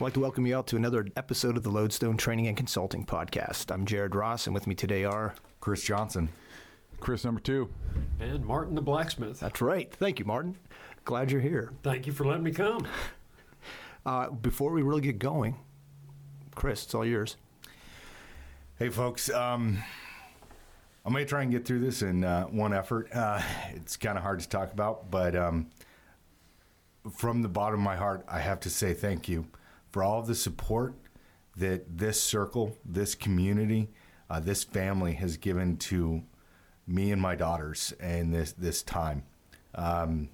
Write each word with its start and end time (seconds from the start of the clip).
I'd 0.00 0.04
like 0.04 0.14
to 0.14 0.20
welcome 0.20 0.46
you 0.46 0.56
out 0.56 0.66
to 0.68 0.76
another 0.76 1.06
episode 1.14 1.58
of 1.58 1.62
the 1.62 1.68
Lodestone 1.68 2.16
Training 2.16 2.46
and 2.46 2.56
Consulting 2.56 3.04
Podcast. 3.04 3.70
I'm 3.70 3.84
Jared 3.84 4.14
Ross, 4.14 4.46
and 4.46 4.54
with 4.54 4.66
me 4.66 4.74
today 4.74 5.04
are 5.04 5.34
Chris 5.60 5.82
Johnson. 5.82 6.30
Chris 7.00 7.22
number 7.22 7.38
two. 7.38 7.68
And 8.18 8.42
Martin 8.46 8.74
the 8.74 8.80
blacksmith. 8.80 9.40
That's 9.40 9.60
right. 9.60 9.92
Thank 9.92 10.18
you, 10.18 10.24
Martin. 10.24 10.56
Glad 11.04 11.30
you're 11.30 11.42
here. 11.42 11.74
Thank 11.82 12.06
you 12.06 12.14
for 12.14 12.24
letting 12.24 12.44
me 12.44 12.50
come. 12.50 12.86
Uh, 14.06 14.30
before 14.30 14.72
we 14.72 14.80
really 14.80 15.02
get 15.02 15.18
going, 15.18 15.54
Chris, 16.54 16.84
it's 16.84 16.94
all 16.94 17.04
yours. 17.04 17.36
Hey, 18.78 18.88
folks. 18.88 19.28
Um, 19.28 19.82
I'm 21.04 21.12
going 21.12 21.22
to 21.22 21.28
try 21.28 21.42
and 21.42 21.52
get 21.52 21.66
through 21.66 21.80
this 21.80 22.00
in 22.00 22.24
uh, 22.24 22.44
one 22.44 22.72
effort. 22.72 23.14
Uh, 23.14 23.42
it's 23.74 23.98
kind 23.98 24.16
of 24.16 24.24
hard 24.24 24.40
to 24.40 24.48
talk 24.48 24.72
about, 24.72 25.10
but 25.10 25.36
um, 25.36 25.66
from 27.14 27.42
the 27.42 27.48
bottom 27.48 27.80
of 27.80 27.84
my 27.84 27.96
heart, 27.96 28.24
I 28.26 28.38
have 28.38 28.60
to 28.60 28.70
say 28.70 28.94
thank 28.94 29.28
you 29.28 29.44
for 29.90 30.02
all 30.02 30.20
of 30.20 30.26
the 30.26 30.34
support 30.34 30.94
that 31.56 31.98
this 31.98 32.22
circle, 32.22 32.76
this 32.84 33.14
community, 33.14 33.88
uh, 34.28 34.40
this 34.40 34.64
family 34.64 35.14
has 35.14 35.36
given 35.36 35.76
to 35.76 36.22
me 36.86 37.12
and 37.12 37.20
my 37.20 37.34
daughters 37.34 37.92
and 38.00 38.32
this 38.34 38.52
this 38.52 38.82
time. 38.82 39.24
Um, 39.74 40.28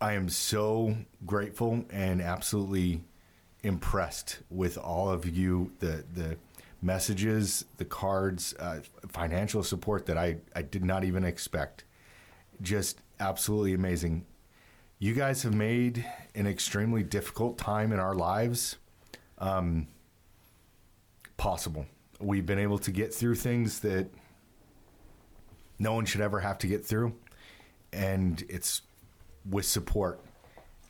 I 0.00 0.14
am 0.14 0.28
so 0.28 0.96
grateful 1.24 1.84
and 1.90 2.20
absolutely 2.20 3.02
impressed 3.62 4.40
with 4.50 4.76
all 4.76 5.10
of 5.10 5.26
you, 5.28 5.72
the 5.78 6.04
the 6.12 6.36
messages, 6.82 7.64
the 7.78 7.84
cards, 7.84 8.54
uh, 8.60 8.80
financial 9.08 9.62
support 9.62 10.06
that 10.06 10.18
I, 10.18 10.36
I 10.54 10.62
did 10.62 10.84
not 10.84 11.02
even 11.02 11.24
expect. 11.24 11.84
Just 12.60 13.00
absolutely 13.18 13.72
amazing 13.72 14.26
you 14.98 15.14
guys 15.14 15.42
have 15.42 15.54
made 15.54 16.04
an 16.34 16.46
extremely 16.46 17.02
difficult 17.02 17.58
time 17.58 17.92
in 17.92 17.98
our 17.98 18.14
lives 18.14 18.76
um, 19.38 19.86
possible. 21.36 21.86
We've 22.20 22.46
been 22.46 22.58
able 22.58 22.78
to 22.78 22.90
get 22.90 23.12
through 23.12 23.34
things 23.34 23.80
that 23.80 24.08
no 25.78 25.92
one 25.94 26.04
should 26.04 26.20
ever 26.20 26.40
have 26.40 26.58
to 26.58 26.66
get 26.66 26.84
through, 26.86 27.14
and 27.92 28.42
it's 28.48 28.82
with 29.50 29.66
support. 29.66 30.20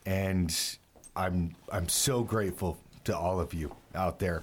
And 0.07 0.55
I'm 1.17 1.55
I'm 1.73 1.89
so 1.89 2.23
grateful 2.23 2.79
to 3.05 3.17
all 3.17 3.41
of 3.41 3.55
you 3.55 3.75
out 3.95 4.19
there, 4.19 4.43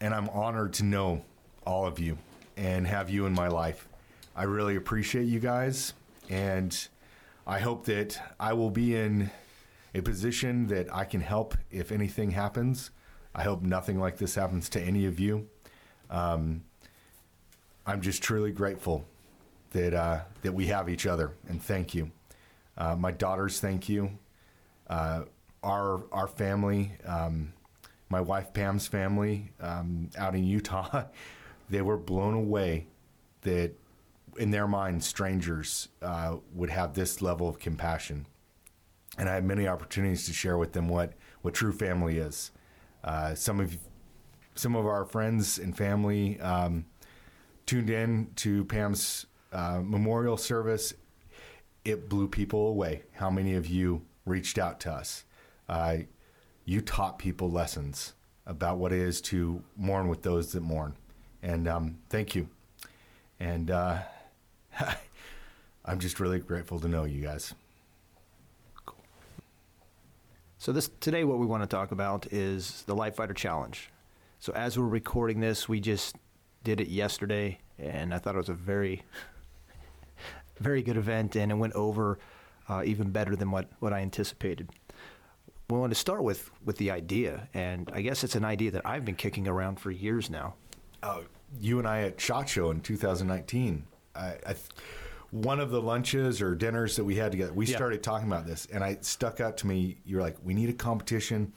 and 0.00 0.14
I'm 0.14 0.28
honored 0.30 0.72
to 0.74 0.84
know 0.84 1.22
all 1.66 1.86
of 1.86 1.98
you 1.98 2.16
and 2.56 2.86
have 2.86 3.10
you 3.10 3.26
in 3.26 3.34
my 3.34 3.48
life. 3.48 3.86
I 4.34 4.44
really 4.44 4.76
appreciate 4.76 5.26
you 5.26 5.38
guys, 5.38 5.92
and 6.30 6.88
I 7.48 7.60
hope 7.60 7.86
that 7.86 8.20
I 8.38 8.52
will 8.52 8.68
be 8.68 8.94
in 8.94 9.30
a 9.94 10.02
position 10.02 10.66
that 10.66 10.94
I 10.94 11.06
can 11.06 11.22
help 11.22 11.56
if 11.70 11.90
anything 11.90 12.32
happens. 12.32 12.90
I 13.34 13.42
hope 13.42 13.62
nothing 13.62 13.98
like 13.98 14.18
this 14.18 14.34
happens 14.34 14.68
to 14.70 14.80
any 14.80 15.06
of 15.06 15.18
you. 15.18 15.48
Um, 16.10 16.64
I'm 17.86 18.02
just 18.02 18.22
truly 18.22 18.52
grateful 18.52 19.06
that 19.70 19.94
uh, 19.94 20.20
that 20.42 20.52
we 20.52 20.66
have 20.66 20.90
each 20.90 21.06
other, 21.06 21.32
and 21.48 21.62
thank 21.62 21.94
you. 21.94 22.10
Uh, 22.76 22.96
my 22.96 23.12
daughters, 23.12 23.60
thank 23.60 23.88
you. 23.88 24.10
Uh, 24.86 25.22
our 25.62 26.04
our 26.12 26.28
family, 26.28 26.92
um, 27.06 27.54
my 28.10 28.20
wife 28.20 28.52
Pam's 28.52 28.86
family 28.86 29.52
um, 29.58 30.10
out 30.18 30.34
in 30.34 30.44
Utah, 30.44 31.04
they 31.70 31.80
were 31.80 31.96
blown 31.96 32.34
away 32.34 32.88
that 33.40 33.72
in 34.38 34.50
their 34.50 34.66
minds, 34.66 35.06
strangers 35.06 35.88
uh, 36.00 36.36
would 36.54 36.70
have 36.70 36.94
this 36.94 37.20
level 37.20 37.48
of 37.48 37.58
compassion. 37.58 38.26
And 39.18 39.28
I 39.28 39.34
had 39.34 39.44
many 39.44 39.66
opportunities 39.66 40.26
to 40.26 40.32
share 40.32 40.56
with 40.56 40.72
them 40.72 40.88
what, 40.88 41.14
what 41.42 41.54
true 41.54 41.72
family 41.72 42.18
is. 42.18 42.52
Uh, 43.02 43.34
some 43.34 43.60
of 43.60 43.76
some 44.54 44.74
of 44.74 44.86
our 44.86 45.04
friends 45.04 45.58
and 45.58 45.76
family 45.76 46.40
um, 46.40 46.84
tuned 47.64 47.90
in 47.90 48.28
to 48.34 48.64
Pam's 48.64 49.26
uh, 49.52 49.80
memorial 49.84 50.36
service. 50.36 50.94
It 51.84 52.08
blew 52.08 52.26
people 52.26 52.66
away. 52.66 53.04
How 53.12 53.30
many 53.30 53.54
of 53.54 53.68
you 53.68 54.02
reached 54.26 54.58
out 54.58 54.80
to 54.80 54.92
us? 54.92 55.24
Uh, 55.68 55.98
you 56.64 56.80
taught 56.80 57.20
people 57.20 57.50
lessons 57.50 58.14
about 58.46 58.78
what 58.78 58.92
it 58.92 58.98
is 58.98 59.20
to 59.20 59.62
mourn 59.76 60.08
with 60.08 60.22
those 60.22 60.52
that 60.52 60.62
mourn, 60.62 60.96
and 61.42 61.68
um, 61.68 61.98
thank 62.08 62.34
you. 62.34 62.48
And 63.38 63.70
uh, 63.70 63.98
I'm 65.84 65.98
just 65.98 66.20
really 66.20 66.38
grateful 66.38 66.78
to 66.80 66.88
know 66.88 67.04
you 67.04 67.22
guys. 67.22 67.54
Cool. 68.86 68.98
So 70.58 70.72
this 70.72 70.90
today, 71.00 71.24
what 71.24 71.38
we 71.38 71.46
want 71.46 71.62
to 71.62 71.66
talk 71.66 71.92
about 71.92 72.26
is 72.32 72.82
the 72.86 72.94
Light 72.94 73.14
Fighter 73.14 73.34
Challenge. 73.34 73.90
So 74.38 74.52
as 74.52 74.78
we're 74.78 74.86
recording 74.86 75.40
this, 75.40 75.68
we 75.68 75.80
just 75.80 76.16
did 76.62 76.80
it 76.80 76.88
yesterday, 76.88 77.58
and 77.78 78.14
I 78.14 78.18
thought 78.18 78.34
it 78.34 78.38
was 78.38 78.48
a 78.48 78.54
very, 78.54 79.02
very 80.60 80.82
good 80.82 80.96
event, 80.96 81.36
and 81.36 81.50
it 81.50 81.56
went 81.56 81.74
over 81.74 82.18
uh, 82.68 82.82
even 82.84 83.10
better 83.10 83.34
than 83.34 83.50
what, 83.50 83.68
what 83.80 83.92
I 83.92 84.00
anticipated. 84.00 84.68
We 85.70 85.78
want 85.78 85.90
to 85.90 85.98
start 85.98 86.22
with 86.22 86.50
with 86.64 86.78
the 86.78 86.90
idea, 86.90 87.48
and 87.52 87.90
I 87.92 88.00
guess 88.00 88.24
it's 88.24 88.36
an 88.36 88.44
idea 88.44 88.70
that 88.70 88.86
I've 88.86 89.04
been 89.04 89.16
kicking 89.16 89.46
around 89.46 89.80
for 89.80 89.90
years 89.90 90.30
now. 90.30 90.54
Uh, 91.02 91.20
you 91.60 91.78
and 91.78 91.86
I 91.86 92.02
at 92.02 92.20
Shot 92.20 92.48
Show 92.48 92.70
in 92.70 92.80
2019 92.80 93.84
I, 94.18 94.38
I 94.46 94.54
one 95.30 95.60
of 95.60 95.70
the 95.70 95.80
lunches 95.80 96.40
or 96.40 96.54
dinners 96.54 96.96
that 96.96 97.04
we 97.04 97.16
had 97.16 97.32
together, 97.32 97.52
we 97.52 97.66
yeah. 97.66 97.76
started 97.76 98.02
talking 98.02 98.26
about 98.26 98.46
this, 98.46 98.66
and 98.72 98.82
I 98.82 98.98
stuck 99.00 99.40
out 99.40 99.58
to 99.58 99.66
me. 99.66 99.98
You're 100.04 100.22
like, 100.22 100.36
we 100.42 100.54
need 100.54 100.70
a 100.70 100.74
competition 100.74 101.52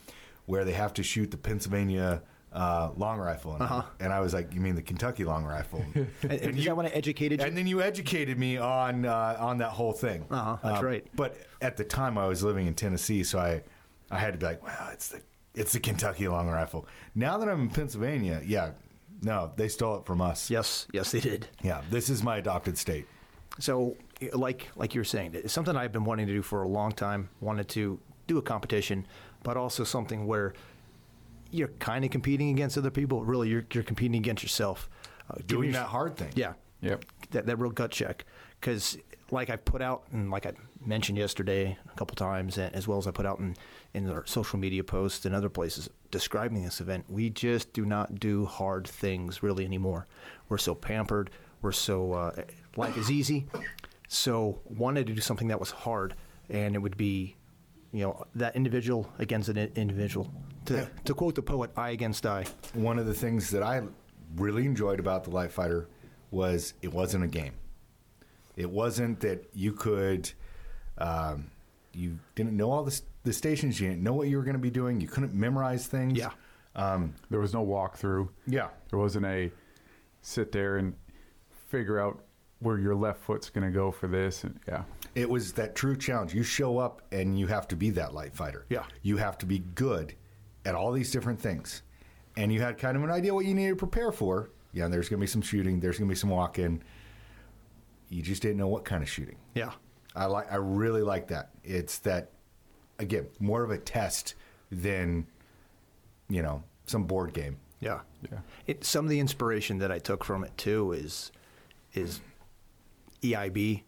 where 0.46 0.66
they 0.66 0.74
have 0.74 0.94
to 0.96 1.04
shoot 1.04 1.32
the 1.32 1.38
Pennsylvania 1.38 2.22
uh, 2.54 2.92
long 2.98 3.18
rifle, 3.18 3.54
and, 3.54 3.64
uh-huh. 3.64 3.84
and, 4.02 4.12
I 4.12 4.20
was 4.20 4.34
like, 4.34 4.54
you 4.54 4.60
mean 4.60 4.76
the 4.76 4.82
Kentucky 4.82 5.24
long 5.24 5.46
rifle? 5.46 5.86
and, 5.96 6.10
and 6.24 6.58
you, 6.58 6.76
want 6.76 6.90
to 6.90 6.96
educate 6.96 7.32
you? 7.32 7.38
And 7.40 7.56
then 7.56 7.66
you 7.66 7.82
educated 7.82 8.38
me 8.38 8.58
on 8.58 9.06
uh, 9.06 9.38
on 9.40 9.60
that 9.60 9.70
whole 9.70 9.94
thing. 9.94 10.26
Uh-huh, 10.30 10.58
that's 10.62 10.82
uh, 10.82 10.86
right. 10.86 11.08
But 11.16 11.38
at 11.62 11.78
the 11.78 11.86
time, 11.86 12.18
I 12.18 12.28
was 12.28 12.44
living 12.44 12.68
in 12.68 12.74
Tennessee, 12.74 13.24
so 13.24 13.40
I 13.40 13.62
I 14.10 14.20
had 14.20 14.34
to 14.34 14.38
be 14.38 14.46
like, 14.48 14.64
well, 14.64 14.90
it's 14.92 15.08
the 15.08 15.22
it's 15.56 15.72
the 15.72 15.80
Kentucky 15.80 16.28
long 16.28 16.50
rifle. 16.50 16.88
Now 17.16 17.38
that 17.38 17.48
I'm 17.48 17.62
in 17.62 17.70
Pennsylvania, 17.70 18.42
yeah, 18.46 18.72
no, 19.22 19.52
they 19.56 19.68
stole 19.68 19.98
it 19.98 20.06
from 20.06 20.22
us. 20.22 20.50
Yes, 20.50 20.88
yes, 20.92 21.12
they 21.12 21.20
did. 21.20 21.48
Yeah, 21.62 21.82
this 21.90 22.10
is 22.10 22.24
my 22.24 22.38
adopted 22.38 22.78
state. 22.78 23.08
So, 23.60 23.96
like 24.34 24.70
like 24.76 24.96
you 24.96 25.02
were 25.02 25.06
saying, 25.06 25.32
it's 25.34 25.54
something 25.54 25.76
I've 25.76 25.92
been 25.92 26.06
wanting 26.06 26.28
to 26.28 26.34
do 26.34 26.42
for 26.42 26.64
a 26.64 26.68
long 26.68 26.92
time. 26.92 27.30
Wanted 27.40 27.68
to 27.70 28.00
do 28.28 28.38
a 28.38 28.42
competition, 28.42 29.06
but 29.44 29.58
also 29.58 29.84
something 29.84 30.26
where 30.26 30.54
you're 31.52 31.68
kind 31.80 32.04
of 32.06 32.12
competing 32.12 32.50
against 32.50 32.78
other 32.78 32.92
people. 32.92 33.24
Really, 33.24 33.50
you're 33.50 33.66
you're 33.74 33.84
competing 33.84 34.18
against 34.18 34.44
yourself. 34.44 34.90
Uh, 35.30 35.36
Doing 35.46 35.66
your, 35.66 35.74
that 35.74 35.88
hard 35.88 36.16
thing. 36.18 36.32
Yeah. 36.36 36.54
Yep. 36.82 37.06
That 37.32 37.46
that 37.46 37.58
real 37.58 37.72
gut 37.72 37.92
check 37.92 38.26
because 38.60 38.98
like 39.32 39.50
I've 39.50 39.64
put 39.66 39.82
out 39.82 40.04
and 40.12 40.30
like 40.30 40.46
I 40.46 40.54
mentioned 40.86 41.18
yesterday 41.18 41.78
a 41.92 41.96
couple 41.96 42.16
times, 42.16 42.58
as 42.58 42.88
well 42.88 42.98
as 42.98 43.08
I 43.08 43.12
put 43.12 43.26
out 43.26 43.40
in 43.40 43.56
in 43.94 44.10
our 44.10 44.26
social 44.26 44.60
media 44.60 44.84
posts 44.84 45.26
and 45.26 45.34
other 45.34 45.50
places 45.50 45.90
describing 46.12 46.64
this 46.64 46.82
event, 46.82 47.06
we 47.10 47.30
just 47.30 47.74
do 47.74 47.86
not 47.86 48.20
do 48.20 48.46
hard 48.46 48.88
things 48.88 49.42
really 49.42 49.66
anymore. 49.66 50.08
We're 50.50 50.58
so 50.58 50.76
pampered. 50.76 51.32
We're 51.62 51.72
so 51.72 52.14
uh, 52.14 52.32
life 52.76 52.98
is 52.98 53.10
easy. 53.10 53.48
So 54.08 54.60
wanted 54.66 55.08
to 55.08 55.14
do 55.14 55.22
something 55.22 55.48
that 55.48 55.60
was 55.60 55.72
hard, 55.72 56.16
and 56.50 56.76
it 56.76 56.80
would 56.80 56.98
be, 56.98 57.38
you 57.94 58.02
know, 58.02 58.26
that 58.36 58.56
individual 58.56 59.10
against 59.20 59.48
an 59.48 59.58
individual. 59.76 60.30
To, 60.66 60.90
to 61.06 61.14
quote 61.14 61.36
the 61.36 61.42
poet, 61.42 61.72
"I 61.78 61.92
against 61.92 62.26
I." 62.26 62.46
One 62.74 63.00
of 63.00 63.06
the 63.06 63.14
things 63.14 63.50
that 63.52 63.64
I 63.64 63.82
really 64.36 64.66
enjoyed 64.66 65.00
about 65.00 65.24
the 65.24 65.30
Light 65.30 65.52
Fighter 65.52 65.88
was 66.32 66.74
it 66.82 66.94
wasn't 66.94 67.24
a 67.24 67.28
game 67.28 67.54
it 68.56 68.70
wasn't 68.70 69.20
that 69.22 69.46
you 69.54 69.74
could, 69.74 70.32
um, 70.98 71.50
you 71.94 72.20
didn't 72.36 72.56
know 72.56 72.72
all 72.72 72.84
the, 72.84 73.02
the 73.24 73.34
stations, 73.34 73.80
you 73.80 73.90
didn't 73.90 74.04
know 74.04 74.14
what 74.14 74.28
you 74.28 74.38
were 74.38 74.44
going 74.44 74.56
to 74.56 74.60
be 74.60 74.70
doing, 74.70 75.00
you 75.02 75.08
couldn't 75.08 75.34
memorize 75.34 75.88
things. 75.88 76.18
Yeah. 76.18 76.32
Um, 76.76 77.16
there 77.30 77.40
was 77.40 77.54
no 77.54 77.66
walkthrough. 77.66 78.30
Yeah. 78.48 78.70
There 78.90 79.00
wasn't 79.00 79.26
a 79.26 79.52
sit 80.22 80.52
there 80.52 80.78
and 80.78 80.94
figure 81.70 82.00
out 82.00 82.24
where 82.60 82.78
your 82.78 82.96
left 82.96 83.22
foot's 83.24 83.50
going 83.50 83.66
to 83.66 83.74
go 83.74 83.92
for 83.92 84.08
this. 84.08 84.44
And 84.44 84.60
yeah. 84.68 84.84
It 85.16 85.30
was 85.30 85.54
that 85.54 85.76
true 85.76 85.98
challenge. 85.98 86.34
You 86.34 86.44
show 86.44 86.78
up 86.78 87.02
and 87.12 87.38
you 87.38 87.48
have 87.48 87.68
to 87.70 87.76
be 87.76 87.90
that 87.92 88.14
light 88.14 88.34
fighter. 88.34 88.66
Yeah. 88.70 88.84
You 89.02 89.18
have 89.18 89.38
to 89.40 89.46
be 89.46 89.60
good 89.60 90.14
at 90.66 90.76
all 90.76 90.92
these 90.92 91.12
different 91.12 91.40
things. 91.40 91.82
And 92.38 92.54
you 92.54 92.62
had 92.62 92.78
kind 92.78 92.96
of 92.96 93.04
an 93.04 93.10
idea 93.10 93.34
what 93.34 93.46
you 93.46 93.54
needed 93.54 93.72
to 93.72 93.76
prepare 93.76 94.12
for. 94.12 94.52
Yeah, 94.74 94.88
there's 94.88 95.10
going 95.10 95.20
to 95.20 95.22
be 95.22 95.28
some 95.28 95.42
shooting, 95.42 95.82
there's 95.82 95.98
going 95.98 96.08
to 96.08 96.14
be 96.14 96.18
some 96.18 96.30
walk 96.30 96.58
in 96.58 96.82
you 98.12 98.22
just 98.22 98.42
didn't 98.44 98.58
know 98.58 98.68
what 98.68 98.86
kind 98.86 99.02
of 99.02 99.10
shooting. 99.10 99.38
Yeah. 99.56 99.72
I 100.16 100.26
like 100.26 100.52
I 100.52 100.58
really 100.58 101.02
like 101.02 101.28
that. 101.30 101.50
It's 101.64 101.98
that 102.00 102.30
again, 103.00 103.28
more 103.40 103.64
of 103.64 103.72
a 103.72 103.78
test 103.80 104.36
than 104.72 105.26
you 106.30 106.42
know, 106.44 106.62
some 106.86 107.06
board 107.06 107.34
game. 107.34 107.58
Yeah. 107.80 108.02
Yeah. 108.32 108.40
It, 108.68 108.84
some 108.86 109.06
of 109.06 109.10
the 109.10 109.20
inspiration 109.20 109.80
that 109.80 109.92
I 109.92 109.98
took 110.00 110.24
from 110.24 110.44
it 110.44 110.56
too 110.58 110.92
is 110.92 111.32
is 111.94 112.22
EIB 113.24 113.84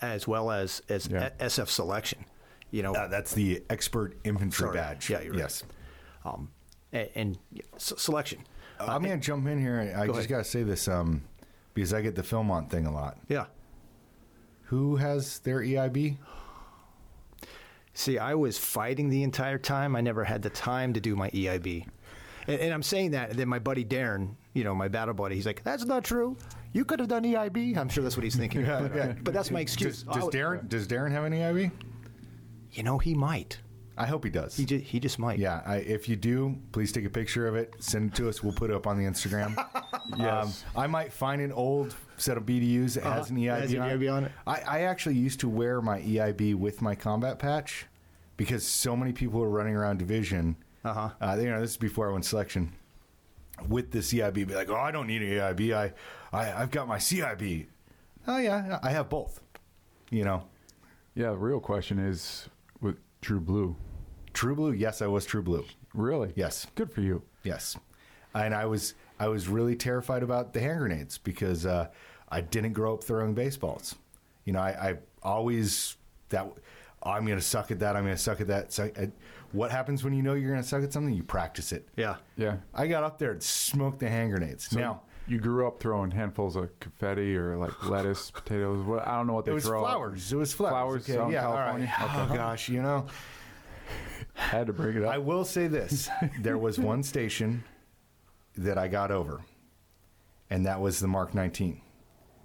as 0.00 0.26
well 0.26 0.50
as 0.50 0.82
as 0.88 1.06
yeah. 1.08 1.30
SF 1.40 1.68
selection. 1.68 2.24
you 2.70 2.82
know, 2.82 2.94
Uh, 2.94 3.08
that's 3.08 3.32
the 3.34 3.62
expert 3.68 4.16
infantry 4.24 4.66
Sorry. 4.66 4.76
badge. 4.76 5.10
Yeah, 5.10 5.20
you're 5.20 5.32
right. 5.32 5.40
yes. 5.40 5.62
um, 6.24 6.50
and, 6.92 7.08
and 7.14 7.38
s- 7.76 7.92
selection. 7.98 8.40
Uh, 8.80 8.86
I'm 8.88 9.02
gonna 9.02 9.18
jump 9.18 9.46
in 9.46 9.60
here. 9.60 9.94
I 9.96 10.06
Go 10.06 10.14
just 10.14 10.20
ahead. 10.20 10.28
gotta 10.30 10.44
say 10.44 10.62
this 10.62 10.88
um, 10.88 11.22
because 11.74 11.92
I 11.92 12.00
get 12.00 12.14
the 12.14 12.22
Philmont 12.22 12.70
thing 12.70 12.86
a 12.86 12.92
lot. 12.92 13.18
Yeah. 13.28 13.46
Who 14.72 14.96
has 14.96 15.40
their 15.40 15.60
EIB? 15.60 16.16
See, 17.92 18.16
I 18.16 18.32
was 18.32 18.56
fighting 18.56 19.10
the 19.10 19.22
entire 19.22 19.58
time. 19.58 19.94
I 19.94 20.00
never 20.00 20.24
had 20.24 20.40
the 20.40 20.48
time 20.48 20.94
to 20.94 21.00
do 21.00 21.14
my 21.14 21.28
EIB. 21.28 21.86
And, 22.46 22.58
and 22.58 22.72
I'm 22.72 22.82
saying 22.82 23.10
that, 23.10 23.28
and 23.28 23.38
then 23.38 23.48
my 23.48 23.58
buddy 23.58 23.84
Darren, 23.84 24.34
you 24.54 24.64
know, 24.64 24.74
my 24.74 24.88
battle 24.88 25.12
buddy, 25.12 25.34
he's 25.34 25.44
like, 25.44 25.62
"That's 25.62 25.84
not 25.84 26.04
true. 26.04 26.38
You 26.72 26.86
could 26.86 27.00
have 27.00 27.10
done 27.10 27.22
EIB." 27.22 27.76
I'm 27.76 27.90
sure 27.90 28.02
that's 28.02 28.16
what 28.16 28.24
he's 28.24 28.34
thinking. 28.34 28.62
Yeah, 28.66 28.80
but, 28.80 28.96
yeah. 28.96 29.12
but 29.22 29.34
that's 29.34 29.50
my 29.50 29.60
excuse. 29.60 30.04
Does, 30.04 30.14
does 30.14 30.30
Darren 30.30 30.66
does 30.70 30.88
Darren 30.88 31.10
have 31.10 31.24
an 31.24 31.34
EIB? 31.34 31.70
You 32.72 32.82
know, 32.82 32.96
he 32.96 33.12
might. 33.12 33.60
I 33.98 34.06
hope 34.06 34.24
he 34.24 34.30
does. 34.30 34.56
He 34.56 34.64
just, 34.64 34.84
he 34.86 34.98
just 35.00 35.18
might. 35.18 35.38
yeah, 35.38 35.60
I, 35.66 35.76
if 35.76 36.08
you 36.08 36.16
do, 36.16 36.56
please 36.72 36.92
take 36.92 37.04
a 37.04 37.10
picture 37.10 37.46
of 37.46 37.56
it, 37.56 37.74
send 37.78 38.12
it 38.12 38.16
to 38.16 38.26
us. 38.30 38.42
We'll 38.42 38.54
put 38.54 38.70
it 38.70 38.74
up 38.74 38.86
on 38.86 38.96
the 38.96 39.04
Instagram. 39.04 39.54
Yes. 40.18 40.64
Um, 40.74 40.82
I 40.82 40.86
might 40.88 41.12
find 41.12 41.40
an 41.40 41.52
old 41.52 41.94
set 42.22 42.36
of 42.36 42.44
BDUs 42.44 42.94
that 42.94 43.04
has 43.04 43.30
an. 43.30 43.36
EIB, 43.36 43.60
Has 43.60 43.72
an 43.72 43.80
on, 43.80 43.90
EIB 43.90 44.12
on 44.12 44.24
it. 44.24 44.32
I, 44.46 44.60
I 44.60 44.80
actually 44.82 45.16
used 45.16 45.40
to 45.40 45.48
wear 45.48 45.82
my 45.82 46.00
EIB 46.00 46.54
with 46.54 46.80
my 46.80 46.94
combat 46.94 47.38
patch 47.38 47.86
because 48.36 48.64
so 48.64 48.96
many 48.96 49.12
people 49.12 49.40
were 49.40 49.50
running 49.50 49.74
around 49.74 49.98
division. 49.98 50.56
Uh-huh. 50.84 51.10
Uh, 51.20 51.36
you 51.38 51.50
know, 51.50 51.60
this 51.60 51.72
is 51.72 51.76
before 51.76 52.08
I 52.08 52.12
went 52.12 52.24
selection. 52.24 52.72
With 53.68 53.92
the 53.92 53.98
CIB, 53.98 54.34
be 54.34 54.46
like, 54.46 54.70
oh, 54.70 54.76
I 54.76 54.90
don't 54.90 55.06
need 55.06 55.22
an 55.22 55.28
EIB. 55.28 55.72
I, 55.72 55.92
I, 56.32 56.62
I've 56.62 56.70
got 56.70 56.88
my 56.88 56.96
CIB. 56.96 57.66
Oh 58.26 58.38
yeah, 58.38 58.78
I 58.82 58.90
have 58.90 59.08
both. 59.08 59.40
You 60.10 60.24
know, 60.24 60.44
Yeah, 61.14 61.30
the 61.30 61.36
real 61.36 61.60
question 61.60 61.98
is 61.98 62.48
with 62.80 62.96
True 63.20 63.40
Blue. 63.40 63.76
True 64.32 64.54
Blue. 64.54 64.72
Yes, 64.72 65.02
I 65.02 65.06
was 65.06 65.26
True 65.26 65.42
Blue. 65.42 65.64
Really? 65.94 66.32
Yes. 66.34 66.66
Good 66.74 66.90
for 66.90 67.02
you. 67.02 67.22
Yes, 67.44 67.76
and 68.34 68.54
I 68.54 68.66
was 68.66 68.94
I 69.18 69.28
was 69.28 69.48
really 69.48 69.76
terrified 69.76 70.22
about 70.22 70.52
the 70.52 70.60
hand 70.60 70.80
grenades 70.80 71.18
because 71.18 71.64
uh, 71.66 71.88
I 72.32 72.40
didn't 72.40 72.72
grow 72.72 72.94
up 72.94 73.04
throwing 73.04 73.34
baseballs. 73.34 73.94
You 74.44 74.54
know, 74.54 74.60
I, 74.60 74.90
I 74.90 74.96
always 75.22 75.96
that 76.30 76.50
"Oh, 77.02 77.10
I'm 77.10 77.26
going 77.26 77.38
to 77.38 77.44
suck 77.44 77.70
at 77.70 77.78
that. 77.80 77.94
I'm 77.94 78.04
going 78.04 78.16
to 78.16 78.22
suck 78.22 78.40
at 78.40 78.46
that. 78.48 78.72
So, 78.72 78.90
uh, 78.96 79.06
what 79.52 79.70
happens 79.70 80.02
when 80.02 80.14
you 80.14 80.22
know 80.22 80.32
you're 80.32 80.50
going 80.50 80.62
to 80.62 80.68
suck 80.68 80.82
at 80.82 80.92
something? 80.92 81.14
You 81.14 81.22
practice 81.22 81.72
it. 81.72 81.86
Yeah. 81.94 82.16
Yeah. 82.36 82.56
I 82.74 82.86
got 82.86 83.04
up 83.04 83.18
there 83.18 83.32
and 83.32 83.42
smoked 83.42 84.00
the 84.00 84.08
hand 84.08 84.30
grenades. 84.30 84.68
So 84.68 84.80
now 84.80 85.02
you 85.28 85.38
grew 85.38 85.66
up 85.66 85.78
throwing 85.78 86.10
handfuls 86.10 86.56
of 86.56 86.78
confetti 86.80 87.36
or 87.36 87.56
like 87.58 87.88
lettuce, 87.88 88.30
potatoes. 88.34 88.84
What 88.84 89.06
I 89.06 89.16
don't 89.16 89.26
know 89.26 89.34
what 89.34 89.44
they 89.44 89.52
it 89.52 89.54
was 89.54 89.64
throw. 89.64 89.80
flowers. 89.80 90.32
It 90.32 90.36
was 90.36 90.52
flowers. 90.52 91.06
Flowers 91.06 91.20
out 91.20 91.26
in 91.28 91.32
yeah. 91.34 91.46
all 91.46 91.54
right. 91.54 91.86
California? 91.86 92.32
Oh 92.32 92.36
gosh, 92.36 92.68
you 92.68 92.82
know. 92.82 93.06
Had 94.34 94.68
to 94.68 94.72
bring 94.72 94.96
it 94.96 95.04
up. 95.04 95.12
I 95.12 95.18
will 95.18 95.44
say 95.44 95.66
this: 95.66 96.08
there 96.40 96.56
was 96.56 96.78
one 96.78 97.02
station 97.02 97.62
that 98.56 98.78
I 98.78 98.88
got 98.88 99.10
over, 99.10 99.42
and 100.48 100.64
that 100.64 100.80
was 100.80 101.00
the 101.00 101.08
Mark 101.08 101.34
19. 101.34 101.80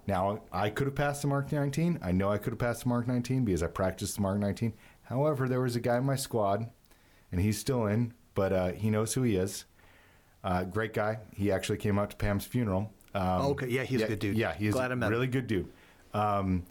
Now 0.08 0.40
I 0.50 0.70
could 0.70 0.86
have 0.86 0.94
passed 0.96 1.20
the 1.20 1.28
Mark 1.28 1.52
19. 1.52 1.98
I 2.02 2.12
know 2.12 2.32
I 2.32 2.38
could 2.38 2.54
have 2.54 2.58
passed 2.58 2.84
the 2.84 2.88
Mark 2.88 3.06
19 3.06 3.44
because 3.44 3.62
I 3.62 3.66
practiced 3.66 4.16
the 4.16 4.22
Mark 4.22 4.38
19. 4.38 4.72
However, 5.02 5.46
there 5.46 5.60
was 5.60 5.76
a 5.76 5.80
guy 5.80 5.98
in 5.98 6.04
my 6.04 6.16
squad, 6.16 6.66
and 7.30 7.40
he's 7.42 7.58
still 7.58 7.86
in, 7.86 8.14
but 8.34 8.50
uh, 8.52 8.68
he 8.72 8.88
knows 8.88 9.12
who 9.12 9.22
he 9.22 9.36
is. 9.36 9.66
Uh, 10.42 10.64
great 10.64 10.94
guy. 10.94 11.18
He 11.34 11.52
actually 11.52 11.76
came 11.76 11.98
out 11.98 12.08
to 12.10 12.16
Pam's 12.16 12.46
funeral. 12.46 12.90
Um, 13.14 13.42
Okay, 13.52 13.68
yeah, 13.68 13.82
he's 13.82 14.00
a 14.00 14.06
good 14.06 14.18
dude. 14.18 14.38
Yeah, 14.38 14.54
he's 14.54 14.72
Glad 14.72 14.92
I 14.92 14.94
a 14.94 14.96
met 14.96 15.06
him. 15.08 15.12
really 15.12 15.26
good 15.26 15.46
dude. 15.46 15.68
Um, 16.14 16.64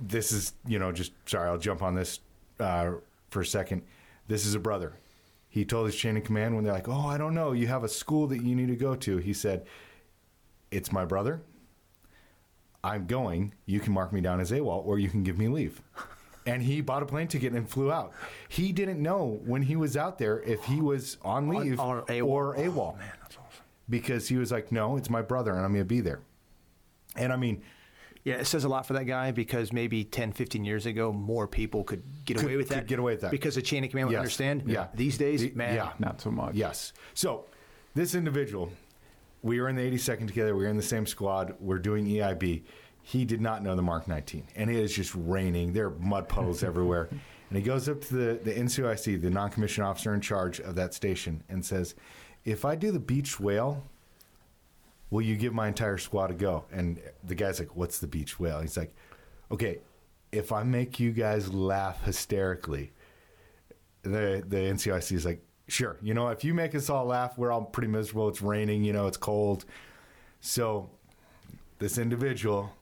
this 0.00 0.30
is, 0.30 0.52
you 0.64 0.78
know, 0.78 0.92
just 0.92 1.10
sorry, 1.26 1.48
I'll 1.48 1.58
jump 1.58 1.82
on 1.82 1.96
this 1.96 2.20
uh, 2.60 2.92
for 3.30 3.40
a 3.40 3.46
second. 3.46 3.82
This 4.28 4.46
is 4.46 4.54
a 4.54 4.60
brother. 4.60 4.92
He 5.48 5.64
told 5.64 5.86
his 5.86 5.96
chain 5.96 6.16
of 6.16 6.22
command 6.22 6.54
when 6.54 6.62
they're 6.62 6.72
like, 6.74 6.88
"Oh, 6.88 7.06
I 7.08 7.18
don't 7.18 7.34
know, 7.34 7.52
you 7.52 7.66
have 7.66 7.82
a 7.82 7.88
school 7.88 8.28
that 8.28 8.42
you 8.42 8.54
need 8.54 8.68
to 8.68 8.76
go 8.76 8.94
to." 8.94 9.16
He 9.16 9.32
said, 9.32 9.66
"It's 10.70 10.92
my 10.92 11.04
brother. 11.04 11.40
I'm 12.84 13.06
going. 13.06 13.54
You 13.66 13.80
can 13.80 13.92
mark 13.92 14.12
me 14.12 14.20
down 14.20 14.40
as 14.40 14.50
AWOL, 14.52 14.84
or 14.86 14.98
you 14.98 15.08
can 15.08 15.22
give 15.22 15.38
me 15.38 15.48
leave." 15.48 15.82
And 16.46 16.62
he 16.62 16.80
bought 16.80 17.02
a 17.02 17.06
plane 17.06 17.28
ticket 17.28 17.52
and 17.52 17.68
flew 17.68 17.92
out. 17.92 18.12
He 18.48 18.72
didn't 18.72 19.02
know 19.02 19.40
when 19.44 19.62
he 19.62 19.76
was 19.76 19.96
out 19.96 20.18
there 20.18 20.40
if 20.42 20.64
he 20.64 20.80
was 20.80 21.18
on 21.22 21.48
On- 21.48 21.56
leave 21.56 21.78
on 21.80 22.02
AWOL. 22.06 22.26
or 22.26 22.54
AWOL 22.56 22.96
Man, 22.98 23.08
that's 23.20 23.36
awesome. 23.36 23.64
because 23.90 24.28
he 24.28 24.36
was 24.36 24.50
like, 24.50 24.72
"No, 24.72 24.96
it's 24.96 25.10
my 25.10 25.20
brother, 25.22 25.52
and 25.52 25.60
I'm 25.64 25.72
going 25.72 25.82
to 25.84 25.88
be 25.88 26.00
there." 26.00 26.20
And 27.16 27.32
I 27.32 27.36
mean, 27.36 27.62
Yeah, 28.24 28.34
it 28.34 28.46
says 28.46 28.64
a 28.64 28.68
lot 28.68 28.84
for 28.84 28.92
that 28.94 29.04
guy 29.04 29.30
because 29.30 29.72
maybe 29.72 30.04
10, 30.04 30.32
15 30.32 30.62
years 30.64 30.84
ago, 30.84 31.12
more 31.12 31.46
people 31.46 31.82
could 31.84 32.02
get 32.26 32.36
Could- 32.36 32.44
away 32.46 32.56
with 32.56 32.68
could 32.68 32.78
that. 32.78 32.86
get 32.86 32.98
away 32.98 33.12
with 33.12 33.22
that. 33.22 33.30
Because 33.30 33.54
the 33.54 33.62
chain 33.62 33.84
of 33.84 33.90
command 33.90 34.08
would 34.08 34.12
Yes. 34.14 34.18
understand. 34.20 34.64
Yeah. 34.66 34.88
These 34.92 35.16
days, 35.16 35.40
The- 35.42 35.52
man. 35.54 35.74
yeah. 35.76 35.92
Not 35.98 36.20
so 36.20 36.30
much. 36.30 36.54
Yes. 36.54 36.92
So 37.14 37.46
this 37.94 38.14
individual, 38.14 38.70
we 39.42 39.60
were 39.60 39.68
in 39.68 39.76
the 39.76 39.82
82nd 39.82 40.26
together. 40.26 40.54
We 40.54 40.64
were 40.64 40.70
in 40.70 40.76
the 40.76 40.82
same 40.82 41.06
squad. 41.06 41.54
We're 41.60 41.78
doing 41.78 42.06
EIB. 42.06 42.62
He 43.02 43.24
did 43.24 43.40
not 43.40 43.62
know 43.62 43.74
the 43.74 43.82
Mark 43.82 44.06
19, 44.06 44.48
and 44.56 44.70
it 44.70 44.76
is 44.76 44.94
just 44.94 45.14
raining. 45.14 45.72
There 45.72 45.86
are 45.86 45.98
mud 45.98 46.28
puddles 46.28 46.62
everywhere. 46.62 47.08
And 47.48 47.56
he 47.56 47.62
goes 47.62 47.88
up 47.88 48.02
to 48.02 48.14
the 48.14 48.40
the 48.42 48.52
NCOIC, 48.52 49.22
the 49.22 49.30
non-commissioned 49.30 49.86
officer 49.86 50.12
in 50.12 50.20
charge 50.20 50.60
of 50.60 50.74
that 50.74 50.92
station, 50.92 51.42
and 51.48 51.64
says, 51.64 51.94
"If 52.44 52.64
I 52.64 52.74
do 52.74 52.90
the 52.90 53.00
beach 53.00 53.40
whale." 53.40 53.84
Will 55.10 55.22
you 55.22 55.36
give 55.36 55.54
my 55.54 55.68
entire 55.68 55.96
squad 55.96 56.30
a 56.30 56.34
go? 56.34 56.64
And 56.70 57.00
the 57.24 57.34
guy's 57.34 57.58
like, 57.58 57.74
What's 57.74 57.98
the 57.98 58.06
beach 58.06 58.38
whale? 58.38 58.60
He's 58.60 58.76
like, 58.76 58.94
Okay, 59.50 59.78
if 60.32 60.52
I 60.52 60.62
make 60.62 61.00
you 61.00 61.12
guys 61.12 61.52
laugh 61.52 62.04
hysterically, 62.04 62.92
the 64.02 64.44
the 64.46 64.56
NCIC 64.56 65.12
is 65.12 65.24
like, 65.24 65.42
sure, 65.68 65.96
you 66.02 66.14
know, 66.14 66.28
if 66.28 66.42
you 66.44 66.54
make 66.54 66.74
us 66.74 66.90
all 66.90 67.04
laugh, 67.06 67.38
we're 67.38 67.52
all 67.52 67.62
pretty 67.62 67.88
miserable. 67.88 68.28
It's 68.28 68.42
raining, 68.42 68.82
you 68.84 68.92
know, 68.92 69.06
it's 69.06 69.16
cold. 69.16 69.64
So 70.40 70.90
this 71.78 71.98
individual 71.98 72.72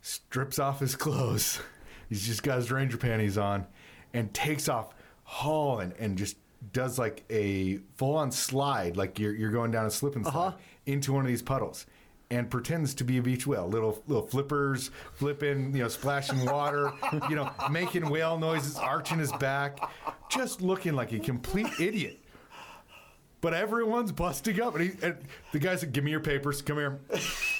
strips 0.00 0.58
off 0.58 0.80
his 0.80 0.96
clothes. 0.96 1.60
He's 2.08 2.26
just 2.26 2.42
got 2.42 2.56
his 2.56 2.70
ranger 2.72 2.96
panties 2.96 3.38
on 3.38 3.66
and 4.12 4.32
takes 4.34 4.68
off 4.68 4.94
hauling 5.24 5.92
and 5.98 6.16
just 6.18 6.36
does 6.72 6.98
like 6.98 7.24
a 7.30 7.78
full 7.96 8.16
on 8.16 8.32
slide, 8.32 8.96
like 8.96 9.18
you're 9.18 9.32
you're 9.34 9.50
going 9.52 9.70
down 9.70 9.86
a 9.86 9.90
slip 9.90 10.16
and 10.16 10.24
slide 10.26 10.48
Uh-huh. 10.48 10.56
into 10.86 11.12
one 11.12 11.22
of 11.24 11.28
these 11.28 11.42
puddles. 11.42 11.86
And 12.32 12.48
pretends 12.48 12.94
to 12.94 13.02
be 13.04 13.18
a 13.18 13.22
beach 13.22 13.44
whale, 13.44 13.66
little 13.66 14.04
little 14.06 14.24
flippers, 14.24 14.92
flipping, 15.14 15.74
you 15.74 15.82
know, 15.82 15.88
splashing 15.88 16.44
water, 16.46 16.92
you 17.28 17.34
know, 17.34 17.50
making 17.72 18.08
whale 18.08 18.38
noises, 18.38 18.76
arching 18.76 19.18
his 19.18 19.32
back, 19.32 19.80
just 20.30 20.62
looking 20.62 20.94
like 20.94 21.12
a 21.12 21.18
complete 21.18 21.66
idiot. 21.80 22.20
But 23.40 23.54
everyone's 23.54 24.12
busting 24.12 24.60
up, 24.60 24.76
and, 24.76 24.84
he, 24.90 25.04
and 25.04 25.16
the 25.50 25.58
guy's 25.58 25.82
like, 25.82 25.90
"Give 25.92 26.04
me 26.04 26.12
your 26.12 26.20
papers. 26.20 26.62
Come 26.62 26.76
here. 26.76 27.00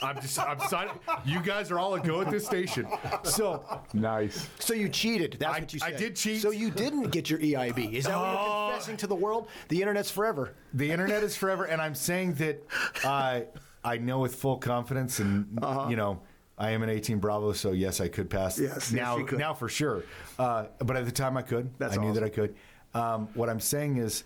I'm 0.02 0.20
just, 0.20 0.38
I'm 0.38 0.60
signing. 0.68 0.92
You 1.24 1.40
guys 1.40 1.72
are 1.72 1.78
all 1.80 1.94
a 1.94 2.00
go 2.00 2.20
at 2.20 2.30
this 2.30 2.46
station." 2.46 2.86
So 3.24 3.64
Nice. 3.92 4.46
So 4.60 4.72
you 4.74 4.88
cheated. 4.88 5.38
That's 5.40 5.56
I- 5.56 5.60
what 5.60 5.72
you 5.72 5.80
said. 5.80 5.94
I 5.94 5.96
did 5.96 6.14
cheat. 6.14 6.42
So 6.42 6.50
you 6.52 6.70
didn't 6.70 7.10
get 7.10 7.28
your 7.28 7.40
EIB. 7.40 7.94
Is 7.94 8.04
that 8.04 8.16
what 8.16 8.30
you're 8.30 8.38
Oh. 8.38 8.68
confessing 8.70 8.98
to 8.98 9.08
the 9.08 9.16
world? 9.16 9.48
The 9.68 9.80
internet's 9.80 10.12
forever. 10.12 10.54
the 10.74 10.92
internet 10.92 11.24
is 11.24 11.34
forever, 11.34 11.64
and 11.64 11.82
I'm 11.82 11.94
saying 11.96 12.34
that 12.34 12.62
I, 13.02 13.46
I 13.84 13.98
know 13.98 14.18
with 14.20 14.34
full 14.34 14.58
confidence, 14.58 15.18
and 15.20 15.58
you 15.88 15.96
know, 15.96 16.20
I 16.58 16.70
am 16.70 16.82
an 16.82 16.90
18 16.90 17.18
Bravo, 17.18 17.52
so 17.52 17.72
yes, 17.72 18.00
I 18.00 18.08
could 18.08 18.28
pass. 18.28 18.58
Yes, 18.58 18.74
yes, 18.74 18.92
now, 18.92 19.16
you 19.16 19.24
could. 19.24 19.38
now 19.38 19.54
for 19.54 19.68
sure. 19.68 20.04
Uh, 20.38 20.66
but 20.78 20.96
at 20.96 21.04
the 21.06 21.12
time, 21.12 21.36
I 21.36 21.42
could. 21.42 21.70
That's 21.78 21.96
I 21.96 22.00
knew 22.00 22.12
that. 22.12 22.22
I 22.22 22.28
could. 22.28 22.54
Um, 22.92 23.28
what 23.34 23.48
I'm 23.48 23.60
saying 23.60 23.96
is, 23.96 24.24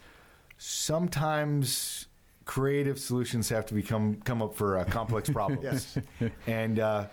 sometimes 0.58 2.06
creative 2.44 2.98
solutions 2.98 3.48
have 3.48 3.64
to 3.66 3.74
become 3.74 4.16
come 4.24 4.42
up 4.42 4.54
for 4.54 4.78
uh, 4.78 4.84
complex 4.84 5.30
problems. 5.38 5.96
Yes. 6.20 6.30
and 6.46 6.78
uh, 6.78 7.06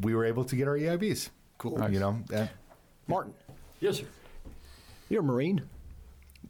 we 0.00 0.14
were 0.14 0.24
able 0.24 0.44
to 0.44 0.56
get 0.56 0.68
our 0.68 0.76
EIBs. 0.76 1.30
Cool. 1.58 1.78
Nice. 1.78 1.92
You 1.92 2.00
know, 2.00 2.18
uh, 2.34 2.46
Martin, 3.08 3.32
Yes, 3.80 3.98
sir. 3.98 4.04
you're 5.08 5.22
a 5.22 5.24
Marine. 5.24 5.62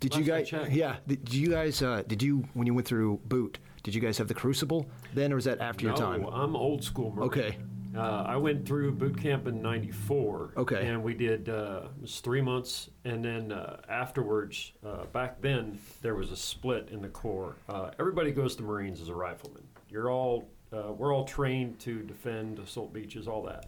Did 0.01 0.15
you 0.15 0.25
Last 0.25 0.53
I 0.53 0.59
guys? 0.65 0.73
Yeah. 0.73 0.97
Did 1.07 1.33
you 1.33 1.49
guys? 1.49 1.81
Uh, 1.83 2.03
did 2.07 2.23
you 2.23 2.45
when 2.55 2.67
you 2.67 2.75
went 2.75 2.87
through 2.87 3.21
boot? 3.25 3.59
Did 3.87 3.95
you 3.95 4.01
guys 4.01 4.19
have 4.19 4.27
the 4.27 4.35
crucible 4.35 4.85
then, 5.15 5.33
or 5.33 5.37
was 5.37 5.45
that 5.45 5.61
after 5.61 5.87
no, 5.87 5.93
your 5.93 5.97
time? 5.97 6.27
I'm 6.27 6.57
old 6.57 6.83
school 6.83 7.13
Marine. 7.13 7.29
Okay. 7.29 7.57
Uh, 7.97 8.25
I 8.27 8.37
went 8.37 8.67
through 8.67 8.91
boot 8.91 9.17
camp 9.17 9.47
in 9.47 9.63
'94. 9.63 10.55
Okay. 10.57 10.89
And 10.89 11.05
we 11.05 11.15
did 11.15 11.49
uh, 11.49 11.83
it 11.97 12.03
was 12.03 12.19
three 12.19 12.41
months, 12.41 12.91
and 13.05 13.25
then 13.25 13.53
uh, 13.53 13.77
afterwards, 13.89 14.73
uh, 14.85 15.05
back 15.13 15.41
then 15.41 15.79
there 16.03 16.17
was 16.17 16.33
a 16.33 16.37
split 16.37 16.89
in 16.91 17.01
the 17.01 17.07
Corps. 17.07 17.55
Uh, 17.69 17.93
everybody 18.01 18.33
goes 18.33 18.57
to 18.57 18.65
Marines 18.65 19.01
as 19.01 19.09
a 19.09 19.15
rifleman. 19.15 19.63
You're 19.89 20.11
all 20.11 20.49
uh, 20.73 20.91
we're 20.91 21.15
all 21.15 21.25
trained 21.25 21.79
to 21.79 22.03
defend 22.03 22.59
assault 22.59 22.93
beaches, 22.93 23.29
all 23.29 23.45
that. 23.45 23.67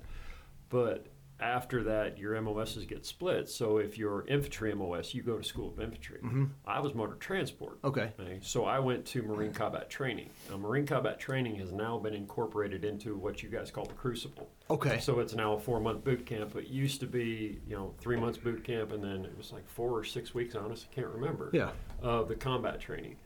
But 0.69 1.07
after 1.41 1.85
that, 1.85 2.19
your 2.19 2.41
MOSs 2.41 2.85
get 2.85 3.07
split. 3.07 3.49
So 3.49 3.79
if 3.79 3.97
you're 3.97 4.27
infantry 4.27 4.75
MOS, 4.75 5.15
you 5.15 5.23
go 5.23 5.39
to 5.39 5.45
School 5.45 5.69
of 5.71 5.81
Infantry. 5.81 6.19
Mm-hmm. 6.19 6.47
I 6.67 6.81
was 6.81 6.95
motor 6.95 7.15
transport. 7.15 7.79
Okay. 7.85 8.13
So 8.41 8.65
I 8.65 8.81
went 8.81 9.05
to 9.07 9.23
Marine 9.23 9.53
Combat 9.53 9.89
Training. 9.89 10.31
Now, 10.51 10.57
Marine 10.57 10.87
Combat 10.87 11.21
Training 11.21 11.55
has 11.57 11.71
now 11.71 11.99
been 11.99 12.15
incorporated 12.15 12.85
into 12.85 13.17
what 13.17 13.43
you 13.43 13.49
guys 13.49 13.71
call 13.71 13.85
the 13.85 13.95
Crucible. 13.95 14.51
Okay. 14.69 14.99
So 14.99 15.21
it's 15.21 15.35
now 15.35 15.55
a 15.55 15.61
four 15.61 15.81
month 15.81 16.03
boot 16.03 16.27
camp. 16.27 16.57
It 16.57 16.67
used 16.67 17.01
to 17.01 17.07
be, 17.07 17.61
you 17.67 17.77
know, 17.77 17.95
three 17.99 18.17
months 18.17 18.39
boot 18.39 18.65
camp, 18.65 18.93
and 18.93 19.03
then 19.03 19.25
it 19.25 19.37
was 19.37 19.53
like 19.53 19.69
four 19.69 19.97
or 19.97 20.05
six 20.05 20.35
weeks. 20.35 20.57
Honest, 20.57 20.87
I 20.91 20.95
can't 20.95 21.09
remember. 21.09 21.51
Yeah. 21.53 21.71
Of 22.03 22.29
the 22.29 22.35
combat 22.35 22.81
training, 22.81 23.17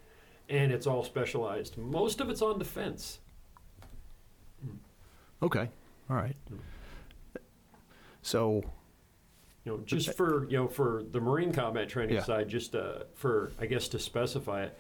and 0.49 0.71
it's 0.71 0.87
all 0.87 1.03
specialized. 1.03 1.79
Most 1.79 2.21
of 2.21 2.29
it's 2.29 2.43
on 2.43 2.59
defense. 2.59 3.21
Okay. 5.43 5.69
All 6.09 6.17
right. 6.17 6.37
Mm. 6.53 6.59
So 8.23 8.63
You 9.65 9.73
know, 9.73 9.79
just 9.85 10.15
for 10.17 10.49
you 10.49 10.57
know, 10.57 10.69
for 10.69 11.05
the 11.11 11.21
Marine 11.21 11.53
combat 11.53 11.89
training 11.89 12.15
Yeah. 12.17 12.23
side, 12.23 12.49
just 12.49 12.75
uh, 12.75 13.05
for 13.15 13.53
I 13.61 13.67
guess 13.67 13.89
to 13.89 13.99
specify 13.99 14.65
it. 14.65 14.79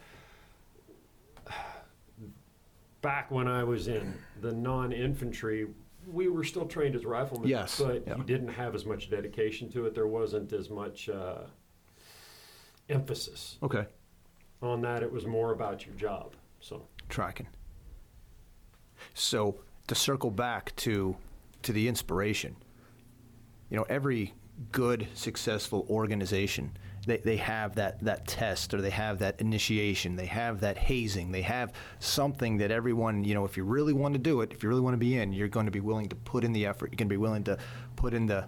Back 3.01 3.31
when 3.33 3.49
I 3.49 3.65
was 3.65 3.89
in 3.89 4.15
the 4.41 4.53
non-infantry, 4.53 5.67
we 6.07 6.29
were 6.29 6.45
still 6.45 6.67
trained 6.67 6.95
as 6.95 7.05
riflemen. 7.05 7.49
Yes, 7.49 7.81
but 7.81 8.05
yeah. 8.07 8.17
you 8.17 8.23
didn't 8.23 8.49
have 8.49 8.77
as 8.77 8.87
much 8.87 9.11
dedication 9.11 9.69
to 9.73 9.87
it. 9.87 9.95
There 9.95 10.07
wasn't 10.07 10.53
as 10.53 10.71
much 10.71 11.09
uh, 11.09 11.43
emphasis 12.89 13.59
okay, 13.63 13.87
on 14.63 14.81
that. 14.83 15.03
It 15.03 15.11
was 15.11 15.27
more 15.27 15.53
about 15.53 15.85
your 15.85 15.97
job. 15.97 16.35
So 16.61 16.87
tracking. 17.09 17.49
So 19.15 19.57
to 19.89 19.95
circle 19.97 20.31
back 20.31 20.75
to 20.77 21.17
to 21.63 21.73
the 21.73 21.89
inspiration, 21.89 22.55
you 23.73 23.79
know, 23.79 23.87
every 23.89 24.35
good, 24.71 25.09
successful 25.15 25.87
organization, 25.89 26.71
they, 27.07 27.17
they 27.17 27.39
have 27.39 27.75
that, 27.77 27.99
that 28.05 28.27
test 28.27 28.75
or 28.75 28.83
they 28.83 28.91
have 28.91 29.19
that 29.21 29.41
initiation, 29.41 30.15
they 30.15 30.27
have 30.27 30.61
that 30.61 30.77
hazing, 30.77 31.33
they 31.33 31.41
have 31.41 31.73
something 31.99 32.59
that 32.59 32.71
everyone, 32.71 33.25
you 33.25 33.33
know, 33.33 33.47
if 33.47 33.57
you 33.57 33.65
really 33.65 33.95
want 33.95 34.13
to 34.13 34.19
do 34.19 34.43
it, 34.43 34.53
if 34.53 34.63
you 34.63 34.69
really 34.69 34.83
want 34.83 34.93
to 34.93 34.99
be 34.99 35.17
in, 35.17 35.33
you're 35.33 35.49
going 35.49 35.65
to 35.65 35.73
be 35.73 35.81
willing 35.81 36.07
to 36.07 36.15
put 36.15 36.45
in 36.45 36.53
the 36.53 36.67
effort. 36.67 36.91
You're 36.91 36.99
going 36.99 37.09
to 37.09 37.15
be 37.15 37.17
willing 37.17 37.45
to 37.45 37.57
put 37.97 38.13
in 38.13 38.27
the 38.27 38.47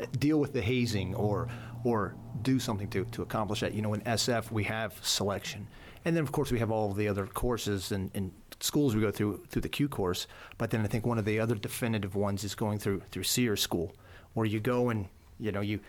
eh, 0.00 0.06
deal 0.18 0.40
with 0.40 0.54
the 0.54 0.62
hazing 0.62 1.14
or 1.14 1.48
or 1.84 2.14
do 2.40 2.58
something 2.58 2.88
to, 2.88 3.04
to 3.04 3.20
accomplish 3.20 3.60
that. 3.60 3.74
You 3.74 3.82
know, 3.82 3.92
in 3.92 4.00
SF 4.00 4.50
we 4.50 4.64
have 4.64 4.98
selection, 5.02 5.68
and 6.06 6.16
then 6.16 6.22
of 6.22 6.32
course 6.32 6.50
we 6.50 6.58
have 6.58 6.70
all 6.70 6.90
the 6.90 7.06
other 7.06 7.26
courses 7.26 7.92
and, 7.92 8.10
and 8.14 8.32
schools 8.60 8.94
we 8.94 9.02
go 9.02 9.10
through 9.10 9.44
through 9.50 9.60
the 9.60 9.68
Q 9.68 9.90
course. 9.90 10.26
But 10.56 10.70
then 10.70 10.80
I 10.80 10.86
think 10.86 11.04
one 11.04 11.18
of 11.18 11.26
the 11.26 11.38
other 11.38 11.54
definitive 11.54 12.14
ones 12.14 12.44
is 12.44 12.54
going 12.54 12.78
through 12.78 13.02
through 13.10 13.24
SERE 13.24 13.56
school, 13.56 13.94
where 14.34 14.46
you 14.46 14.60
go 14.60 14.90
and 14.90 15.06
you 15.40 15.50
know 15.50 15.60
you 15.60 15.80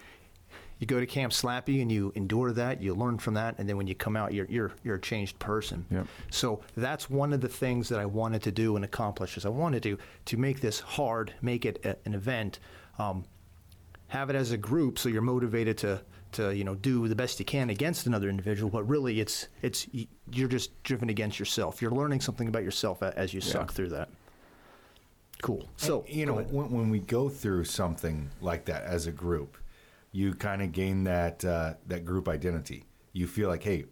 you 0.79 0.87
go 0.87 0.99
to 0.99 1.05
Camp 1.05 1.31
Slappy 1.31 1.81
and 1.81 1.91
you 1.91 2.11
endure 2.15 2.51
that, 2.51 2.81
you 2.81 2.93
learn 2.93 3.17
from 3.17 3.35
that, 3.35 3.55
and 3.57 3.69
then 3.69 3.77
when 3.77 3.87
you 3.87 3.95
come 3.95 4.15
out, 4.15 4.33
you're 4.33 4.45
you're 4.47 4.71
you're 4.83 4.95
a 4.95 5.01
changed 5.01 5.39
person. 5.39 5.85
Yep. 5.89 6.07
So 6.31 6.61
that's 6.75 7.09
one 7.09 7.31
of 7.33 7.41
the 7.41 7.47
things 7.47 7.87
that 7.89 7.99
I 7.99 8.05
wanted 8.05 8.43
to 8.43 8.51
do 8.51 8.75
and 8.75 8.83
accomplish. 8.83 9.37
Is 9.37 9.45
I 9.45 9.49
wanted 9.49 9.83
to 9.83 9.97
to 10.25 10.37
make 10.37 10.59
this 10.59 10.79
hard, 10.79 11.33
make 11.41 11.65
it 11.65 11.79
a, 11.85 11.95
an 12.05 12.13
event, 12.13 12.59
um, 12.99 13.23
have 14.07 14.29
it 14.29 14.35
as 14.35 14.51
a 14.51 14.57
group, 14.57 14.99
so 14.99 15.07
you're 15.07 15.21
motivated 15.21 15.77
to 15.79 16.01
to 16.33 16.53
you 16.53 16.65
know 16.65 16.75
do 16.75 17.07
the 17.07 17.15
best 17.15 17.39
you 17.39 17.45
can 17.45 17.69
against 17.69 18.05
another 18.05 18.29
individual. 18.29 18.69
But 18.69 18.83
really, 18.83 19.21
it's 19.21 19.47
it's 19.61 19.87
you're 20.31 20.49
just 20.49 20.83
driven 20.83 21.09
against 21.09 21.39
yourself. 21.39 21.81
You're 21.81 21.91
learning 21.91 22.19
something 22.19 22.49
about 22.49 22.63
yourself 22.63 23.01
as 23.01 23.33
you 23.33 23.39
suck 23.39 23.71
through 23.71 23.89
that. 23.89 24.09
Cool. 25.41 25.67
So 25.77 26.05
And, 26.07 26.15
you 26.15 26.25
know, 26.25 26.35
when, 26.35 26.71
when 26.71 26.89
we 26.89 26.99
go 26.99 27.29
through 27.29 27.65
something 27.65 28.29
like 28.41 28.65
that 28.65 28.83
as 28.83 29.07
a 29.07 29.11
group, 29.11 29.57
you 30.11 30.33
kind 30.33 30.61
of 30.61 30.71
gain 30.71 31.03
that 31.03 31.43
uh, 31.43 31.73
that 31.87 32.05
group 32.05 32.29
identity. 32.29 32.85
You 33.13 33.27
feel 33.27 33.49
like, 33.49 33.63
hey, 33.63 33.85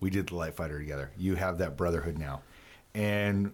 we 0.00 0.10
did 0.10 0.28
the 0.28 0.36
light 0.36 0.54
fighter 0.54 0.78
together. 0.78 1.10
You 1.16 1.34
have 1.34 1.58
that 1.58 1.76
brotherhood 1.76 2.18
now, 2.18 2.42
and 2.94 3.52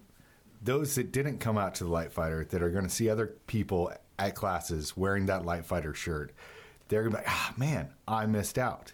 those 0.61 0.95
that 0.95 1.11
didn't 1.11 1.39
come 1.39 1.57
out 1.57 1.75
to 1.75 1.83
the 1.83 1.89
light 1.89 2.13
fighter 2.13 2.45
that 2.45 2.61
are 2.61 2.69
going 2.69 2.83
to 2.83 2.89
see 2.89 3.09
other 3.09 3.35
people 3.47 3.91
at 4.19 4.35
classes 4.35 4.95
wearing 4.95 5.25
that 5.25 5.45
light 5.45 5.65
fighter 5.65 5.93
shirt, 5.93 6.33
they're 6.87 7.01
going 7.01 7.11
to 7.11 7.17
be 7.17 7.23
like, 7.23 7.31
ah, 7.31 7.53
man, 7.57 7.89
I 8.07 8.27
missed 8.27 8.57
out. 8.57 8.93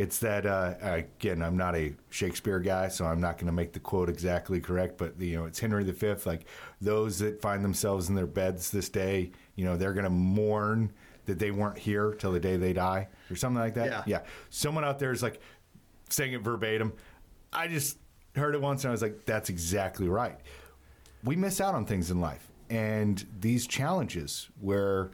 It's 0.00 0.18
that 0.20 0.46
uh, 0.46 0.76
again. 0.80 1.42
I'm 1.42 1.58
not 1.58 1.76
a 1.76 1.92
Shakespeare 2.08 2.58
guy, 2.58 2.88
so 2.88 3.04
I'm 3.04 3.20
not 3.20 3.36
going 3.36 3.48
to 3.48 3.52
make 3.52 3.74
the 3.74 3.80
quote 3.80 4.08
exactly 4.08 4.58
correct. 4.58 4.96
But 4.96 5.20
you 5.20 5.36
know, 5.36 5.44
it's 5.44 5.60
Henry 5.60 5.84
V. 5.84 6.14
Like 6.24 6.46
those 6.80 7.18
that 7.18 7.42
find 7.42 7.62
themselves 7.62 8.08
in 8.08 8.14
their 8.14 8.26
beds 8.26 8.70
this 8.70 8.88
day, 8.88 9.30
you 9.56 9.66
know, 9.66 9.76
they're 9.76 9.92
going 9.92 10.04
to 10.04 10.10
mourn 10.10 10.90
that 11.26 11.38
they 11.38 11.50
weren't 11.50 11.76
here 11.76 12.14
till 12.14 12.32
the 12.32 12.40
day 12.40 12.56
they 12.56 12.72
die, 12.72 13.08
or 13.30 13.36
something 13.36 13.60
like 13.60 13.74
that. 13.74 13.90
Yeah. 13.90 14.02
yeah. 14.06 14.22
Someone 14.48 14.84
out 14.84 14.98
there 14.98 15.12
is 15.12 15.22
like 15.22 15.38
saying 16.08 16.32
it 16.32 16.40
verbatim. 16.40 16.94
I 17.52 17.68
just 17.68 17.98
heard 18.34 18.54
it 18.54 18.60
once 18.62 18.84
and 18.84 18.88
I 18.88 18.92
was 18.92 19.02
like, 19.02 19.26
that's 19.26 19.50
exactly 19.50 20.08
right. 20.08 20.38
We 21.24 21.36
miss 21.36 21.60
out 21.60 21.74
on 21.74 21.84
things 21.84 22.10
in 22.10 22.22
life, 22.22 22.50
and 22.70 23.22
these 23.38 23.66
challenges 23.66 24.48
where 24.58 25.10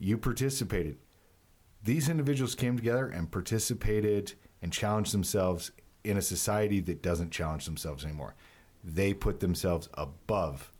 you 0.00 0.18
participated 0.18 0.96
these 1.82 2.08
individuals 2.08 2.54
came 2.54 2.76
together 2.76 3.06
and 3.06 3.30
participated 3.30 4.34
and 4.62 4.72
challenged 4.72 5.12
themselves 5.12 5.70
in 6.04 6.16
a 6.16 6.22
society 6.22 6.80
that 6.80 7.02
doesn't 7.02 7.30
challenge 7.30 7.64
themselves 7.64 8.04
anymore. 8.04 8.34
They 8.84 9.12
put 9.14 9.40
themselves 9.40 9.88
above 9.94 10.70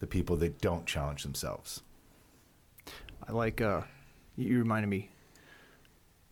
the 0.00 0.06
people 0.06 0.36
that 0.36 0.60
don't 0.60 0.86
challenge 0.86 1.22
themselves. 1.22 1.82
I 3.28 3.32
like 3.32 3.60
uh, 3.60 3.82
you 4.36 4.58
reminded 4.58 4.88
me 4.88 5.10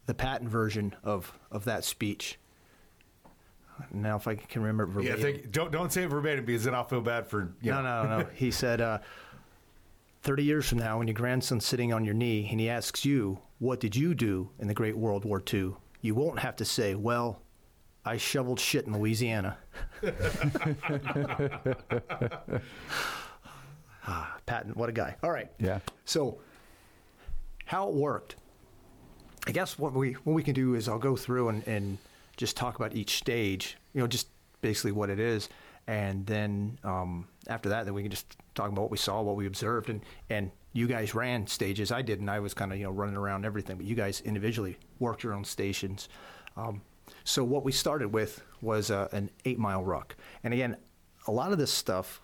the 0.07 0.15
Patton 0.15 0.49
version 0.49 0.95
of 1.05 1.37
of 1.51 1.65
that 1.65 1.85
speech. 1.85 2.39
Now, 3.93 4.17
if 4.17 4.27
I 4.27 4.37
can 4.37 4.63
remember 4.63 4.85
it 5.01 5.05
Yeah, 5.05 5.17
verbatim. 5.17 5.41
think, 5.43 5.53
don't 5.53 5.71
don't 5.73 5.93
say 5.93 6.05
it 6.05 6.09
verbatim 6.09 6.45
because 6.47 6.65
then 6.65 6.75
I'll 6.75 6.85
feel 6.85 7.03
bad 7.03 7.27
for 7.27 7.53
you 7.61 7.71
No, 7.73 7.83
know. 7.83 8.05
no, 8.05 8.19
no. 8.21 8.27
He 8.35 8.51
said, 8.51 8.81
uh, 8.81 9.01
30 10.23 10.45
years 10.45 10.67
from 10.69 10.79
now, 10.79 10.99
when 10.99 11.07
your 11.09 11.15
grandson's 11.15 11.67
sitting 11.67 11.93
on 11.93 12.05
your 12.05 12.15
knee 12.15 12.49
and 12.51 12.59
he 12.59 12.71
asks 12.71 13.05
you, 13.05 13.39
What 13.59 13.81
did 13.81 13.97
you 13.97 14.15
do 14.15 14.51
in 14.59 14.69
the 14.69 14.75
Great 14.75 14.97
World 14.97 15.25
War 15.25 15.43
II? 15.53 15.73
You 16.03 16.15
won't 16.15 16.39
have 16.41 16.57
to 16.57 16.65
say, 16.65 16.95
Well, 16.95 17.41
I 18.05 18.19
shoveled 18.19 18.61
shit 18.61 18.87
in 18.87 18.97
Louisiana. 18.97 19.59
ah, 24.07 24.37
Patton, 24.47 24.73
what 24.75 24.89
a 24.89 24.93
guy. 24.93 25.17
All 25.23 25.31
right. 25.31 25.51
Yeah. 25.59 25.81
So, 26.05 26.39
how 27.65 27.89
it 27.89 27.95
worked. 27.95 28.37
I 29.47 29.53
guess 29.53 29.79
what 29.79 29.93
we 29.93 30.13
what 30.13 30.35
we 30.35 30.43
can 30.43 30.55
do 30.55 30.75
is 30.75 30.89
I'll 30.89 30.99
go 30.99 31.17
through 31.17 31.49
and, 31.49 31.67
and 31.67 31.99
just 32.37 32.57
talk 32.57 32.77
about 32.77 32.95
each 32.95 33.17
stage. 33.17 33.77
You 33.93 34.01
know, 34.01 34.07
just 34.07 34.29
basically 34.61 34.93
what 34.93 35.11
it 35.11 35.19
is, 35.19 35.49
and 35.87 36.27
then 36.27 36.79
um, 36.85 37.27
after 37.49 37.69
that, 37.71 37.85
then 37.85 37.95
we 37.95 38.03
can 38.03 38.11
just 38.11 38.37
talk 38.55 38.71
about 38.71 38.83
what 38.83 38.91
we 38.91 38.99
saw, 38.99 39.23
what 39.23 39.37
we 39.37 39.47
observed, 39.47 39.89
and 39.89 40.01
and 40.31 40.51
you 40.77 40.87
guys 40.87 41.15
ran 41.15 41.47
stages. 41.47 41.91
I 41.91 42.03
didn't. 42.03 42.29
I 42.29 42.39
was 42.39 42.53
kind 42.53 42.71
of 42.71 42.79
you 42.79 42.85
know 42.85 42.91
running 42.91 43.17
around 43.17 43.47
everything, 43.47 43.79
but 43.79 43.87
you 43.87 43.95
guys 43.95 44.21
individually 44.21 44.77
worked 44.99 45.23
your 45.23 45.33
own 45.33 45.45
stations. 45.45 46.09
Um, 46.57 46.83
so 47.25 47.43
what 47.45 47.65
we 47.65 47.73
started 47.73 48.13
with 48.13 48.43
was 48.61 48.91
uh, 48.91 49.09
an 49.13 49.31
eight 49.47 49.59
mile 49.59 49.83
ruck, 49.83 50.17
and 50.45 50.53
again, 50.53 50.77
a 51.27 51.33
lot 51.33 51.53
of 51.53 51.59
this 51.59 51.73
stuff 51.73 52.21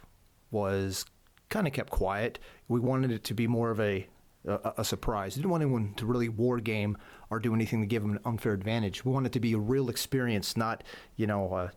was 0.50 1.06
kind 1.48 1.66
of 1.66 1.72
kept 1.72 1.90
quiet. 1.90 2.38
We 2.68 2.78
wanted 2.78 3.10
it 3.10 3.24
to 3.24 3.34
be 3.34 3.46
more 3.46 3.70
of 3.70 3.80
a 3.80 4.06
a, 4.46 4.74
a 4.78 4.84
surprise. 4.84 5.34
Didn't 5.34 5.50
want 5.50 5.62
anyone 5.62 5.94
to 5.94 6.04
really 6.04 6.28
war 6.28 6.60
game 6.60 6.98
or 7.30 7.38
do 7.38 7.54
anything 7.54 7.80
to 7.80 7.86
give 7.86 8.02
them 8.02 8.12
an 8.12 8.20
unfair 8.26 8.52
advantage. 8.52 9.02
We 9.04 9.12
wanted 9.12 9.28
it 9.28 9.32
to 9.32 9.40
be 9.40 9.54
a 9.54 9.58
real 9.58 9.88
experience, 9.88 10.58
not 10.58 10.84
you 11.16 11.26
know, 11.26 11.52
uh, 11.54 11.70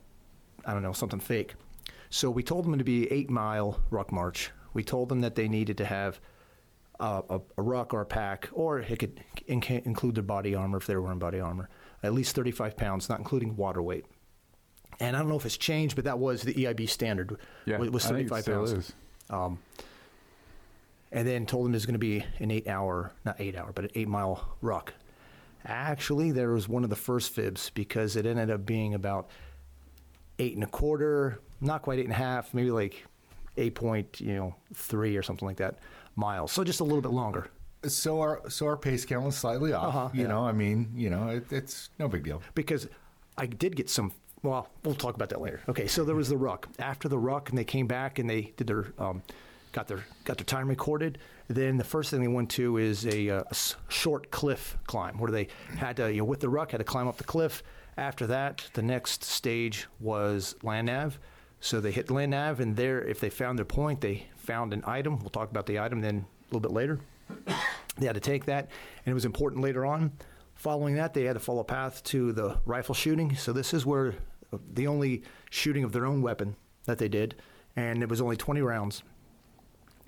I 0.66 0.74
don't 0.74 0.84
know, 0.84 0.94
something 0.94 1.22
fake. 1.22 1.56
So 2.10 2.30
we 2.30 2.44
told 2.44 2.66
them 2.66 2.78
to 2.78 2.84
be 2.84 3.10
eight 3.12 3.30
mile 3.30 3.80
ruck 3.90 4.12
march. 4.12 4.52
We 4.74 4.84
told 4.84 5.08
them 5.08 5.22
that 5.22 5.36
they 5.36 5.48
needed 5.48 5.78
to 5.78 5.86
have 5.86 6.20
uh, 7.00 7.22
a, 7.30 7.40
a 7.58 7.62
ruck 7.62 7.94
or 7.94 8.02
a 8.02 8.06
pack, 8.06 8.50
or 8.54 8.80
it 8.80 9.00
could 9.00 9.22
inca- 9.48 9.86
include 9.86 10.16
their 10.16 10.24
body 10.24 10.56
armor 10.56 10.78
if 10.78 10.88
they 10.88 10.96
were 10.96 11.02
wearing 11.02 11.20
body 11.20 11.40
armor, 11.40 11.70
at 12.04 12.14
least 12.14 12.36
35 12.36 12.78
pounds, 12.78 13.10
not 13.10 13.20
including 13.20 13.56
water 13.56 13.82
weight. 13.82 14.06
And 15.00 15.16
I 15.16 15.20
don't 15.20 15.28
know 15.28 15.36
if 15.36 15.46
it's 15.46 15.58
changed, 15.58 15.96
but 15.96 16.06
that 16.06 16.20
was 16.20 16.42
the 16.44 16.54
EIB 16.54 16.90
standard. 16.90 17.38
Yeah. 17.66 17.78
was, 17.78 17.90
was 17.90 18.06
I 18.06 18.10
think 18.10 18.28
it 18.28 18.30
35 18.30 18.42
still 18.44 18.56
pounds 18.56 18.72
is. 18.72 18.94
and 21.12 21.28
then 21.28 21.46
told 21.46 21.66
them 21.66 21.72
there's 21.72 21.86
going 21.86 21.94
to 21.94 22.00
be 22.00 22.26
an 22.40 22.52
eight 22.52 22.68
hour, 22.68 23.12
not 23.26 23.36
eight 23.40 23.58
hour, 23.58 23.72
but 23.74 23.86
an 23.86 23.92
eight 23.96 24.08
mile 24.08 24.56
ruck. 24.62 24.94
Actually, 25.66 26.32
there 26.32 26.52
was 26.52 26.70
one 26.70 26.84
of 26.84 26.90
the 26.90 26.96
first 26.96 27.34
fibs 27.34 27.72
because 27.72 28.16
it 28.16 28.26
ended 28.26 28.52
up 28.52 28.66
being 28.66 28.94
about 28.94 29.30
eight 30.40 30.54
and 30.54 30.64
a 30.64 30.68
quarter, 30.68 31.40
not 31.60 31.82
quite 31.82 32.00
eight 32.00 32.06
and 32.06 32.14
a 32.14 32.18
half, 32.18 32.54
maybe 32.54 32.72
like 32.72 33.06
eight 33.58 33.74
point, 33.76 34.22
you 34.22 34.34
know, 34.36 34.56
three 34.74 35.18
or 35.18 35.24
something 35.24 35.48
like 35.48 35.58
that 35.58 35.80
miles. 36.16 36.52
So 36.52 36.64
just 36.64 36.80
a 36.80 36.84
little 36.84 37.02
bit 37.02 37.12
longer. 37.12 37.48
So 37.88 38.20
our 38.22 38.50
so 38.50 38.66
our 38.66 38.78
pace 38.78 39.06
count 39.06 39.26
was 39.26 39.38
slightly 39.38 39.74
off. 39.74 39.86
Uh-huh, 39.96 40.10
you 40.14 40.24
yeah. 40.24 40.28
know, 40.28 40.46
I 40.46 40.52
mean, 40.52 40.92
you 40.96 41.10
know, 41.10 41.30
it, 41.30 41.52
it's 41.52 41.90
no 42.00 42.08
big 42.08 42.24
deal. 42.24 42.42
because 42.56 42.88
I 43.38 43.46
did 43.46 43.76
get 43.76 43.90
some. 43.90 44.12
Well, 44.42 44.70
we'll 44.84 44.96
talk 44.96 45.16
about 45.16 45.30
that 45.30 45.42
later. 45.42 45.62
Okay, 45.68 45.88
so 45.88 46.04
there 46.04 46.16
was 46.16 46.30
the 46.30 46.38
ruck. 46.38 46.68
After 46.78 47.10
the 47.10 47.18
ruck, 47.18 47.50
and 47.50 47.58
they 47.58 47.64
came 47.64 47.88
back 47.88 48.20
and 48.20 48.30
they 48.30 48.54
did 48.58 48.68
their 48.68 48.94
um, 49.00 49.24
got 49.72 49.88
their 49.88 50.06
got 50.24 50.38
their 50.38 50.46
time 50.46 50.68
recorded. 50.68 51.20
Then 51.48 51.78
the 51.78 51.84
first 51.84 52.10
thing 52.10 52.22
they 52.22 52.28
went 52.28 52.50
to 52.52 52.78
is 52.78 53.06
a, 53.06 53.30
uh, 53.30 53.44
a 53.52 53.56
short 53.92 54.32
cliff 54.32 54.78
climb 54.88 55.20
where 55.20 55.32
they 55.32 55.48
had 55.78 55.98
to, 55.98 56.12
you 56.12 56.20
know, 56.20 56.24
with 56.26 56.40
the 56.40 56.50
ruck, 56.50 56.72
had 56.72 56.78
to 56.80 56.84
climb 56.84 57.08
up 57.08 57.18
the 57.18 57.24
cliff. 57.24 57.62
After 57.98 58.26
that, 58.28 58.68
the 58.74 58.82
next 58.82 59.24
stage 59.24 59.88
was 60.00 60.56
land 60.64 60.88
nav. 60.88 61.20
So 61.60 61.80
they 61.80 61.92
hit 61.92 62.10
land 62.10 62.32
nav, 62.32 62.60
and 62.60 62.76
there, 62.76 63.02
if 63.02 63.20
they 63.20 63.30
found 63.30 63.60
their 63.60 63.66
point, 63.66 64.02
they 64.02 64.28
found 64.46 64.74
an 64.74 64.84
item. 64.86 65.20
We'll 65.20 65.30
talk 65.30 65.50
about 65.50 65.66
the 65.66 65.80
item 65.80 66.02
then 66.02 66.26
a 66.26 66.46
little 66.54 66.62
bit 66.62 66.72
later. 66.72 67.00
They 67.98 68.08
had 68.08 68.16
to 68.16 68.20
take 68.20 68.44
that, 68.48 68.68
and 69.06 69.12
it 69.12 69.14
was 69.14 69.24
important 69.24 69.64
later 69.64 69.86
on. 69.86 70.12
Following 70.56 70.96
that, 70.96 71.14
they 71.14 71.24
had 71.24 71.36
to 71.36 71.40
follow 71.40 71.62
a 71.62 71.64
path 71.64 72.04
to 72.04 72.34
the 72.34 72.58
rifle 72.66 72.94
shooting. 72.94 73.38
So 73.38 73.54
this 73.54 73.74
is 73.74 73.86
where 73.86 74.16
the 74.74 74.88
only 74.88 75.24
shooting 75.50 75.86
of 75.86 75.94
their 75.94 76.06
own 76.06 76.22
weapon 76.22 76.58
that 76.88 76.98
they 76.98 77.08
did, 77.08 77.36
and 77.78 78.04
it 78.04 78.10
was 78.10 78.20
only 78.20 78.36
20 78.36 78.62
rounds. 78.62 79.04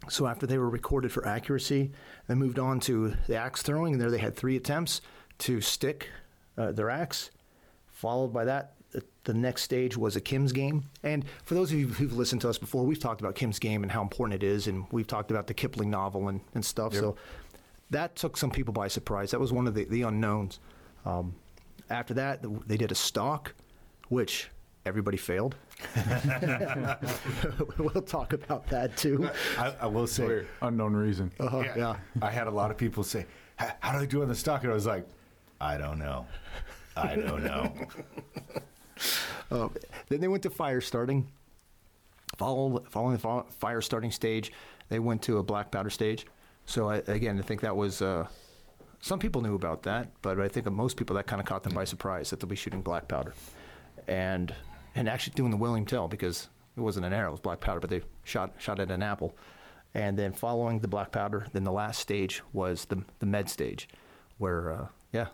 So 0.10 0.28
after 0.28 0.46
they 0.46 0.58
were 0.58 0.70
recorded 0.70 1.12
for 1.12 1.26
accuracy, 1.26 1.92
they 2.28 2.36
moved 2.36 2.60
on 2.60 2.80
to 2.82 3.14
the 3.28 3.36
axe 3.38 3.62
throwing, 3.62 3.94
and 3.94 4.02
there 4.02 4.12
they 4.12 4.18
had 4.18 4.36
three 4.36 4.56
attempts 4.56 5.02
to 5.40 5.62
stick 5.62 6.10
uh, 6.58 6.72
their 6.72 6.90
axe. 6.90 7.32
Followed 7.88 8.34
by 8.34 8.46
that, 8.46 8.74
the, 9.28 9.34
the 9.34 9.40
next 9.40 9.64
stage 9.64 9.98
was 9.98 10.16
a 10.16 10.22
Kim's 10.22 10.52
game. 10.52 10.86
And 11.04 11.26
for 11.44 11.54
those 11.54 11.72
of 11.72 11.78
you 11.78 11.88
who've 11.88 12.14
listened 12.14 12.42
to 12.42 12.50
us 12.50 12.58
before, 12.58 12.86
we've 12.86 13.00
talked 13.00 13.22
about 13.22 13.36
Kim's 13.36 13.60
game 13.60 13.84
and 13.84 13.92
how 13.92 14.02
important 14.02 14.42
it 14.42 14.46
is, 14.46 14.68
and 14.68 14.86
we've 14.92 15.08
talked 15.08 15.32
about 15.32 15.48
the 15.48 15.54
Kipling 15.54 15.90
novel 15.90 16.30
and, 16.30 16.42
and 16.56 16.64
stuff. 16.64 16.94
So 16.94 17.16
that 17.90 18.16
took 18.16 18.38
some 18.38 18.50
people 18.50 18.74
by 18.74 18.88
surprise. 18.88 19.32
That 19.32 19.40
was 19.40 19.54
one 19.54 19.68
of 19.68 19.76
the, 19.76 19.84
the 19.86 20.04
unknowns. 20.04 20.60
Um, 21.06 21.36
after 21.90 22.14
that, 22.16 22.44
they 22.68 22.78
did 22.78 22.92
a 22.92 22.96
stock, 22.96 23.54
which 24.10 24.50
everybody 24.86 25.18
failed. 25.18 25.56
we'll 27.78 28.02
talk 28.02 28.34
about 28.34 28.68
that 28.68 28.98
too. 28.98 29.30
I, 29.58 29.74
I 29.82 29.88
will 29.88 30.08
say, 30.08 30.26
For 30.26 30.46
unknown 30.64 30.96
reason. 30.96 31.32
Uh-huh, 31.40 31.64
yeah. 31.76 31.98
I 32.22 32.32
had 32.32 32.48
a 32.48 32.52
lot 32.52 32.72
of 32.72 32.78
people 32.78 33.04
say, 33.04 33.26
"How 33.58 33.92
do 33.92 34.00
I 34.00 34.06
do 34.06 34.22
on 34.22 34.28
the 34.28 34.36
stock?" 34.36 34.64
And 34.64 34.72
I 34.72 34.74
was 34.74 34.88
like, 34.88 35.08
"I 35.62 35.78
don't 35.78 36.00
know. 36.00 36.26
I 36.96 37.16
don't 37.16 37.44
know." 37.44 37.74
Uh, 39.52 39.70
then 40.10 40.20
they 40.20 40.28
went 40.28 40.44
to 40.44 40.50
fire 40.50 40.82
starting. 40.82 41.28
Follow, 42.38 42.84
following 42.90 43.18
the 43.18 43.44
fire 43.50 43.82
starting 43.82 44.12
stage, 44.12 44.52
they 44.90 45.00
went 45.00 45.22
to 45.24 45.38
a 45.38 45.44
black 45.44 45.72
powder 45.72 45.90
stage. 45.90 46.26
So 46.66 46.90
I, 46.90 46.98
again, 47.08 47.40
I 47.40 47.42
think 47.42 47.62
that 47.62 47.76
was 47.76 48.02
uh, 48.02 48.28
some 49.00 49.20
people 49.20 49.42
knew 49.42 49.56
about 49.56 49.84
that, 49.84 50.10
but 50.22 50.40
I 50.40 50.48
think 50.48 50.70
most 50.72 50.98
people 50.98 51.16
that 51.16 51.28
kind 51.28 51.40
of 51.40 51.46
caught 51.46 51.64
them 51.64 51.74
by 51.74 51.86
surprise 51.86 52.30
that 52.30 52.40
they'll 52.40 52.50
be 52.50 52.56
shooting 52.56 52.82
black 52.82 53.08
powder, 53.08 53.34
and 54.08 54.54
and 54.96 55.08
actually 55.08 55.34
doing 55.36 55.52
the 55.52 55.58
William 55.58 55.86
Tell 55.86 56.08
because 56.08 56.50
it 56.76 56.82
wasn't 56.82 57.06
an 57.06 57.14
arrow, 57.14 57.30
it 57.30 57.32
was 57.32 57.40
black 57.40 57.62
powder, 57.62 57.80
but 57.80 57.90
they 57.90 58.02
shot 58.24 58.54
shot 58.58 58.80
at 58.80 58.92
an 58.92 59.02
apple, 59.02 59.36
and 59.94 60.18
then 60.18 60.34
following 60.34 60.80
the 60.80 60.88
black 60.88 61.12
powder, 61.12 61.48
then 61.54 61.64
the 61.64 61.72
last 61.72 62.00
stage 62.00 62.42
was 62.54 62.86
the 62.86 63.04
the 63.20 63.26
med 63.26 63.50
stage, 63.50 63.88
where 64.38 64.72
uh, 64.72 64.88
yeah, 65.14 65.28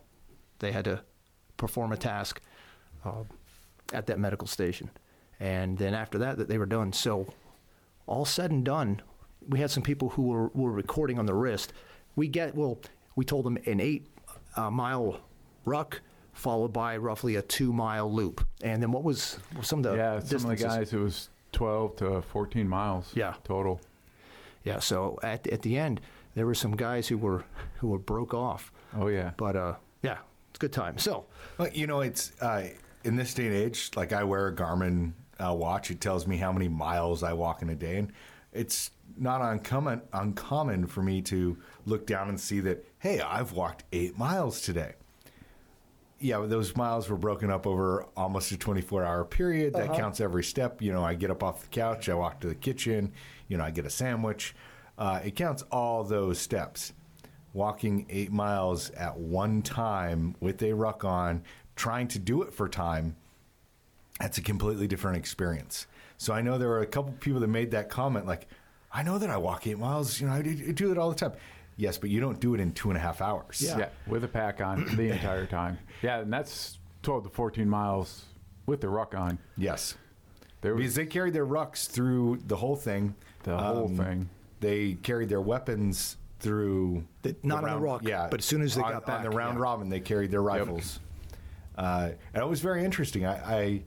they 0.60 0.72
had 0.72 0.86
to 0.86 1.02
perform 1.58 1.92
a 1.92 1.98
task. 1.98 2.42
Uh, 3.04 3.24
at 3.92 4.08
that 4.08 4.20
medical 4.20 4.48
station. 4.48 4.90
And 5.40 5.78
then 5.78 5.94
after 5.94 6.18
that, 6.20 6.38
that 6.38 6.48
they 6.48 6.58
were 6.58 6.66
done. 6.66 6.94
So, 6.94 7.28
all 8.06 8.26
said 8.26 8.52
and 8.52 8.64
done, 8.64 9.02
we 9.48 9.60
had 9.60 9.72
some 9.72 9.84
people 9.84 10.10
who 10.10 10.24
were, 10.24 10.48
were 10.50 10.72
recording 10.72 11.20
on 11.20 11.26
the 11.26 11.34
wrist. 11.34 11.74
We 12.16 12.28
get 12.28 12.56
well, 12.56 12.80
we 13.16 13.26
told 13.26 13.46
them 13.46 13.58
an 13.66 13.80
eight 13.80 14.08
uh, 14.56 14.70
mile 14.70 15.20
ruck 15.66 16.02
followed 16.34 16.74
by 16.74 16.98
roughly 16.98 17.36
a 17.36 17.42
two 17.42 17.72
mile 17.72 18.12
loop. 18.12 18.46
And 18.64 18.82
then 18.82 18.92
what 18.92 19.04
was 19.04 19.40
some 19.62 19.80
of 19.80 19.84
the 19.84 19.96
yeah, 19.96 20.20
some 20.20 20.50
of 20.50 20.58
the 20.58 20.64
guys, 20.64 20.94
it 20.94 21.00
was 21.00 21.30
12 21.52 21.96
to 21.98 22.22
14 22.22 22.68
miles. 22.68 23.12
Yeah. 23.16 23.36
Total. 23.44 23.80
Yeah. 24.64 24.80
So 24.80 25.20
at 25.24 25.48
at 25.48 25.62
the 25.62 25.78
end, 25.78 26.02
there 26.36 26.46
were 26.46 26.56
some 26.56 26.76
guys 26.76 27.08
who 27.08 27.18
were 27.18 27.44
who 27.78 27.88
were 27.90 28.00
broke 28.00 28.34
off. 28.34 28.72
Oh, 28.96 29.08
yeah. 29.08 29.32
But 29.38 29.56
uh, 29.56 29.76
yeah, 30.02 30.18
it's 30.50 30.58
a 30.58 30.60
good 30.60 30.74
time. 30.74 30.98
So 30.98 31.26
Well, 31.58 31.70
you 31.74 31.88
know, 31.88 32.02
it's 32.02 32.32
uh, 32.42 32.68
in 33.04 33.16
this 33.16 33.34
day 33.34 33.48
and 33.48 33.56
age. 33.56 33.92
Like 33.96 34.14
I 34.14 34.24
wear 34.24 34.48
a 34.48 34.56
Garmin 34.56 35.14
uh, 35.44 35.54
watch; 35.54 35.92
it 35.92 36.02
tells 36.02 36.28
me 36.28 36.38
how 36.38 36.52
many 36.52 36.68
miles 36.68 37.24
I 37.24 37.34
walk 37.34 37.62
in 37.62 37.70
a 37.70 37.76
day, 37.76 37.98
and 37.98 38.12
it's 38.52 38.92
not 39.18 39.42
uncommon 39.42 40.02
uncommon 40.14 40.88
for 40.88 41.02
me 41.02 41.22
to 41.24 41.58
look 41.86 42.06
down 42.08 42.30
and 42.30 42.40
see 42.40 42.60
that. 42.62 42.86
Hey, 43.00 43.20
I've 43.20 43.52
walked 43.54 43.84
eight 43.92 44.18
miles 44.18 44.62
today. 44.62 44.94
Yeah, 46.20 46.46
those 46.48 46.76
miles 46.78 47.10
were 47.10 47.18
broken 47.18 47.52
up 47.52 47.68
over 47.68 48.06
almost 48.16 48.52
a 48.54 48.58
24 48.58 49.04
hour 49.04 49.26
period. 49.26 49.74
That 49.74 49.94
counts 49.94 50.22
every 50.22 50.44
step. 50.44 50.82
You 50.82 50.94
know, 50.94 51.04
I 51.04 51.16
get 51.16 51.30
up 51.30 51.44
off 51.44 51.64
the 51.64 51.68
couch, 51.68 52.08
I 52.08 52.14
walk 52.14 52.40
to 52.42 52.48
the 52.48 52.56
kitchen, 52.56 53.12
you 53.50 53.58
know, 53.58 53.64
I 53.66 53.72
get 53.72 53.86
a 53.86 53.90
sandwich. 53.90 54.56
Uh, 54.98 55.20
it 55.24 55.36
counts 55.36 55.64
all 55.72 56.04
those 56.04 56.40
steps. 56.40 56.94
Walking 57.52 58.06
eight 58.10 58.32
miles 58.32 58.90
at 58.92 59.18
one 59.18 59.62
time 59.62 60.36
with 60.40 60.64
a 60.64 60.74
ruck 60.74 61.04
on, 61.04 61.44
trying 61.76 62.08
to 62.10 62.20
do 62.20 62.42
it 62.44 62.54
for 62.54 62.68
time, 62.70 63.16
that's 64.20 64.38
a 64.38 64.42
completely 64.42 64.88
different 64.88 65.18
experience. 65.18 65.88
So 66.18 66.34
I 66.34 66.42
know 66.42 66.58
there 66.58 66.70
were 66.70 66.82
a 66.82 66.86
couple 66.86 67.14
people 67.20 67.40
that 67.42 67.48
made 67.48 67.72
that 67.72 67.90
comment, 67.90 68.26
like, 68.26 68.48
I 68.92 69.02
know 69.04 69.18
that 69.18 69.30
I 69.30 69.38
walk 69.38 69.66
eight 69.68 69.80
miles, 69.80 70.22
you 70.22 70.28
know, 70.28 70.34
I 70.34 70.42
do, 70.42 70.52
I 70.52 70.92
it 70.92 70.98
all 70.98 71.10
the 71.10 71.16
time. 71.16 71.34
Yes, 71.76 71.98
but 71.98 72.12
you 72.12 72.20
don't 72.22 72.40
do 72.40 72.54
it 72.54 72.60
in 72.60 72.72
two 72.72 72.90
and 72.90 72.98
a 72.98 73.02
half 73.02 73.20
hours. 73.22 73.60
Yeah. 73.62 73.90
with 74.08 74.24
a 74.24 74.28
pack 74.28 74.62
on 74.62 74.86
the 74.96 75.10
entire 75.12 75.48
time. 75.48 75.80
Yeah, 76.04 76.20
and 76.20 76.32
that's 76.32 76.78
12 77.02 77.24
to 77.24 77.30
14 77.30 77.68
miles 77.68 78.26
with 78.68 78.82
the 78.82 78.90
ruck 78.90 79.16
on. 79.16 79.40
Yes. 79.58 79.96
There 80.62 80.76
Because 80.76 80.96
they 80.96 81.08
carried 81.08 81.34
their 81.34 81.46
rucks 81.48 81.88
through 81.90 82.40
the 82.46 82.56
whole 82.56 82.76
thing. 82.76 83.16
the 83.44 83.58
whole 83.58 83.86
Um, 83.88 83.98
thing. 83.98 84.30
They 84.60 84.94
carried 84.94 85.28
their 85.30 85.42
weapons 85.42 86.16
through. 86.40 87.04
The- 87.24 87.36
not 87.44 87.58
on 87.58 87.62
the 87.64 87.68
round, 87.72 87.84
ruck, 87.84 88.02
yeah. 88.04 88.28
but 88.30 88.40
as 88.40 88.46
soon 88.46 88.62
as 88.62 88.76
they 88.76 88.82
on, 88.82 88.92
got 88.92 89.06
back, 89.06 89.18
on 89.18 89.24
the 89.24 89.36
round 89.36 89.58
yeah. 89.58 89.64
robin, 89.64 89.90
they 89.90 90.00
carried 90.00 90.30
their 90.32 90.44
rifles. 90.44 91.00
Uh, 91.78 92.12
and 92.34 92.44
it 92.44 92.48
was 92.48 92.62
very 92.62 92.84
interesting. 92.84 93.26
I, 93.26 93.36
I, 93.36 93.82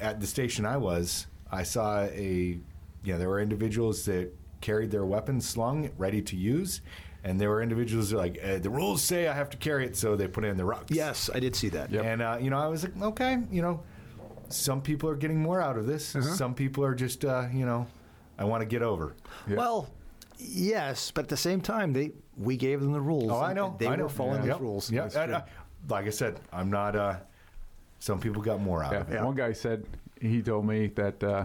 at 0.00 0.20
the 0.20 0.26
station 0.26 0.66
I 0.66 0.76
was, 0.76 1.26
I 1.50 1.62
saw 1.62 2.02
a, 2.02 2.58
you 3.04 3.12
know, 3.12 3.18
there 3.18 3.28
were 3.28 3.40
individuals 3.40 4.04
that 4.06 4.34
carried 4.60 4.90
their 4.90 5.04
weapons 5.04 5.48
slung, 5.48 5.90
ready 5.96 6.20
to 6.22 6.36
use, 6.36 6.80
and 7.24 7.40
there 7.40 7.48
were 7.48 7.62
individuals 7.62 8.10
that 8.10 8.16
were 8.16 8.22
like, 8.22 8.38
uh, 8.42 8.58
the 8.58 8.70
rules 8.70 9.02
say 9.02 9.28
I 9.28 9.34
have 9.34 9.50
to 9.50 9.56
carry 9.56 9.86
it, 9.86 9.96
so 9.96 10.16
they 10.16 10.28
put 10.28 10.44
it 10.44 10.48
in 10.48 10.56
the 10.56 10.64
rucks. 10.64 10.90
yes, 10.90 11.30
I 11.32 11.40
did 11.40 11.54
see 11.54 11.68
that. 11.70 11.90
Yep. 11.90 12.04
And 12.04 12.22
uh, 12.22 12.38
you 12.40 12.50
know, 12.50 12.58
I 12.58 12.66
was 12.66 12.84
like, 12.84 13.00
okay, 13.00 13.38
you 13.50 13.62
know, 13.62 13.82
some 14.48 14.80
people 14.80 15.08
are 15.10 15.16
getting 15.16 15.40
more 15.40 15.60
out 15.60 15.76
of 15.76 15.86
this. 15.86 16.16
Uh-huh. 16.16 16.34
Some 16.34 16.54
people 16.54 16.84
are 16.84 16.94
just, 16.94 17.24
uh, 17.24 17.46
you 17.52 17.66
know, 17.66 17.86
I 18.38 18.44
want 18.44 18.62
to 18.62 18.66
get 18.66 18.82
over. 18.82 19.14
Yeah. 19.46 19.56
Well, 19.56 19.90
yes, 20.38 21.10
but 21.10 21.24
at 21.24 21.28
the 21.28 21.36
same 21.36 21.60
time, 21.60 21.92
they 21.92 22.12
we 22.36 22.56
gave 22.56 22.80
them 22.80 22.92
the 22.92 23.00
rules. 23.00 23.30
Oh, 23.30 23.40
I 23.40 23.52
know. 23.52 23.76
They 23.78 23.88
I 23.88 23.96
know. 23.96 24.04
were 24.04 24.08
following 24.08 24.44
yeah. 24.44 24.52
those 24.52 24.60
rules. 24.60 24.90
Yeah. 24.90 25.42
That's 25.86 25.90
And, 25.90 25.90
true. 25.90 25.96
like 25.96 26.06
I 26.06 26.10
said, 26.10 26.40
I'm 26.52 26.70
not. 26.70 26.96
Uh, 26.96 27.16
some 28.00 28.20
people 28.20 28.42
got 28.42 28.60
more 28.60 28.82
out 28.82 28.92
Yeah. 28.92 29.00
of 29.00 29.10
it. 29.10 29.14
Yeah. 29.14 29.24
One 29.24 29.34
guy 29.34 29.52
said, 29.52 29.84
he 30.20 30.40
told 30.42 30.66
me 30.66 30.86
that 30.88 31.22
uh, 31.22 31.44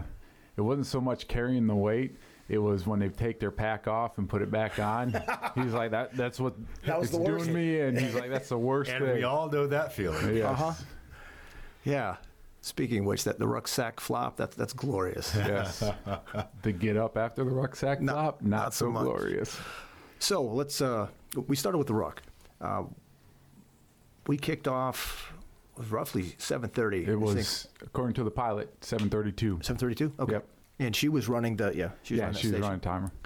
it 0.58 0.62
wasn't 0.62 0.88
so 0.88 1.02
much 1.02 1.28
carrying 1.28 1.68
the 1.68 1.76
weight. 1.76 2.16
It 2.50 2.58
was 2.58 2.86
when 2.86 3.00
they 3.00 3.08
take 3.10 3.40
their 3.40 3.52
pack 3.52 3.88
off 3.88 4.18
and 4.18 4.28
put 4.30 4.42
it 4.42 4.52
back 4.52 4.78
on. 4.78 5.10
he's 5.56 5.74
like 5.74 5.92
that. 5.92 6.16
That's 6.16 6.40
what 6.40 6.54
That 6.86 7.00
was 7.00 7.10
it's 7.10 7.18
the 7.18 7.24
worst. 7.24 7.46
doing 7.46 7.56
me, 7.56 7.80
and 7.80 7.98
he's 7.98 8.14
like, 8.14 8.30
that's 8.30 8.50
the 8.50 8.58
worst 8.58 8.92
And 8.92 9.04
thing. 9.06 9.16
we 9.16 9.24
all 9.24 9.50
know 9.50 9.66
that 9.68 9.94
feeling. 9.94 10.36
Yes. 10.38 10.46
Uh-huh. 10.60 10.74
Yeah. 11.84 12.18
Speaking 12.62 13.00
of 13.00 13.06
which, 13.06 13.24
that 13.26 13.40
the 13.40 13.48
rucksack 13.48 14.00
flop, 14.00 14.38
that's 14.38 14.56
that's 14.56 14.74
glorious. 14.74 15.34
Yes. 15.36 15.84
the 16.62 16.72
get 16.72 16.96
up 16.98 17.18
after 17.18 17.44
the 17.44 17.50
rucksack 17.52 18.02
Not- 18.02 18.14
flop, 18.14 18.42
not, 18.42 18.50
not 18.66 18.74
so 18.74 18.86
so, 18.86 18.92
much. 18.92 19.04
glorious. 19.04 19.58
So 20.20 20.44
let's. 20.44 20.82
Uh, 20.82 21.08
we 21.48 21.56
started 21.56 21.78
with 21.78 21.88
the 21.88 21.94
ruck. 21.94 22.22
Uh, 22.62 22.84
we 24.28 24.38
kicked 24.38 24.68
off 24.68 25.34
was 25.78 25.90
roughly 25.92 26.36
seven 26.38 26.70
thirty. 26.70 27.06
It 27.06 27.20
was 27.20 27.68
according 27.82 28.14
to 28.16 28.24
the 28.24 28.32
pilot, 28.32 28.74
seven 28.82 29.10
thirty-two. 29.10 29.60
seven 29.62 29.78
thirty-two. 29.80 30.14
Okay. 30.20 30.34
Yep. 30.34 30.48
And 30.80 30.96
she 30.96 31.10
was 31.10 31.28
running 31.30 31.56
the 31.58 31.72
yeah. 31.76 31.90
She 32.04 32.14
was 32.16 32.20
Yeah, 32.20 32.26
running 32.26 32.42
she 32.42 32.52
was 32.52 32.60
running 32.62 32.80
timer. 32.80 33.12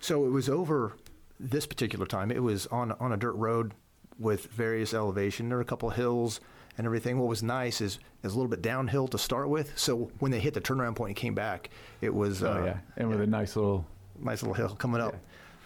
So 0.00 0.24
it 0.26 0.30
was 0.30 0.48
over 0.48 0.92
this 1.40 1.66
particular 1.66 2.06
time. 2.06 2.30
It 2.30 2.42
was 2.42 2.66
on 2.68 2.92
on 2.92 3.12
a 3.12 3.16
dirt 3.16 3.32
road 3.32 3.72
with 4.18 4.46
various 4.46 4.94
elevation. 4.94 5.48
There 5.48 5.58
were 5.58 5.62
a 5.62 5.66
couple 5.66 5.88
of 5.90 5.96
hills 5.96 6.40
and 6.78 6.86
everything. 6.86 7.18
What 7.18 7.28
was 7.28 7.42
nice 7.42 7.80
is 7.80 7.98
was 8.22 8.32
a 8.34 8.36
little 8.36 8.50
bit 8.50 8.62
downhill 8.62 9.08
to 9.08 9.18
start 9.18 9.48
with. 9.48 9.76
So 9.78 10.10
when 10.18 10.30
they 10.30 10.38
hit 10.40 10.54
the 10.54 10.60
turnaround 10.60 10.94
point 10.96 11.10
and 11.10 11.16
came 11.16 11.34
back, 11.34 11.70
it 12.00 12.14
was 12.14 12.42
Oh 12.42 12.52
uh, 12.52 12.64
yeah, 12.64 12.78
and 12.96 13.08
with 13.08 13.20
a 13.20 13.26
nice 13.26 13.56
little, 13.56 13.84
nice 14.20 14.42
little 14.42 14.54
hill 14.54 14.76
coming 14.76 15.00
up. 15.00 15.14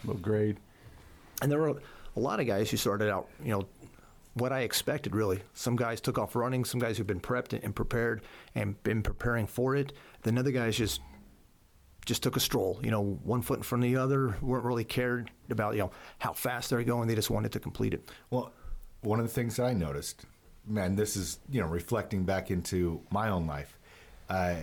little 0.04 0.20
grade. 0.22 0.56
And 1.42 1.50
there 1.50 1.58
were 1.58 1.74
a 2.16 2.20
lot 2.20 2.40
of 2.40 2.46
guys 2.46 2.70
who 2.70 2.76
started 2.76 3.10
out, 3.10 3.28
you 3.42 3.50
know, 3.50 3.66
what 4.34 4.52
I 4.52 4.60
expected 4.60 5.14
really. 5.14 5.42
Some 5.54 5.76
guys 5.76 6.00
took 6.00 6.18
off 6.18 6.36
running, 6.36 6.64
some 6.64 6.80
guys 6.80 6.96
who've 6.98 7.06
been 7.06 7.20
prepped 7.20 7.52
and 7.52 7.74
prepared 7.74 8.22
and 8.54 8.80
been 8.82 9.02
preparing 9.02 9.46
for 9.46 9.76
it. 9.76 9.92
Then 10.22 10.38
other 10.38 10.52
guys 10.52 10.76
just 10.76 11.00
just 12.06 12.22
took 12.22 12.36
a 12.36 12.40
stroll, 12.40 12.80
you 12.82 12.90
know, 12.90 13.18
one 13.22 13.42
foot 13.42 13.58
in 13.58 13.62
front 13.62 13.84
of 13.84 13.90
the 13.90 13.96
other, 13.96 14.34
weren't 14.40 14.64
really 14.64 14.84
cared 14.84 15.30
about, 15.50 15.74
you 15.74 15.80
know, 15.80 15.90
how 16.18 16.32
fast 16.32 16.70
they're 16.70 16.82
going. 16.82 17.06
They 17.06 17.14
just 17.14 17.30
wanted 17.30 17.52
to 17.52 17.60
complete 17.60 17.92
it. 17.92 18.10
Well, 18.30 18.52
one 19.02 19.20
of 19.20 19.26
the 19.26 19.32
things 19.32 19.56
that 19.56 19.66
I 19.66 19.72
noticed, 19.74 20.24
man, 20.66 20.96
this 20.96 21.16
is 21.16 21.38
you 21.50 21.60
know 21.60 21.66
reflecting 21.66 22.24
back 22.24 22.50
into 22.50 23.00
my 23.10 23.28
own 23.28 23.46
life. 23.46 23.78
Uh, 24.28 24.56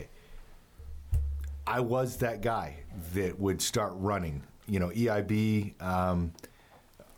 I 1.66 1.82
was 1.82 2.18
that 2.18 2.42
guy 2.42 2.78
that 3.14 3.40
would 3.40 3.62
start 3.62 3.94
running. 3.96 4.44
You 4.68 4.80
know, 4.80 4.90
EIB. 4.90 5.82
Um, 5.82 6.34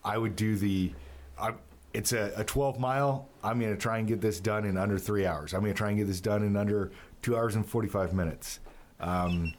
I 0.10 0.18
would 0.18 0.36
do 0.36 0.56
the. 0.56 0.92
I, 1.40 1.54
it's 1.94 2.14
a, 2.14 2.34
a 2.36 2.44
12 2.44 2.80
mile. 2.80 3.30
I'm 3.44 3.60
going 3.60 3.72
to 3.72 3.80
try 3.80 4.00
and 4.00 4.08
get 4.08 4.22
this 4.22 4.40
done 4.40 4.66
in 4.66 4.76
under 4.76 4.98
three 4.98 5.26
hours. 5.26 5.54
I'm 5.54 5.62
going 5.62 5.74
to 5.74 5.78
try 5.78 5.90
and 5.90 5.98
get 5.98 6.08
this 6.08 6.20
done 6.20 6.44
in 6.44 6.56
under 6.56 6.92
two 7.22 7.38
hours 7.38 7.56
and 7.56 7.66
45 7.66 8.14
minutes. 8.14 8.60
Um, 9.00 9.54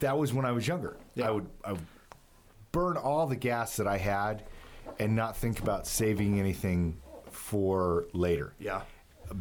that 0.00 0.16
was 0.16 0.32
when 0.34 0.44
I 0.44 0.52
was 0.52 0.68
younger. 0.68 0.96
Yeah. 1.14 1.28
I 1.28 1.30
would 1.30 1.46
I 1.64 1.72
would 1.72 1.86
burn 2.72 2.96
all 2.98 3.26
the 3.26 3.36
gas 3.36 3.76
that 3.76 3.86
I 3.86 3.96
had 3.96 4.44
and 4.98 5.16
not 5.16 5.36
think 5.36 5.60
about 5.60 5.86
saving 5.86 6.38
anything 6.38 7.00
for 7.30 8.04
later. 8.12 8.52
Yeah. 8.58 8.82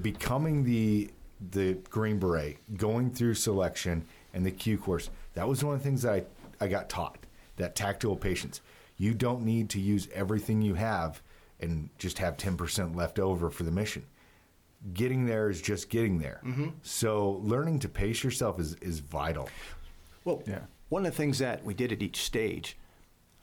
Becoming 0.01 0.63
the 0.63 1.12
the 1.51 1.73
Green 1.89 2.19
Beret, 2.19 2.58
going 2.77 3.12
through 3.12 3.34
selection 3.36 4.05
and 4.34 4.45
the 4.45 4.51
Q 4.51 4.77
course, 4.77 5.10
that 5.34 5.47
was 5.47 5.63
one 5.63 5.75
of 5.75 5.82
the 5.82 5.84
things 5.84 6.03
that 6.03 6.13
I, 6.13 6.65
I 6.65 6.67
got 6.67 6.89
taught. 6.89 7.17
That 7.58 7.75
tactile 7.75 8.15
patience. 8.15 8.62
You 8.99 9.15
don't 9.15 9.41
need 9.43 9.69
to 9.71 9.79
use 9.79 10.07
everything 10.13 10.62
you 10.62 10.75
have 10.75 11.23
and 11.59 11.89
just 11.97 12.19
have 12.19 12.38
10% 12.38 12.95
left 12.95 13.17
over 13.17 13.49
for 13.49 13.63
the 13.63 13.71
mission. 13.71 14.05
Getting 14.93 15.25
there 15.25 15.49
is 15.49 15.62
just 15.62 15.89
getting 15.89 16.19
there. 16.19 16.41
Mm-hmm. 16.45 16.67
So 16.83 17.39
learning 17.43 17.79
to 17.79 17.89
pace 17.89 18.23
yourself 18.23 18.59
is, 18.59 18.75
is 18.75 18.99
vital. 18.99 19.49
Well, 20.25 20.43
Yeah. 20.45 20.59
one 20.89 21.05
of 21.05 21.12
the 21.12 21.17
things 21.17 21.39
that 21.39 21.63
we 21.65 21.73
did 21.73 21.91
at 21.91 22.01
each 22.01 22.21
stage, 22.23 22.77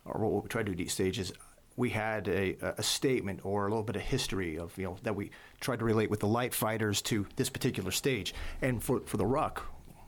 or 0.05 0.21
what 0.21 0.43
we 0.45 0.49
tried 0.49 0.67
to 0.67 0.73
do 0.73 0.79
at 0.79 0.81
each 0.87 0.93
stage, 0.93 1.19
is 1.19 1.33
we 1.77 1.91
had 1.91 2.27
a, 2.29 2.57
a 2.79 2.83
statement 2.83 3.41
or 3.45 3.67
a 3.67 3.69
little 3.69 3.83
bit 3.83 3.97
of 3.97 4.03
history 4.03 4.59
of 4.59 4.77
you 4.79 4.85
know 4.85 4.97
that 5.03 5.15
we 5.15 5.31
tried 5.61 5.79
to 5.81 5.85
relate 5.85 6.09
with 6.09 6.21
the 6.21 6.27
light 6.27 6.55
fighters 6.55 7.03
to 7.03 7.27
this 7.37 7.51
particular 7.51 7.91
stage. 7.91 8.35
And 8.63 8.83
for 8.83 9.01
for 9.01 9.19
the 9.19 9.27
ruck, 9.27 9.63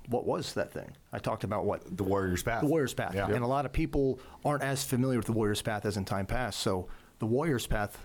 what 0.08 0.26
was 0.26 0.54
that 0.54 0.72
thing? 0.72 0.90
I 1.12 1.18
talked 1.18 1.44
about 1.44 1.64
what 1.64 1.96
The 1.96 2.04
Warrior's 2.04 2.42
Path. 2.42 2.62
the 2.62 2.66
Warrior's 2.68 2.94
Path, 2.94 3.14
Yeah. 3.14 3.26
and 3.28 3.44
a 3.44 3.46
lot 3.46 3.64
of 3.66 3.72
people 3.72 4.18
aren't 4.44 4.62
as 4.62 4.84
familiar 4.84 5.18
with 5.18 5.26
the 5.26 5.32
Warrior's 5.32 5.62
Path 5.62 5.84
as 5.86 5.96
in 5.96 6.04
time 6.04 6.26
past. 6.26 6.60
So 6.60 6.88
the 7.18 7.26
Warrior's 7.26 7.66
Path. 7.66 7.98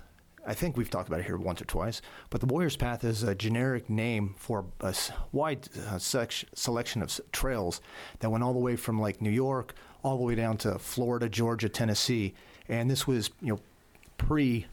I 0.46 0.54
think 0.54 0.76
we've 0.76 0.89
talked 0.89 1.08
about 1.08 1.22
it 1.22 1.26
here 1.26 1.38
once 1.38 1.62
or 1.62 1.66
twice, 1.66 2.02
but 2.30 2.42
the 2.42 2.48
Warrior's 2.48 2.76
Path 2.76 3.06
is 3.06 3.24
a 3.24 3.34
generic 3.34 3.89
name 3.89 4.36
for 4.38 4.66
a 4.82 4.94
wide 5.32 5.70
uh, 5.88 5.98
selection 6.00 7.02
of 7.02 7.22
trails 7.32 7.80
that 8.20 8.30
went 8.30 8.44
all 8.44 8.52
the 8.52 8.60
way 8.60 8.76
from 8.76 9.00
like 9.00 9.22
New 9.22 9.30
York 9.30 9.74
all 10.04 10.18
the 10.18 10.24
way 10.26 10.36
down 10.36 10.58
to 10.58 10.78
Florida, 10.80 11.30
Georgia, 11.30 11.70
Tennessee, 11.70 12.34
and 12.68 12.92
this 12.92 13.08
was 13.08 13.30
you 13.39 13.54
know 13.54 13.60
pre 14.18 14.66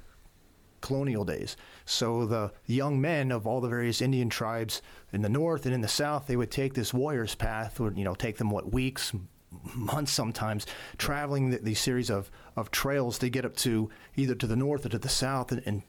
colonial 0.81 1.25
days. 1.25 1.57
So 1.91 2.25
the 2.25 2.53
young 2.67 3.01
men 3.01 3.33
of 3.33 3.47
all 3.47 3.61
the 3.61 3.69
various 3.69 4.01
Indian 4.01 4.31
tribes 4.31 4.81
in 5.13 5.23
the 5.23 5.29
north 5.29 5.67
and 5.67 5.75
in 5.75 5.81
the 5.81 5.89
south, 5.89 6.29
they 6.29 6.37
would 6.37 6.51
take 6.51 6.75
this 6.75 6.95
warrior's 6.95 7.35
path, 7.35 7.81
would 7.81 7.99
you 7.99 8.05
know 8.05 8.15
take 8.15 8.39
them 8.39 8.49
what 8.49 8.73
weeks, 8.73 9.13
months 9.75 10.13
sometimes, 10.13 10.67
traveling 10.99 11.51
th 11.51 11.63
these 11.63 11.81
series 11.81 12.09
of 12.09 12.31
of 12.55 12.71
trails 12.71 13.19
to 13.19 13.29
get 13.29 13.45
up 13.45 13.57
to 13.57 13.91
either 14.15 14.37
to 14.37 14.47
the 14.47 14.57
north 14.57 14.87
or 14.87 14.89
to 14.91 14.99
the 14.99 15.09
south, 15.09 15.51
and, 15.51 15.63
and 15.67 15.83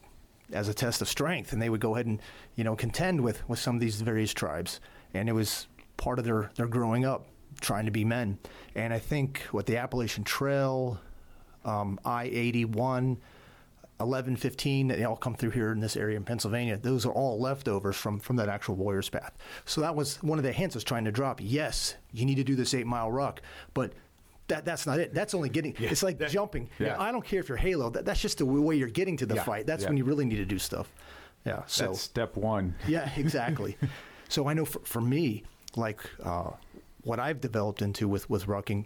as 0.52 0.68
a 0.68 0.74
test 0.74 1.00
of 1.02 1.08
strength, 1.08 1.52
and 1.52 1.62
they 1.62 1.70
would 1.70 1.80
go 1.80 1.94
ahead 1.94 2.06
and 2.06 2.20
you 2.56 2.64
know 2.64 2.74
contend 2.74 3.20
with 3.20 3.48
with 3.48 3.60
some 3.60 3.76
of 3.76 3.80
these 3.80 4.00
various 4.02 4.34
tribes, 4.34 4.80
and 5.14 5.28
it 5.28 5.34
was 5.34 5.68
part 5.96 6.18
of 6.18 6.24
their 6.24 6.50
their 6.56 6.66
growing 6.66 7.04
up 7.04 7.26
trying 7.60 7.84
to 7.86 7.92
be 7.92 8.04
men. 8.04 8.38
And 8.74 8.92
I 8.92 8.98
think 8.98 9.42
what 9.52 9.66
the 9.66 9.76
Appalachian 9.76 10.24
Trail, 10.24 10.98
um, 11.64 12.00
I 12.04 12.24
eighty 12.24 12.64
one. 12.64 13.18
11, 14.02 14.36
15, 14.36 14.88
they 14.88 15.04
all 15.04 15.16
come 15.16 15.34
through 15.34 15.50
here 15.50 15.72
in 15.72 15.80
this 15.80 15.96
area 15.96 16.16
in 16.16 16.24
Pennsylvania. 16.24 16.76
Those 16.76 17.06
are 17.06 17.12
all 17.12 17.40
leftovers 17.40 17.96
from, 17.96 18.18
from 18.18 18.36
that 18.36 18.48
actual 18.48 18.74
Warrior's 18.74 19.08
Path. 19.08 19.32
So 19.64 19.80
that 19.80 19.94
was 19.94 20.22
one 20.22 20.38
of 20.38 20.44
the 20.44 20.52
hints 20.52 20.74
I 20.74 20.78
was 20.78 20.84
trying 20.84 21.04
to 21.04 21.12
drop. 21.12 21.40
Yes, 21.42 21.94
you 22.12 22.24
need 22.26 22.34
to 22.36 22.44
do 22.44 22.54
this 22.56 22.74
eight 22.74 22.86
mile 22.86 23.10
ruck, 23.10 23.40
but 23.74 23.92
that, 24.48 24.64
that's 24.64 24.86
not 24.86 24.98
it. 25.00 25.14
That's 25.14 25.34
only 25.34 25.48
getting, 25.48 25.74
it's 25.78 26.02
like 26.02 26.18
jumping. 26.28 26.68
Yeah. 26.78 26.96
I 27.00 27.12
don't 27.12 27.24
care 27.24 27.40
if 27.40 27.48
you're 27.48 27.56
Halo, 27.56 27.88
that, 27.90 28.04
that's 28.04 28.20
just 28.20 28.38
the 28.38 28.46
way 28.46 28.76
you're 28.76 28.88
getting 28.88 29.16
to 29.18 29.26
the 29.26 29.36
Yeah. 29.36 29.44
fight. 29.44 29.66
That's 29.66 29.82
Yeah. 29.84 29.88
when 29.88 29.96
you 29.96 30.04
really 30.04 30.24
need 30.26 30.36
to 30.36 30.44
do 30.44 30.58
stuff. 30.58 30.92
Yeah. 31.46 31.62
So 31.66 31.86
That's 31.86 32.00
step 32.00 32.36
one. 32.36 32.74
yeah, 32.86 33.10
exactly. 33.16 33.76
so 34.28 34.48
I 34.48 34.54
know 34.54 34.64
for, 34.64 34.80
for 34.80 35.00
me, 35.00 35.44
like 35.76 36.00
uh, 36.22 36.50
what 37.02 37.18
I've 37.18 37.40
developed 37.40 37.82
into 37.82 38.06
with 38.08 38.28
with 38.28 38.46
rucking, 38.46 38.84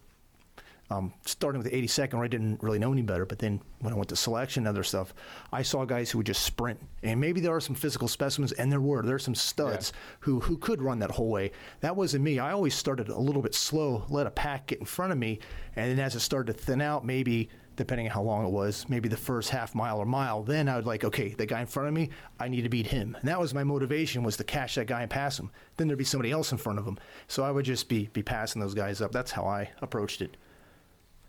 um, 0.91 1.13
starting 1.25 1.61
with 1.61 1.71
the 1.71 1.83
82nd, 1.83 2.15
where 2.15 2.25
I 2.25 2.29
didn't 2.29 2.63
really 2.63 2.79
know 2.79 2.93
any 2.93 3.03
better, 3.03 3.27
but 3.27 3.39
then 3.39 3.61
when 3.81 3.93
I 3.93 3.97
went 3.97 4.09
to 4.11 4.17
selection 4.17 4.63
and 4.63 4.69
other 4.69 4.85
stuff, 4.85 5.15
I 5.53 5.63
saw 5.63 5.85
guys 5.85 6.11
who 6.11 6.19
would 6.19 6.27
just 6.27 6.43
sprint. 6.43 6.81
And 7.03 7.21
maybe 7.21 7.41
there 7.41 7.55
are 7.55 7.61
some 7.61 7.75
physical 7.75 8.09
specimens, 8.09 8.53
and 8.53 8.71
there 8.71 8.81
were. 8.81 9.03
There 9.03 9.17
are 9.17 9.21
some 9.21 9.35
studs 9.35 9.93
who, 10.21 10.41
who 10.41 10.57
could 10.57 10.81
run 10.81 10.99
that 11.01 11.11
whole 11.11 11.31
way. 11.31 11.53
That 11.81 11.97
wasn't 11.97 12.25
me. 12.25 12.39
I 12.39 12.53
always 12.53 12.75
started 12.75 13.09
a 13.09 13.19
little 13.19 13.43
bit 13.43 13.55
slow, 13.55 14.05
let 14.09 14.27
a 14.27 14.31
pack 14.31 14.69
get 14.69 14.79
in 14.81 14.87
front 14.87 15.13
of 15.13 15.19
me, 15.19 15.41
and 15.75 15.91
then 15.91 16.05
as 16.05 16.15
it 16.15 16.21
started 16.21 16.57
to 16.57 16.65
thin 16.65 16.81
out, 16.81 17.05
maybe 17.05 17.51
depending 17.77 18.07
on 18.07 18.13
how 18.13 18.23
long 18.23 18.47
it 18.47 18.51
was, 18.51 18.89
maybe 18.89 19.09
the 19.09 19.17
first 19.17 19.51
half 19.51 19.75
mile 19.75 19.99
or 19.99 20.07
mile, 20.07 20.43
then 20.43 20.69
I 20.69 20.77
would 20.77 20.87
like, 20.87 21.05
okay, 21.05 21.35
the 21.35 21.47
guy 21.47 21.61
in 21.61 21.67
front 21.67 21.89
of 21.89 21.95
me, 21.95 22.11
I 22.41 22.49
need 22.49 22.63
to 22.63 22.69
beat 22.69 22.87
him. 22.87 23.15
And 23.21 23.29
that 23.29 23.39
was 23.39 23.55
my 23.55 23.65
motivation 23.65 24.23
was 24.23 24.37
to 24.39 24.45
catch 24.45 24.75
that 24.77 24.87
guy 24.87 25.03
and 25.03 25.11
pass 25.11 25.39
him. 25.39 25.51
Then 25.77 25.87
there'd 25.87 25.99
be 25.99 26.05
somebody 26.05 26.31
else 26.31 26.53
in 26.53 26.59
front 26.59 26.79
of 26.79 26.87
him. 26.87 26.99
So 27.29 27.45
I 27.45 27.51
would 27.51 27.65
just 27.65 27.89
be 27.89 28.09
be 28.13 28.23
passing 28.23 28.61
those 28.61 28.75
guys 28.75 29.01
up. 29.01 29.13
That's 29.13 29.31
how 29.31 29.45
I 29.45 29.71
approached 29.83 30.23
it. 30.23 30.37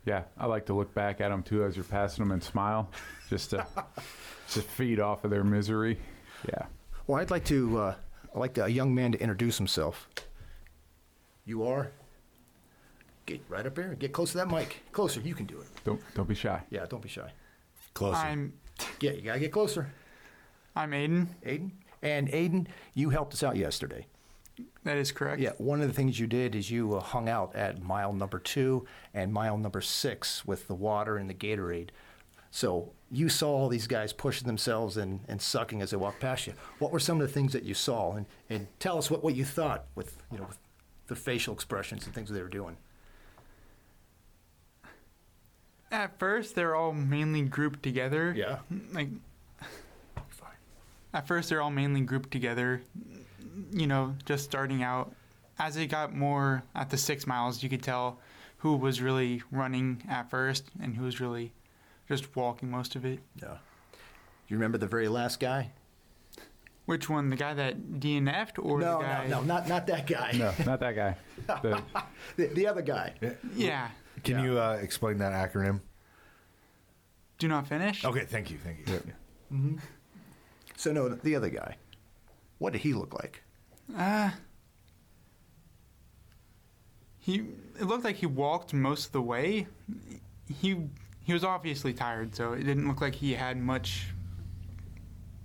Yeah, 0.08 0.24
I 0.38 0.46
like 0.46 0.66
to 0.68 0.74
look 0.74 0.94
back 0.94 1.20
at 1.20 1.28
them 1.30 1.44
too 1.44 1.66
as 1.66 1.76
you're 1.76 1.84
passing 1.84 2.24
them 2.24 2.32
and 2.32 2.42
smile, 2.42 2.90
just 3.30 3.50
to 3.50 3.68
just 4.50 4.66
feed 4.66 5.02
off 5.02 5.26
of 5.26 5.32
their 5.32 5.44
misery. 5.44 6.00
Yeah. 6.48 6.68
Well, 7.06 7.20
I'd 7.20 7.30
like 7.30 7.44
to, 7.46 7.78
uh, 7.78 7.96
I'd 8.34 8.40
like 8.40 8.58
a 8.58 8.72
young 8.72 8.96
man 8.96 9.12
to 9.12 9.20
introduce 9.20 9.58
himself. 9.58 10.08
You 11.46 11.68
are? 11.68 11.92
Get 13.26 13.42
right 13.50 13.66
up 13.66 13.76
there. 13.76 13.90
And 13.90 14.00
get 14.00 14.14
close 14.14 14.32
to 14.32 14.38
that 14.38 14.48
mic. 14.48 14.82
Closer. 14.94 15.20
You 15.20 15.36
can 15.36 15.46
do 15.46 15.60
it. 15.60 15.68
Don't 15.84 16.00
don't 16.16 16.30
be 16.30 16.36
shy. 16.36 16.62
Yeah, 16.70 16.86
don't 16.86 17.04
be 17.04 17.10
shy. 17.10 17.30
Closer. 17.94 18.16
I'm 18.16 18.54
Yeah, 19.02 19.12
you 19.12 19.24
gotta 19.24 19.40
get 19.40 19.52
closer. 19.52 19.92
I'm 20.74 20.92
Aiden. 20.92 21.28
Aiden? 21.46 21.72
And 22.02 22.30
Aiden, 22.30 22.68
you 22.94 23.10
helped 23.10 23.34
us 23.34 23.44
out 23.44 23.58
yesterday. 23.58 24.06
That 24.84 24.98
is 24.98 25.12
correct. 25.12 25.42
Yeah, 25.42 25.52
one 25.58 25.82
of 25.82 25.88
the 25.88 25.94
things 25.94 26.20
you 26.20 26.28
did 26.28 26.56
is 26.56 26.72
you 26.72 26.96
uh, 26.96 27.00
hung 27.02 27.30
out 27.30 27.56
at 27.56 27.82
mile 27.82 28.14
number 28.14 28.40
two 28.40 28.86
and 29.14 29.32
mile 29.34 29.58
number 29.58 29.82
six 29.82 30.46
with 30.46 30.68
the 30.68 30.76
water 30.76 31.18
and 31.18 31.30
the 31.30 31.34
Gatorade. 31.34 31.90
So 32.52 32.94
you 33.12 33.30
saw 33.30 33.50
all 33.50 33.70
these 33.70 33.88
guys 33.88 34.14
pushing 34.14 34.48
themselves 34.48 34.98
and, 34.98 35.20
and 35.28 35.42
sucking 35.42 35.82
as 35.82 35.92
they 35.92 35.98
walked 35.98 36.20
past 36.20 36.48
you. 36.48 36.54
What 36.80 36.92
were 36.92 37.00
some 37.00 37.22
of 37.22 37.28
the 37.28 37.34
things 37.34 37.54
that 37.54 37.64
you 37.64 37.74
saw? 37.74 38.14
And, 38.14 38.26
and 38.50 38.68
tell 38.80 38.98
us 38.98 39.12
what, 39.12 39.24
what 39.24 39.36
you 39.36 39.46
thought 39.46 39.86
with, 39.96 40.18
you 40.32 40.38
know, 40.38 40.46
with 40.46 40.58
the 41.08 41.16
facial 41.16 41.54
expressions 41.54 42.06
and 42.06 42.16
things 42.16 42.30
they 42.30 42.42
were 42.42 42.48
doing. 42.48 42.78
At 45.92 46.20
first, 46.20 46.56
they're 46.56 46.76
all 46.76 46.94
mainly 46.94 47.42
grouped 47.44 47.84
together. 47.84 48.34
Yeah. 48.36 48.60
Like 48.92 49.10
at 51.14 51.28
first, 51.28 51.50
they're 51.50 51.62
all 51.62 51.72
mainly 51.72 52.02
grouped 52.02 52.32
together. 52.32 52.82
You 53.72 53.88
know, 53.88 54.16
just 54.26 54.44
starting 54.44 54.84
out. 54.84 55.14
As 55.60 55.76
it 55.78 55.88
got 55.88 56.14
more 56.16 56.64
at 56.76 56.90
the 56.92 56.98
six 56.98 57.26
miles, 57.26 57.64
you 57.64 57.70
could 57.70 57.82
tell 57.82 58.20
who 58.58 58.76
was 58.76 59.02
really 59.02 59.42
running 59.52 60.04
at 60.08 60.30
first 60.30 60.66
and 60.82 60.96
who 60.96 61.04
was 61.06 61.20
really 61.20 61.52
just 62.08 62.36
walking 62.36 62.70
most 62.70 62.96
of 62.96 63.06
it. 63.06 63.20
Yeah. 63.42 63.58
You 64.48 64.56
remember 64.58 64.78
the 64.78 64.88
very 64.88 65.08
last 65.08 65.40
guy? 65.40 65.72
Which 66.86 67.10
one? 67.10 67.30
The 67.30 67.36
guy 67.36 67.54
that 67.56 68.00
DNF'd 68.00 68.60
or 68.60 68.80
no, 68.80 69.00
the 69.00 69.04
guy? 69.04 69.28
no, 69.28 69.40
no, 69.40 69.46
not, 69.46 69.68
not 69.68 69.88
that 69.88 70.08
guy. 70.08 70.32
No, 70.36 70.54
not 70.66 70.80
that 70.80 70.96
guy. 70.96 71.18
The, 71.48 71.82
The, 72.38 72.48
the 72.48 72.68
other 72.68 72.82
guy. 72.82 73.14
Yeah. 73.56 73.90
Can 74.24 74.38
Yeah. 74.38 74.44
you 74.44 74.60
uh, 74.60 74.80
explain 74.82 75.18
that 75.18 75.34
acronym? 75.34 75.82
Do 77.40 77.48
not 77.48 77.68
finish. 77.68 78.06
Okay, 78.06 78.26
thank 78.26 78.50
you, 78.52 78.58
thank 78.64 78.88
you. 78.88 79.80
So, 80.76 80.92
no, 80.94 81.10
the 81.10 81.36
other 81.36 81.50
guy. 81.50 81.76
What 82.60 82.74
did 82.74 82.82
he 82.82 82.94
look 82.94 83.14
like? 83.14 83.44
Uh, 83.96 84.32
he 87.20 87.44
it 87.80 87.84
looked 87.84 88.04
like 88.04 88.16
he 88.16 88.26
walked 88.26 88.74
most 88.74 89.08
of 89.08 89.12
the 89.12 89.22
way. 89.22 89.68
He 90.62 90.78
he 91.24 91.34
was 91.34 91.44
obviously 91.44 91.94
tired, 91.94 92.36
so 92.36 92.54
it 92.54 92.64
didn't 92.64 92.88
look 92.88 93.02
like 93.02 93.16
he 93.16 93.34
had 93.34 93.58
much 93.58 94.08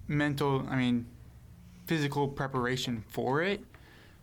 mental, 0.07 0.65
I 0.69 0.77
mean, 0.77 1.07
physical 1.87 2.29
preparation 2.29 3.03
for 3.09 3.43
it. 3.43 3.65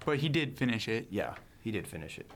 But 0.06 0.20
he 0.20 0.30
did 0.30 0.58
finish 0.58 0.88
it. 0.88 1.08
Yeah, 1.10 1.36
he 1.62 1.72
did 1.72 1.86
finish 1.86 2.18
it. 2.18 2.32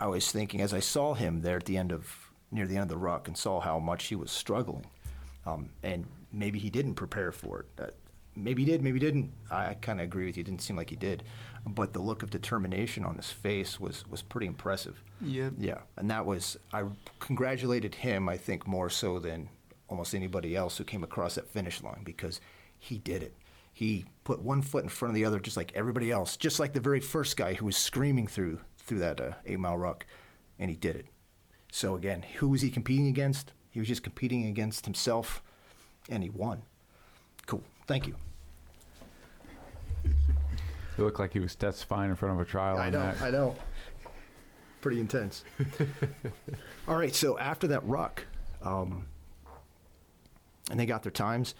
I 0.00 0.08
was 0.08 0.30
thinking 0.32 0.60
as 0.60 0.74
I 0.74 0.80
saw 0.80 1.14
him 1.14 1.42
there 1.42 1.56
at 1.56 1.64
the 1.66 1.76
end 1.76 1.92
of 1.92 2.30
near 2.50 2.66
the 2.66 2.74
end 2.74 2.82
of 2.82 2.88
the 2.88 2.96
ruck 2.96 3.28
and 3.28 3.36
saw 3.36 3.60
how 3.60 3.78
much 3.78 4.06
he 4.06 4.16
was 4.16 4.30
struggling, 4.30 4.86
um, 5.46 5.70
and 5.82 6.06
maybe 6.32 6.58
he 6.58 6.70
didn't 6.70 6.94
prepare 6.94 7.30
for 7.30 7.60
it. 7.78 7.94
Maybe 8.36 8.64
he 8.64 8.70
did, 8.70 8.82
maybe 8.82 8.98
he 8.98 9.04
didn't. 9.04 9.32
I, 9.50 9.74
kind 9.74 10.00
of 10.00 10.04
agree 10.04 10.26
with 10.26 10.36
you. 10.36 10.42
It 10.42 10.46
didn't 10.46 10.62
seem 10.62 10.76
like 10.76 10.90
he 10.90 10.96
did, 10.96 11.22
but 11.66 11.92
the 11.92 12.00
look 12.00 12.22
of 12.22 12.30
determination 12.30 13.04
on 13.04 13.16
his 13.16 13.30
face 13.30 13.78
was 13.78 14.04
was 14.08 14.22
pretty 14.22 14.46
impressive. 14.46 15.02
Yep. 15.20 15.54
Yeah, 15.58 15.78
and 15.96 16.10
that 16.10 16.26
was 16.26 16.56
I 16.72 16.84
congratulated 17.20 17.94
him. 17.94 18.28
I 18.28 18.36
think 18.36 18.66
more 18.66 18.90
so 18.90 19.18
than 19.18 19.48
almost 19.88 20.14
anybody 20.14 20.56
else 20.56 20.76
who 20.76 20.84
came 20.84 21.04
across 21.04 21.36
that 21.36 21.48
finish 21.48 21.82
line 21.82 22.02
because 22.04 22.40
he 22.78 22.98
did 22.98 23.22
it. 23.22 23.34
He 23.72 24.04
put 24.24 24.42
one 24.42 24.62
foot 24.62 24.84
in 24.84 24.88
front 24.88 25.10
of 25.10 25.14
the 25.16 25.24
other, 25.24 25.40
just 25.40 25.56
like 25.56 25.72
everybody 25.74 26.10
else, 26.10 26.36
just 26.36 26.60
like 26.60 26.72
the 26.72 26.80
very 26.80 27.00
first 27.00 27.36
guy 27.36 27.54
who 27.54 27.66
was 27.66 27.76
screaming 27.76 28.26
through 28.26 28.60
through 28.78 28.98
that 29.00 29.20
uh, 29.20 29.32
eight 29.46 29.58
mile 29.58 29.78
ruck, 29.78 30.06
and 30.58 30.70
he 30.70 30.76
did 30.76 30.96
it. 30.96 31.06
So 31.72 31.94
again, 31.96 32.24
who 32.36 32.48
was 32.48 32.62
he 32.62 32.70
competing 32.70 33.08
against? 33.08 33.52
He 33.70 33.80
was 33.80 33.88
just 33.88 34.04
competing 34.04 34.46
against 34.46 34.84
himself, 34.84 35.42
and 36.08 36.22
he 36.22 36.30
won. 36.30 36.62
Cool. 37.46 37.64
Thank 37.86 38.06
you. 38.06 38.14
It 40.04 41.02
looked 41.02 41.18
like 41.18 41.32
he 41.32 41.40
was 41.40 41.54
testifying 41.56 42.10
in 42.10 42.16
front 42.16 42.34
of 42.34 42.40
a 42.40 42.48
trial. 42.48 42.76
I 42.76 42.86
on 42.86 42.92
know. 42.92 42.98
that. 43.00 43.20
I 43.22 43.30
know. 43.30 43.56
Pretty 44.80 45.00
intense. 45.00 45.44
All 46.88 46.96
right. 46.96 47.14
So 47.14 47.38
after 47.38 47.66
that 47.68 47.84
ruck, 47.86 48.24
um, 48.62 49.06
and 50.70 50.78
they 50.78 50.86
got 50.86 51.02
their 51.02 51.12
times, 51.12 51.54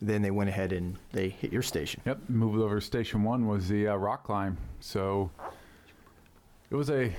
then 0.00 0.22
they 0.22 0.30
went 0.30 0.48
ahead 0.48 0.72
and 0.72 0.96
they 1.12 1.28
hit 1.28 1.52
your 1.52 1.62
station. 1.62 2.00
Yep, 2.06 2.18
moved 2.28 2.58
over 2.60 2.76
to 2.76 2.80
station 2.80 3.22
one 3.24 3.46
was 3.46 3.68
the 3.68 3.88
uh, 3.88 3.96
rock 3.96 4.24
climb. 4.24 4.56
So 4.80 5.30
it 6.70 6.74
was 6.76 6.88
a 6.90 7.12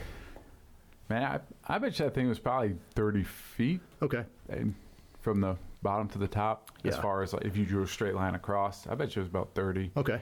man. 1.10 1.24
I, 1.68 1.76
I 1.76 1.78
bet 1.78 2.00
you 2.00 2.06
that 2.06 2.16
thing 2.16 2.28
was 2.30 2.40
probably 2.40 2.76
thirty 2.96 3.24
feet 3.24 3.82
Okay. 4.02 4.24
and 4.50 4.74
from 5.22 5.42
the 5.42 5.56
bottom 5.82 6.08
to 6.10 6.18
the 6.18 6.28
top. 6.28 6.72
As 6.84 6.98
far 6.98 7.24
as 7.24 7.34
like, 7.34 7.46
if 7.46 7.58
you 7.58 7.66
drew 7.66 7.84
a 7.84 7.88
straight 7.88 8.16
line 8.16 8.36
across, 8.36 8.88
I 8.88 8.96
bet 8.96 9.16
you 9.16 9.22
it 9.22 9.24
was 9.24 9.30
about 9.30 9.54
thirty. 9.54 9.92
Okay. 9.96 10.22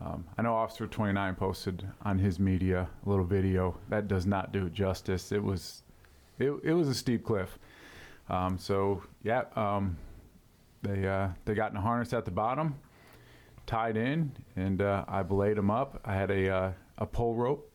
Um, 0.00 0.24
I 0.38 0.42
know 0.42 0.54
Officer 0.54 0.86
Twenty 0.86 1.12
Nine 1.12 1.34
posted 1.34 1.86
on 2.02 2.18
his 2.18 2.38
media 2.38 2.88
a 3.04 3.08
little 3.08 3.24
video 3.24 3.76
that 3.88 4.08
does 4.08 4.24
not 4.24 4.52
do 4.52 4.66
it 4.66 4.72
justice. 4.72 5.32
It 5.32 5.42
was, 5.42 5.82
it, 6.38 6.52
it 6.62 6.72
was 6.72 6.88
a 6.88 6.94
steep 6.94 7.24
cliff. 7.24 7.58
Um, 8.28 8.56
so 8.56 9.02
yeah, 9.22 9.44
um, 9.56 9.96
they 10.82 11.06
uh, 11.06 11.28
they 11.44 11.54
got 11.54 11.72
in 11.72 11.76
a 11.76 11.80
harness 11.80 12.12
at 12.12 12.24
the 12.24 12.30
bottom, 12.30 12.76
tied 13.66 13.96
in, 13.96 14.32
and 14.56 14.80
uh, 14.80 15.04
I 15.08 15.22
belayed 15.22 15.56
them 15.56 15.70
up. 15.70 16.00
I 16.04 16.14
had 16.14 16.30
a 16.30 16.48
uh, 16.48 16.72
a 16.98 17.06
pole 17.06 17.34
rope 17.34 17.70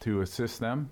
to 0.00 0.20
assist 0.20 0.58
them, 0.58 0.90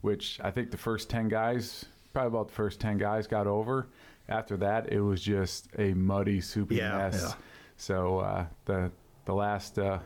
which 0.00 0.40
I 0.42 0.52
think 0.52 0.70
the 0.70 0.76
first 0.76 1.10
ten 1.10 1.28
guys, 1.28 1.84
probably 2.12 2.28
about 2.28 2.48
the 2.48 2.54
first 2.54 2.80
ten 2.80 2.96
guys, 2.96 3.26
got 3.26 3.46
over. 3.48 3.88
After 4.28 4.56
that, 4.58 4.90
it 4.92 5.00
was 5.00 5.20
just 5.22 5.68
a 5.78 5.92
muddy, 5.94 6.40
soupy 6.40 6.76
Yeah, 6.76 6.96
mess. 6.96 7.22
yeah. 7.22 7.32
So 7.76 8.18
uh, 8.20 8.46
the 8.64 8.90
the 9.26 9.34
last 9.34 9.78
uh, 9.78 9.98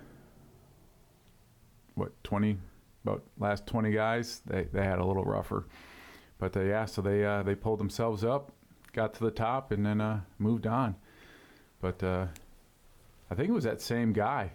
what 1.94 2.12
twenty 2.24 2.58
about 3.04 3.22
last 3.38 3.66
twenty 3.66 3.90
guys 3.92 4.40
they, 4.46 4.64
they 4.72 4.84
had 4.84 4.98
a 4.98 5.04
little 5.04 5.24
rougher, 5.24 5.66
but 6.38 6.56
uh, 6.56 6.60
yeah 6.62 6.84
so 6.84 7.02
they 7.02 7.24
uh, 7.24 7.42
they 7.42 7.54
pulled 7.54 7.78
themselves 7.80 8.24
up, 8.24 8.52
got 8.92 9.14
to 9.14 9.24
the 9.24 9.30
top 9.30 9.72
and 9.72 9.84
then 9.84 10.00
uh, 10.00 10.20
moved 10.38 10.66
on, 10.66 10.94
but 11.80 12.02
uh, 12.02 12.26
I 13.30 13.34
think 13.34 13.48
it 13.48 13.52
was 13.52 13.64
that 13.64 13.80
same 13.80 14.12
guy 14.12 14.50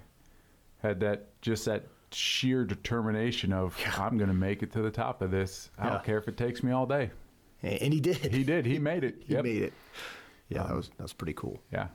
had 0.81 0.99
that 1.01 1.39
just 1.41 1.65
that 1.65 1.83
sheer 2.11 2.63
determination 2.65 3.53
of 3.53 3.77
I'm 3.97 4.17
going 4.17 4.27
to 4.29 4.35
make 4.35 4.61
it 4.63 4.71
to 4.73 4.81
the 4.81 4.91
top 4.91 5.21
of 5.21 5.31
this. 5.31 5.69
I 5.77 5.85
Yeah. 5.85 5.89
don't 5.93 6.03
care 6.03 6.17
if 6.17 6.27
it 6.27 6.37
takes 6.37 6.61
me 6.63 6.71
all 6.71 6.85
day. 6.85 7.11
And, 7.63 7.93
he 7.93 7.99
did. 8.01 8.17
He 8.17 8.43
did. 8.43 8.65
He 8.65 8.77
made 8.79 9.03
it. 9.03 9.15
He 9.27 9.33
Yep. 9.33 9.43
made 9.45 9.61
it. 9.63 9.73
Yeah, 10.49 10.63
that 10.63 10.71
um, 10.71 10.77
was 10.77 10.89
that 10.97 11.01
was 11.03 11.13
pretty 11.13 11.33
cool. 11.33 11.59
Yeah. 11.71 11.87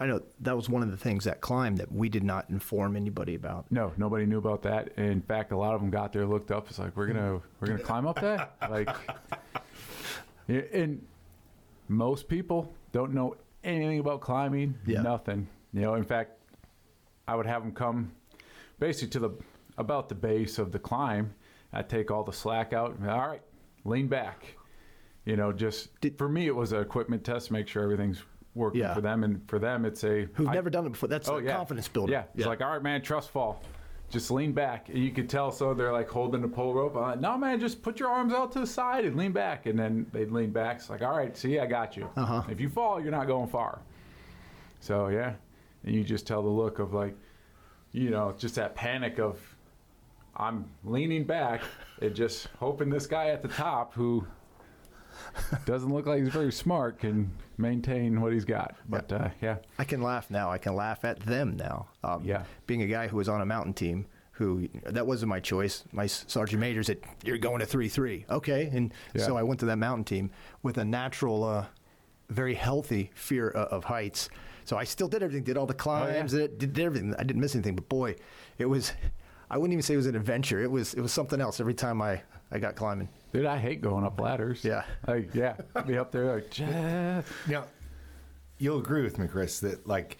I 0.00 0.06
know 0.06 0.20
that 0.40 0.54
was 0.56 0.68
one 0.68 0.82
of 0.82 0.90
the 0.90 0.96
things 0.98 1.24
that 1.24 1.40
climb 1.40 1.76
that 1.76 1.90
we 1.90 2.08
did 2.10 2.22
not 2.24 2.50
inform 2.50 2.94
anybody 2.96 3.34
about. 3.34 3.64
No, 3.70 3.92
nobody 3.96 4.26
knew 4.26 4.36
about 4.38 4.62
that. 4.62 4.90
In 4.98 5.22
fact, 5.22 5.50
a 5.52 5.56
lot 5.56 5.74
of 5.74 5.80
them 5.80 5.90
got 5.90 6.12
there, 6.12 6.26
looked 6.26 6.50
up. 6.50 6.68
It's 6.68 6.78
like 6.78 6.94
we're 6.96 7.06
gonna 7.06 7.40
we're 7.60 7.68
gonna 7.68 7.78
climb 7.82 8.06
up 8.06 8.20
that. 8.20 8.56
Like, 8.70 8.88
and 10.48 11.04
most 11.88 12.28
people 12.28 12.72
don't 12.92 13.12
know 13.14 13.36
anything 13.64 13.98
about 14.00 14.20
climbing. 14.20 14.74
Yeah. 14.86 15.02
Nothing. 15.02 15.48
You 15.72 15.82
know. 15.82 15.94
In 15.94 16.04
fact, 16.04 16.32
I 17.28 17.34
would 17.36 17.46
have 17.46 17.62
them 17.62 17.72
come 17.72 18.12
basically 18.78 19.08
to 19.10 19.18
the 19.20 19.30
about 19.78 20.08
the 20.08 20.14
base 20.14 20.58
of 20.58 20.72
the 20.72 20.78
climb. 20.78 21.34
I 21.72 21.82
take 21.82 22.10
all 22.10 22.24
the 22.24 22.32
slack 22.32 22.72
out. 22.74 22.96
and, 22.98 23.08
All 23.08 23.26
right, 23.28 23.42
lean 23.84 24.08
back. 24.08 24.56
You 25.24 25.36
know, 25.36 25.52
just 25.52 25.98
Did- 26.00 26.18
for 26.18 26.28
me, 26.28 26.46
it 26.46 26.54
was 26.56 26.72
an 26.72 26.80
equipment 26.80 27.24
test, 27.24 27.50
make 27.50 27.68
sure 27.68 27.82
everything's 27.82 28.22
working 28.54 28.80
Yeah. 28.80 28.92
for 28.94 29.00
them, 29.00 29.22
and 29.24 29.48
for 29.48 29.58
them, 29.58 29.84
it's 29.84 30.02
a 30.04 30.26
Who've 30.34 30.48
I- 30.48 30.54
never 30.54 30.68
done 30.70 30.86
it 30.86 30.90
before? 30.90 31.08
That's 31.08 31.28
Oh 31.28 31.38
a 31.38 31.42
yeah, 31.42 31.56
confidence 31.56 31.88
builder. 31.88 32.12
Yeah, 32.12 32.24
it's 32.34 32.46
like 32.46 32.60
all 32.60 32.70
right, 32.72 32.82
man, 32.82 33.02
trust 33.02 33.30
fall. 33.30 33.62
Just 34.10 34.30
lean 34.30 34.52
back. 34.52 34.90
And 34.90 34.98
you 34.98 35.10
could 35.10 35.30
tell. 35.30 35.50
So 35.50 35.72
they're 35.72 35.92
like 35.92 36.10
holding 36.10 36.42
the 36.42 36.48
pole 36.48 36.74
rope. 36.74 36.94
I'm 36.96 37.02
like, 37.02 37.20
no, 37.20 37.38
man, 37.38 37.58
just 37.60 37.80
put 37.82 37.98
your 37.98 38.10
arms 38.10 38.34
out 38.34 38.52
to 38.52 38.60
the 38.60 38.66
side 38.66 39.06
and 39.06 39.16
lean 39.16 39.32
back. 39.32 39.64
And 39.64 39.78
then 39.78 40.04
they'd 40.12 40.30
lean 40.30 40.50
back. 40.50 40.76
It's 40.76 40.90
like, 40.90 41.00
all 41.00 41.16
right, 41.16 41.34
see, 41.34 41.58
I 41.58 41.64
got 41.64 41.96
you. 41.96 42.06
Uh-huh. 42.14 42.42
If 42.50 42.60
you 42.60 42.68
fall, 42.68 43.00
you're 43.00 43.10
not 43.10 43.26
going 43.26 43.48
far. 43.48 43.78
So 44.80 45.08
yeah, 45.08 45.32
and 45.84 45.94
you 45.94 46.04
just 46.04 46.26
tell 46.26 46.42
the 46.42 46.48
look 46.50 46.78
of 46.78 46.92
like, 46.92 47.14
you 47.92 48.10
know, 48.10 48.34
just 48.36 48.56
that 48.56 48.74
panic 48.74 49.18
of, 49.18 49.38
I'm 50.36 50.66
leaning 50.84 51.24
back 51.24 51.62
and 52.02 52.14
just 52.14 52.48
hoping 52.58 52.90
this 52.90 53.06
guy 53.06 53.28
at 53.28 53.40
the 53.40 53.48
top 53.48 53.94
who 53.94 54.26
doesn't 55.66 55.92
look 55.92 56.06
like 56.06 56.20
he's 56.20 56.28
very 56.32 56.52
smart 56.52 56.98
can 56.98 57.30
maintain 57.58 58.20
what 58.20 58.32
he's 58.32 58.44
got. 58.44 58.74
But 58.88 59.12
uh, 59.12 59.28
yeah, 59.40 59.56
I 59.78 59.84
can 59.84 60.02
laugh 60.02 60.30
now. 60.30 60.50
I 60.50 60.58
can 60.58 60.74
laugh 60.74 61.04
at 61.04 61.20
them 61.20 61.56
now. 61.56 61.88
Um, 62.04 62.24
Yeah. 62.24 62.44
Being 62.66 62.82
a 62.82 62.86
guy 62.86 63.08
who 63.08 63.16
was 63.16 63.28
on 63.28 63.40
a 63.40 63.46
mountain 63.46 63.74
team, 63.74 64.06
who 64.32 64.68
that 64.84 65.06
wasn't 65.06 65.28
my 65.28 65.40
choice. 65.40 65.84
My 65.92 66.06
sergeant 66.06 66.60
major 66.60 66.82
said, 66.82 66.98
"You're 67.24 67.38
going 67.38 67.60
to 67.60 67.66
three 67.66 67.88
three, 67.88 68.24
Okay, 68.30 68.70
and 68.72 68.92
Yeah. 69.14 69.26
so 69.26 69.36
I 69.36 69.42
went 69.42 69.60
to 69.60 69.66
that 69.66 69.76
mountain 69.76 70.04
team 70.04 70.30
with 70.62 70.78
a 70.78 70.84
natural, 70.84 71.44
uh, 71.44 71.66
very 72.30 72.54
healthy 72.54 73.10
fear 73.14 73.48
of, 73.50 73.68
of 73.68 73.84
heights. 73.84 74.28
So 74.64 74.76
I 74.76 74.84
still 74.84 75.08
did 75.08 75.22
everything. 75.22 75.44
Did 75.44 75.56
all 75.56 75.66
the 75.66 75.74
climbs. 75.74 76.32
did, 76.32 76.56
did 76.58 76.78
everything. 76.78 77.14
I 77.18 77.24
didn't 77.24 77.40
miss 77.42 77.54
anything. 77.54 77.74
But 77.74 77.88
boy, 77.88 78.16
it 78.58 78.66
was. 78.66 78.92
I 79.52 79.58
wouldn't 79.58 79.74
even 79.74 79.82
say 79.82 79.94
it 79.94 79.98
was 79.98 80.06
an 80.06 80.16
adventure. 80.16 80.60
It 80.62 80.70
was. 80.70 80.94
It 80.94 81.00
was 81.02 81.12
something 81.12 81.40
else 81.40 81.60
every 81.60 81.74
time 81.74 82.00
I 82.02 82.22
I 82.50 82.58
got 82.58 82.74
climbing. 82.74 83.08
Dude, 83.32 83.46
I 83.46 83.58
hate 83.58 83.80
going 83.80 84.04
up 84.04 84.18
ladders. 84.20 84.64
Yeah. 84.64 84.82
Like, 85.06 85.34
yeah. 85.34 85.56
Be 85.86 85.96
up 85.96 86.10
there 86.10 86.34
like, 86.34 86.50
Jeff. 86.50 87.30
Now, 87.48 87.64
you'll 88.58 88.78
agree 88.78 89.02
with 89.02 89.18
me, 89.18 89.26
Chris, 89.28 89.60
that 89.60 89.86
like 89.86 90.18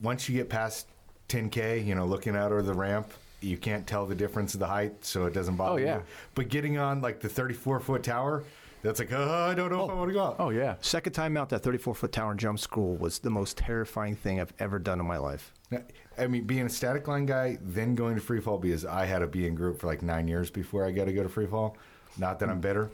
once 0.00 0.28
you 0.28 0.36
get 0.36 0.48
past 0.50 0.88
10k, 1.28 1.84
you 1.86 1.94
know, 1.94 2.04
looking 2.04 2.34
out 2.36 2.52
over 2.52 2.62
the 2.62 2.74
ramp, 2.74 3.12
you 3.40 3.56
can't 3.56 3.86
tell 3.86 4.04
the 4.06 4.14
difference 4.14 4.52
of 4.54 4.60
the 4.60 4.66
height, 4.66 5.04
so 5.04 5.24
it 5.26 5.32
doesn't 5.34 5.56
bother 5.56 5.80
Oh, 5.80 5.84
yeah. 5.84 5.96
you. 5.98 6.02
But 6.34 6.48
getting 6.48 6.76
on 6.78 7.00
like 7.00 7.20
the 7.20 7.28
34 7.28 7.80
foot 7.80 8.02
tower, 8.02 8.44
that's 8.82 8.98
like, 8.98 9.12
oh, 9.12 9.46
I 9.50 9.54
don't 9.54 9.70
know 9.70 9.84
if 9.84 9.90
I 9.90 9.94
want 9.94 10.08
to 10.10 10.14
go 10.14 10.20
up. 10.24 10.36
Oh, 10.38 10.50
yeah. 10.50 10.74
Second 10.80 11.12
time 11.12 11.36
out, 11.36 11.48
that 11.50 11.60
34 11.60 11.94
foot 11.94 12.12
tower 12.12 12.32
and 12.32 12.40
jump 12.40 12.58
school 12.58 12.96
was 12.96 13.18
the 13.20 13.30
most 13.30 13.56
terrifying 13.56 14.16
thing 14.16 14.40
I've 14.40 14.52
ever 14.58 14.78
done 14.78 15.00
in 15.00 15.06
my 15.06 15.18
life. 15.18 15.52
I 16.18 16.26
mean, 16.26 16.44
being 16.44 16.66
a 16.66 16.68
static 16.68 17.08
line 17.08 17.24
guy, 17.26 17.58
then 17.62 17.94
going 17.94 18.14
to 18.16 18.20
free 18.20 18.40
fall 18.40 18.58
because 18.58 18.84
I 18.84 19.06
had 19.06 19.20
to 19.20 19.26
be 19.26 19.46
in 19.46 19.54
group 19.54 19.80
for 19.80 19.86
like 19.86 20.02
nine 20.02 20.28
years 20.28 20.50
before 20.50 20.84
I 20.84 20.90
got 20.90 21.06
to 21.06 21.12
go 21.12 21.22
to 21.22 21.28
free 21.28 21.46
fall. 21.46 21.76
Not 22.18 22.38
that 22.40 22.48
I'm 22.50 22.60
bitter. 22.60 22.90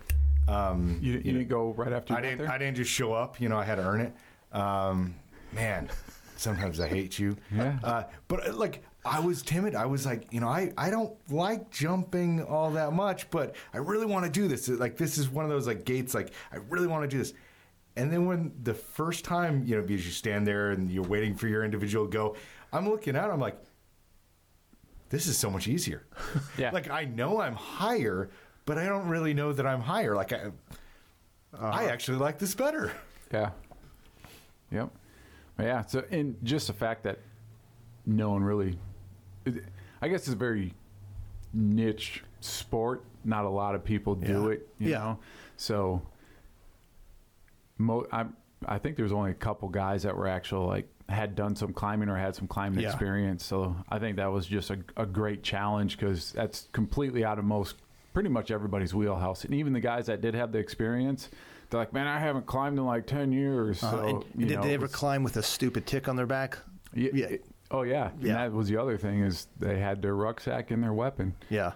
Um, 0.47 0.99
You, 1.03 1.13
you, 1.15 1.19
you 1.19 1.33
didn't 1.33 1.49
go 1.49 1.73
right 1.75 1.93
after 1.93 2.13
you 2.13 2.19
I 2.19 2.23
got 2.23 2.29
didn't. 2.29 2.39
there? 2.47 2.51
I 2.53 2.59
didn't 2.59 2.77
just 2.77 2.91
show 2.91 3.13
up. 3.13 3.41
You 3.41 3.49
know, 3.49 3.57
I 3.59 3.65
had 3.65 3.75
to 3.77 3.83
earn 3.85 4.01
it. 4.01 4.57
Um, 4.57 5.15
man, 5.53 5.89
sometimes 6.37 6.79
I 6.81 6.87
hate 6.89 7.19
you. 7.19 7.37
Yeah. 7.55 7.79
Uh, 7.83 8.05
but 8.29 8.49
uh, 8.49 8.53
like, 8.55 8.83
I 9.05 9.21
was 9.21 9.43
timid. 9.43 9.75
I 9.75 9.87
was 9.87 10.05
like, 10.05 10.27
you 10.33 10.41
know, 10.41 10.49
I 10.49 10.73
I 10.77 10.91
don't 10.91 11.15
like 11.31 11.71
jumping 11.71 12.43
all 12.43 12.71
that 12.73 12.93
much, 12.93 13.31
but 13.31 13.55
I 13.73 13.79
really 13.79 14.07
want 14.07 14.25
to 14.25 14.31
do 14.31 14.49
this. 14.49 14.69
Like, 14.69 14.97
this 14.97 15.19
is 15.19 15.29
one 15.29 15.45
of 15.45 15.51
those 15.51 15.67
like 15.67 15.85
gates. 15.85 16.15
Like, 16.15 16.33
I 16.53 16.57
really 16.69 16.87
want 16.87 17.03
to 17.03 17.09
do 17.09 17.19
this. 17.19 17.33
And 17.97 18.13
then 18.13 18.27
when 18.27 18.53
the 18.63 18.75
first 18.75 19.25
time, 19.25 19.65
you 19.65 19.77
know, 19.77 19.83
because 19.83 20.05
you 20.05 20.13
stand 20.13 20.47
there 20.47 20.71
and 20.71 20.91
you're 20.91 21.05
waiting 21.05 21.35
for 21.35 21.49
your 21.49 21.65
individual 21.65 22.07
go, 22.07 22.37
I'm 22.73 22.89
looking 22.89 23.17
out. 23.17 23.31
I'm 23.31 23.41
like, 23.41 23.59
this 25.11 25.27
is 25.27 25.37
so 25.37 25.51
much 25.51 25.69
easier. 25.69 26.07
Yeah. 26.59 26.71
like 26.71 26.91
I 26.91 27.05
know 27.05 27.41
I'm 27.41 27.55
higher, 27.55 28.31
but 28.67 28.79
I 28.79 28.87
don't 28.87 29.09
really 29.09 29.33
know 29.33 29.53
that 29.53 29.67
I'm 29.67 29.81
higher. 29.81 30.15
Like 30.15 30.33
I, 30.33 30.51
I 31.55 31.57
uh-huh. 31.57 31.85
actually 31.87 32.19
like 32.19 32.39
this 32.39 32.55
better. 32.55 32.93
Yeah. 33.33 33.51
Yep. 34.71 34.91
Yeah. 35.59 35.85
So, 35.87 36.05
and 36.11 36.37
just 36.43 36.67
the 36.67 36.73
fact 36.73 37.05
that 37.05 37.21
no 38.07 38.31
one 38.31 38.43
really, 38.43 38.79
I 40.03 40.09
guess 40.09 40.21
it's 40.23 40.29
a 40.33 40.37
very 40.37 40.75
niche 41.53 42.23
sport. 42.41 43.05
Not 43.25 43.45
a 43.45 43.49
lot 43.49 43.75
of 43.75 43.85
people 43.85 44.15
do 44.15 44.45
Yeah. 44.47 44.51
it, 44.53 44.69
you 44.79 44.91
Yeah. 44.91 44.99
know? 44.99 45.19
So, 45.57 46.03
mo- 47.79 48.07
I, 48.13 48.27
I 48.67 48.79
think 48.79 48.97
there's 48.97 49.13
only 49.13 49.31
a 49.31 49.35
couple 49.35 49.69
guys 49.69 50.03
that 50.03 50.17
were 50.17 50.27
actual 50.29 50.67
like 50.67 50.89
had 51.09 51.35
done 51.35 51.57
some 51.57 51.73
climbing 51.73 52.09
or 52.09 52.17
had 52.17 52.35
some 52.35 52.47
climbing 52.47 52.81
Yeah. 52.81 52.91
experience. 52.91 53.45
So 53.45 53.75
I 53.89 53.99
think 53.99 54.17
that 54.17 54.31
was 54.31 54.47
just 54.47 54.71
a, 54.71 54.79
a 54.97 55.07
great 55.07 55.43
challenge 55.43 55.97
because 55.99 56.33
that's 56.33 56.69
completely 56.73 57.25
out 57.25 57.39
of 57.39 57.45
most, 57.45 57.77
pretty 58.13 58.29
much 58.29 58.51
everybody's 58.51 58.95
wheelhouse. 58.95 59.45
And 59.45 59.55
even 59.55 59.73
the 59.73 59.81
guys 59.81 60.07
that 60.07 60.21
did 60.21 60.35
have 60.35 60.53
the 60.53 60.59
experience, 60.59 61.31
they're 61.71 61.81
like, 61.81 61.93
man, 61.93 62.07
I 62.07 62.19
haven't 62.19 62.47
climbed 62.47 62.79
in 62.79 62.85
like 62.85 63.07
10 63.07 63.33
years. 63.33 63.83
Uh, 63.83 63.91
So, 63.91 64.25
did 64.37 64.51
know, 64.57 64.63
they 64.63 64.75
ever 64.75 64.89
climb 64.89 65.23
with 65.23 65.37
a 65.39 65.43
stupid 65.43 65.87
tick 65.87 66.09
on 66.09 66.17
their 66.17 66.27
back? 66.27 66.59
Yeah. 66.95 67.11
Yeah. 67.15 67.37
Oh, 67.71 67.83
yeah. 67.83 68.11
Yeah. 68.21 68.29
And 68.29 68.37
that 68.37 68.53
was 68.53 68.69
the 68.69 68.77
other 68.79 68.97
thing 68.97 69.21
is 69.23 69.47
they 69.59 69.79
had 69.79 70.01
their 70.03 70.15
rucksack 70.15 70.71
and 70.71 70.83
their 70.83 70.93
weapon, 70.95 71.35
Yeah. 71.51 71.73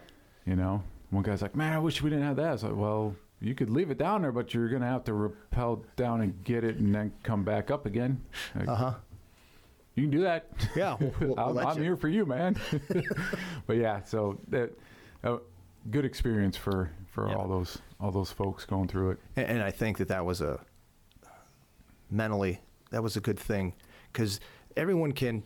you 0.46 0.56
know? 0.56 0.82
One 1.10 1.22
guy's 1.22 1.42
like, 1.42 1.54
man, 1.54 1.72
I 1.74 1.78
wish 1.78 2.00
we 2.02 2.08
didn't 2.08 2.24
have 2.24 2.36
that. 2.36 2.46
I 2.48 2.52
was 2.52 2.64
like, 2.64 2.76
well, 2.76 3.14
you 3.40 3.54
could 3.54 3.68
leave 3.68 3.90
it 3.90 3.98
down 3.98 4.22
there, 4.22 4.32
but 4.32 4.54
you're 4.54 4.68
going 4.70 4.80
to 4.82 4.88
have 4.88 5.04
to 5.04 5.12
rappel 5.12 5.84
down 5.96 6.22
and 6.22 6.42
get 6.44 6.64
it 6.64 6.76
and 6.76 6.94
then 6.94 7.12
come 7.22 7.44
back 7.44 7.70
up 7.70 7.84
again. 7.84 8.22
Like, 8.54 8.68
Uh 8.68 8.74
huh. 8.74 8.94
you 9.94 10.04
can 10.04 10.10
do 10.10 10.20
that. 10.22 10.46
Yeah, 10.74 10.96
we'll- 11.00 11.14
we'll 11.20 11.38
I'm, 11.38 11.58
I'm 11.58 11.82
here 11.82 11.96
for 11.96 12.08
you, 12.08 12.24
man. 12.24 12.56
but 13.66 13.76
yeah, 13.76 14.02
so 14.04 14.38
that 14.48 14.70
uh, 15.22 15.36
good 15.90 16.04
experience 16.06 16.56
for 16.56 16.90
for 17.10 17.28
Yeah. 17.28 17.34
all 17.34 17.48
those 17.48 17.76
all 18.00 18.10
those 18.10 18.30
folks 18.32 18.64
going 18.64 18.88
through 18.88 19.10
it. 19.10 19.18
And, 19.36 19.46
and 19.48 19.62
I 19.62 19.70
think 19.70 19.98
that 19.98 20.08
that 20.08 20.24
was 20.24 20.40
a 20.40 20.64
mentally 22.10 22.60
that 22.90 23.02
was 23.02 23.16
a 23.16 23.20
good 23.20 23.38
thing 23.38 23.74
because 24.12 24.40
everyone 24.76 25.12
can. 25.12 25.42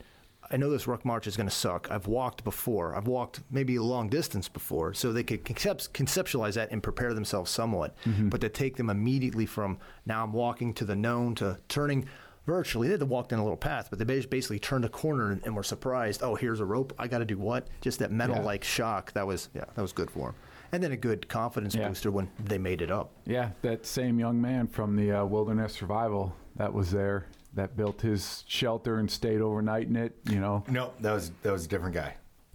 I 0.51 0.57
know 0.57 0.71
this 0.71 0.87
ruck 0.87 1.05
march 1.05 1.27
is 1.27 1.37
going 1.37 1.49
to 1.49 1.55
suck. 1.55 1.89
I've 1.91 2.07
walked 2.07 2.45
before. 2.45 2.95
I've 2.95 3.07
walked 3.09 3.41
maybe 3.51 3.77
a 3.77 3.83
long 3.83 4.09
distance 4.09 4.49
before, 4.49 4.95
so 4.95 5.13
they 5.13 5.23
could 5.25 5.45
concept, 5.45 5.93
conceptualize 5.93 6.55
that 6.55 6.71
and 6.71 6.83
prepare 6.83 7.15
themselves 7.15 7.51
somewhat. 7.51 7.97
But 8.19 8.41
to 8.43 8.49
take 8.49 8.77
them 8.77 8.91
immediately 8.91 9.47
from 9.47 9.79
now 10.05 10.23
I'm 10.25 10.33
walking 10.33 10.73
to 10.75 10.85
the 10.85 10.95
known 10.97 11.35
to 11.37 11.59
turning 11.69 12.07
virtually, 12.47 12.87
they 12.87 12.93
had 12.93 13.01
to 13.01 13.07
walk 13.07 13.29
down 13.29 13.41
a 13.41 13.43
little 13.43 13.57
path, 13.57 13.89
but 13.91 13.99
they 13.99 14.05
basically 14.25 14.61
turned 14.61 14.85
a 14.85 14.89
corner 14.89 15.33
and, 15.33 15.43
and 15.45 15.57
were 15.57 15.65
surprised. 15.65 16.23
Oh, 16.23 16.37
here's 16.37 16.61
a 16.61 16.65
rope. 16.65 16.93
I 16.99 17.09
got 17.09 17.19
to 17.19 17.25
do 17.25 17.39
what? 17.39 17.67
Just 17.81 17.99
that 17.99 18.13
mental 18.13 18.39
Yeah. 18.39 18.45
like 18.45 18.63
shock. 18.63 19.13
That 19.15 19.27
was 19.27 19.49
yeah, 19.55 19.65
that 19.75 19.83
was 19.83 19.93
good 19.93 20.11
for 20.11 20.29
them. 20.29 20.35
And 20.73 20.83
then 20.83 20.93
a 20.93 20.97
good 20.97 21.29
confidence 21.29 21.75
Yeah. 21.75 21.89
booster 21.89 22.11
when 22.11 22.29
they 22.45 22.59
made 22.59 22.83
it 22.83 22.91
up. 22.91 23.11
Yeah, 23.25 23.51
that 23.63 23.85
same 23.87 24.19
young 24.21 24.41
man 24.41 24.69
from 24.69 24.95
the 24.97 25.11
uh, 25.13 25.25
Wilderness 25.25 25.73
Survival 25.75 26.35
that 26.57 26.73
was 26.73 26.91
there 26.93 27.27
that 27.57 27.77
built 27.77 28.01
his 28.01 28.45
shelter 28.47 28.99
and 28.99 29.11
stayed 29.11 29.40
overnight 29.40 29.88
in 29.88 29.97
it. 29.97 30.16
You 30.31 30.38
know. 30.40 30.62
No, 30.69 30.92
that 31.01 31.12
was 31.12 31.33
that 31.42 31.53
was 31.53 31.64
a 31.64 31.69
different 31.69 31.95
guy. 31.95 32.14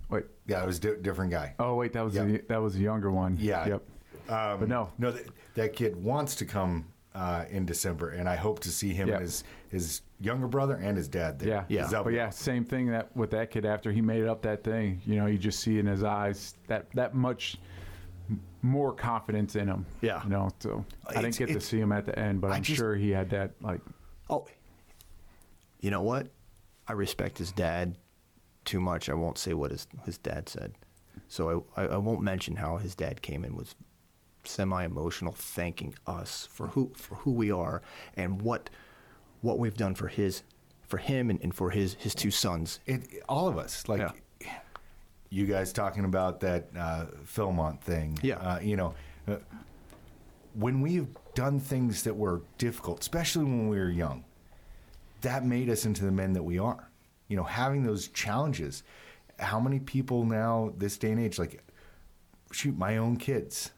Wait. 0.10 0.26
Yeah, 0.48 0.64
it 0.64 0.68
was 0.68 0.78
a 0.78 0.82
di- 0.82 1.02
different 1.02 1.32
guy. 1.32 1.56
Oh 1.60 1.76
wait, 1.76 1.94
that 1.94 2.04
was 2.04 2.14
the, 2.14 2.42
that 2.48 2.62
was 2.62 2.76
a 2.76 2.80
younger 2.80 3.12
one. 3.12 3.38
Yeah. 3.40 3.68
Yep. 3.68 3.82
Um, 4.30 4.60
But 4.60 4.70
no. 4.70 4.90
no, 4.98 5.12
that, 5.12 5.26
that 5.56 5.74
kid 5.74 6.02
wants 6.02 6.36
to 6.36 6.46
come 6.46 6.86
uh, 7.16 7.44
in 7.50 7.66
December, 7.66 8.12
and 8.12 8.30
I 8.30 8.36
hope 8.36 8.60
to 8.62 8.70
see 8.70 8.94
him 8.94 9.08
Yeah. 9.10 9.16
and 9.16 9.24
his 9.24 9.44
his 9.70 10.02
younger 10.20 10.48
brother 10.48 10.76
and 10.76 10.96
his 10.98 11.08
dad 11.08 11.40
there. 11.40 11.66
Yeah, 11.68 11.88
Yeah. 11.92 12.04
But 12.04 12.14
yeah, 12.14 12.30
same 12.30 12.64
thing 12.66 12.88
that 12.92 13.16
with 13.16 13.32
that 13.32 13.50
kid 13.52 13.66
after 13.66 13.92
he 13.92 14.02
made 14.02 14.26
up 14.26 14.42
that 14.44 14.64
thing. 14.64 15.02
You 15.06 15.16
know, 15.16 15.26
you 15.26 15.38
just 15.38 15.60
see 15.62 15.80
in 15.80 15.86
his 15.88 16.04
eyes 16.04 16.56
that 16.68 16.86
that 16.94 17.16
much 17.16 17.58
m- 18.30 18.42
more 18.62 18.94
confidence 18.94 19.56
in 19.56 19.68
him. 19.68 19.86
Yeah. 20.02 20.22
You 20.24 20.30
know, 20.30 20.50
so 20.60 20.86
I 21.08 21.10
It's- 21.12 21.24
didn't 21.24 21.38
get 21.38 21.46
to 21.48 21.52
it's- 21.54 21.66
see 21.66 21.80
him 21.80 21.92
at 21.92 22.06
the 22.06 22.18
end, 22.20 22.40
but 22.42 22.52
I 22.52 22.56
I'm 22.58 22.64
just- 22.64 22.78
sure 22.78 22.96
he 22.96 23.10
had 23.12 23.30
that 23.32 23.52
like. 23.62 23.82
Oh, 24.30 24.46
you 25.82 25.92
know 25.92 26.02
what? 26.02 26.28
I 26.88 26.94
respect 26.94 27.38
his 27.38 27.52
dad 27.52 27.98
too 28.66 28.80
much. 28.80 29.10
I 29.10 29.14
won't 29.14 29.38
say 29.38 29.54
what 29.54 29.72
his 29.72 29.88
his 30.06 30.18
dad 30.18 30.48
said, 30.50 30.74
so 31.28 31.66
I 31.76 31.84
I, 31.84 31.88
I 31.88 31.98
won't 31.98 32.22
mention 32.22 32.56
how 32.56 32.78
his 32.78 32.96
dad 32.96 33.22
came 33.22 33.44
in 33.46 33.56
was 33.56 33.76
semi 34.44 34.84
emotional, 34.86 35.34
thanking 35.34 35.94
us 36.08 36.48
for 36.52 36.68
who 36.68 36.92
for 36.96 37.16
who 37.16 37.32
we 37.32 37.52
are 37.52 37.82
and 38.16 38.42
what 38.42 38.70
what 39.42 39.60
we've 39.60 39.78
done 39.78 39.96
for 39.96 40.08
his 40.08 40.44
for 40.88 40.98
him 40.98 41.30
and, 41.30 41.40
and 41.42 41.54
for 41.54 41.70
his 41.72 41.96
his 41.96 42.14
two 42.16 42.32
sons. 42.32 42.80
it, 42.86 43.08
all 43.30 43.48
of 43.48 43.58
us 43.58 43.88
like 43.88 44.02
Yeah. 44.02 44.60
you 45.30 45.46
guys 45.46 45.72
talking 45.72 46.06
about 46.06 46.40
that 46.42 46.68
uh, 46.78 47.06
Philmont 47.26 47.80
thing. 47.82 48.20
Yeah. 48.22 48.36
uh, 48.40 48.60
you 48.60 48.76
know, 48.76 48.94
uh, 49.28 49.38
when 50.54 50.82
we've 50.82 51.08
done 51.34 51.60
things 51.60 52.04
that 52.04 52.16
were 52.16 52.42
difficult, 52.58 53.00
especially 53.00 53.46
when 53.46 53.70
we 53.70 53.78
were 53.80 53.90
young, 53.90 54.26
that 55.22 55.46
made 55.46 55.70
us 55.70 55.86
into 55.86 56.06
the 56.06 56.12
men 56.12 56.34
that 56.34 56.44
we 56.44 56.60
are. 56.60 56.90
You 57.28 57.38
know, 57.38 57.44
having 57.44 57.84
those 57.84 58.10
challenges. 58.10 58.84
How 59.40 59.60
many 59.60 59.80
people 59.80 60.26
now, 60.26 60.74
this 60.78 60.98
day 60.98 61.12
and 61.12 61.20
age, 61.20 61.40
like, 61.40 61.64
shoot, 62.52 62.78
my 62.78 62.98
own 62.98 63.18
kids, 63.18 63.72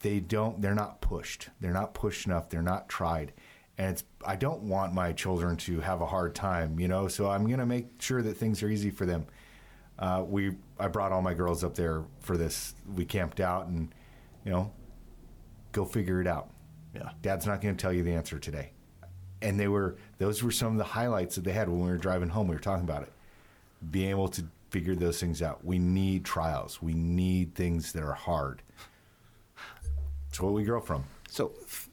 they 0.00 0.20
don't, 0.20 0.60
they're 0.60 0.74
not 0.74 1.00
pushed. 1.00 1.48
They're 1.60 1.72
not 1.72 1.94
pushed 1.94 2.26
enough. 2.26 2.50
They're 2.50 2.62
not 2.62 2.88
tried. 2.88 3.32
And 3.78 3.90
it's, 3.92 4.04
I 4.24 4.36
don't 4.36 4.62
want 4.62 4.92
my 4.92 5.12
children 5.12 5.56
to 5.56 5.80
have 5.80 6.00
a 6.00 6.06
hard 6.06 6.34
time, 6.34 6.78
you 6.78 6.86
know, 6.86 7.08
so 7.08 7.28
I'm 7.28 7.46
going 7.46 7.58
to 7.58 7.66
make 7.66 8.00
sure 8.00 8.22
that 8.22 8.36
things 8.36 8.62
are 8.62 8.68
easy 8.68 8.90
for 8.90 9.06
them. 9.06 9.26
Uh, 9.98 10.24
we, 10.26 10.52
I 10.78 10.88
brought 10.88 11.10
all 11.10 11.22
my 11.22 11.34
girls 11.34 11.64
up 11.64 11.74
there 11.74 12.04
for 12.20 12.36
this. 12.36 12.74
We 12.94 13.04
camped 13.04 13.40
out 13.40 13.66
and, 13.66 13.92
you 14.44 14.52
know, 14.52 14.72
go 15.72 15.84
figure 15.84 16.20
it 16.20 16.28
out. 16.28 16.50
Yeah. 16.94 17.10
Dad's 17.22 17.46
not 17.46 17.60
going 17.60 17.74
to 17.76 17.82
tell 17.82 17.92
you 17.92 18.04
the 18.04 18.12
answer 18.12 18.38
today. 18.38 18.73
And 19.44 19.60
they 19.60 19.68
were 19.68 19.96
those 20.18 20.42
were 20.42 20.50
some 20.50 20.72
of 20.72 20.78
the 20.78 20.84
highlights 20.84 21.36
that 21.36 21.44
they 21.44 21.52
had 21.52 21.68
when 21.68 21.80
we 21.80 21.90
were 21.90 21.98
driving 21.98 22.30
home. 22.30 22.48
We 22.48 22.54
were 22.54 22.60
talking 22.60 22.84
about 22.84 23.02
it. 23.02 23.12
Being 23.90 24.10
able 24.10 24.28
to 24.28 24.44
figure 24.70 24.96
those 24.96 25.20
things 25.20 25.40
out. 25.40 25.64
We 25.64 25.78
need 25.78 26.24
trials. 26.24 26.82
We 26.82 26.94
need 26.94 27.54
things 27.54 27.92
that 27.92 28.02
are 28.02 28.14
hard. 28.14 28.60
It's 30.28 30.40
what 30.40 30.52
we 30.52 30.64
grow 30.64 30.80
from. 30.80 31.04
So 31.28 31.52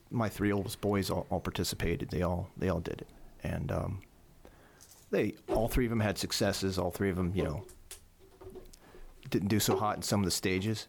my 0.09 0.29
three 0.29 0.51
oldest 0.51 0.81
boys 0.81 1.11
all, 1.11 1.27
all 1.29 1.39
participated. 1.39 2.09
They 2.09 2.23
all 2.23 2.49
they 2.57 2.69
all 2.69 2.79
did 2.79 3.01
it, 3.01 3.07
and 3.43 3.71
um, 3.71 4.01
they 5.11 5.35
all 5.49 5.67
three 5.67 5.85
of 5.85 5.91
them 5.91 5.99
had 5.99 6.17
successes. 6.17 6.79
All 6.79 6.89
three 6.89 7.11
of 7.11 7.17
them, 7.17 7.33
you 7.35 7.43
know, 7.43 7.63
didn't 9.29 9.49
do 9.49 9.59
so 9.59 9.75
hot 9.75 9.97
in 9.97 10.01
some 10.01 10.21
of 10.21 10.25
the 10.25 10.31
stages, 10.31 10.87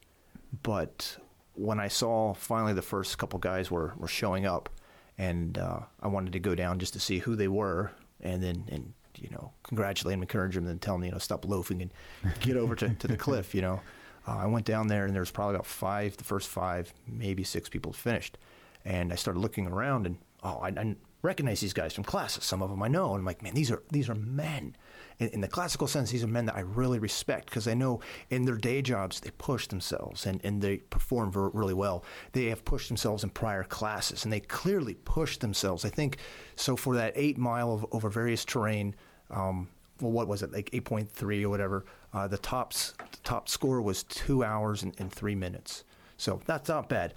but 0.63 1.19
when 1.55 1.79
I 1.79 1.89
saw 1.89 2.33
finally 2.33 2.73
the 2.73 2.81
first 2.81 3.19
couple 3.19 3.39
guys 3.39 3.71
were 3.71 3.93
were 3.99 4.09
showing 4.09 4.47
up, 4.47 4.71
and 5.19 5.59
uh, 5.59 5.81
I 6.01 6.09
wanted 6.09 6.33
to 6.33 6.41
go 6.41 6.55
down 6.55 6.79
just 6.79 6.93
to 6.95 7.01
see 7.01 7.19
who 7.19 7.37
they 7.37 7.49
were, 7.49 7.93
and 8.21 8.43
then 8.43 8.65
and 8.69 8.93
you 9.19 9.31
know 9.31 9.53
congratulate 9.63 10.15
them, 10.15 10.23
encourage 10.23 10.55
them, 10.55 10.65
and 10.65 10.71
then 10.71 10.79
tell 10.79 10.95
them 10.95 11.05
you 11.05 11.13
know 11.13 11.19
stop 11.19 11.45
loafing 11.45 11.83
and 11.83 11.93
get 12.41 12.57
over 12.57 12.75
to, 12.77 12.89
to 12.91 13.09
the 13.09 13.17
cliff. 13.17 13.55
You 13.55 13.63
know, 13.63 13.81
uh, 14.27 14.37
I 14.39 14.47
went 14.47 14.67
down 14.67 14.89
there 14.89 15.05
and 15.05 15.15
there 15.15 15.23
was 15.23 15.31
probably 15.31 15.55
about 15.55 15.67
five, 15.67 16.17
the 16.17 16.25
first 16.25 16.49
five, 16.49 16.93
maybe 17.07 17.45
six 17.45 17.69
people 17.69 17.93
finished, 17.93 18.39
and 18.85 19.13
I 19.13 19.17
started 19.17 19.41
looking 19.41 19.67
around 19.67 20.07
and 20.07 20.19
oh 20.43 20.59
I, 20.59 20.69
I 20.69 20.97
recognize 21.23 21.61
these 21.61 21.73
guys 21.73 21.93
from 21.93 22.05
classes. 22.05 22.45
Some 22.45 22.63
of 22.63 22.71
them 22.71 22.83
I 22.83 22.89
know, 22.89 23.11
and 23.11 23.21
I'm 23.21 23.25
like 23.25 23.43
man 23.43 23.55
these 23.55 23.71
are 23.71 23.83
these 23.91 24.09
are 24.09 24.15
men. 24.15 24.77
In, 25.23 25.29
in 25.29 25.41
the 25.41 25.49
classical 25.49 25.87
sense, 25.87 26.11
these 26.11 26.25
are 26.25 26.29
men 26.29 26.47
that 26.47 26.57
I 26.57 26.61
really 26.61 26.99
respect 26.99 27.47
because 27.47 27.69
I 27.69 27.75
know 27.75 28.01
in 28.31 28.45
their 28.45 28.57
day 28.57 28.83
jobs 28.83 29.21
they 29.21 29.31
push 29.39 29.69
themselves 29.69 30.27
and, 30.27 30.41
and 30.45 30.61
they 30.61 30.79
perform 30.79 31.31
ver- 31.31 31.51
really 31.51 31.75
well. 31.75 32.05
They 32.33 32.47
have 32.47 32.65
pushed 32.65 32.89
themselves 32.89 33.23
in 33.23 33.31
prior 33.31 33.63
classes 33.63 34.25
and 34.25 34.33
they 34.33 34.41
clearly 34.41 34.95
pushed 34.95 35.41
themselves. 35.41 35.85
I 35.85 35.91
think 35.91 36.17
so 36.57 36.77
for 36.77 36.97
that 36.97 37.13
eight 37.15 37.39
mile 37.39 37.73
of, 37.73 37.87
over 37.93 38.09
various 38.09 38.45
terrain. 38.45 38.97
Um, 39.31 39.69
well, 40.01 40.11
what 40.11 40.27
was 40.27 40.43
it 40.43 40.53
like 40.53 40.71
8.3 40.73 41.45
or 41.45 41.49
whatever? 41.49 41.85
Uh, 42.13 42.27
the 42.27 42.39
tops 42.39 42.95
the 42.99 43.19
top 43.23 43.49
score 43.49 43.81
was 43.81 44.03
two 44.03 44.43
hours 44.43 44.83
and, 44.83 44.93
and 44.99 45.13
three 45.13 45.37
minutes. 45.37 45.85
So 46.17 46.41
that's 46.47 46.69
not 46.69 46.89
bad. 46.89 47.15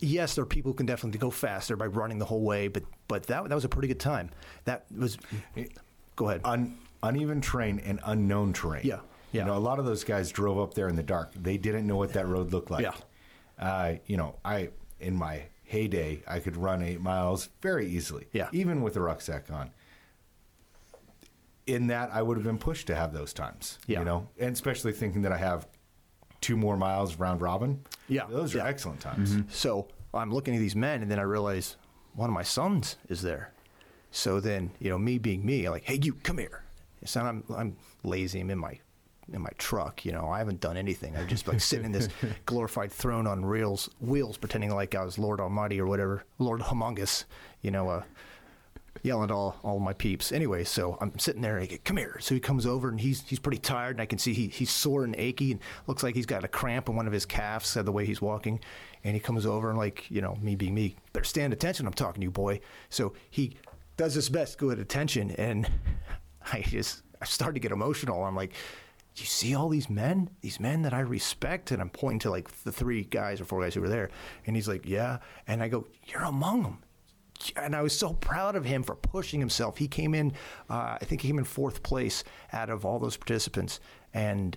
Yes, 0.00 0.34
there 0.34 0.42
are 0.42 0.46
people 0.46 0.72
who 0.72 0.76
can 0.76 0.86
definitely 0.86 1.18
go 1.18 1.30
faster 1.30 1.74
by 1.74 1.86
running 1.86 2.18
the 2.18 2.26
whole 2.26 2.42
way, 2.42 2.68
but 2.68 2.82
but 3.08 3.24
that 3.28 3.48
that 3.48 3.54
was 3.54 3.64
a 3.64 3.68
pretty 3.68 3.88
good 3.88 4.00
time. 4.00 4.30
That 4.64 4.84
was. 4.94 5.16
Go 6.16 6.28
ahead. 6.28 6.42
Un, 6.44 6.76
uneven 7.02 7.40
terrain 7.40 7.78
and 7.80 8.00
unknown 8.04 8.52
terrain. 8.52 8.82
Yeah, 8.84 9.00
yeah. 9.32 9.42
You 9.42 9.46
know, 9.48 9.56
a 9.56 9.60
lot 9.60 9.78
of 9.78 9.84
those 9.84 10.04
guys 10.04 10.30
drove 10.30 10.58
up 10.58 10.74
there 10.74 10.88
in 10.88 10.96
the 10.96 11.02
dark. 11.02 11.32
They 11.34 11.56
didn't 11.58 11.86
know 11.86 11.96
what 11.96 12.12
that 12.14 12.26
road 12.26 12.52
looked 12.52 12.70
like. 12.70 12.82
Yeah. 12.82 12.94
Uh, 13.58 13.94
you 14.06 14.16
know, 14.16 14.36
I 14.44 14.70
in 15.00 15.14
my 15.16 15.42
heyday, 15.64 16.22
I 16.26 16.40
could 16.40 16.56
run 16.56 16.82
eight 16.82 17.00
miles 17.00 17.48
very 17.60 17.86
easily. 17.86 18.28
Yeah. 18.32 18.48
Even 18.52 18.82
with 18.82 18.96
a 18.96 19.00
rucksack 19.00 19.50
on. 19.50 19.70
In 21.66 21.88
that, 21.88 22.10
I 22.12 22.22
would 22.22 22.36
have 22.36 22.44
been 22.44 22.58
pushed 22.58 22.86
to 22.86 22.94
have 22.94 23.12
those 23.12 23.32
times. 23.32 23.78
Yeah. 23.88 23.98
You 23.98 24.04
know, 24.04 24.28
and 24.38 24.52
especially 24.52 24.92
thinking 24.92 25.22
that 25.22 25.32
I 25.32 25.36
have 25.36 25.66
two 26.40 26.56
more 26.56 26.76
miles 26.76 27.16
round 27.16 27.40
robin. 27.40 27.80
Yeah, 28.08 28.26
Those 28.28 28.54
are 28.54 28.58
yeah. 28.58 28.62
Mm-hmm. 28.64 28.70
excellent 28.70 29.00
times. 29.00 29.36
So 29.48 29.88
I'm 30.14 30.32
looking 30.32 30.54
at 30.54 30.60
these 30.60 30.76
men, 30.76 31.02
and 31.02 31.10
then 31.10 31.18
I 31.18 31.22
realize 31.22 31.76
one 32.14 32.30
of 32.30 32.34
my 32.34 32.44
sons 32.44 32.96
is 33.08 33.22
there. 33.22 33.52
So 34.12 34.38
then, 34.38 34.70
you 34.78 34.90
know, 34.90 34.98
me 34.98 35.18
being 35.18 35.44
me, 35.44 35.64
I'm 35.66 35.72
like, 35.72 35.82
"Hey, 35.84 35.98
you, 36.00 36.14
come 36.14 36.38
here." 36.38 36.62
So 37.04 37.20
I'm 37.20 37.44
I'm 37.54 37.76
lazy. 38.02 38.40
I'm 38.40 38.50
in 38.50 38.58
my 38.58 38.78
in 39.32 39.40
my 39.42 39.50
truck. 39.58 40.04
You 40.04 40.12
know, 40.12 40.28
I 40.28 40.38
haven't 40.38 40.60
done 40.60 40.76
anything. 40.76 41.16
I'm 41.16 41.26
just 41.28 41.46
like 41.48 41.60
sitting 41.60 41.86
in 41.86 41.92
this 41.92 42.08
glorified 42.46 42.92
throne 42.92 43.26
on 43.26 43.44
reels, 43.44 43.90
wheels, 44.00 44.36
pretending 44.36 44.74
like 44.74 44.94
I 44.94 45.04
was 45.04 45.18
Lord 45.18 45.40
Almighty 45.40 45.80
or 45.80 45.86
whatever, 45.86 46.24
Lord 46.38 46.60
Humungus. 46.60 47.24
You 47.62 47.70
know, 47.72 47.88
uh, 47.88 48.02
yelling 49.02 49.24
at 49.24 49.30
all, 49.30 49.56
all 49.62 49.78
my 49.78 49.92
peeps. 49.92 50.32
Anyway, 50.32 50.64
so 50.64 50.96
I'm 51.00 51.18
sitting 51.18 51.42
there. 51.42 51.58
I 51.60 51.66
get, 51.66 51.84
come 51.84 51.96
here. 51.96 52.16
So 52.20 52.34
he 52.34 52.40
comes 52.40 52.66
over 52.66 52.88
and 52.88 53.00
he's 53.00 53.22
he's 53.22 53.38
pretty 53.38 53.58
tired, 53.58 53.96
and 53.96 54.00
I 54.00 54.06
can 54.06 54.18
see 54.18 54.32
he, 54.32 54.48
he's 54.48 54.70
sore 54.70 55.04
and 55.04 55.14
achy, 55.16 55.52
and 55.52 55.60
looks 55.86 56.02
like 56.02 56.14
he's 56.14 56.26
got 56.26 56.44
a 56.44 56.48
cramp 56.48 56.88
in 56.88 56.96
one 56.96 57.06
of 57.06 57.12
his 57.12 57.26
calves. 57.26 57.76
uh, 57.76 57.82
The 57.82 57.92
way 57.92 58.06
he's 58.06 58.22
walking, 58.22 58.60
and 59.04 59.14
he 59.14 59.20
comes 59.20 59.44
over 59.46 59.68
and 59.70 59.78
like 59.78 60.10
you 60.10 60.20
know 60.20 60.36
me 60.40 60.54
being 60.56 60.74
me, 60.74 60.96
better 61.12 61.24
stand 61.24 61.52
attention. 61.52 61.86
I'm 61.86 61.92
talking 61.92 62.20
to 62.20 62.24
you, 62.24 62.30
boy. 62.30 62.60
So 62.90 63.12
he 63.30 63.56
does 63.96 64.14
his 64.14 64.28
best 64.28 64.58
good 64.58 64.78
attention, 64.78 65.30
and 65.32 65.68
I 66.52 66.62
just 66.62 67.02
I 67.20 67.24
started 67.24 67.54
to 67.54 67.60
get 67.60 67.72
emotional. 67.72 68.24
I'm 68.24 68.36
like. 68.36 68.52
Do 69.14 69.22
you 69.22 69.28
see 69.28 69.54
all 69.54 69.70
these 69.70 69.88
men? 69.88 70.28
These 70.42 70.60
men 70.60 70.82
that 70.82 70.92
I 70.92 71.00
respect, 71.00 71.70
and 71.70 71.80
I'm 71.80 71.88
pointing 71.88 72.18
to 72.18 72.30
like 72.30 72.50
the 72.64 72.70
three 72.70 73.02
guys 73.02 73.40
or 73.40 73.46
four 73.46 73.62
guys 73.62 73.72
who 73.72 73.80
were 73.80 73.88
there, 73.88 74.10
and 74.46 74.54
he's 74.54 74.68
like, 74.68 74.84
"Yeah," 74.84 75.20
and 75.48 75.62
I 75.62 75.68
go, 75.68 75.86
"You're 76.04 76.24
among 76.24 76.64
them." 76.64 76.82
and 77.56 77.74
I 77.74 77.82
was 77.82 77.96
so 77.96 78.12
proud 78.14 78.56
of 78.56 78.64
him 78.64 78.82
for 78.82 78.94
pushing 78.94 79.40
himself. 79.40 79.78
He 79.78 79.88
came 79.88 80.14
in, 80.14 80.32
uh, 80.70 80.98
I 81.00 81.04
think 81.04 81.20
he 81.20 81.28
came 81.28 81.38
in 81.38 81.44
fourth 81.44 81.82
place 81.82 82.24
out 82.52 82.70
of 82.70 82.84
all 82.84 82.98
those 82.98 83.16
participants, 83.16 83.80
and 84.14 84.56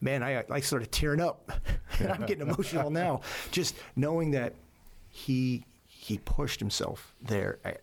man, 0.00 0.22
I 0.22 0.44
I 0.50 0.60
started 0.60 0.92
tearing 0.92 1.20
up, 1.20 1.50
and 1.98 2.10
I'm 2.10 2.26
getting 2.26 2.48
emotional 2.48 2.90
now, 3.04 3.20
just 3.50 3.74
knowing 3.96 4.32
that 4.32 4.54
he 5.08 5.64
he 5.86 6.18
pushed 6.18 6.60
himself 6.60 7.14
there. 7.20 7.58
I, 7.64 7.76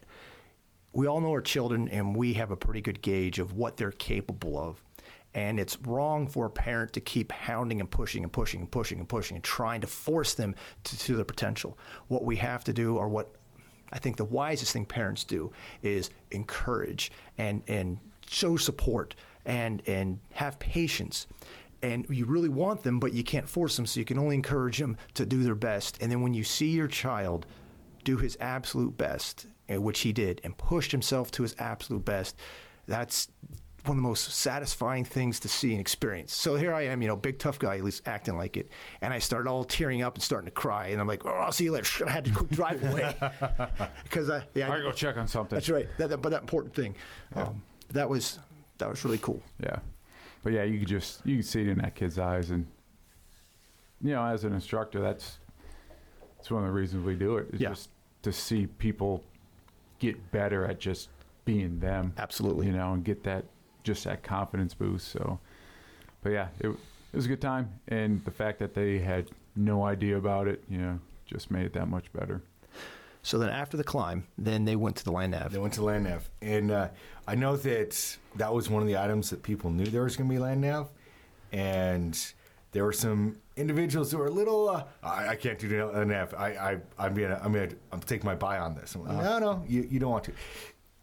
we 0.95 1.07
all 1.07 1.19
know 1.19 1.31
our 1.31 1.41
children, 1.41 1.89
and 1.89 2.15
we 2.15 2.33
have 2.33 2.51
a 2.51 2.55
pretty 2.55 2.79
good 2.79 3.01
gauge 3.01 3.37
of 3.37 3.53
what 3.53 3.75
they're 3.75 3.91
capable 3.91 4.57
of. 4.57 4.81
And 5.33 5.59
it's 5.59 5.77
wrong 5.81 6.25
for 6.25 6.45
a 6.45 6.49
parent 6.49 6.93
to 6.93 7.01
keep 7.01 7.33
hounding 7.33 7.81
and 7.81 7.91
pushing 7.91 8.23
and 8.23 8.31
pushing 8.31 8.61
and 8.61 8.71
pushing 8.71 8.99
and 8.99 9.09
pushing 9.09 9.35
and 9.35 9.43
trying 9.43 9.81
to 9.81 9.87
force 9.87 10.35
them 10.35 10.55
to, 10.85 10.97
to 10.99 11.17
their 11.17 11.25
potential. 11.25 11.77
What 12.07 12.23
we 12.23 12.37
have 12.37 12.63
to 12.63 12.73
do, 12.73 12.95
or 12.95 13.09
what 13.09 13.35
I 13.91 13.99
think 13.99 14.15
the 14.15 14.23
wisest 14.23 14.71
thing 14.71 14.85
parents 14.85 15.25
do, 15.25 15.51
is 15.83 16.11
encourage 16.31 17.11
and, 17.37 17.61
and 17.67 17.99
show 18.25 18.55
support 18.55 19.15
and, 19.45 19.83
and 19.87 20.19
have 20.31 20.57
patience. 20.59 21.27
And 21.81 22.05
you 22.09 22.23
really 22.23 22.49
want 22.49 22.83
them, 22.83 23.01
but 23.01 23.11
you 23.11 23.23
can't 23.25 23.49
force 23.49 23.75
them, 23.75 23.85
so 23.85 23.99
you 23.99 24.05
can 24.05 24.17
only 24.17 24.35
encourage 24.35 24.77
them 24.77 24.95
to 25.15 25.25
do 25.25 25.43
their 25.43 25.55
best. 25.55 25.97
And 25.99 26.09
then 26.09 26.21
when 26.21 26.33
you 26.33 26.45
see 26.45 26.69
your 26.69 26.87
child 26.87 27.45
do 28.05 28.15
his 28.15 28.37
absolute 28.39 28.97
best, 28.97 29.47
which 29.69 30.01
he 30.01 30.11
did, 30.13 30.41
and 30.43 30.57
pushed 30.57 30.91
himself 30.91 31.31
to 31.31 31.43
his 31.43 31.55
absolute 31.59 32.05
best, 32.05 32.37
that's 32.87 33.29
one 33.85 33.97
of 33.97 34.01
the 34.03 34.07
most 34.07 34.31
satisfying 34.31 35.05
things 35.05 35.39
to 35.39 35.47
see 35.47 35.71
and 35.71 35.79
experience. 35.79 36.33
So 36.33 36.55
here 36.55 36.73
I 36.73 36.83
am, 36.87 37.03
you 37.03 37.07
know, 37.07 37.15
big 37.15 37.37
tough 37.37 37.59
guy, 37.59 37.77
at 37.77 37.83
least 37.83 38.01
acting 38.07 38.35
like 38.35 38.57
it, 38.57 38.69
and 39.01 39.13
I 39.13 39.19
started 39.19 39.47
all 39.49 39.63
tearing 39.63 40.01
up 40.01 40.15
and 40.15 40.23
starting 40.23 40.45
to 40.47 40.51
cry, 40.51 40.87
and 40.87 40.99
I'm 40.99 41.07
like, 41.07 41.23
"Oh, 41.25 41.29
I'll 41.29 41.51
see 41.51 41.65
you 41.65 41.71
later." 41.71 42.05
I 42.07 42.11
had 42.11 42.25
to 42.25 42.31
quick 42.31 42.49
drive 42.49 42.83
away 42.83 43.15
because 44.03 44.29
I, 44.31 44.43
yeah, 44.55 44.65
I 44.65 44.69
gotta 44.69 44.81
go 44.83 44.91
check 44.91 45.17
on 45.17 45.27
something. 45.27 45.55
That's 45.55 45.69
right. 45.69 45.87
That, 45.97 46.09
that- 46.09 46.17
but 46.21 46.29
that 46.29 46.41
important 46.41 46.73
thing, 46.73 46.95
um, 47.35 47.61
that 47.89 48.09
was 48.09 48.39
that 48.79 48.89
was 48.89 49.03
really 49.05 49.19
cool. 49.19 49.41
Yeah, 49.61 49.77
but 50.43 50.53
yeah, 50.53 50.63
you 50.63 50.79
could 50.79 50.87
just 50.87 51.23
you 51.25 51.37
could 51.37 51.45
see 51.45 51.61
it 51.61 51.67
in 51.67 51.77
that 51.79 51.93
kid's 51.93 52.17
eyes, 52.17 52.49
and 52.49 52.65
you 54.01 54.11
know, 54.13 54.23
as 54.25 54.43
an 54.45 54.53
instructor, 54.53 54.99
that's 54.99 55.37
that's 56.37 56.49
one 56.49 56.63
of 56.63 56.67
the 56.69 56.73
reasons 56.73 57.05
we 57.05 57.15
do 57.15 57.37
it. 57.37 57.49
it. 57.49 57.55
Is 57.55 57.61
Yeah. 57.61 57.69
just 57.69 57.89
to 58.23 58.31
see 58.31 58.65
people 58.65 59.23
get 60.11 60.31
better 60.31 60.65
at 60.65 60.79
just 60.79 61.09
being 61.45 61.79
them. 61.79 62.13
Absolutely. 62.17 62.67
you 62.67 62.73
know, 62.73 62.93
and 62.93 63.03
get 63.03 63.23
that 63.23 63.45
just 63.83 64.03
that 64.03 64.23
confidence 64.23 64.73
boost. 64.73 65.09
So, 65.09 65.39
but 66.23 66.31
yeah, 66.31 66.47
it, 66.59 66.67
it 66.67 67.15
was 67.15 67.25
a 67.25 67.29
good 67.29 67.41
time, 67.41 67.79
and 67.87 68.23
the 68.25 68.31
fact 68.31 68.59
that 68.59 68.73
they 68.73 68.99
had 68.99 69.29
no 69.55 69.85
idea 69.85 70.17
about 70.17 70.47
it, 70.47 70.63
you 70.69 70.77
know, 70.77 70.99
just 71.25 71.51
made 71.51 71.65
it 71.65 71.73
that 71.73 71.87
much 71.87 72.11
better. 72.11 72.41
So 73.21 73.39
then 73.39 73.49
after 73.49 73.77
the 73.77 73.83
climb, 73.83 74.27
then 74.37 74.65
they 74.65 74.75
went 74.75 74.97
to 74.97 75.03
the 75.03 75.11
land 75.11 75.31
nav. 75.31 75.51
They 75.51 75.57
went 75.57 75.73
to 75.75 75.83
land 75.83 76.03
nav, 76.03 76.29
and 76.41 76.71
uh, 76.71 76.89
I 77.27 77.35
know 77.35 77.55
that 77.57 78.17
that 78.35 78.53
was 78.53 78.69
one 78.69 78.81
of 78.81 78.87
the 78.87 78.97
items 78.97 79.29
that 79.29 79.43
people 79.43 79.71
knew 79.71 79.85
there 79.85 80.03
was 80.03 80.15
going 80.15 80.29
to 80.29 80.33
be 80.33 80.39
land 80.39 80.61
nav, 80.61 80.89
and 81.51 82.33
there 82.75 82.83
were 82.83 82.91
some 82.91 83.37
individuals 83.55 84.11
who 84.11 84.17
were 84.17 84.25
a 84.25 84.31
little. 84.31 84.67
Uh, 84.67 84.83
I, 85.01 85.29
I 85.29 85.35
can't 85.37 85.57
do 85.57 85.85
land 85.85 86.09
nav. 86.09 86.33
I, 86.33 86.47
I 86.49 86.77
I'm 86.99 87.13
gonna 87.13 87.39
I'm 87.41 87.53
gonna 87.53 87.69
I'm 87.93 88.01
taking 88.01 88.25
my 88.25 88.35
bye 88.35 88.59
on 88.59 88.75
this. 88.75 88.97
Like, 88.97 89.15
no, 89.15 89.39
no, 89.39 89.63
you 89.65 89.87
you 89.89 89.97
don't 89.97 90.11
want 90.11 90.25
to. 90.25 90.33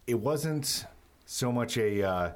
It 0.06 0.20
wasn't 0.20 0.84
so 1.24 1.50
much 1.50 1.78
a. 1.78 2.06
Uh, 2.06 2.32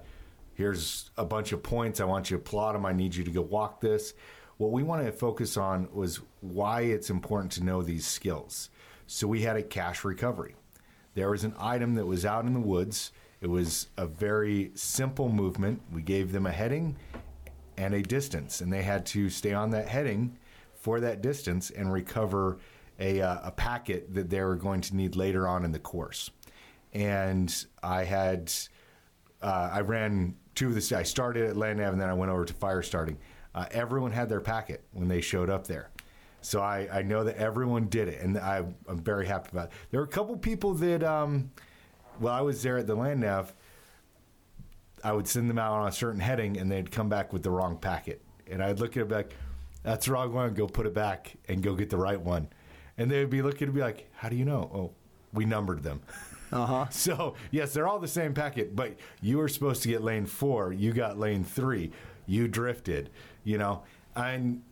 here's 0.55 1.11
a 1.19 1.25
bunch 1.27 1.53
of 1.53 1.63
points. 1.63 2.01
I 2.01 2.05
want 2.05 2.31
you 2.31 2.39
to 2.39 2.43
plot 2.43 2.73
them. 2.73 2.87
I 2.87 2.95
need 2.95 3.15
you 3.15 3.25
to 3.25 3.31
go 3.31 3.43
walk 3.43 3.83
this. 3.83 4.15
What 4.57 4.73
we 4.73 4.83
wanted 4.83 5.05
to 5.05 5.13
focus 5.13 5.59
on 5.59 5.87
was 5.93 6.21
why 6.41 6.81
it's 6.81 7.11
important 7.11 7.53
to 7.53 7.63
know 7.63 7.83
these 7.83 8.07
skills. 8.07 8.71
So 9.07 9.29
we 9.29 9.43
had 9.43 9.57
a 9.57 9.63
cache 9.63 10.03
recovery. 10.03 10.55
There 11.13 11.29
was 11.29 11.45
an 11.45 11.53
item 11.59 11.95
that 11.97 12.07
was 12.07 12.25
out 12.25 12.47
in 12.47 12.55
the 12.55 12.61
woods. 12.61 13.13
It 13.43 13.51
was 13.51 13.89
a 13.99 14.07
very 14.07 14.71
simple 14.77 15.29
movement. 15.29 15.83
We 15.93 16.01
gave 16.01 16.33
them 16.33 16.47
a 16.47 16.53
heading 16.53 16.97
and 17.77 17.95
a 17.95 18.03
distance, 18.03 18.61
and 18.61 18.73
they 18.73 18.83
had 18.83 19.07
to 19.07 19.29
stay 19.29 19.53
on 19.53 19.71
that 19.71 19.89
heading 19.89 20.39
for 20.75 21.01
that 21.01 21.23
distance 21.23 21.71
and 21.71 21.93
recover 21.93 22.59
a, 22.99 23.21
uh, 23.21 23.39
a 23.45 23.51
packet 23.51 24.15
that 24.15 24.31
they 24.31 24.41
were 24.43 24.57
going 24.57 24.81
to 24.81 24.97
need 24.97 25.17
later 25.17 25.47
on 25.47 25.65
in 25.65 25.73
the 25.73 25.79
course. 25.79 26.31
And 26.93 27.55
I 27.83 28.05
had 28.05 28.53
uh, 29.43 29.71
I 29.73 29.81
ran 29.81 30.35
two 30.55 30.69
of 30.69 30.75
the. 30.75 30.97
I 30.97 31.03
started 31.03 31.49
at 31.49 31.57
Land 31.57 31.79
Nav 31.79 31.93
and 31.93 32.01
then 32.01 32.09
I 32.09 32.15
went 32.15 32.31
over 32.31 32.45
to 32.45 32.55
fire 32.55 32.83
starting. 32.83 33.19
Uh, 33.55 33.67
everyone 33.71 34.13
had 34.13 34.29
their 34.29 34.41
packet 34.41 34.85
when 34.93 35.09
they 35.09 35.21
showed 35.21 35.51
up 35.51 35.67
there, 35.67 35.91
so 36.41 36.61
I, 36.61 36.89
I 36.93 37.03
know 37.03 37.25
that 37.25 37.37
everyone 37.37 37.87
did 37.87 38.09
it, 38.09 38.21
and 38.21 38.37
I, 38.39 38.65
I'm 38.89 38.99
very 38.99 39.27
happy 39.27 39.51
about 39.53 39.67
it. 39.67 39.73
There 39.91 40.01
were 40.01 40.07
a 40.07 40.11
couple 40.11 40.37
people 40.37 40.75
that, 40.75 41.03
um, 41.03 41.51
well, 42.21 42.35
I 42.35 42.43
was 42.43 42.63
there 42.63 42.77
at 42.79 42.87
the 42.87 42.95
Land 42.95 43.21
Nav. 43.21 43.55
I 45.07 45.13
would 45.13 45.29
send 45.29 45.49
them 45.49 45.57
out 45.57 45.73
on 45.73 45.87
a 45.87 45.93
certain 45.93 46.19
heading, 46.19 46.59
and 46.59 46.69
they'd 46.69 46.91
come 46.91 47.09
back 47.09 47.33
with 47.33 47.45
the 47.45 47.51
wrong 47.51 47.77
packet, 47.77 48.21
and 48.51 48.61
I'd 48.61 48.81
look 48.81 48.97
at 48.97 49.05
it 49.05 49.09
like, 49.09 49.37
"That's 49.85 50.07
the 50.07 50.13
wrong 50.13 50.33
one. 50.33 50.53
Go 50.53 50.67
put 50.67 50.85
it 50.85 50.95
back 50.95 51.37
and 51.47 51.63
go 51.63 51.77
get 51.77 51.91
the 51.91 51.97
right 51.97 52.21
one." 52.21 52.49
And 52.99 53.09
they'd 53.09 53.31
be 53.31 53.41
looking 53.41 53.69
to 53.69 53.73
be 53.73 53.81
like, 53.81 54.09
"How 54.17 54.29
do 54.29 54.35
you 54.35 54.45
know?" 54.45 54.69
Oh, 54.75 54.91
we 55.33 55.45
numbered 55.45 55.83
them. 55.83 56.01
Uh-huh. 56.53 56.89
So 56.91 57.35
yes, 57.51 57.75
they're 57.75 57.89
all 57.89 57.99
the 57.99 58.07
same 58.07 58.33
packet, 58.33 58.77
but 58.77 58.95
you 59.21 59.39
were 59.39 59.49
supposed 59.49 59.83
to 59.83 59.89
get 59.89 60.05
lane 60.05 60.27
four. 60.27 60.73
You 60.73 60.93
got 60.93 61.19
lane 61.19 61.43
three. 61.43 61.91
You 62.27 62.47
drifted. 62.47 63.11
You 63.43 63.59
know, 63.59 63.83
and 64.15 64.63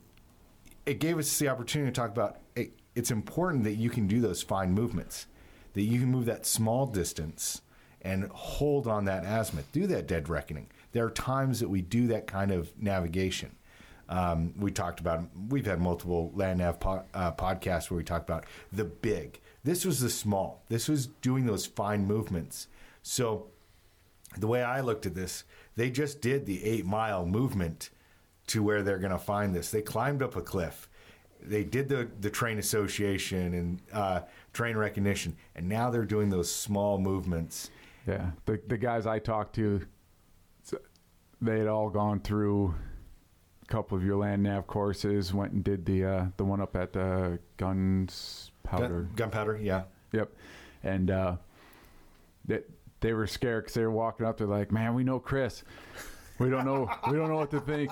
it 0.87 1.01
gave 1.01 1.19
us 1.19 1.37
the 1.37 1.49
opportunity 1.49 1.91
to 1.91 2.01
talk 2.01 2.11
about. 2.11 2.39
It, 2.55 2.79
it's 2.95 3.11
important 3.11 3.65
that 3.65 3.75
you 3.75 3.91
can 3.91 4.07
do 4.07 4.21
those 4.21 4.41
fine 4.41 4.71
movements, 4.71 5.27
that 5.73 5.83
you 5.83 5.99
can 5.99 6.13
move 6.13 6.27
that 6.27 6.47
small 6.47 6.87
distance 6.87 7.61
and 8.05 8.25
hold 8.31 8.87
on 8.87 9.07
that 9.07 9.25
azimuth. 9.25 9.71
Do 9.73 9.87
that 9.89 10.07
dead 10.07 10.29
reckoning. 10.29 10.69
There 10.93 11.05
are 11.05 11.11
times 11.11 11.59
that 11.61 11.69
we 11.69 11.81
do 11.83 12.07
that 12.09 12.27
kind 12.27 12.53
of 12.53 12.71
navigation. 12.81 13.57
Um, 14.09 14.53
we 14.59 14.71
talked 14.71 15.01
about. 15.01 15.25
We've 15.49 15.67
had 15.67 15.81
multiple 15.81 16.31
land 16.35 16.59
nav 16.59 16.79
po- 16.79 17.05
uh, 17.15 17.33
podcasts 17.33 17.91
where 17.91 17.97
we 17.97 18.05
talk 18.05 18.23
about 18.23 18.45
the 18.71 18.85
big. 18.85 19.41
This 19.65 19.87
was 19.87 20.01
the 20.01 20.11
small. 20.11 20.63
This 20.69 20.89
was 20.89 21.07
doing 21.07 21.47
those 21.47 21.65
fine 21.65 22.07
movements. 22.07 22.69
So 23.03 23.47
the 24.37 24.47
way 24.47 24.63
I 24.63 24.81
looked 24.81 25.07
at 25.07 25.15
this, 25.15 25.45
they 25.77 25.91
just 25.91 26.21
did 26.21 26.45
the 26.45 26.63
eight 26.65 26.85
mile 26.85 27.25
movement 27.25 27.89
to 28.49 28.63
where 28.63 28.83
they're 28.83 28.99
going 28.99 29.13
to 29.13 29.19
find 29.19 29.55
this. 29.55 29.71
They 29.71 29.81
climbed 29.81 30.23
up 30.23 30.37
a 30.37 30.43
cliff. 30.43 30.89
They 31.41 31.65
did 31.65 31.89
the, 31.89 32.09
the 32.21 32.31
terrain 32.31 32.59
association 32.59 33.55
and 33.55 33.83
uh, 33.93 34.21
terrain 34.53 34.77
recognition, 34.77 35.37
and 35.55 35.69
now 35.69 35.91
they're 35.91 36.05
doing 36.05 36.31
those 36.31 36.51
small 36.51 36.99
movements. 36.99 37.71
Yeah, 38.07 38.31
the 38.47 38.61
the 38.67 38.77
guys 38.77 39.07
I 39.07 39.19
talked 39.19 39.55
to, 39.57 39.81
they 41.41 41.59
had 41.59 41.69
all 41.69 41.89
gone 41.89 42.21
through 42.21 42.75
a 43.63 43.67
couple 43.67 43.97
of 43.97 44.05
your 44.05 44.17
land 44.17 44.43
nav 44.43 44.67
courses. 44.67 45.33
Went 45.33 45.53
and 45.53 45.65
did 45.65 45.87
the 45.87 46.05
uh, 46.05 46.27
the 46.37 46.45
one 46.45 46.61
up 46.61 46.77
at 46.77 46.93
the 46.93 47.39
guns 47.57 48.51
powder. 48.63 49.03
Gun, 49.03 49.11
gunpowder, 49.17 49.59
yeah. 49.63 49.85
Yep, 50.13 50.33
and 50.83 51.11
uh, 51.11 51.37
that 52.47 52.69
they 53.01 53.13
were 53.13 53.27
scared 53.27 53.65
because 53.65 53.75
they 53.75 53.83
were 53.83 53.91
walking 53.91 54.27
up. 54.27 54.39
They're 54.39 54.47
like, 54.47 54.71
"Man, 54.71 54.95
we 54.95 55.05
know 55.05 55.19
Chris. 55.19 55.65
We 56.39 56.51
don't 56.51 56.65
know. 56.65 56.91
we 57.11 57.17
don't 57.17 57.29
know 57.29 57.37
what 57.37 57.51
to 57.53 57.61
think." 57.61 57.91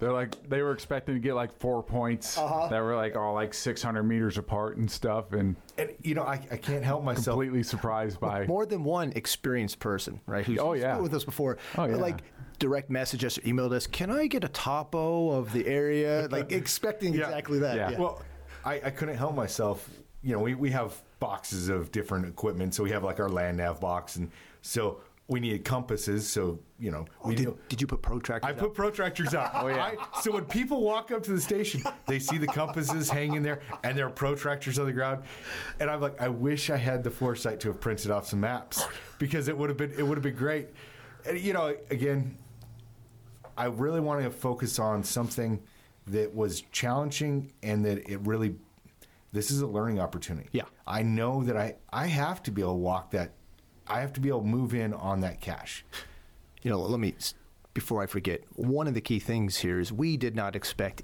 They're 0.00 0.12
like, 0.12 0.48
they 0.48 0.62
were 0.62 0.72
expecting 0.72 1.14
to 1.14 1.20
get 1.20 1.34
like 1.34 1.52
four 1.60 1.82
points 1.82 2.36
Uh-huh. 2.36 2.68
that 2.68 2.80
were 2.80 2.96
like 2.96 3.16
all 3.16 3.34
like 3.34 3.54
600 3.54 4.02
meters 4.02 4.36
apart 4.38 4.76
and 4.76 4.90
stuff, 4.90 5.32
and 5.32 5.56
And 5.78 5.90
you 6.02 6.14
know, 6.14 6.22
I, 6.24 6.40
I 6.50 6.56
can't 6.56 6.84
help 6.84 7.04
myself. 7.04 7.34
completely 7.36 7.62
surprised 7.62 8.18
by. 8.20 8.46
more 8.46 8.66
than 8.66 8.82
one 8.84 9.12
experienced 9.14 9.78
person, 9.78 10.20
right? 10.26 10.44
Who's 10.44 10.58
Oh, 10.58 10.72
yeah. 10.72 10.94
been 10.94 11.02
with 11.04 11.14
us 11.14 11.24
before. 11.24 11.58
Oh, 11.78 11.84
yeah. 11.84 11.96
Like 11.96 12.22
direct 12.58 12.88
message 12.90 13.24
us 13.24 13.36
or 13.38 13.42
emailed 13.42 13.72
us. 13.72 13.86
Can 13.86 14.10
I 14.10 14.26
get 14.26 14.44
a 14.44 14.48
topo 14.48 15.30
of 15.30 15.52
the 15.52 15.66
area? 15.66 16.28
Like 16.30 16.52
expecting 16.62 17.12
Yeah. 17.14 17.24
exactly 17.26 17.58
that. 17.60 17.76
Yeah. 17.76 17.90
Yeah. 17.90 17.98
Well, 17.98 18.22
I, 18.64 18.74
I 18.84 18.90
couldn't 18.90 19.16
help 19.16 19.34
myself. 19.34 19.88
You 20.22 20.32
know, 20.32 20.38
we, 20.40 20.54
we 20.54 20.70
have 20.70 21.00
boxes 21.20 21.68
of 21.68 21.92
different 21.92 22.26
equipment. 22.26 22.74
So 22.74 22.82
we 22.82 22.90
have 22.90 23.04
like 23.04 23.20
our 23.20 23.28
land 23.28 23.58
nav 23.58 23.80
box, 23.80 24.16
and 24.16 24.30
so 24.62 25.00
we 25.28 25.40
needed 25.40 25.64
compasses. 25.64 26.28
So 26.28 26.58
you 26.78 26.90
know, 26.90 27.06
oh, 27.22 27.28
we 27.28 27.34
Oh, 27.34 27.36
did, 27.36 27.46
knew- 27.46 27.58
did 27.68 27.80
you 27.80 27.86
put 27.86 28.02
protractors? 28.02 28.44
I 28.44 28.50
up? 28.50 28.58
put 28.58 28.74
protractors 28.74 29.32
out. 29.34 29.50
Oh 29.54 29.68
yeah. 29.68 29.92
so 30.20 30.32
when 30.32 30.44
people 30.44 30.82
walk 30.82 31.10
up 31.10 31.22
to 31.24 31.32
the 31.32 31.40
station, 31.40 31.82
they 32.06 32.18
see 32.18 32.36
the 32.38 32.46
compasses 32.46 33.08
hanging 33.08 33.42
there, 33.42 33.60
and 33.84 33.96
there 33.96 34.06
are 34.06 34.10
protractors 34.10 34.78
on 34.78 34.86
the 34.86 34.92
ground. 34.92 35.22
And 35.80 35.88
I'm 35.90 36.00
like, 36.00 36.20
I 36.20 36.28
wish 36.28 36.68
I 36.70 36.76
had 36.76 37.02
the 37.02 37.10
foresight 37.10 37.60
to 37.60 37.68
have 37.68 37.80
printed 37.80 38.10
off 38.10 38.26
some 38.26 38.40
maps 38.40 38.84
because 39.18 39.48
it 39.48 39.56
would 39.56 39.70
have 39.70 39.78
been 39.78 39.92
it 39.92 40.06
would 40.06 40.16
have 40.18 40.22
been 40.22 40.36
great. 40.36 40.68
And 41.26 41.38
you 41.38 41.52
know, 41.54 41.74
again, 41.90 42.36
I 43.56 43.66
really 43.66 44.00
wanted 44.00 44.24
to 44.24 44.30
focus 44.30 44.78
on 44.78 45.02
something 45.04 45.62
that 46.08 46.34
was 46.34 46.60
challenging 46.72 47.50
and 47.62 47.82
that 47.86 48.10
it 48.10 48.20
really 48.26 48.56
this 49.32 49.50
is 49.50 49.62
a 49.62 49.66
learning 49.66 50.00
opportunity. 50.00 50.48
Yeah. 50.52 50.64
I 50.86 51.02
know 51.02 51.42
that 51.44 51.56
I 51.56 51.76
I 51.92 52.06
have 52.08 52.42
to 52.42 52.50
be 52.50 52.60
able 52.60 52.72
to 52.74 52.78
walk 52.78 53.10
that 53.12 53.32
I 53.86 54.00
have 54.00 54.12
to 54.14 54.20
be 54.20 54.28
able 54.28 54.40
to 54.40 54.46
move 54.46 54.74
in 54.74 54.92
on 54.94 55.20
that 55.20 55.40
cache. 55.40 55.84
you 56.62 56.70
know, 56.70 56.80
let 56.80 56.98
me, 57.00 57.14
before 57.74 58.02
I 58.02 58.06
forget, 58.06 58.40
one 58.54 58.86
of 58.88 58.94
the 58.94 59.00
key 59.00 59.18
things 59.18 59.58
here 59.58 59.78
is 59.80 59.92
we 59.92 60.16
did 60.16 60.34
not 60.34 60.56
expect 60.56 61.02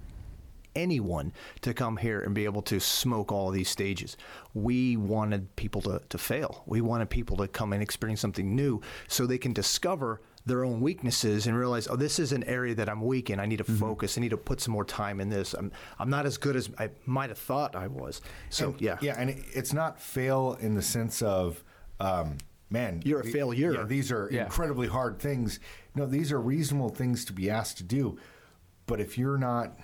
anyone 0.76 1.32
to 1.62 1.74
come 1.74 1.96
here 1.96 2.20
and 2.20 2.34
be 2.34 2.44
able 2.44 2.62
to 2.62 2.78
smoke 2.80 3.32
all 3.32 3.50
these 3.50 3.68
stages. 3.68 4.16
We 4.54 4.96
wanted 4.96 5.54
people 5.56 5.80
to, 5.82 6.00
to 6.08 6.16
fail. 6.18 6.62
We 6.66 6.80
wanted 6.80 7.10
people 7.10 7.36
to 7.38 7.48
come 7.48 7.72
and 7.72 7.82
experience 7.82 8.20
something 8.20 8.54
new 8.54 8.80
so 9.08 9.26
they 9.26 9.36
can 9.38 9.52
discover 9.52 10.20
their 10.46 10.64
own 10.64 10.80
weaknesses 10.80 11.46
and 11.46 11.58
realize, 11.58 11.86
oh, 11.88 11.96
this 11.96 12.18
is 12.18 12.32
an 12.32 12.44
area 12.44 12.74
that 12.76 12.88
I'm 12.88 13.02
weak 13.02 13.28
in. 13.30 13.40
I 13.40 13.46
need 13.46 13.58
to 13.58 13.64
focus. 13.64 14.16
I 14.16 14.20
need 14.22 14.30
to 14.30 14.36
put 14.38 14.60
some 14.60 14.72
more 14.72 14.84
time 14.86 15.20
in 15.20 15.28
this. 15.28 15.52
I'm, 15.54 15.70
I'm 15.98 16.08
not 16.08 16.24
as 16.24 16.38
good 16.38 16.56
as 16.56 16.70
I 16.78 16.90
might 17.04 17.28
have 17.30 17.38
thought 17.38 17.74
I 17.76 17.88
was. 17.88 18.22
So, 18.48 18.70
And- 18.70 18.80
yeah. 18.80 18.96
yeah, 19.02 19.16
and 19.18 19.28
it- 19.30 19.44
it's 19.52 19.72
not 19.74 20.00
fail 20.00 20.56
in 20.60 20.74
the 20.76 20.82
sense 20.82 21.20
of 21.20 21.62
um, 21.98 22.38
man, 22.70 23.02
You're 23.04 23.20
a 23.20 23.24
the- 23.24 23.32
failure. 23.32 23.72
yeah, 23.74 23.84
these 23.84 24.10
are 24.12 24.28
Yeah. 24.32 24.44
incredibly 24.44 24.86
hard 24.88 25.18
things. 25.18 25.58
No, 25.94 26.06
these 26.06 26.30
are 26.32 26.40
reasonable 26.40 26.88
things 26.90 27.24
to 27.26 27.32
be 27.32 27.50
asked 27.50 27.76
to 27.78 27.84
do. 27.84 28.16
But 28.86 29.00
if 29.00 29.18
you're 29.18 29.38
not 29.38 29.78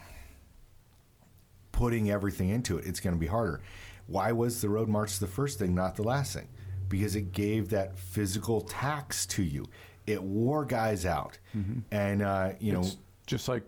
putting 1.72 2.11
everything 2.11 2.49
into 2.49 2.78
it, 2.78 2.87
it's 2.87 3.01
going 3.01 3.14
to 3.14 3.20
be 3.20 3.26
harder. 3.26 3.61
Why 4.07 4.32
was 4.32 4.61
the 4.61 4.68
road 4.68 4.89
march 4.89 5.18
the 5.18 5.26
first 5.26 5.59
thing, 5.59 5.74
not 5.74 5.97
the 5.97 6.03
last 6.03 6.32
thing? 6.34 6.49
Because 6.89 7.16
it 7.16 7.32
gave 7.32 7.70
that 7.70 7.99
physical 7.99 8.61
tax 8.61 9.26
to 9.26 9.43
you. 9.43 9.66
It 10.07 10.22
wore 10.22 10.64
guys 10.64 11.05
out, 11.05 11.39
and 11.91 12.22
uh, 12.22 12.53
you 12.61 12.72
know, 12.72 12.84
just 13.26 13.49
like 13.49 13.64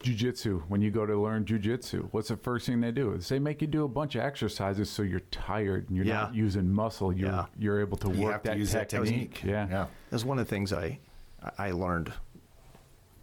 jujitsu. 0.00 0.62
When 0.68 0.80
you 0.80 0.90
go 0.90 1.06
to 1.06 1.16
learn 1.20 1.44
jujitsu, 1.44 2.08
what's 2.12 2.28
the 2.28 2.36
first 2.36 2.66
thing 2.66 2.80
they 2.80 2.90
do? 2.90 3.12
Is 3.12 3.28
they 3.28 3.38
make 3.38 3.60
you 3.60 3.66
do 3.66 3.84
a 3.84 3.88
bunch 3.88 4.14
of 4.14 4.22
exercises 4.22 4.90
so 4.90 5.02
you're 5.02 5.20
tired 5.30 5.88
and 5.88 5.96
you're 5.96 6.06
Yeah. 6.06 6.14
not 6.22 6.34
using 6.34 6.72
muscle. 6.72 7.12
You're 7.12 7.28
Yeah. 7.30 7.46
you're 7.58 7.80
able 7.80 7.96
to 7.98 8.12
you 8.12 8.22
work 8.24 8.32
have 8.32 8.42
to 8.44 8.50
that 8.50 8.58
use 8.58 8.72
that 8.72 8.88
technique. 8.88 9.34
technique. 9.34 9.42
Yeah. 9.44 9.68
yeah. 9.68 9.86
That's 10.10 10.24
one 10.24 10.38
of 10.38 10.46
the 10.46 10.50
things 10.50 10.72
I 10.72 10.98
I 11.58 11.70
learned 11.70 12.12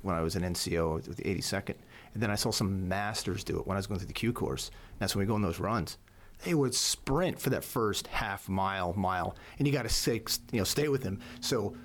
when 0.01 0.15
I 0.15 0.21
was 0.21 0.35
an 0.35 0.43
NCO 0.43 0.95
with 1.07 1.17
the 1.17 1.23
82nd, 1.27 1.75
and 2.13 2.23
then 2.23 2.31
I 2.31 2.35
saw 2.35 2.51
some 2.51 2.87
masters 2.87 3.43
do 3.43 3.59
it 3.59 3.67
when 3.67 3.75
I 3.75 3.79
was 3.79 3.87
going 3.87 3.99
through 3.99 4.07
the 4.07 4.13
Q 4.13 4.31
course. 4.33 4.71
That's 4.99 5.15
when 5.15 5.21
we 5.25 5.27
go 5.27 5.35
on 5.35 5.41
those 5.41 5.59
runs. 5.59 5.97
They 6.43 6.53
would 6.53 6.75
sprint 6.75 7.39
for 7.39 7.49
that 7.49 7.63
first 7.63 8.07
half 8.07 8.47
mile, 8.47 8.93
mile, 8.93 9.35
and 9.57 9.67
you 9.67 9.73
got 9.73 9.83
to 9.83 9.89
stay, 9.89 10.21
you 10.51 10.59
know, 10.59 10.63
stay 10.63 10.87
with 10.87 11.01
them. 11.01 11.19
So, 11.41 11.75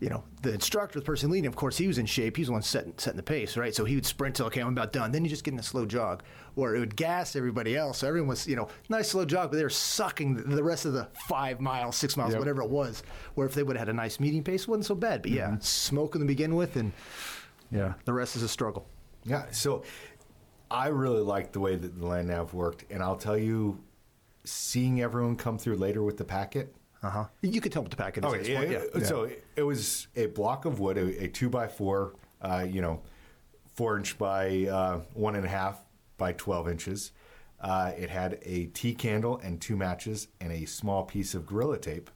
you 0.00 0.08
know, 0.08 0.24
the 0.40 0.52
instructor, 0.54 0.98
the 0.98 1.04
person 1.04 1.30
leading, 1.30 1.46
of 1.46 1.56
course, 1.56 1.76
he 1.76 1.86
was 1.86 1.98
in 1.98 2.06
shape. 2.06 2.36
He 2.36 2.40
was 2.40 2.48
the 2.48 2.52
one 2.52 2.62
setting, 2.62 2.94
setting 2.96 3.18
the 3.18 3.22
pace, 3.22 3.56
right? 3.58 3.74
So 3.74 3.84
he 3.84 3.94
would 3.94 4.06
sprint 4.06 4.36
till, 4.36 4.46
okay, 4.46 4.62
I'm 4.62 4.68
about 4.68 4.92
done. 4.92 5.12
Then 5.12 5.24
you 5.24 5.30
just 5.30 5.44
get 5.44 5.52
in 5.52 5.60
a 5.60 5.62
slow 5.62 5.84
jog, 5.84 6.22
or 6.56 6.74
it 6.74 6.80
would 6.80 6.96
gas 6.96 7.36
everybody 7.36 7.76
else. 7.76 7.98
So 7.98 8.08
everyone 8.08 8.28
was, 8.28 8.46
you 8.46 8.56
know, 8.56 8.68
nice 8.88 9.10
slow 9.10 9.26
jog, 9.26 9.50
but 9.50 9.58
they 9.58 9.62
were 9.62 9.68
sucking 9.68 10.36
the, 10.36 10.42
the 10.42 10.64
rest 10.64 10.86
of 10.86 10.94
the 10.94 11.08
five 11.28 11.60
miles, 11.60 11.96
six 11.96 12.16
miles, 12.16 12.32
Yep. 12.32 12.38
whatever 12.38 12.62
it 12.62 12.70
was. 12.70 13.02
Where 13.34 13.46
if 13.46 13.52
they 13.52 13.62
would 13.62 13.76
have 13.76 13.88
had 13.88 13.94
a 13.94 13.96
nice 13.96 14.18
meeting 14.18 14.42
pace, 14.42 14.62
it 14.62 14.68
wasn't 14.68 14.86
so 14.86 14.94
bad. 14.94 15.20
But 15.20 15.32
yeah, 15.32 15.48
mm-hmm. 15.48 15.60
smoking 15.60 16.22
to 16.22 16.26
begin 16.26 16.54
with, 16.54 16.76
and 16.76 16.92
Yeah. 17.70 17.92
the 18.06 18.14
rest 18.14 18.36
is 18.36 18.42
a 18.42 18.48
struggle. 18.48 18.88
Yeah, 19.24 19.50
so 19.50 19.84
I 20.70 20.88
really 20.88 21.20
liked 21.20 21.52
the 21.52 21.60
way 21.60 21.76
that 21.76 21.98
the 21.98 22.06
land 22.06 22.28
nav 22.28 22.54
worked, 22.54 22.84
and 22.90 23.02
I'll 23.02 23.16
tell 23.16 23.36
you, 23.36 23.84
seeing 24.44 25.02
everyone 25.02 25.36
come 25.36 25.58
through 25.58 25.76
later 25.76 26.02
with 26.02 26.16
the 26.16 26.24
packet. 26.24 26.74
Uh 27.02 27.10
huh. 27.10 27.24
You 27.40 27.60
could 27.60 27.72
tell 27.72 27.82
what 27.82 27.90
the 27.90 27.96
packet 27.96 28.24
is. 28.24 28.30
Okay, 28.30 28.42
this 28.42 28.56
point, 28.56 28.70
yeah, 28.70 28.82
yeah. 28.94 29.04
so 29.04 29.30
it 29.56 29.62
was 29.62 30.08
a 30.16 30.26
block 30.26 30.64
of 30.66 30.80
wood, 30.80 30.98
a, 30.98 31.24
a 31.24 31.28
two 31.28 31.48
by 31.48 31.66
four, 31.66 32.14
uh, 32.42 32.66
you 32.68 32.82
know, 32.82 33.00
four 33.74 33.96
inch 33.96 34.18
by 34.18 34.66
uh, 34.66 35.00
one 35.14 35.34
and 35.34 35.46
a 35.46 35.48
half 35.48 35.80
by 36.18 36.32
twelve 36.32 36.68
inches. 36.68 37.12
Uh, 37.60 37.92
it 37.96 38.10
had 38.10 38.38
a 38.42 38.66
tea 38.66 38.94
candle 38.94 39.38
and 39.42 39.60
two 39.60 39.76
matches 39.76 40.28
and 40.40 40.52
a 40.52 40.64
small 40.64 41.04
piece 41.04 41.34
of 41.34 41.46
gorilla 41.46 41.78
tape, 41.78 42.10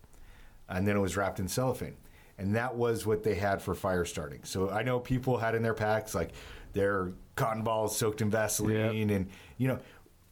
and 0.68 0.86
then 0.86 0.96
it 0.96 1.00
was 1.00 1.16
wrapped 1.16 1.40
in 1.40 1.48
cellophane. 1.48 1.96
And 2.36 2.54
that 2.56 2.74
was 2.74 3.06
what 3.06 3.22
they 3.22 3.36
had 3.36 3.62
for 3.62 3.74
fire 3.74 4.04
starting. 4.04 4.40
So 4.42 4.68
I 4.68 4.82
know 4.82 4.98
people 4.98 5.38
had 5.38 5.54
in 5.54 5.62
their 5.62 5.74
packs 5.74 6.14
like 6.14 6.32
their 6.72 7.12
cotton 7.36 7.62
balls 7.62 7.96
soaked 7.96 8.20
in 8.20 8.30
Vaseline, 8.30 9.10
and 9.10 9.28
you 9.56 9.68
know, 9.68 9.78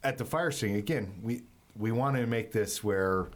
at 0.03 0.17
the 0.17 0.25
fire 0.25 0.51
starting 0.51 0.75
again, 0.77 1.13
we 1.23 1.43
we 1.75 1.91
want 1.91 2.15
to 2.17 2.27
make 2.27 2.51
this 2.51 2.83
where 2.83 3.29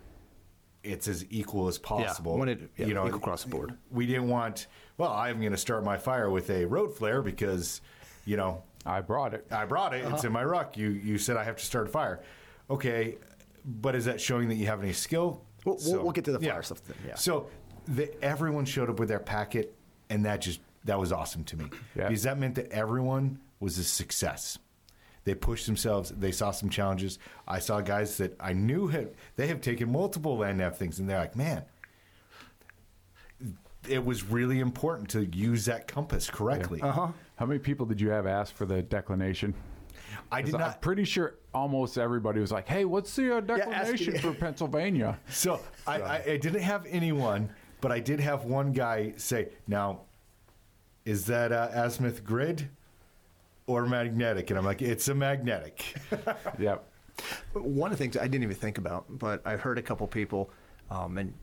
it's 0.88 1.08
as 1.08 1.26
equal 1.30 1.68
as 1.68 1.78
possible. 1.78 2.38
want 2.38 2.50
it- 2.50 2.70
yeah, 2.78 2.86
you 2.88 2.94
know, 2.94 3.06
equal 3.06 3.20
across 3.20 3.44
the 3.44 3.50
board. 3.50 3.74
We 3.92 4.06
didn't 4.06 4.30
want. 4.30 4.68
Well, 4.98 5.12
I'm 5.12 5.40
going 5.40 5.52
to 5.52 5.58
start 5.58 5.84
my 5.84 5.98
fire 5.98 6.30
with 6.30 6.50
a 6.50 6.66
road 6.66 6.96
flare 6.96 7.22
because, 7.22 7.82
you 8.26 8.38
know, 8.38 8.64
I 8.86 9.02
brought 9.02 9.34
it. 9.34 9.46
I 9.52 9.66
brought 9.66 9.94
it. 9.94 9.98
It's 10.06 10.08
uh-huh. 10.08 10.28
in 10.28 10.34
my 10.34 10.44
ruck. 10.44 10.78
You 10.78 10.90
you 10.90 11.18
said 11.18 11.38
I 11.38 11.44
have 11.44 11.58
to 11.58 11.66
start 11.66 11.88
a 11.88 11.90
fire. 11.90 12.22
Okay, 12.70 13.18
but 13.66 13.96
is 13.96 14.06
that 14.06 14.20
showing 14.20 14.48
that 14.50 14.56
you 14.56 14.66
have 14.68 14.82
any 14.82 14.94
skill? 14.94 15.44
We'll- 15.66 15.78
we'll- 15.86 16.04
we'll 16.04 16.12
get 16.14 16.26
to 16.26 16.32
the 16.32 16.40
fire 16.40 16.64
stuff 16.64 16.82
then, 16.86 16.96
yeah. 17.06 17.16
So 17.16 17.50
the, 17.88 18.24
everyone 18.24 18.66
showed 18.66 18.90
up 18.90 19.00
with 19.00 19.10
their 19.10 19.20
packet, 19.20 19.76
and 20.10 20.26
that 20.26 20.42
just 20.42 20.60
that 20.86 20.98
was 21.00 21.12
awesome 21.12 21.44
to 21.44 21.58
me 21.58 21.66
Yeah. 21.96 22.08
because 22.08 22.24
that 22.24 22.38
meant 22.40 22.56
that 22.56 22.72
everyone 22.72 23.40
was 23.60 23.78
a 23.78 23.84
success. 23.84 24.58
They 25.28 25.36
pushed 25.36 25.66
themselves. 25.66 26.10
They 26.18 26.32
saw 26.32 26.52
some 26.52 26.70
challenges. 26.70 27.20
I 27.46 27.60
saw 27.60 27.82
guys 27.82 28.16
that 28.16 28.38
I 28.40 28.54
knew 28.54 28.88
had 28.88 29.10
they 29.36 29.48
have 29.48 29.60
taken 29.60 29.92
multiple 29.92 30.38
land 30.38 30.60
nav 30.60 30.78
things, 30.78 31.00
and 31.00 31.10
they're 31.10 31.20
like, 31.20 31.36
man. 31.36 31.66
It 33.90 34.06
was 34.06 34.24
really 34.24 34.60
important 34.62 35.10
to 35.10 35.26
use 35.26 35.66
that 35.66 35.86
compass 35.86 36.30
correctly. 36.30 36.82
Uh 36.82 36.92
huh. 36.92 37.08
How 37.36 37.46
many 37.46 37.60
people 37.60 37.86
did 37.86 38.00
you 38.00 38.10
have 38.10 38.26
ask 38.26 38.56
for 38.56 38.66
the 38.66 38.82
declination? 38.82 39.54
I 40.32 40.42
did 40.42 40.52
'Cause 40.52 40.54
I'm 40.56 40.62
not. 40.62 40.82
pretty 40.82 41.04
sure 41.04 41.36
almost 41.54 41.98
everybody 41.98 42.40
was 42.40 42.52
like, 42.54 42.68
"Hey, 42.70 42.86
what's 42.86 43.14
the 43.14 43.38
uh, 43.38 43.42
declination 43.42 44.16
asking- 44.16 44.20
for 44.22 44.34
Pennsylvania?" 44.34 45.20
So 45.30 45.60
I, 45.86 46.02
I, 46.02 46.16
I 46.26 46.38
didn't 46.38 46.62
have 46.62 46.86
anyone, 46.86 47.50
but 47.82 47.92
I 47.92 48.00
did 48.00 48.22
have 48.22 48.46
one 48.46 48.72
guy 48.72 49.14
say, 49.18 49.50
"Now, 49.68 50.04
is 51.04 51.26
that 51.26 51.52
uh, 51.52 51.68
azimuth 51.74 52.24
grid 52.24 52.70
or 53.68 53.86
magnetic?" 53.86 54.50
And 54.50 54.58
I'm 54.58 54.66
like, 54.66 54.82
"It's 54.82 55.08
a 55.08 55.16
magnetic." 55.16 55.96
yep. 56.60 56.90
One 57.54 57.92
of 57.92 57.98
the 57.98 58.04
things 58.04 58.18
I 58.18 58.28
didn't 58.28 58.44
even 58.44 58.56
think 58.56 58.78
about, 58.78 59.06
but 59.10 59.42
I've 59.46 59.62
heard 59.62 59.78
a 59.78 59.82
couple 59.82 60.06
people, 60.08 60.52
um, 60.90 61.18
and 61.18 61.34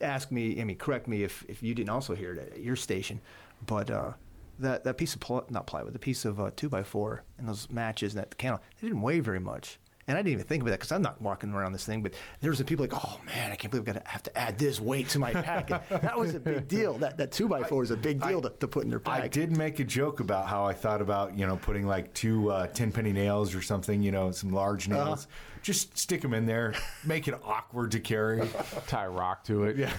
ask 0.00 0.30
me, 0.30 0.60
I 0.60 0.64
mean, 0.64 0.76
correct 0.76 1.08
me 1.08 1.22
if, 1.22 1.44
if 1.48 1.62
you 1.62 1.74
didn't 1.74 1.90
also 1.90 2.14
hear 2.14 2.32
it 2.32 2.52
at 2.52 2.60
your 2.60 2.76
station, 2.76 3.20
but 3.66 3.90
uh, 3.90 4.12
that 4.58 4.84
that 4.84 4.96
piece 4.96 5.14
of 5.14 5.20
ply, 5.20 5.40
not 5.50 5.66
plywood, 5.66 5.92
the 5.92 5.98
piece 5.98 6.24
of 6.24 6.40
uh, 6.40 6.50
two 6.56 6.68
by 6.68 6.82
four 6.82 7.24
and 7.38 7.48
those 7.48 7.68
matches 7.70 8.14
and 8.14 8.22
that 8.22 8.36
candle, 8.38 8.60
they 8.80 8.88
didn't 8.88 9.02
weigh 9.02 9.20
very 9.20 9.40
much. 9.40 9.78
And 10.08 10.16
I 10.16 10.22
didn't 10.22 10.32
even 10.32 10.44
think 10.46 10.62
about 10.62 10.70
that 10.70 10.80
because 10.80 10.92
I'm 10.92 11.02
not 11.02 11.20
walking 11.22 11.52
around 11.52 11.72
this 11.72 11.84
thing. 11.84 12.02
But 12.02 12.14
there 12.40 12.50
was 12.50 12.58
some 12.58 12.66
people 12.66 12.84
like, 12.84 12.94
oh 12.94 13.20
man, 13.26 13.52
I 13.52 13.54
can't 13.54 13.70
believe 13.70 13.86
I'm 13.86 13.94
gonna 13.94 14.08
have 14.08 14.22
to 14.24 14.36
add 14.36 14.58
this 14.58 14.80
weight 14.80 15.08
to 15.10 15.18
my 15.18 15.32
packet. 15.32 15.82
that 15.88 16.18
was 16.18 16.34
a 16.34 16.40
big 16.40 16.66
deal. 16.66 16.94
That 16.98 17.16
that 17.18 17.32
two 17.32 17.46
by 17.48 17.62
four 17.62 17.82
is 17.82 17.90
a 17.90 17.96
big 17.96 18.20
deal 18.20 18.40
to, 18.42 18.48
to 18.50 18.66
put 18.66 18.84
in 18.84 18.90
your 18.90 18.98
pack. 19.00 19.22
I 19.22 19.28
did 19.28 19.56
make 19.56 19.78
a 19.78 19.84
joke 19.84 20.20
about 20.20 20.46
how 20.46 20.64
I 20.64 20.72
thought 20.72 21.00
about 21.00 21.38
you 21.38 21.46
know 21.46 21.56
putting 21.56 21.86
like 21.86 22.12
two 22.14 22.50
uh, 22.50 22.66
ten 22.68 22.90
penny 22.90 23.12
nails 23.12 23.54
or 23.54 23.62
something, 23.62 24.02
you 24.02 24.10
know, 24.10 24.30
some 24.32 24.50
large 24.50 24.88
nails. 24.88 25.28
Just 25.62 25.96
stick 25.96 26.22
them 26.22 26.32
in 26.34 26.46
there, 26.46 26.74
make 27.04 27.28
it 27.28 27.34
awkward 27.44 27.92
to 27.92 28.00
carry. 28.00 28.48
Tie 28.86 29.04
a 29.04 29.10
rock 29.10 29.44
to 29.44 29.64
it. 29.64 29.76
Yeah. 29.76 29.92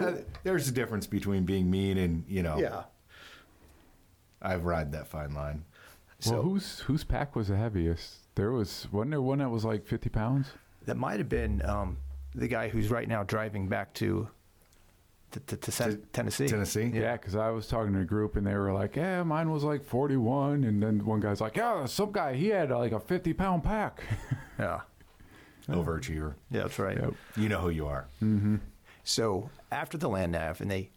Uh, 0.00 0.12
there's 0.44 0.68
a 0.68 0.72
difference 0.72 1.06
between 1.06 1.44
being 1.44 1.68
mean 1.70 1.98
and 1.98 2.24
you 2.28 2.42
know. 2.42 2.58
Yeah. 2.58 2.84
I've 4.40 4.64
ride 4.64 4.92
that 4.92 5.08
fine 5.08 5.34
line. 5.34 5.64
Well, 6.26 6.42
whose 6.42 6.80
whose 6.80 7.04
pack 7.04 7.36
was 7.36 7.48
the 7.48 7.56
heaviest? 7.56 8.16
There 8.34 8.50
was 8.50 8.88
wasn't 8.90 9.12
there 9.12 9.22
one 9.22 9.38
that 9.38 9.50
was 9.50 9.64
like 9.64 9.86
50 9.86 10.08
pounds? 10.10 10.48
That 10.86 10.96
might 10.96 11.18
have 11.18 11.28
been 11.28 11.62
um, 11.64 11.98
the 12.34 12.48
guy 12.48 12.68
who's 12.68 12.90
right 12.90 13.08
now 13.08 13.22
driving 13.22 13.68
back 13.68 13.94
to 13.94 14.28
to, 15.32 15.40
to, 15.40 15.56
to, 15.58 15.70
To 15.70 15.96
Tennessee. 16.12 16.48
Tennessee. 16.48 16.90
Yeah, 16.94 17.12
because 17.18 17.36
I 17.36 17.50
was 17.50 17.68
talking 17.68 17.92
to 17.92 18.00
a 18.00 18.04
group 18.04 18.36
and 18.36 18.46
they 18.46 18.54
were 18.54 18.72
like, 18.72 18.96
"Yeah, 18.96 19.22
mine 19.22 19.50
was 19.50 19.62
like 19.62 19.84
41," 19.84 20.64
and 20.64 20.82
then 20.82 21.04
one 21.04 21.20
guy's 21.20 21.40
like, 21.40 21.56
"Yeah, 21.56 21.84
some 21.86 22.10
guy 22.12 22.34
he 22.34 22.48
had 22.48 22.70
like 22.70 22.92
a 22.92 23.00
50 23.00 23.32
pound 23.34 23.62
pack." 23.64 24.02
Yeah, 24.58 24.80
Overachiever. 25.68 26.34
yeah, 26.50 26.62
that's 26.62 26.80
right. 26.80 26.96
Yep. 26.98 27.14
You 27.36 27.48
know 27.48 27.60
who 27.60 27.68
you 27.70 27.86
are. 27.86 28.06
So 29.04 29.50
after 29.70 29.96
the 29.96 30.08
land 30.08 30.32
nav, 30.32 30.60
and 30.60 30.68
they 30.68 30.90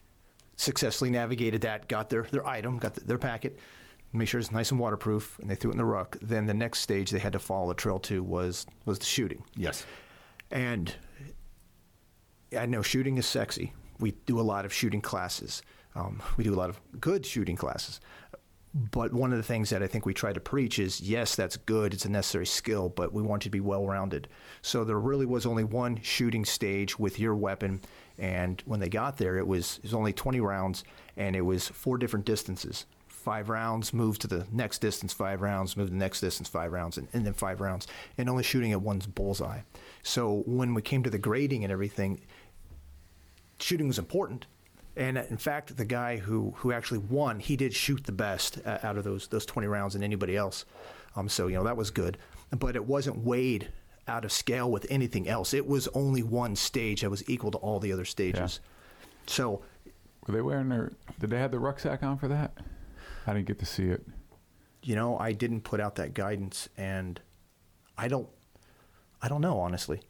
successfully 0.55 1.11
navigated 1.11 1.61
that, 1.61 1.87
got 1.87 2.09
their, 2.09 2.23
their 2.23 2.47
item, 2.47 2.79
got 2.79 2.95
the, 2.95 3.01
their 3.01 3.17
packet, 3.19 3.59
make 4.13 4.27
sure 4.27 4.39
it's 4.39 4.51
nice 4.51 4.71
and 4.71 4.79
waterproof, 4.79 5.37
and 5.39 5.49
they 5.49 5.55
threw 5.55 5.71
it 5.71 5.73
in 5.73 5.77
the 5.77 5.85
ruck. 5.85 6.17
Then 6.21 6.45
the 6.45 6.53
next 6.53 6.79
stage 6.79 7.11
they 7.11 7.19
had 7.19 7.33
to 7.33 7.39
follow 7.39 7.69
the 7.69 7.75
trail 7.75 7.99
to 7.99 8.23
was 8.23 8.65
was 8.85 8.99
the 8.99 9.05
shooting. 9.05 9.43
Yes. 9.55 9.85
And 10.49 10.93
I 12.57 12.65
know 12.65 12.81
shooting 12.81 13.17
is 13.17 13.25
sexy. 13.25 13.73
We 13.99 14.11
do 14.25 14.39
a 14.39 14.41
lot 14.41 14.65
of 14.65 14.73
shooting 14.73 15.01
classes. 15.01 15.61
Um, 15.95 16.21
we 16.37 16.43
do 16.43 16.53
a 16.53 16.55
lot 16.55 16.69
of 16.69 16.79
good 16.99 17.25
shooting 17.25 17.55
classes. 17.55 17.99
But 18.73 19.11
one 19.11 19.33
of 19.33 19.37
the 19.37 19.43
things 19.43 19.69
that 19.71 19.83
I 19.83 19.87
think 19.87 20.05
we 20.05 20.13
try 20.13 20.31
to 20.31 20.39
preach 20.39 20.79
is 20.79 21.01
yes, 21.01 21.35
that's 21.35 21.57
good. 21.57 21.93
It's 21.93 22.05
a 22.05 22.09
necessary 22.09 22.45
skill, 22.45 22.87
but 22.87 23.11
we 23.11 23.21
want 23.21 23.43
you 23.43 23.49
to 23.49 23.51
be 23.51 23.59
well 23.59 23.85
rounded. 23.85 24.29
So 24.61 24.85
there 24.85 24.99
really 24.99 25.25
was 25.25 25.45
only 25.45 25.65
one 25.65 25.99
shooting 26.01 26.45
stage 26.45 26.97
with 26.97 27.19
your 27.19 27.35
weapon. 27.35 27.81
And 28.17 28.61
when 28.65 28.79
they 28.79 28.87
got 28.87 29.17
there, 29.17 29.37
it 29.37 29.45
was, 29.45 29.77
it 29.79 29.83
was 29.83 29.93
only 29.93 30.13
20 30.13 30.39
rounds 30.39 30.85
and 31.17 31.35
it 31.35 31.41
was 31.41 31.67
four 31.67 31.97
different 31.97 32.25
distances. 32.25 32.85
Five 33.21 33.49
rounds, 33.49 33.93
move 33.93 34.17
to 34.19 34.27
the 34.27 34.47
next 34.51 34.79
distance, 34.79 35.13
five 35.13 35.41
rounds, 35.41 35.77
move 35.77 35.87
to 35.87 35.91
the 35.91 35.97
next 35.99 36.21
distance, 36.21 36.49
five 36.49 36.71
rounds, 36.71 36.97
and, 36.97 37.07
and 37.13 37.23
then 37.25 37.33
five 37.33 37.61
rounds, 37.61 37.85
and 38.17 38.27
only 38.27 38.41
shooting 38.43 38.71
at 38.71 38.81
one's 38.81 39.05
bullseye. 39.05 39.59
So 40.01 40.43
when 40.47 40.73
we 40.73 40.81
came 40.81 41.03
to 41.03 41.09
the 41.11 41.19
grading 41.19 41.63
and 41.63 41.71
everything, 41.71 42.21
shooting 43.59 43.87
was 43.87 43.99
important. 43.99 44.47
And 44.95 45.17
in 45.17 45.37
fact, 45.37 45.77
the 45.77 45.85
guy 45.85 46.17
who, 46.17 46.53
who 46.57 46.71
actually 46.71 46.97
won, 46.97 47.39
he 47.39 47.55
did 47.55 47.73
shoot 47.73 48.03
the 48.05 48.11
best 48.11 48.59
uh, 48.65 48.79
out 48.83 48.97
of 48.97 49.03
those 49.03 49.27
those 49.27 49.45
20 49.45 49.67
rounds 49.67 49.93
than 49.93 50.03
anybody 50.03 50.35
else. 50.35 50.65
Um, 51.15 51.29
so 51.29 51.47
you 51.47 51.55
know 51.55 51.63
that 51.63 51.77
was 51.77 51.91
good, 51.91 52.17
but 52.57 52.75
it 52.75 52.85
wasn't 52.85 53.17
weighed 53.23 53.69
out 54.07 54.25
of 54.25 54.31
scale 54.31 54.69
with 54.71 54.85
anything 54.89 55.27
else. 55.29 55.53
It 55.53 55.67
was 55.67 55.87
only 55.89 56.23
one 56.23 56.55
stage 56.55 57.01
that 57.01 57.09
was 57.09 57.27
equal 57.29 57.51
to 57.51 57.57
all 57.59 57.79
the 57.79 57.93
other 57.93 58.03
stages. 58.05 58.59
So 59.27 59.61
Were 60.27 60.33
they 60.33 60.41
wearing 60.41 60.69
their? 60.69 60.91
Did 61.19 61.29
they 61.29 61.37
have 61.39 61.51
the 61.51 61.59
rucksack 61.59 62.01
on 62.03 62.17
for 62.17 62.27
that? 62.27 62.51
I 63.27 63.33
didn't 63.33 63.47
get 63.47 63.59
to 63.59 63.65
see 63.65 63.85
it. 63.85 64.05
you 64.83 64.95
know, 64.95 65.17
I 65.17 65.31
didn't 65.31 65.61
put 65.61 65.79
out 65.79 65.95
that 65.95 66.13
guidance, 66.13 66.67
and 66.77 67.19
I 67.97 68.07
don't, 68.07 68.27
I 69.21 69.27
don't 69.27 69.41
know 69.41 69.59
honestly. 69.59 70.01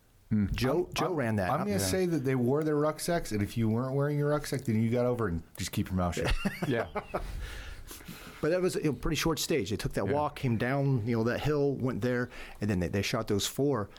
Joe 0.54 0.88
Joe 0.94 1.12
ran 1.12 1.36
that. 1.36 1.52
I'm 1.52 1.66
going 1.68 1.78
to 1.78 1.84
say 1.84 2.06
that 2.06 2.24
they 2.24 2.36
wore 2.36 2.64
their 2.64 2.78
rucksacks, 2.78 3.34
and 3.34 3.42
if 3.42 3.58
you 3.58 3.68
weren't 3.68 3.94
wearing 3.96 4.18
your 4.18 4.30
rucksack, 4.30 4.62
then 4.64 4.82
you 4.82 4.90
got 4.90 5.06
over 5.06 5.28
and 5.28 5.44
just 5.58 5.74
keep 5.74 5.90
your 5.90 5.98
mouth 5.98 6.16
shut. 6.16 6.34
Yeah. 6.70 6.86
But 8.40 8.52
that 8.52 8.62
was 8.62 8.76
a 8.78 8.94
pretty 8.94 9.18
short 9.18 9.40
stage. 9.40 9.70
They 9.70 9.76
took 9.76 9.94
that 9.94 10.06
Yeah. 10.08 10.14
walk, 10.14 10.36
came 10.38 10.56
down, 10.58 11.04
you 11.06 11.18
know, 11.18 11.24
that 11.26 11.42
hill, 11.42 11.74
went 11.76 12.02
there, 12.02 12.30
and 12.62 12.70
then 12.70 12.80
they, 12.80 12.88
they 12.88 13.02
shot 13.02 13.28
those 13.28 13.46
four 13.46 13.90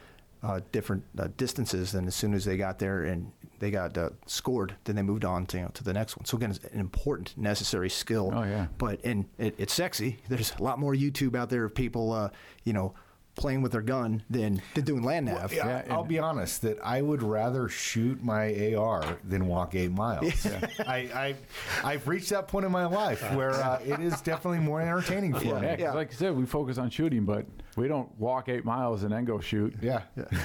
uh, 0.42 0.60
different 0.72 1.04
uh, 1.18 1.28
distances. 1.36 1.94
And 1.94 2.08
as 2.08 2.16
soon 2.16 2.32
as 2.34 2.44
they 2.46 2.56
got 2.56 2.78
there 2.80 3.04
and 3.04 3.30
they 3.62 3.70
got 3.70 3.96
uh, 3.96 4.10
scored, 4.26 4.74
then 4.84 4.96
they 4.96 5.02
moved 5.02 5.24
on 5.24 5.46
to 5.46 5.56
you 5.56 5.62
know, 5.62 5.70
to 5.74 5.84
the 5.84 5.92
next 5.92 6.16
one. 6.16 6.24
So 6.26 6.36
again, 6.36 6.50
it's 6.50 6.64
an 6.74 6.80
important, 6.80 7.34
necessary 7.38 7.88
skill. 7.88 8.30
Oh, 8.34 8.42
yeah. 8.42 8.66
But 8.76 9.00
and 9.04 9.24
it, 9.38 9.54
it's 9.56 9.72
sexy. 9.72 10.18
There's 10.28 10.52
a 10.58 10.62
lot 10.62 10.78
more 10.80 10.94
YouTube 10.94 11.36
out 11.36 11.48
there 11.48 11.64
of 11.64 11.74
people, 11.74 12.12
uh, 12.12 12.30
you 12.64 12.72
know, 12.72 12.94
playing 13.34 13.62
with 13.62 13.72
their 13.72 13.80
gun 13.80 14.22
than, 14.28 14.60
than 14.74 14.84
doing 14.84 15.02
land 15.02 15.24
nav. 15.24 15.52
Yeah, 15.54 15.82
Yeah, 15.86 15.94
I'll 15.94 16.04
be 16.04 16.18
honest 16.18 16.60
that 16.62 16.76
I 16.84 17.00
would 17.00 17.22
rather 17.22 17.66
shoot 17.68 18.22
my 18.22 18.74
AR 18.74 19.16
than 19.24 19.46
walk 19.46 19.74
eight 19.74 19.90
miles. 19.92 20.44
I, 20.80 20.96
I, 21.14 21.34
I've 21.82 22.06
reached 22.06 22.28
that 22.30 22.46
point 22.48 22.66
in 22.66 22.72
my 22.72 22.84
life 22.84 23.22
where 23.34 23.52
uh, 23.52 23.80
it 23.86 24.00
is 24.00 24.20
definitely 24.20 24.58
more 24.58 24.82
entertaining 24.82 25.32
for 25.34 25.44
Yeah, 25.44 25.60
me. 25.60 25.68
'cause 25.68 25.78
Yeah. 25.78 25.92
like 25.94 26.10
I 26.10 26.14
said, 26.14 26.36
we 26.36 26.44
focus 26.44 26.76
on 26.76 26.90
shooting, 26.90 27.24
but 27.24 27.46
we 27.76 27.88
don't 27.88 28.10
walk 28.18 28.50
eight 28.50 28.66
miles 28.66 29.02
and 29.02 29.12
then 29.12 29.24
go 29.24 29.40
shoot. 29.40 29.72
Yeah. 29.80 30.02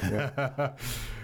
Yeah. 0.09 0.71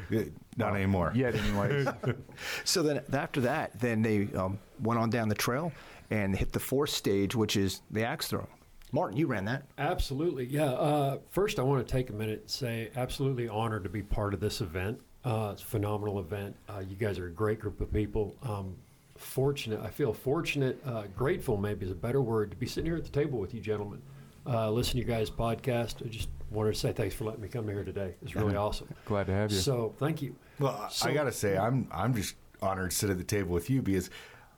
Not 0.58 0.76
anymore. 0.76 1.12
Yet, 1.16 1.36
anyways. 1.36 1.88
So 2.64 2.84
then 2.84 3.02
after 3.12 3.42
that, 3.42 3.80
then 3.80 4.02
they 4.02 4.28
um, 4.36 4.60
went 4.82 5.00
on 5.00 5.10
down 5.10 5.30
the 5.30 5.36
trail 5.36 5.72
and 6.10 6.36
hit 6.36 6.52
the 6.52 6.60
fourth 6.60 6.90
stage, 6.90 7.36
which 7.36 7.56
is 7.56 7.82
the 7.92 8.04
axe 8.04 8.28
throwing. 8.28 8.48
Martin, 8.92 9.18
you 9.18 9.26
ran 9.26 9.46
that. 9.46 9.64
Absolutely, 9.80 10.46
yeah. 10.46 10.66
Uh, 10.66 11.18
first, 11.30 11.58
I 11.58 11.64
want 11.64 11.86
to 11.86 11.92
take 11.92 12.12
a 12.12 12.14
minute 12.14 12.42
and 12.42 12.50
say, 12.50 12.92
absolutely 12.96 13.48
honored 13.48 13.84
to 13.84 13.90
be 13.90 14.04
part 14.04 14.36
of 14.36 14.40
this 14.40 14.62
event. 14.62 15.00
Uh, 15.26 15.52
it's 15.54 15.64
a 15.64 15.66
phenomenal 15.66 16.20
event. 16.20 16.56
Uh, 16.70 16.84
you 16.88 16.96
guys 16.96 17.18
are 17.18 17.26
a 17.26 17.32
great 17.32 17.60
group 17.60 17.82
of 17.82 17.92
people. 17.92 18.36
Um, 18.44 18.76
fortunate, 19.18 19.80
I 19.82 19.90
feel 19.90 20.14
fortunate, 20.14 20.80
uh, 20.86 21.04
grateful 21.16 21.58
maybe 21.58 21.86
is 21.86 21.92
a 21.92 21.96
better 21.96 22.22
word, 22.22 22.52
to 22.52 22.58
be 22.58 22.68
sitting 22.68 22.86
here 22.86 22.98
at 22.98 23.04
the 23.04 23.10
table 23.10 23.40
with 23.40 23.54
you 23.54 23.62
gentlemen. 23.62 24.02
Uh, 24.46 24.70
listen 24.70 24.94
to 24.94 24.98
you 25.00 25.06
guys' 25.06 25.30
podcast. 25.30 26.06
I 26.06 26.10
just 26.10 26.30
wanted 26.54 26.74
to 26.74 26.80
say 26.80 26.92
thanks 26.94 27.16
for 27.16 27.26
letting 27.26 27.42
me 27.42 27.48
come 27.48 27.68
here 27.68 27.84
today. 27.84 28.16
It's 28.22 28.36
really 28.36 28.56
awesome. 28.56 28.88
Glad 29.06 29.26
to 29.28 29.34
have 29.34 29.52
you. 29.52 29.58
So, 29.58 29.94
thank 29.98 30.22
you. 30.22 30.36
Well, 30.60 30.80
I- 30.86 30.90
So- 30.90 31.10
I 31.10 31.14
got 31.14 31.24
to 31.26 31.32
say, 31.32 31.58
I'm 31.58 31.88
I'm 31.92 32.14
just 32.14 32.36
honored 32.62 32.92
to 32.92 32.96
sit 32.96 33.10
at 33.10 33.18
the 33.18 33.24
table 33.24 33.52
with 33.54 33.70
you 33.70 33.82
because 33.82 34.10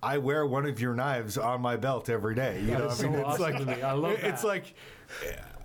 I 0.03 0.17
wear 0.19 0.45
one 0.45 0.65
of 0.65 0.79
your 0.79 0.93
knives 0.93 1.37
on 1.37 1.61
my 1.61 1.77
belt 1.77 2.09
every 2.09 2.35
day. 2.35 2.59
You 2.61 2.67
That 2.67 2.79
know, 2.79 2.85
is 2.87 3.03
I 3.03 3.07
mean, 3.07 3.13
so 3.13 3.19
it's 3.21 3.27
awesome 3.29 3.41
like 3.41 3.57
to 3.57 3.65
me. 3.65 3.81
I 3.81 3.93
love 3.93 4.11
it's 4.21 4.41
that. 4.41 4.47
like 4.47 4.73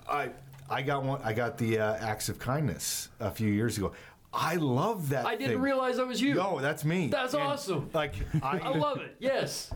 I 0.09 0.31
I 0.71 0.83
got 0.83 1.03
one. 1.03 1.21
I 1.23 1.33
got 1.33 1.59
the 1.59 1.79
uh, 1.81 1.97
acts 1.97 2.29
of 2.29 2.39
kindness 2.39 3.09
a 3.19 3.31
few 3.31 3.51
years 3.51 3.77
ago. 3.77 3.93
I 4.33 4.55
love 4.57 5.09
that. 5.09 5.27
I 5.27 5.35
didn't 5.35 5.55
thing. 5.55 5.61
realize 5.61 5.97
that 5.97 6.07
was 6.07 6.21
you. 6.23 6.35
No, 6.35 6.61
that's 6.61 6.85
me. 6.85 7.09
That's 7.09 7.35
And, 7.35 7.43
awesome. 7.43 7.91
Like 7.93 8.15
I, 8.43 8.61
I 8.61 8.69
love 8.77 8.99
it. 9.01 9.17
Yes. 9.19 9.73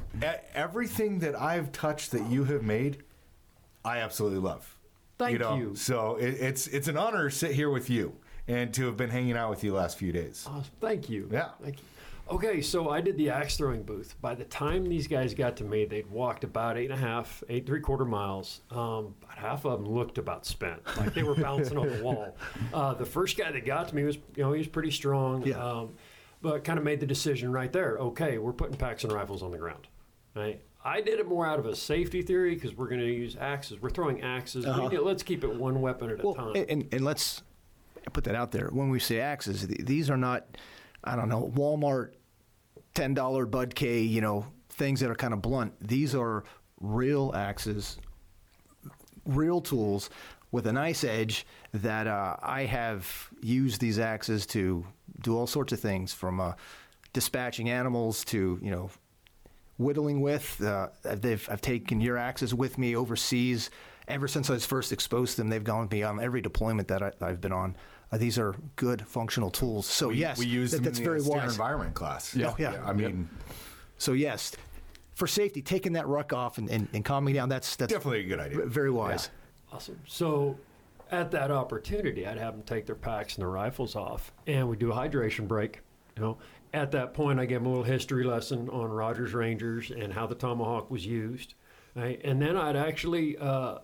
everything 0.54 1.18
that 1.18 1.34
I've 1.34 1.72
touched 1.72 2.12
that 2.12 2.24
you 2.30 2.44
have 2.44 2.62
made, 2.62 3.02
I 3.84 3.98
absolutely 3.98 4.38
love. 4.38 4.76
Thank 5.28 5.40
know? 5.40 5.56
you. 5.56 5.74
So 5.74 6.16
it, 6.16 6.34
it's 6.40 6.66
it's 6.68 6.88
an 6.88 6.96
honor 6.96 7.28
to 7.28 7.34
sit 7.34 7.52
here 7.52 7.70
with 7.70 7.90
you 7.90 8.16
and 8.48 8.72
to 8.74 8.86
have 8.86 8.96
been 8.96 9.10
hanging 9.10 9.36
out 9.36 9.50
with 9.50 9.64
you 9.64 9.70
the 9.70 9.76
last 9.76 9.98
few 9.98 10.12
days. 10.12 10.46
Awesome. 10.48 10.64
Thank 10.80 11.08
you. 11.08 11.28
Yeah. 11.32 11.50
Thank 11.62 11.78
you. 11.78 11.84
Okay, 12.30 12.62
so 12.62 12.88
I 12.88 13.02
did 13.02 13.18
the 13.18 13.28
axe 13.28 13.58
throwing 13.58 13.82
booth. 13.82 14.14
By 14.22 14.34
the 14.34 14.44
time 14.44 14.86
these 14.88 15.06
guys 15.06 15.34
got 15.34 15.58
to 15.58 15.64
me, 15.64 15.84
they'd 15.84 16.10
walked 16.10 16.42
about 16.42 16.78
eight 16.78 16.90
and 16.90 16.94
a 16.94 16.96
half, 16.96 17.42
eight 17.50 17.66
three 17.66 17.80
quarter 17.80 18.06
miles. 18.06 18.62
Um, 18.70 19.14
about 19.22 19.36
half 19.36 19.66
of 19.66 19.82
them 19.82 19.92
looked 19.92 20.16
about 20.16 20.46
spent, 20.46 20.80
like 20.96 21.12
they 21.12 21.22
were 21.22 21.34
bouncing 21.34 21.76
on 21.76 21.90
the 21.90 22.02
wall. 22.02 22.34
Uh, 22.72 22.94
the 22.94 23.04
first 23.04 23.36
guy 23.36 23.52
that 23.52 23.66
got 23.66 23.88
to 23.88 23.94
me 23.94 24.04
was, 24.04 24.16
you 24.36 24.42
know, 24.42 24.52
he 24.52 24.58
was 24.58 24.68
pretty 24.68 24.90
strong. 24.90 25.46
Yeah. 25.46 25.62
Um, 25.62 25.90
but 26.40 26.62
kind 26.64 26.78
of 26.78 26.84
made 26.84 27.00
the 27.00 27.06
decision 27.06 27.52
right 27.52 27.72
there. 27.72 27.96
Okay, 27.98 28.38
we're 28.38 28.52
putting 28.52 28.76
packs 28.76 29.04
and 29.04 29.12
rifles 29.12 29.42
on 29.42 29.50
the 29.50 29.58
ground. 29.58 29.86
Right. 30.34 30.60
I 30.84 31.00
did 31.00 31.18
it 31.18 31.26
more 31.26 31.46
out 31.46 31.58
of 31.58 31.66
a 31.66 31.74
safety 31.74 32.20
theory 32.22 32.54
because 32.54 32.74
we're 32.76 32.88
going 32.88 33.00
to 33.00 33.06
use 33.06 33.36
axes. 33.40 33.80
We're 33.80 33.90
throwing 33.90 34.22
axes. 34.22 34.66
Uh-huh. 34.66 34.88
need- 34.88 34.98
let's 35.00 35.22
keep 35.22 35.42
it 35.42 35.54
one 35.54 35.80
weapon 35.80 36.10
at 36.10 36.20
a 36.20 36.34
time. 36.34 36.54
and, 36.68 36.88
and 36.92 37.04
let's 37.04 37.42
put 38.12 38.24
that 38.24 38.34
out 38.34 38.52
there. 38.52 38.68
When 38.70 38.90
we 38.90 38.98
say 38.98 39.20
axes, 39.20 39.66
th- 39.66 39.80
these 39.80 40.10
are 40.10 40.16
not, 40.18 40.46
I 41.02 41.16
don't 41.16 41.28
know, 41.30 41.50
Walmart 41.54 42.12
ten 42.94 43.14
dollar 43.14 43.46
Bud 43.46 43.74
K, 43.74 44.00
you 44.00 44.20
know, 44.20 44.46
things 44.68 45.00
that 45.00 45.10
are 45.10 45.14
kind 45.14 45.32
of 45.32 45.40
blunt. 45.40 45.72
These 45.80 46.14
are 46.14 46.44
real 46.80 47.32
axes, 47.34 47.96
real 49.24 49.60
tools 49.60 50.10
with 50.52 50.66
a 50.66 50.72
nice 50.72 51.02
edge 51.02 51.46
that 51.72 52.06
uh, 52.06 52.36
I 52.42 52.64
have 52.66 53.28
used 53.42 53.80
these 53.80 53.98
axes 53.98 54.46
to 54.48 54.86
do 55.22 55.36
all 55.36 55.46
sorts 55.46 55.72
of 55.72 55.80
things 55.80 56.12
from 56.12 56.40
uh, 56.40 56.52
dispatching 57.12 57.70
animals 57.70 58.24
to 58.26 58.58
you 58.62 58.70
know 58.70 58.90
whittling 59.78 60.20
with. 60.20 60.62
Uh, 60.62 60.88
they've 61.02 61.46
I've 61.50 61.60
taken 61.60 62.00
your 62.00 62.16
axes 62.16 62.54
with 62.54 62.78
me 62.78 62.96
overseas. 62.96 63.70
Ever 64.06 64.28
since 64.28 64.50
I 64.50 64.52
was 64.52 64.66
first 64.66 64.92
exposed 64.92 65.36
to 65.36 65.42
them, 65.42 65.48
they've 65.48 65.64
gone 65.64 65.82
with 65.82 65.92
me 65.92 66.02
on 66.02 66.20
every 66.20 66.40
deployment 66.42 66.88
that 66.88 67.02
I, 67.02 67.12
I've 67.22 67.40
been 67.40 67.52
on. 67.52 67.76
Uh, 68.12 68.18
these 68.18 68.38
are 68.38 68.54
good 68.76 69.06
functional 69.06 69.50
tools. 69.50 69.86
So 69.86 70.08
we, 70.08 70.16
yes, 70.16 70.38
we 70.38 70.46
use 70.46 70.72
that- 70.72 70.78
them 70.78 70.84
that's 70.84 70.98
in 70.98 71.04
the 71.04 71.10
very 71.10 71.22
wise. 71.22 71.52
environment 71.52 71.94
class. 71.94 72.34
Yeah. 72.36 72.50
Oh, 72.50 72.56
yeah. 72.58 72.82
I 72.84 72.92
mean, 72.92 73.28
So 73.96 74.12
yes, 74.12 74.52
for 75.14 75.26
safety, 75.26 75.62
taking 75.62 75.94
that 75.94 76.06
ruck 76.06 76.32
off 76.34 76.58
and, 76.58 76.68
and, 76.70 76.86
and 76.92 77.04
calming 77.04 77.34
down. 77.34 77.48
That's 77.48 77.76
that's 77.76 77.92
definitely 77.92 78.20
a 78.20 78.24
good 78.28 78.40
idea. 78.40 78.66
very 78.66 78.90
wise. 78.90 79.30
Awesome. 79.72 79.98
So 80.06 80.58
at 81.10 81.30
that 81.30 81.50
opportunity, 81.50 82.26
I'd 82.26 82.38
have 82.38 82.54
them 82.54 82.62
take 82.64 82.84
their 82.86 82.94
packs 82.94 83.36
and 83.36 83.42
their 83.42 83.50
rifles 83.50 83.96
off, 83.96 84.32
and 84.46 84.68
we 84.68 84.76
do 84.76 84.92
a 84.92 84.94
hydration 84.94 85.48
break. 85.48 85.80
You 86.16 86.22
know, 86.22 86.38
at 86.74 86.90
that 86.90 87.14
point, 87.14 87.38
I 87.38 87.46
gave 87.46 87.60
them 87.60 87.66
a 87.66 87.68
little 87.70 87.84
history 87.84 88.24
lesson 88.24 88.68
on 88.68 88.90
Rogers 88.90 89.32
Rangers 89.32 89.90
and 89.90 90.12
how 90.12 90.26
the 90.26 90.34
tomahawk 90.34 90.90
was 90.90 91.06
used, 91.06 91.54
right? 91.94 92.20
and 92.24 92.42
then 92.42 92.56
I'd 92.56 92.76
actually 92.76 93.38
uh, 93.38 93.78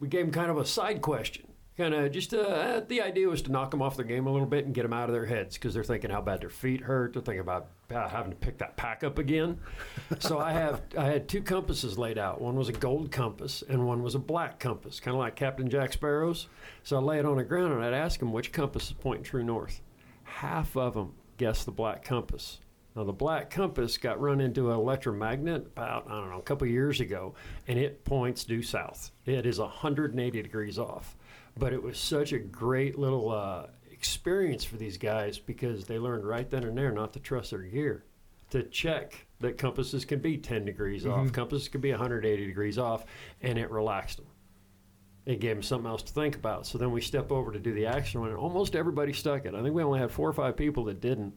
we 0.00 0.08
gave 0.08 0.26
them 0.26 0.32
kind 0.32 0.50
of 0.50 0.58
a 0.58 0.66
side 0.66 1.00
question. 1.00 1.48
Kind 1.78 1.92
of 1.92 2.12
just 2.12 2.32
uh, 2.32 2.82
the 2.86 3.02
idea 3.02 3.26
was 3.26 3.42
to 3.42 3.50
knock 3.50 3.72
them 3.72 3.82
off 3.82 3.96
their 3.96 4.04
game 4.04 4.28
a 4.28 4.32
little 4.32 4.46
bit 4.46 4.64
and 4.64 4.72
get 4.72 4.82
them 4.82 4.92
out 4.92 5.08
of 5.08 5.12
their 5.12 5.24
heads 5.24 5.56
because 5.56 5.74
they're 5.74 5.82
thinking 5.82 6.08
how 6.08 6.20
bad 6.20 6.40
their 6.40 6.50
feet 6.50 6.82
hurt. 6.82 7.14
They're 7.14 7.22
thinking 7.22 7.40
about 7.40 7.68
uh, 7.92 8.06
having 8.06 8.30
to 8.30 8.36
pick 8.36 8.58
that 8.58 8.76
pack 8.76 9.02
up 9.02 9.18
again. 9.18 9.58
so 10.20 10.38
I 10.38 10.52
have 10.52 10.82
I 10.96 11.06
had 11.06 11.26
two 11.26 11.42
compasses 11.42 11.98
laid 11.98 12.18
out. 12.18 12.40
One 12.40 12.54
was 12.54 12.68
a 12.68 12.72
gold 12.72 13.10
compass 13.10 13.64
and 13.68 13.84
one 13.84 14.04
was 14.04 14.14
a 14.14 14.20
black 14.20 14.60
compass, 14.60 15.00
kind 15.00 15.16
of 15.16 15.18
like 15.18 15.34
Captain 15.34 15.68
Jack 15.68 15.94
Sparrow's. 15.94 16.46
So 16.84 16.96
I 16.96 17.00
lay 17.00 17.18
it 17.18 17.24
on 17.24 17.38
the 17.38 17.44
ground 17.44 17.72
and 17.72 17.82
I'd 17.82 17.94
ask 17.94 18.20
them 18.20 18.32
which 18.32 18.52
compass 18.52 18.88
is 18.88 18.92
pointing 18.92 19.24
true 19.24 19.42
north. 19.42 19.80
Half 20.22 20.76
of 20.76 20.94
them 20.94 21.14
guessed 21.36 21.66
the 21.66 21.72
black 21.72 22.04
compass. 22.04 22.60
Now 22.96 23.04
the 23.04 23.12
black 23.12 23.50
compass 23.50 23.98
got 23.98 24.20
run 24.20 24.40
into 24.40 24.70
an 24.70 24.76
electromagnet 24.76 25.66
about 25.66 26.06
I 26.08 26.14
don't 26.14 26.30
know 26.30 26.38
a 26.38 26.42
couple 26.42 26.66
years 26.68 27.00
ago, 27.00 27.34
and 27.66 27.78
it 27.78 28.04
points 28.04 28.44
due 28.44 28.62
south. 28.62 29.10
It 29.26 29.46
is 29.46 29.58
180 29.58 30.42
degrees 30.42 30.78
off, 30.78 31.16
but 31.56 31.72
it 31.72 31.82
was 31.82 31.98
such 31.98 32.32
a 32.32 32.38
great 32.38 32.96
little 32.98 33.30
uh, 33.30 33.66
experience 33.90 34.64
for 34.64 34.76
these 34.76 34.96
guys 34.96 35.38
because 35.38 35.86
they 35.86 35.98
learned 35.98 36.24
right 36.24 36.48
then 36.48 36.62
and 36.64 36.76
there 36.78 36.92
not 36.92 37.12
to 37.14 37.20
trust 37.20 37.50
their 37.50 37.60
gear, 37.60 38.04
to 38.50 38.62
check 38.62 39.26
that 39.40 39.58
compasses 39.58 40.04
can 40.04 40.20
be 40.20 40.36
10 40.38 40.64
degrees 40.64 41.04
off, 41.04 41.32
compasses 41.32 41.68
can 41.68 41.80
be 41.80 41.90
180 41.90 42.46
degrees 42.46 42.78
off, 42.78 43.04
and 43.42 43.58
it 43.58 43.70
relaxed 43.70 44.18
them. 44.18 44.26
It 45.26 45.40
gave 45.40 45.56
them 45.56 45.62
something 45.62 45.88
else 45.90 46.02
to 46.02 46.12
think 46.12 46.36
about. 46.36 46.66
So 46.66 46.76
then 46.76 46.92
we 46.92 47.00
step 47.00 47.32
over 47.32 47.50
to 47.52 47.58
do 47.58 47.72
the 47.72 47.86
action 47.86 48.20
one, 48.20 48.28
and 48.30 48.38
almost 48.38 48.76
everybody 48.76 49.12
stuck 49.12 49.46
it. 49.46 49.54
I 49.54 49.62
think 49.62 49.74
we 49.74 49.82
only 49.82 49.98
had 50.00 50.10
four 50.10 50.28
or 50.28 50.32
five 50.34 50.56
people 50.56 50.84
that 50.84 51.00
didn't. 51.00 51.34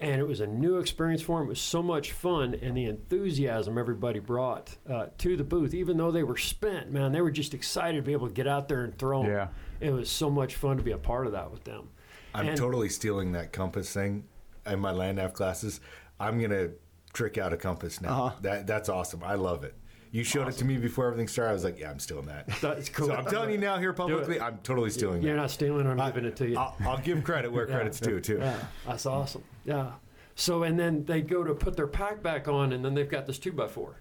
And 0.00 0.20
it 0.20 0.26
was 0.26 0.40
a 0.40 0.46
new 0.46 0.78
experience 0.78 1.22
for 1.22 1.38
them. 1.38 1.46
It 1.46 1.50
was 1.50 1.60
so 1.60 1.82
much 1.82 2.12
fun, 2.12 2.54
and 2.60 2.76
the 2.76 2.86
enthusiasm 2.86 3.78
everybody 3.78 4.18
brought 4.18 4.76
uh, 4.90 5.06
to 5.18 5.36
the 5.36 5.44
booth, 5.44 5.74
even 5.74 5.96
though 5.96 6.10
they 6.10 6.24
were 6.24 6.36
spent, 6.36 6.90
man, 6.90 7.12
they 7.12 7.20
were 7.20 7.30
just 7.30 7.54
excited 7.54 7.98
to 7.98 8.02
be 8.02 8.12
able 8.12 8.26
to 8.26 8.34
get 8.34 8.46
out 8.48 8.68
there 8.68 8.84
and 8.84 8.98
throw 8.98 9.22
'em. 9.22 9.30
Yeah. 9.30 9.48
It 9.80 9.92
was 9.92 10.10
so 10.10 10.28
much 10.28 10.56
fun 10.56 10.76
to 10.78 10.82
be 10.82 10.90
a 10.92 10.98
part 10.98 11.26
of 11.26 11.32
that 11.32 11.50
with 11.52 11.64
them. 11.64 11.88
I'm 12.34 12.48
And- 12.48 12.56
totally 12.56 12.88
stealing 12.88 13.32
that 13.32 13.52
compass 13.52 13.92
thing 13.92 14.24
in 14.66 14.80
my 14.80 14.90
land 14.90 15.18
nav 15.18 15.34
classes. 15.34 15.80
I'm 16.18 16.40
gonna 16.40 16.70
trick 17.12 17.38
out 17.38 17.52
a 17.52 17.56
compass 17.56 18.00
now. 18.00 18.24
Uh-huh. 18.26 18.36
That 18.42 18.66
that's 18.66 18.88
awesome. 18.88 19.22
I 19.22 19.34
love 19.34 19.62
it. 19.64 19.74
You 20.12 20.22
showed 20.24 20.46
it 20.46 20.52
to 20.58 20.64
me 20.66 20.76
before 20.76 21.06
everything 21.06 21.26
started. 21.26 21.50
I 21.50 21.54
was 21.54 21.64
like, 21.64 21.78
yeah, 21.80 21.90
I'm 21.90 21.98
stealing 21.98 22.26
that. 22.26 22.46
That's 22.60 22.90
cool. 22.90 23.06
So 23.08 23.14
I'm 23.14 23.24
telling 23.24 23.50
you 23.50 23.56
now 23.58 23.78
here 23.78 23.94
publicly. 23.94 24.38
I'm 24.38 24.58
totally 24.62 24.90
stealing 24.90 25.22
that. 25.22 25.26
You're 25.26 25.36
that. 25.36 25.42
not 25.42 25.50
stealing, 25.50 25.86
I'm 25.86 25.98
I- 25.98 26.10
giving 26.10 26.26
it 26.26 26.36
to 26.36 26.48
you. 26.48 26.58
I'll, 26.58 26.76
I'll 26.86 26.98
give 26.98 27.24
credit 27.24 27.50
where 27.50 27.66
Yeah. 27.68 27.74
credit's 27.76 27.98
due 27.98 28.20
too. 28.20 28.36
Yeah, 28.38 28.58
that's 28.86 29.06
awesome. 29.06 29.42
Yeah. 29.64 29.92
So 30.34 30.64
and 30.64 30.78
then 30.78 31.04
they 31.06 31.22
go 31.22 31.42
to 31.42 31.54
put 31.54 31.76
their 31.76 31.86
pack 31.86 32.22
back 32.22 32.46
on, 32.46 32.72
and 32.72 32.84
then 32.84 32.92
they've 32.94 33.08
got 33.08 33.26
this 33.26 33.38
two 33.38 33.52
by 33.52 33.68
four, 33.68 33.96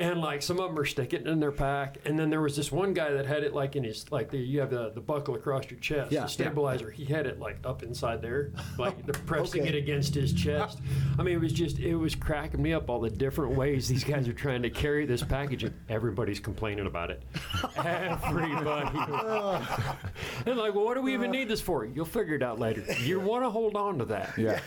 and 0.00 0.20
like 0.20 0.42
some 0.42 0.58
of 0.58 0.70
them 0.70 0.78
are 0.78 0.84
sticking 0.84 1.20
it 1.20 1.26
in 1.28 1.38
their 1.38 1.52
pack, 1.52 1.98
and 2.04 2.18
then 2.18 2.30
there 2.30 2.40
was 2.40 2.56
this 2.56 2.72
one 2.72 2.92
guy 2.94 3.10
that 3.12 3.26
had 3.26 3.44
it 3.44 3.54
like 3.54 3.76
in 3.76 3.84
his 3.84 4.10
like 4.10 4.30
the 4.30 4.38
you 4.38 4.58
have 4.60 4.70
the, 4.70 4.90
the 4.90 5.00
buckle 5.00 5.36
across 5.36 5.70
your 5.70 5.78
chest, 5.78 6.10
Yeah, 6.10 6.20
yeah. 6.20 6.24
the 6.24 6.30
stabilizer. 6.30 6.90
He 6.90 7.04
had 7.04 7.26
it 7.26 7.38
like 7.38 7.58
up 7.64 7.82
inside 7.84 8.22
there, 8.22 8.50
like 8.78 8.96
pressing 9.26 9.60
Okay. 9.62 9.70
it 9.70 9.74
against 9.76 10.14
his 10.14 10.32
chest. 10.32 10.78
I 11.18 11.22
mean, 11.22 11.36
it 11.36 11.40
was 11.40 11.52
just 11.52 11.78
it 11.78 11.94
was 11.94 12.14
cracking 12.14 12.60
me 12.62 12.72
up 12.72 12.88
all 12.90 12.98
the 13.00 13.10
different 13.10 13.54
ways 13.54 13.86
these 13.88 14.02
guys 14.04 14.26
are 14.26 14.32
trying 14.32 14.62
to 14.62 14.70
carry 14.70 15.06
this 15.06 15.22
package. 15.22 15.64
and 15.64 15.74
Everybody's 15.88 16.40
complaining 16.40 16.86
about 16.86 17.10
it. 17.10 17.22
Everybody. 17.76 18.98
and 20.46 20.56
like, 20.58 20.74
well, 20.74 20.84
what 20.84 20.94
do 20.94 21.02
we 21.02 21.12
even 21.12 21.30
need 21.30 21.48
this 21.48 21.60
for? 21.60 21.84
You'll 21.84 22.04
figure 22.06 22.34
it 22.34 22.42
out 22.42 22.58
later. 22.58 22.82
You 23.02 23.20
want 23.20 23.44
to 23.44 23.50
hold 23.50 23.76
on 23.76 23.98
to 23.98 24.04
that. 24.06 24.32
Yeah. 24.38 24.60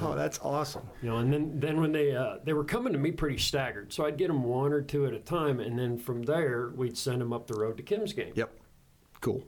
Oh, 0.00 0.14
that's 0.14 0.40
awesome. 0.42 0.82
You 1.02 1.10
know, 1.10 1.16
and 1.18 1.32
then, 1.32 1.60
then 1.60 1.80
when 1.80 1.92
they 1.92 2.14
uh, 2.16 2.38
they 2.44 2.52
were 2.52 2.64
coming 2.64 2.92
to 2.92 2.98
me 2.98 3.12
pretty 3.12 3.38
staggered, 3.38 3.92
so 3.92 4.04
I'd 4.06 4.16
get 4.16 4.28
them 4.28 4.42
one 4.42 4.72
or 4.72 4.82
two 4.82 5.06
at 5.06 5.12
a 5.12 5.20
time, 5.20 5.60
and 5.60 5.78
then 5.78 5.98
from 5.98 6.22
there 6.24 6.70
we'd 6.74 6.96
send 6.98 7.20
them 7.20 7.32
up 7.32 7.46
the 7.46 7.54
road 7.54 7.76
to 7.76 7.82
Kim's 7.82 8.12
game. 8.12 8.32
Yep. 8.34 8.50
Cool. 9.20 9.44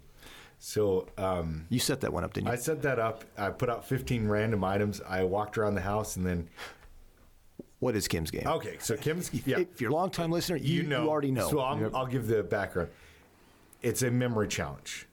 So 0.58 1.06
um, 1.18 1.66
You 1.68 1.78
set 1.78 2.00
that 2.00 2.12
one 2.12 2.24
up, 2.24 2.32
didn't 2.32 2.46
you? 2.46 2.52
I 2.52 2.56
set 2.56 2.80
that 2.82 2.98
up. 2.98 3.24
I 3.36 3.50
put 3.50 3.68
out 3.68 3.84
15 3.86 4.26
random 4.28 4.64
items. 4.64 5.00
I 5.06 5.22
walked 5.24 5.58
around 5.58 5.74
the 5.74 5.82
house 5.82 6.16
and 6.16 6.24
then. 6.26 6.48
what 7.80 7.94
is 7.94 8.08
Kim's 8.08 8.30
game? 8.30 8.46
Okay, 8.46 8.76
so 8.80 8.96
Kim's. 8.96 9.30
Yeah. 9.46 9.58
If 9.58 9.80
you're 9.80 9.90
a 9.90 9.94
long 9.94 10.10
time 10.10 10.30
listener, 10.30 10.56
you, 10.56 10.82
you, 10.82 10.94
already 10.94 11.30
know. 11.30 11.50
So 11.50 11.60
I'm, 11.60 11.80
Yep. 11.80 11.90
I'll 11.94 12.06
give 12.06 12.26
the 12.26 12.42
background. 12.42 12.88
It's 13.82 14.02
a 14.02 14.10
memory 14.10 14.48
challenge. 14.48 15.06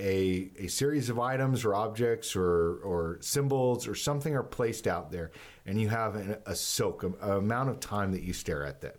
A, 0.00 0.50
a 0.58 0.66
series 0.68 1.10
of 1.10 1.18
items 1.18 1.64
or 1.64 1.74
objects 1.74 2.34
or, 2.34 2.76
or 2.76 3.18
symbols 3.20 3.86
or 3.86 3.94
something 3.94 4.34
are 4.34 4.42
placed 4.42 4.86
out 4.86 5.10
there, 5.12 5.30
and 5.66 5.80
you 5.80 5.88
have 5.88 6.16
an, 6.16 6.36
a 6.46 6.54
soak, 6.54 7.02
a, 7.02 7.12
a 7.20 7.38
amount 7.38 7.68
of 7.68 7.80
time 7.80 8.12
that 8.12 8.22
you 8.22 8.32
stare 8.32 8.64
at 8.64 8.80
them. 8.80 8.94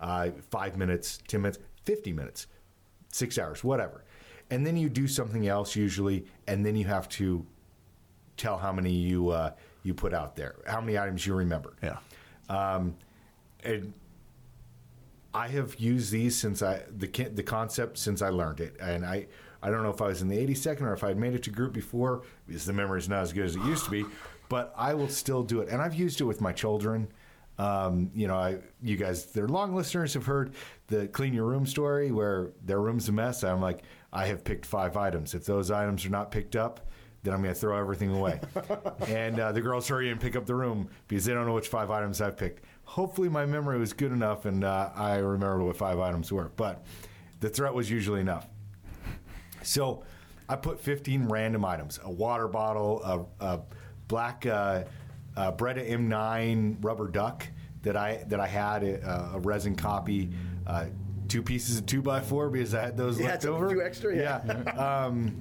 Uh, 0.00 0.30
five 0.50 0.76
minutes, 0.78 1.18
10 1.28 1.42
minutes, 1.42 1.58
50 1.84 2.12
minutes, 2.14 2.46
six 3.12 3.38
hours, 3.38 3.62
whatever. 3.62 4.04
And 4.50 4.66
then 4.66 4.76
you 4.76 4.88
do 4.88 5.06
something 5.06 5.46
else 5.46 5.76
usually, 5.76 6.24
and 6.46 6.64
then 6.64 6.74
you 6.74 6.86
have 6.86 7.08
to 7.10 7.46
tell 8.36 8.56
how 8.56 8.72
many 8.72 8.92
you, 8.92 9.28
uh, 9.28 9.52
you 9.82 9.92
put 9.92 10.14
out 10.14 10.36
there, 10.36 10.56
how 10.66 10.80
many 10.80 10.98
items 10.98 11.26
you 11.26 11.34
remember. 11.34 11.74
yeah. 11.82 11.98
Um, 12.48 12.96
and 13.62 13.92
I 15.32 15.48
have 15.48 15.78
used 15.78 16.10
these 16.10 16.36
since 16.36 16.62
I 16.62 16.82
the 16.90 17.06
the 17.06 17.42
concept 17.42 17.98
since 17.98 18.20
I 18.22 18.30
learned 18.30 18.60
it, 18.60 18.76
and 18.80 19.04
I 19.06 19.26
I 19.62 19.70
don't 19.70 19.82
know 19.82 19.90
if 19.90 20.00
I 20.00 20.06
was 20.06 20.22
in 20.22 20.28
the 20.28 20.36
82nd 20.36 20.82
or 20.82 20.92
if 20.92 21.04
I 21.04 21.08
had 21.08 21.18
made 21.18 21.34
it 21.34 21.42
to 21.44 21.50
group 21.50 21.72
before 21.72 22.22
because 22.46 22.64
the 22.64 22.72
memory 22.72 22.98
is 22.98 23.08
not 23.08 23.22
as 23.22 23.32
good 23.32 23.44
as 23.44 23.56
it 23.56 23.62
used 23.64 23.84
to 23.84 23.90
be, 23.90 24.04
but 24.48 24.72
I 24.76 24.94
will 24.94 25.08
still 25.08 25.42
do 25.42 25.60
it, 25.60 25.68
and 25.68 25.80
I've 25.80 25.94
used 25.94 26.20
it 26.20 26.24
with 26.24 26.40
my 26.40 26.52
children. 26.52 27.08
Um, 27.58 28.10
you 28.14 28.26
know, 28.26 28.36
I 28.36 28.58
you 28.82 28.96
guys, 28.96 29.26
they're 29.26 29.48
long 29.48 29.74
listeners 29.74 30.14
have 30.14 30.24
heard 30.24 30.54
the 30.86 31.08
clean 31.08 31.34
your 31.34 31.44
room 31.44 31.66
story 31.66 32.10
where 32.10 32.52
their 32.64 32.80
room's 32.80 33.08
a 33.10 33.12
mess. 33.12 33.44
I'm 33.44 33.60
like, 33.60 33.82
I 34.12 34.26
have 34.26 34.44
picked 34.44 34.64
five 34.64 34.96
items. 34.96 35.34
If 35.34 35.44
those 35.44 35.70
items 35.70 36.06
are 36.06 36.10
not 36.10 36.30
picked 36.30 36.56
up, 36.56 36.88
then 37.22 37.34
I'm 37.34 37.42
going 37.42 37.54
to 37.54 37.60
throw 37.60 37.78
everything 37.78 38.14
away. 38.14 38.40
and 39.08 39.38
uh, 39.38 39.52
the 39.52 39.60
girls 39.60 39.86
hurry 39.86 40.10
and 40.10 40.18
pick 40.18 40.36
up 40.36 40.46
the 40.46 40.54
room 40.54 40.88
because 41.06 41.26
they 41.26 41.34
don't 41.34 41.46
know 41.46 41.54
which 41.54 41.68
five 41.68 41.90
items 41.90 42.20
I've 42.20 42.36
picked. 42.36 42.64
Hopefully, 42.84 43.28
my 43.28 43.44
memory 43.46 43.78
was 43.78 43.92
good 43.92 44.10
enough 44.10 44.46
and 44.46 44.64
uh, 44.64 44.90
I 44.94 45.16
remembered 45.16 45.62
what 45.62 45.76
five 45.76 45.98
items 45.98 46.32
were. 46.32 46.50
But 46.56 46.82
the 47.40 47.50
threat 47.50 47.74
was 47.74 47.90
usually 47.90 48.20
enough. 48.20 48.48
So 49.62 50.02
I 50.48 50.56
put 50.56 50.80
15 50.80 51.24
random 51.28 51.64
items 51.64 52.00
a 52.04 52.10
water 52.10 52.48
bottle, 52.48 53.02
a, 53.40 53.44
a 53.44 53.60
black 54.08 54.46
uh, 54.46 54.84
uh, 55.36 55.52
Beretta 55.52 55.88
M9 55.90 56.76
rubber 56.84 57.08
duck 57.08 57.46
that 57.82 57.96
I, 57.96 58.24
that 58.28 58.40
I 58.40 58.46
had, 58.46 58.82
a, 58.82 59.30
a 59.34 59.38
resin 59.40 59.74
copy. 59.76 60.30
Uh, 60.66 60.86
Two 61.28 61.44
pieces 61.44 61.78
of 61.78 61.86
two 61.86 62.02
by 62.02 62.18
four 62.18 62.50
because 62.50 62.74
I 62.74 62.80
had 62.86 62.96
those 62.96 63.20
Yeah, 63.20 63.26
left 63.26 63.36
it's 63.36 63.44
a 63.44 63.50
over. 63.50 63.68
few 63.70 63.80
extra, 63.84 64.16
yeah. 64.16 64.38
um, 64.76 65.40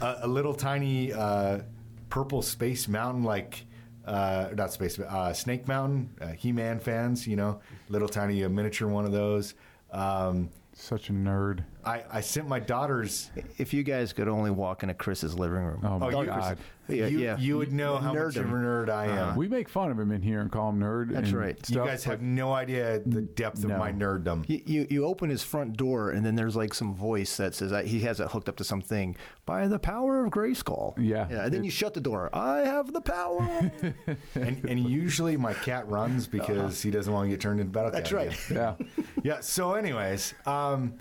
a, 0.00 0.20
a 0.22 0.26
little 0.26 0.54
tiny 0.54 1.12
uh, 1.12 1.60
purple 2.08 2.40
space 2.40 2.88
mountain 2.88 3.22
like 3.22 3.66
uh, 4.06 4.48
not 4.54 4.72
space 4.72 4.98
uh, 4.98 5.34
snake 5.34 5.68
mountain 5.68 6.08
uh, 6.22 6.28
he-man 6.28 6.78
fans 6.78 7.26
you 7.26 7.36
know 7.36 7.60
little 7.90 8.08
tiny 8.08 8.44
uh, 8.44 8.48
miniature 8.48 8.88
one 8.88 9.04
of 9.04 9.12
those 9.12 9.52
um, 9.92 10.48
Such 10.72 11.10
a 11.10 11.12
nerd. 11.12 11.64
I, 11.86 12.02
I 12.10 12.20
sent 12.20 12.48
my 12.48 12.58
daughters 12.58 13.30
If 13.58 13.72
you 13.72 13.82
guys 13.82 14.12
could 14.12 14.28
only 14.28 14.50
walk 14.50 14.82
into 14.82 14.94
Chris's 14.94 15.38
living 15.38 15.58
room. 15.58 15.80
Oh, 15.84 15.98
my 15.98 16.10
you- 16.10 16.26
God. 16.26 16.58
Yeah, 16.88 17.06
you, 17.06 17.18
yeah. 17.18 17.36
you 17.36 17.58
would 17.58 17.72
know 17.72 17.96
how 17.96 18.12
much 18.12 18.34
Nerd 18.34 18.36
of 18.36 18.44
a 18.44 18.54
nerd 18.54 18.88
I 18.90 19.06
am 19.06 19.34
We 19.34 19.48
make 19.48 19.68
fun 19.68 19.90
of 19.90 19.98
him 19.98 20.12
in 20.12 20.22
here 20.22 20.40
and 20.40 20.52
call 20.52 20.70
him 20.70 20.78
nerd. 20.78 21.10
That's 21.10 21.30
and 21.30 21.36
right. 21.36 21.70
you 21.70 21.76
guys 21.78 22.04
have 22.04 22.22
no 22.22 22.52
idea 22.52 23.00
the 23.04 23.22
depth 23.22 23.64
of 23.64 23.70
my 23.70 23.90
nerddom 23.90 24.48
You, 24.48 24.62
you 24.64 24.86
you 24.88 25.04
open 25.04 25.28
his 25.28 25.42
front 25.42 25.76
door 25.76 26.10
and 26.10 26.24
then 26.24 26.36
there's 26.36 26.54
like 26.54 26.72
some 26.72 26.94
voice 26.94 27.36
that 27.38 27.54
says 27.54 27.72
that 27.72 27.86
he 27.86 28.00
has 28.00 28.20
it 28.20 28.28
hooked 28.28 28.48
up 28.48 28.56
to 28.56 28.64
something 28.64 29.16
by 29.46 29.66
the 29.66 29.78
power 29.78 30.24
of 30.24 30.30
Grayskull. 30.30 30.94
Yeah. 30.98 31.26
yeah. 31.28 31.44
And 31.44 31.52
then 31.54 31.64
you 31.64 31.70
shut 31.70 31.94
the 31.94 32.00
door. 32.00 32.30
I 32.32 32.58
have 32.58 32.92
the 32.92 33.00
power. 33.00 33.72
and, 34.36 34.64
and 34.64 34.78
usually 34.88 35.36
my 35.36 35.54
cat 35.54 35.88
runs 35.88 36.26
because 36.26 36.80
he 36.82 36.90
doesn't 36.90 37.12
want 37.12 37.26
to 37.26 37.30
get 37.30 37.40
turned 37.40 37.60
into 37.60 37.72
battle 37.72 37.90
That's 37.90 38.10
cat 38.10 38.16
right. 38.16 38.50
again. 38.50 38.76
Yeah. 38.96 39.04
yeah 39.24 39.40
so 39.40 39.74
anyways 39.74 40.34
um, 40.46 40.94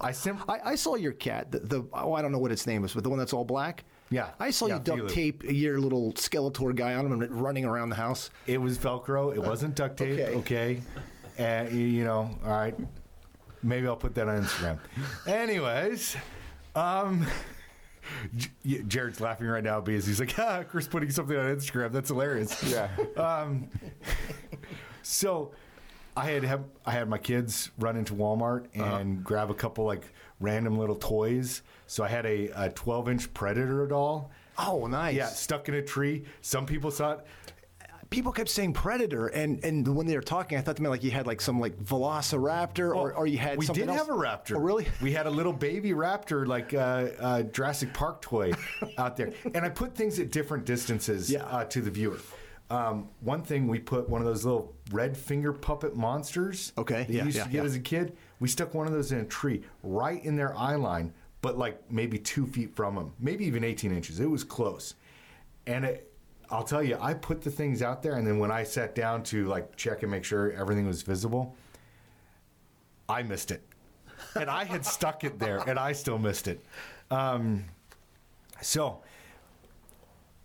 I 0.00 0.12
sent 0.12 0.38
I, 0.48 0.58
I 0.64 0.74
saw 0.74 0.94
your 0.94 1.12
cat. 1.12 1.50
The, 1.52 1.58
the 1.60 1.84
oh, 1.92 2.14
I 2.14 2.22
don't 2.22 2.32
know 2.32 2.38
what 2.38 2.50
its 2.52 2.66
name 2.66 2.84
is, 2.84 2.94
but 2.94 3.02
the 3.04 3.10
one 3.10 3.18
that's 3.18 3.32
all 3.32 3.44
black. 3.44 3.84
Yeah. 4.10 4.30
I 4.40 4.50
saw 4.50 4.66
Yeah, 4.66 4.74
you 4.76 4.80
duct 4.80 5.08
tape 5.10 5.42
your 5.44 5.78
little 5.80 6.12
Skeletor 6.14 6.74
guy 6.74 6.94
on 6.94 7.06
him 7.06 7.20
and 7.22 7.30
running 7.42 7.64
around 7.64 7.88
the 7.90 7.96
house. 7.96 8.30
It 8.46 8.58
was 8.60 8.78
Velcro. 8.78 9.34
It 9.34 9.40
wasn't 9.40 9.74
duct 9.74 9.96
tape. 9.98 10.18
okay. 10.18 10.34
Okay. 10.36 10.82
And 11.38 11.70
you- 11.72 11.86
you 11.86 12.04
know, 12.04 12.30
all 12.44 12.50
right. 12.50 12.74
Maybe 13.62 13.86
I'll 13.86 13.96
put 13.96 14.14
that 14.16 14.28
on 14.28 14.42
Instagram. 14.42 14.78
Anyways, 15.26 16.16
um, 16.74 17.26
Jared's 18.88 19.20
laughing 19.20 19.46
right 19.46 19.62
now 19.62 19.80
because 19.80 20.04
he's 20.06 20.18
like, 20.20 20.34
ah, 20.38 20.64
Chris 20.68 20.88
putting 20.88 21.10
something 21.10 21.36
on 21.36 21.46
Instagram. 21.56 21.92
That's 21.92 22.08
hilarious. 22.08 22.60
Yeah. 22.64 22.88
Um, 23.16 23.68
so 25.02 25.52
I 26.16 26.26
had 26.26 26.44
have, 26.44 26.64
I 26.84 26.90
had 26.92 27.08
my 27.08 27.18
kids 27.18 27.70
run 27.78 27.96
into 27.96 28.14
Walmart 28.14 28.66
and 28.74 29.24
grab 29.24 29.50
a 29.50 29.54
couple 29.54 29.84
like 29.84 30.02
random 30.40 30.78
little 30.78 30.96
toys. 30.96 31.62
So 31.86 32.04
I 32.04 32.08
had 32.08 32.26
a, 32.26 32.48
a 32.54 32.70
12 32.70 33.08
inch 33.08 33.34
Predator 33.34 33.86
doll. 33.86 34.30
Oh, 34.58 34.86
nice. 34.86 35.14
Yeah, 35.16 35.26
stuck 35.26 35.68
in 35.68 35.74
a 35.74 35.82
tree. 35.82 36.24
Some 36.42 36.66
people 36.66 36.90
saw 36.90 37.12
it. 37.12 37.26
People 38.10 38.30
kept 38.30 38.50
saying 38.50 38.74
predator, 38.74 39.28
and, 39.28 39.64
and 39.64 39.96
when 39.96 40.04
they 40.06 40.14
were 40.14 40.20
talking, 40.20 40.58
I 40.58 40.60
thought 40.60 40.76
they 40.76 40.82
meant 40.82 40.90
like 40.90 41.02
you 41.02 41.10
had 41.10 41.26
like 41.26 41.40
some 41.40 41.58
like 41.58 41.78
Velociraptor, 41.82 42.94
or, 42.94 43.14
or 43.14 43.26
you 43.26 43.38
had 43.38 43.56
we 43.56 43.64
did 43.68 43.88
else. 43.88 43.96
have 43.96 44.10
a 44.10 44.12
raptor. 44.12 44.56
Oh, 44.56 44.60
really? 44.60 44.86
We 45.00 45.12
had 45.12 45.26
a 45.26 45.30
little 45.30 45.54
baby 45.54 45.92
raptor, 45.92 46.46
like 46.46 46.74
a 46.74 47.14
uh, 47.18 47.24
uh, 47.26 47.42
Jurassic 47.44 47.94
Park 47.94 48.20
toy, 48.20 48.52
out 48.98 49.16
there, 49.16 49.32
and 49.54 49.64
I 49.64 49.70
put 49.70 49.94
things 49.94 50.18
at 50.18 50.30
different 50.30 50.66
distances 50.66 51.30
Yeah. 51.30 51.44
uh, 51.46 51.64
to 51.64 51.80
the 51.80 51.90
viewer. 51.90 52.18
Um, 52.72 53.10
one 53.20 53.42
thing 53.42 53.68
we 53.68 53.78
put 53.78 54.08
one 54.08 54.22
of 54.22 54.26
those 54.26 54.46
little 54.46 54.74
red 54.90 55.14
finger 55.14 55.52
puppet 55.52 55.94
monsters. 55.94 56.72
Okay, 56.78 57.04
that 57.04 57.10
you 57.10 57.22
used 57.22 57.36
yeah, 57.36 57.44
to 57.44 57.50
get 57.50 57.58
yeah. 57.58 57.64
as 57.64 57.76
a 57.76 57.80
kid. 57.80 58.16
We 58.40 58.48
stuck 58.48 58.72
one 58.72 58.86
of 58.86 58.94
those 58.94 59.12
in 59.12 59.18
a 59.18 59.26
tree, 59.26 59.62
right 59.82 60.24
in 60.24 60.36
their 60.36 60.56
eye 60.56 60.76
line, 60.76 61.12
but 61.42 61.58
like 61.58 61.78
maybe 61.92 62.18
two 62.18 62.46
feet 62.46 62.74
from 62.74 62.94
them, 62.94 63.12
maybe 63.20 63.44
even 63.44 63.62
18 63.62 63.94
inches. 63.94 64.20
It 64.20 64.30
was 64.30 64.42
close, 64.42 64.94
and 65.66 65.84
it. 65.84 66.08
I'll 66.50 66.64
tell 66.64 66.82
you, 66.82 66.96
I 66.98 67.12
put 67.12 67.42
the 67.42 67.50
things 67.50 67.82
out 67.82 68.02
there, 68.02 68.14
and 68.14 68.26
then 68.26 68.38
when 68.38 68.50
I 68.50 68.62
sat 68.62 68.94
down 68.94 69.22
to 69.24 69.46
like 69.48 69.76
check 69.76 70.02
and 70.02 70.10
make 70.10 70.24
sure 70.24 70.52
everything 70.52 70.86
was 70.86 71.02
visible, 71.02 71.54
I 73.06 73.22
missed 73.22 73.50
it. 73.50 73.62
And 74.34 74.48
I 74.48 74.64
had 74.64 74.86
stuck 74.86 75.24
it 75.24 75.38
there, 75.38 75.58
and 75.66 75.78
I 75.78 75.92
still 75.92 76.18
missed 76.18 76.48
it. 76.48 76.64
Um, 77.10 77.64
so 78.62 79.02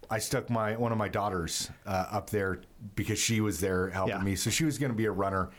I 0.09 0.19
stuck 0.19 0.49
my 0.49 0.75
one 0.75 0.91
of 0.91 0.97
my 0.97 1.09
daughters 1.09 1.69
uh, 1.85 2.05
up 2.11 2.29
there 2.29 2.61
because 2.95 3.19
she 3.19 3.41
was 3.41 3.59
there 3.59 3.89
helping 3.89 4.15
Yeah. 4.17 4.23
me. 4.23 4.35
So 4.35 4.49
she 4.49 4.63
was 4.65 4.77
going 4.77 4.91
to 4.91 4.97
be 4.97 5.05
a 5.05 5.11
runner, 5.11 5.49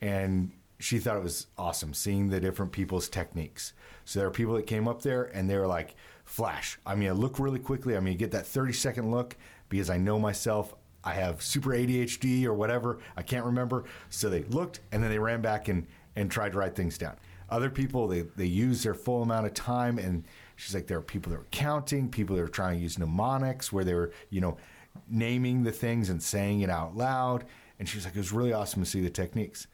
and 0.00 0.50
she 0.78 0.98
thought 0.98 1.16
it 1.16 1.22
was 1.22 1.46
awesome 1.58 1.94
seeing 1.94 2.28
the 2.28 2.38
different 2.40 2.72
people's 2.72 3.08
techniques. 3.08 3.72
So 4.04 4.20
there 4.20 4.28
are 4.28 4.32
people 4.32 4.54
that 4.54 4.66
came 4.66 4.86
up 4.86 5.02
there, 5.02 5.24
and 5.24 5.48
they 5.50 5.56
were 5.58 5.66
like, 5.66 5.94
"Flash! 6.24 6.78
I 6.86 6.94
mean, 6.94 7.08
I 7.08 7.12
look 7.12 7.38
really 7.38 7.58
quickly. 7.58 7.96
I 7.96 8.00
mean, 8.00 8.16
get 8.16 8.30
that 8.32 8.46
thirty 8.46 8.72
second 8.72 9.10
look 9.10 9.36
because 9.68 9.90
I 9.90 9.96
know 9.98 10.18
myself." 10.18 10.74
I 11.04 11.12
have 11.12 11.40
super 11.40 11.70
ADHD 11.70 12.46
or 12.46 12.52
whatever. 12.54 12.98
I 13.16 13.22
can't 13.22 13.44
remember. 13.46 13.84
So 14.10 14.28
they 14.28 14.42
looked 14.42 14.80
and 14.90 15.00
then 15.00 15.08
they 15.08 15.20
ran 15.20 15.40
back 15.40 15.68
and, 15.68 15.86
and 16.16 16.28
tried 16.28 16.50
to 16.50 16.58
write 16.58 16.74
things 16.74 16.98
down. 16.98 17.14
Other 17.48 17.70
people, 17.70 18.08
they, 18.08 18.22
they 18.22 18.46
use 18.46 18.82
their 18.82 18.92
full 18.94 19.22
amount 19.22 19.46
of 19.46 19.54
time. 19.54 20.00
And 20.00 20.24
she's 20.56 20.74
like, 20.74 20.86
there 20.86 20.98
are 20.98 21.02
people 21.02 21.30
that 21.32 21.38
are 21.38 21.46
counting, 21.50 22.08
people 22.08 22.36
that 22.36 22.42
are 22.42 22.48
trying 22.48 22.76
to 22.76 22.82
use 22.82 22.98
mnemonics 22.98 23.72
where 23.72 23.84
they 23.84 23.94
were, 23.94 24.12
you 24.30 24.40
know, 24.40 24.56
naming 25.08 25.62
the 25.62 25.72
things 25.72 26.10
and 26.10 26.22
saying 26.22 26.62
it 26.62 26.70
out 26.70 26.96
loud. 26.96 27.44
And 27.78 27.88
she's 27.88 28.04
like, 28.04 28.14
it 28.14 28.18
was 28.18 28.32
really 28.32 28.52
awesome 28.52 28.82
to 28.82 28.88
see 28.88 29.00
the 29.02 29.10
techniques. 29.10 29.66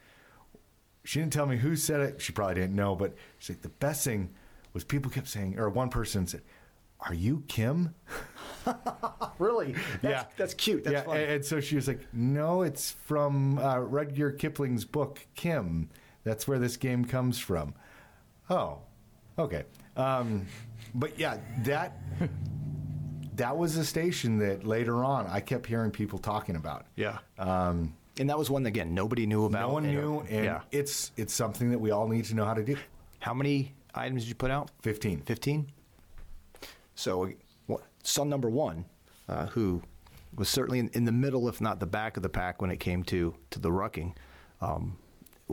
She 1.05 1.19
didn't 1.21 1.33
tell 1.33 1.47
me 1.47 1.57
who 1.57 1.77
said 1.77 2.01
it. 2.01 2.21
She 2.21 2.33
probably 2.33 2.57
didn't 2.57 2.77
know, 2.77 2.95
but 2.95 3.15
she's 3.39 3.57
like, 3.57 3.63
the 3.63 3.69
best 3.69 4.05
thing 4.05 4.31
was 4.73 4.85
people 4.85 5.11
kept 5.11 5.29
saying, 5.29 5.59
or 5.59 5.69
one 5.69 5.89
person 5.89 6.27
said, 6.27 6.43
Are 7.01 7.15
you 7.15 7.45
Kim? 7.49 7.95
Really? 9.39 9.73
That's, 9.73 10.05
yeah, 10.05 10.25
that's 10.37 10.55
cute. 10.55 10.85
That's 10.85 10.95
yeah, 10.95 11.03
funny. 11.03 11.23
and, 11.23 11.33
and 11.33 11.45
so 11.45 11.61
she 11.61 11.75
was 11.75 11.89
like, 11.89 12.01
"No, 12.13 12.63
it's 12.63 12.93
from 12.93 13.59
uh, 13.59 13.79
Rudyard 13.79 14.39
Kipling's 14.39 14.85
book, 14.85 15.27
Kim. 15.35 15.89
That's 16.23 16.47
where 16.47 16.61
this 16.61 16.77
game 16.77 17.05
comes 17.05 17.41
from." 17.41 17.75
Oh, 18.49 18.79
okay. 19.39 19.65
Um, 19.97 20.47
but 20.95 21.19
yeah, 21.19 21.39
that 21.65 21.99
that 23.37 23.57
was 23.57 23.77
a 23.77 23.85
station 23.85 24.39
that 24.39 24.67
later 24.67 25.05
on 25.05 25.27
I 25.27 25.41
kept 25.41 25.67
hearing 25.67 25.91
people 25.91 26.19
talking 26.19 26.57
about. 26.57 26.87
yeah. 26.97 27.19
Um, 27.39 27.95
and 28.19 28.29
that 28.29 28.37
was 28.37 28.51
one 28.51 28.63
that, 28.65 28.69
again 28.69 28.95
nobody 28.95 29.27
knew 29.27 29.47
about. 29.47 29.69
No 29.69 29.73
one 29.73 29.85
and, 29.85 29.95
knew, 29.95 30.21
and 30.29 30.45
yeah. 30.45 30.61
it's 30.71 31.13
it's 31.17 31.33
something 31.33 31.71
that 31.71 31.79
we 31.79 31.91
all 31.91 32.09
need 32.09 32.27
to 32.27 32.35
know 32.35 32.45
how 32.45 32.55
to 32.55 32.63
do. 32.63 32.77
How 33.21 33.33
many 33.33 33.75
items 33.95 34.23
did 34.23 34.29
you 34.29 34.35
put 34.35 34.51
out? 34.51 34.71
Fifteen. 34.83 35.23
15. 35.23 35.67
So, 36.95 37.33
son 38.03 38.29
number 38.29 38.51
one, 38.51 38.85
uh, 39.29 39.47
who 39.47 39.83
was 40.37 40.49
certainly 40.49 40.79
in, 40.79 40.91
in 40.93 41.05
the 41.05 41.13
middle, 41.13 41.49
if 41.49 41.61
not 41.61 41.81
the 41.81 41.87
back 41.87 42.17
of 42.17 42.23
the 42.23 42.29
pack, 42.29 42.61
when 42.61 42.71
it 42.71 42.81
came 42.81 43.03
to 43.05 43.35
to 43.51 43.59
the 43.59 43.71
rucking. 43.71 44.15
Um, 44.61 44.99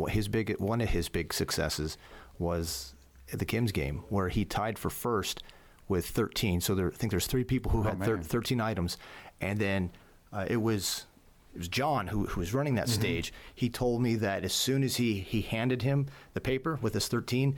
his 0.08 0.28
big 0.28 0.58
one 0.60 0.82
of 0.82 0.90
his 0.90 1.10
big 1.10 1.34
successes 1.34 1.98
was 2.38 2.94
at 3.32 3.40
the 3.40 3.46
Kim's 3.46 3.72
game, 3.72 4.04
where 4.10 4.30
he 4.30 4.46
tied 4.46 4.78
for 4.80 4.90
first 4.90 5.44
with 5.88 6.06
13. 6.06 6.62
So 6.62 6.76
there, 6.76 6.88
I 6.88 6.96
think 6.96 7.12
there's 7.12 7.28
three 7.28 7.44
people 7.44 7.72
who 7.72 7.84
had 7.84 8.02
thir- 8.04 8.18
13 8.20 8.62
items, 8.62 8.98
and 9.42 9.60
then 9.60 9.92
uh, 10.34 10.46
it 10.48 10.58
was. 10.58 11.06
It 11.52 11.58
was 11.58 11.68
John 11.68 12.06
who, 12.06 12.28
who 12.28 12.42
was 12.42 12.54
running 12.54 12.76
that 12.76 12.88
stage. 12.88 13.34
He 13.56 13.70
told 13.70 14.04
me 14.04 14.14
that 14.18 14.44
as 14.46 14.54
soon 14.54 14.84
as 14.84 14.98
he, 14.98 15.16
he 15.16 15.42
handed 15.42 15.82
him 15.82 16.06
the 16.36 16.40
paper 16.40 16.78
with 16.80 16.94
his 16.94 17.08
13, 17.08 17.58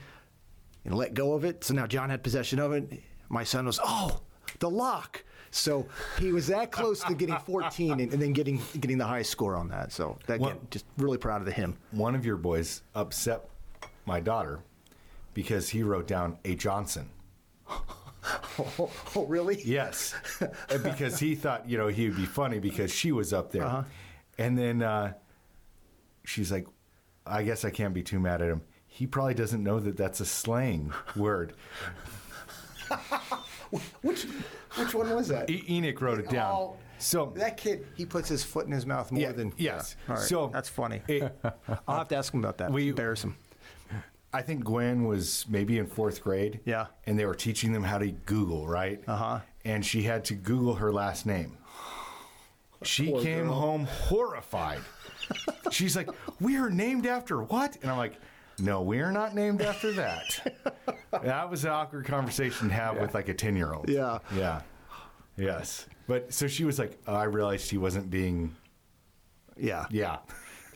and 0.85 0.93
let 0.95 1.13
go 1.13 1.33
of 1.33 1.43
it. 1.43 1.65
So 1.65 1.73
now 1.73 1.87
John 1.87 2.09
had 2.09 2.23
possession 2.23 2.57
of 2.57 2.71
it. 2.71 2.89
My 3.27 3.43
son 3.43 3.65
was, 3.65 3.81
oh, 3.83 4.21
the 4.59 4.69
lock. 4.69 5.25
So 5.51 5.87
he 6.17 6.31
was 6.31 6.47
that 6.47 6.71
close 6.71 7.03
to 7.03 7.13
getting 7.13 7.37
14 7.37 7.99
and, 7.99 8.13
and 8.13 8.21
then 8.21 8.31
getting 8.31 8.61
getting 8.79 8.97
the 8.97 9.05
highest 9.05 9.29
score 9.29 9.57
on 9.57 9.67
that. 9.67 9.91
So 9.91 10.17
that, 10.27 10.35
again, 10.35 10.57
just 10.71 10.85
really 10.97 11.17
proud 11.17 11.45
of 11.45 11.53
him. 11.53 11.75
One 11.91 12.15
of 12.15 12.25
your 12.25 12.37
boys 12.37 12.81
upset 12.95 13.49
my 14.05 14.21
daughter 14.21 14.59
because 15.33 15.69
he 15.69 15.83
wrote 15.83 16.07
down 16.07 16.37
a 16.45 16.55
Johnson. 16.55 17.09
Oh, 17.69 18.89
oh 19.15 19.25
really? 19.25 19.61
Yes, 19.63 20.13
because 20.83 21.19
he 21.19 21.35
thought 21.35 21.67
you 21.69 21.77
know 21.77 21.87
he 21.87 22.07
would 22.07 22.17
be 22.17 22.25
funny 22.25 22.59
because 22.59 22.91
she 22.93 23.11
was 23.11 23.33
up 23.33 23.51
there, 23.51 23.63
Uh-huh. 23.65 23.83
and 24.37 24.57
then 24.57 24.81
uh, 24.83 25.13
she's 26.23 26.51
like, 26.51 26.67
"I 27.25 27.43
guess 27.43 27.65
I 27.65 27.69
can't 27.71 27.93
be 27.93 28.03
too 28.03 28.19
mad 28.19 28.41
at 28.41 28.49
him. 28.49 28.61
He 28.87 29.07
probably 29.07 29.33
doesn't 29.33 29.63
know 29.63 29.79
that 29.79 29.97
that's 29.97 30.19
a 30.19 30.25
slang 30.25 30.93
word." 31.15 31.53
Which 34.01 34.23
which 34.75 34.93
one 34.93 35.09
was 35.15 35.29
that? 35.29 35.49
E- 35.49 35.63
Enoch 35.69 36.01
wrote 36.01 36.19
it 36.19 36.29
down. 36.29 36.51
Oh, 36.53 36.77
so 36.97 37.31
that 37.37 37.55
kid, 37.57 37.85
he 37.95 38.05
puts 38.05 38.27
his 38.27 38.43
foot 38.43 38.65
in 38.65 38.71
his 38.73 38.85
mouth 38.85 39.11
more 39.11 39.21
Yeah, 39.21 39.31
than 39.31 39.53
yes. 39.57 39.95
Yeah. 40.07 40.13
All 40.13 40.19
right. 40.19 40.27
So- 40.27 40.49
that's 40.53 40.67
funny. 40.69 41.01
it- 41.07 41.33
I'll 41.87 41.99
have 41.99 42.09
to 42.09 42.15
ask 42.17 42.33
him 42.33 42.41
about 42.41 42.57
that. 42.57 42.71
We- 42.71 42.89
Embarrass 42.89 43.23
him. 43.23 43.35
I 44.33 44.41
think 44.41 44.63
Gwen 44.63 45.05
was 45.05 45.45
maybe 45.49 45.77
in 45.77 45.87
fourth 45.87 46.23
grade. 46.23 46.61
Yeah. 46.65 46.87
And 47.05 47.19
they 47.19 47.25
were 47.25 47.35
teaching 47.35 47.73
them 47.73 47.83
how 47.83 47.97
to 47.97 48.11
Google, 48.11 48.67
right? 48.67 49.01
Uh-huh. 49.07 49.39
And 49.65 49.85
she 49.85 50.03
had 50.03 50.23
to 50.25 50.35
Google 50.35 50.75
her 50.75 50.91
last 50.91 51.25
name. 51.25 51.57
She 52.83 53.11
Poor 53.11 53.21
came 53.21 53.45
girl. 53.45 53.53
home 53.53 53.85
horrified. 53.85 54.81
She's 55.71 55.95
like, 55.95 56.09
We 56.39 56.57
are 56.57 56.71
named 56.71 57.05
after 57.05 57.43
what? 57.43 57.77
And 57.83 57.91
I'm 57.91 57.97
like, 57.97 58.15
No, 58.57 58.81
we 58.81 59.01
are 59.01 59.11
not 59.11 59.35
named 59.35 59.61
after 59.61 59.91
that. 59.91 60.57
that 61.23 61.47
was 61.47 61.63
an 61.63 61.69
awkward 61.69 62.05
conversation 62.05 62.69
to 62.69 62.73
have 62.73 62.97
with 62.99 63.13
like 63.13 63.29
a 63.29 63.35
10 63.35 63.55
year 63.55 63.73
old. 63.73 63.87
Yeah. 63.87 64.17
Yeah. 64.35 64.61
Yes. 65.37 65.85
But 66.07 66.33
so 66.33 66.47
she 66.47 66.65
was 66.65 66.79
like, 66.79 66.97
oh, 67.05 67.13
I 67.13 67.25
realized 67.25 67.67
she 67.67 67.77
wasn't 67.77 68.09
being, 68.09 68.55
Yeah. 69.55 69.85
yeah. 69.91 70.17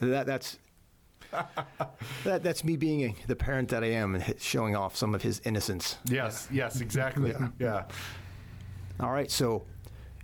That 0.00 0.26
that's 0.26 0.58
that 2.24 2.42
that's 2.42 2.64
me 2.64 2.76
being 2.76 3.02
a, 3.04 3.14
the 3.26 3.36
parent 3.36 3.68
that 3.70 3.82
I 3.84 3.88
am 3.88 4.14
and 4.14 4.34
showing 4.40 4.74
off 4.76 4.96
some 4.96 5.14
of 5.14 5.22
his 5.22 5.40
innocence. 5.44 5.98
Yes, 6.06 6.48
yes, 6.50 6.80
exactly. 6.80 7.34
yeah. 7.58 7.84
All 9.00 9.10
right, 9.12 9.30
so 9.30 9.64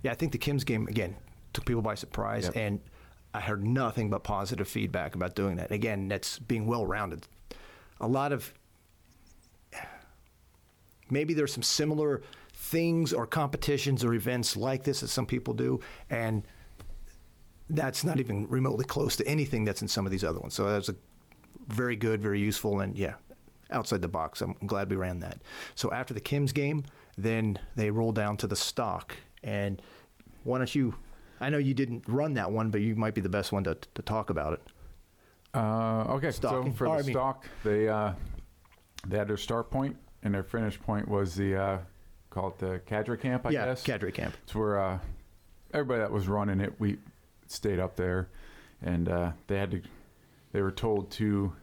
yeah, 0.01 0.11
I 0.11 0.15
think 0.15 0.31
the 0.31 0.37
Kim's 0.37 0.63
game 0.63 0.87
again 0.87 1.15
took 1.53 1.65
people 1.65 1.81
by 1.81 1.95
surprise, 1.95 2.45
Yep. 2.45 2.55
and 2.55 2.79
I 3.33 3.39
heard 3.41 3.65
nothing 3.65 4.09
but 4.09 4.23
positive 4.23 4.67
feedback 4.67 5.15
about 5.15 5.35
doing 5.35 5.55
that. 5.57 5.71
Again, 5.71 6.07
that's 6.07 6.39
being 6.39 6.65
well 6.67 6.85
rounded. 6.85 7.27
A 8.01 8.07
lot 8.07 8.31
of 8.31 8.53
maybe 11.09 11.33
there's 11.33 11.53
some 11.53 11.63
similar 11.63 12.21
things 12.53 13.13
or 13.13 13.27
competitions 13.27 14.03
or 14.03 14.13
events 14.13 14.55
like 14.55 14.83
this 14.83 15.01
that 15.01 15.09
some 15.09 15.25
people 15.25 15.53
do, 15.53 15.79
and 16.09 16.43
that's 17.69 18.03
not 18.03 18.19
even 18.19 18.47
remotely 18.49 18.85
close 18.85 19.15
to 19.17 19.27
anything 19.27 19.65
that's 19.65 19.81
in 19.81 19.87
some 19.87 20.05
of 20.05 20.11
these 20.11 20.23
other 20.23 20.39
ones. 20.39 20.53
So 20.53 20.69
that's 20.69 20.89
a 20.89 20.95
very 21.67 21.95
good, 21.95 22.21
very 22.21 22.39
useful, 22.39 22.81
and 22.81 22.95
yeah, 22.97 23.13
outside 23.71 24.01
the 24.01 24.07
box. 24.07 24.41
I'm 24.41 24.53
glad 24.65 24.89
we 24.89 24.95
ran 24.95 25.19
that. 25.19 25.41
So 25.75 25.91
after 25.91 26.13
the 26.13 26.19
Kim's 26.19 26.51
game, 26.51 26.83
then 27.17 27.57
they 27.75 27.89
roll 27.89 28.11
down 28.11 28.37
to 28.37 28.47
the 28.47 28.55
stalk. 28.55 29.15
And 29.43 29.81
why 30.43 30.57
don't 30.57 30.73
you? 30.75 30.95
I 31.41 31.49
know 31.49 31.57
you 31.57 31.73
didn't 31.73 32.03
run 32.07 32.33
that 32.35 32.51
one, 32.51 32.69
but 32.69 32.81
you 32.81 32.95
might 32.95 33.13
be 33.13 33.21
the 33.21 33.29
best 33.29 33.51
one 33.51 33.63
to, 33.65 33.77
to 33.95 34.01
talk 34.01 34.29
about 34.29 34.53
it. 34.53 34.61
Uh, 35.53 36.05
okay, 36.09 36.31
Stalking. 36.31 36.71
so 36.71 36.77
for 36.77 36.87
Oh, 36.87 36.91
I 36.93 36.97
the 37.01 37.03
mean- 37.07 37.13
stalk, 37.13 37.45
they 37.63 37.87
uh, 37.87 38.13
they 39.07 39.17
had 39.17 39.27
their 39.27 39.37
start 39.37 39.69
point 39.69 39.95
and 40.23 40.33
their 40.33 40.43
finish 40.43 40.79
point 40.79 41.07
was 41.07 41.35
the 41.35 41.55
uh, 41.55 41.77
call 42.29 42.49
it 42.49 42.57
the 42.59 42.81
cadre 42.85 43.17
camp, 43.17 43.45
I 43.45 43.51
yeah, 43.51 43.65
guess. 43.65 43.83
cadre 43.83 44.11
camp. 44.11 44.33
It's 44.43 44.55
where 44.55 44.79
uh, 44.79 44.99
everybody 45.73 45.99
that 45.99 46.11
was 46.11 46.27
running 46.27 46.59
it, 46.59 46.73
we 46.79 46.97
stayed 47.53 47.79
up 47.79 47.95
there, 47.95 48.29
and 48.81 49.07
uh, 49.09 49.31
they 49.47 49.57
had 49.57 49.71
to. 49.71 49.81
They 50.51 50.61
were 50.61 50.71
told 50.71 51.09
to 51.11 51.53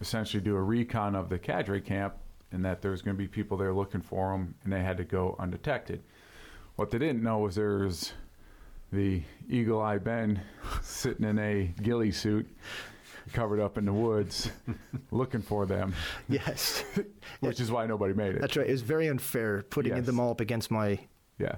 essentially 0.00 0.42
do 0.42 0.56
a 0.56 0.60
recon 0.62 1.14
of 1.14 1.28
the 1.28 1.38
cadre 1.38 1.80
camp, 1.80 2.14
and 2.50 2.64
that 2.64 2.82
there 2.82 2.90
was 2.90 3.02
going 3.02 3.16
to 3.16 3.18
be 3.22 3.28
people 3.28 3.56
there 3.56 3.72
looking 3.72 4.00
for 4.02 4.32
them, 4.32 4.54
and 4.64 4.72
they 4.72 4.82
had 4.82 4.96
to 4.98 5.04
go 5.04 5.36
undetected. 5.38 6.02
What 6.76 6.90
they 6.90 6.98
didn't 6.98 7.22
know 7.22 7.38
was 7.38 7.54
there 7.54 7.78
was 7.78 8.12
the 8.92 9.22
Eagle 9.48 9.80
Eye 9.80 9.98
Ben 9.98 10.40
sitting 10.82 11.24
in 11.24 11.38
a 11.38 11.72
ghillie 11.82 12.10
suit, 12.12 12.46
covered 13.32 13.60
up 13.60 13.78
in 13.78 13.84
the 13.86 13.92
woods, 13.92 14.50
looking 15.10 15.40
for 15.42 15.64
them, 15.64 15.94
Yes, 16.28 16.84
which 17.40 17.60
is 17.60 17.70
why 17.70 17.86
nobody 17.86 18.12
made 18.14 18.34
it. 18.34 18.40
that's 18.40 18.56
right. 18.56 18.66
It 18.66 18.72
was 18.72 18.82
very 18.82 19.06
unfair 19.08 19.62
putting 19.70 19.96
Yes. 19.96 20.04
them 20.06 20.18
all 20.20 20.30
up 20.32 20.40
against 20.40 20.70
my 20.70 20.98
Yeah. 21.38 21.56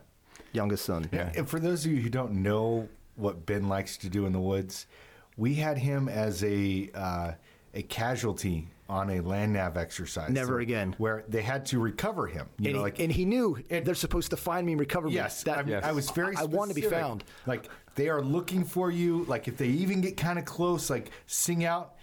youngest 0.52 0.84
son. 0.84 1.08
Yeah. 1.12 1.32
And 1.36 1.48
for 1.48 1.58
those 1.58 1.84
of 1.86 1.90
you 1.92 2.00
who 2.02 2.10
don't 2.10 2.34
know 2.42 2.88
what 3.16 3.46
Ben 3.46 3.68
likes 3.68 3.96
to 3.98 4.08
do 4.08 4.26
in 4.26 4.32
the 4.32 4.40
woods, 4.40 4.86
we 5.36 5.54
had 5.54 5.78
him 5.78 6.08
as 6.08 6.42
a 6.44 6.90
uh, 6.94 7.32
a 7.74 7.82
casualty 7.82 8.68
on 8.88 9.10
a 9.10 9.20
land 9.20 9.52
nav 9.54 9.76
exercise. 9.76 10.30
Never 10.30 10.60
again. 10.60 10.94
Where 10.98 11.24
they 11.28 11.40
had 11.42 11.64
to 11.66 11.78
recover 11.78 12.26
him. 12.26 12.46
You 12.58 12.66
And, 12.66 12.74
know, 12.74 12.78
he, 12.80 12.82
like 12.84 12.98
and 13.00 13.10
he 13.10 13.24
knew 13.24 13.58
And- 13.70 13.84
they're 13.84 13.94
supposed 13.94 14.30
to 14.30 14.36
find 14.36 14.66
me 14.66 14.72
and 14.72 14.80
recover 14.80 15.08
me. 15.08 15.14
Yes, 15.14 15.42
That- 15.44 15.58
I, 15.58 15.62
mean, 15.62 15.70
Yes. 15.72 15.84
I 15.84 15.92
was 15.92 16.10
very. 16.10 16.36
I 16.36 16.44
want 16.44 16.68
to 16.70 16.74
be 16.74 16.82
found. 16.82 17.24
Like 17.46 17.68
they 17.94 18.08
are 18.08 18.20
looking 18.22 18.64
for 18.64 18.90
you. 18.90 19.24
Like 19.24 19.48
if 19.48 19.56
they 19.56 19.68
even 19.68 20.00
get 20.00 20.16
kind 20.16 20.38
of 20.38 20.44
close, 20.44 20.90
like 20.90 21.10
sing 21.26 21.64
out. 21.64 21.94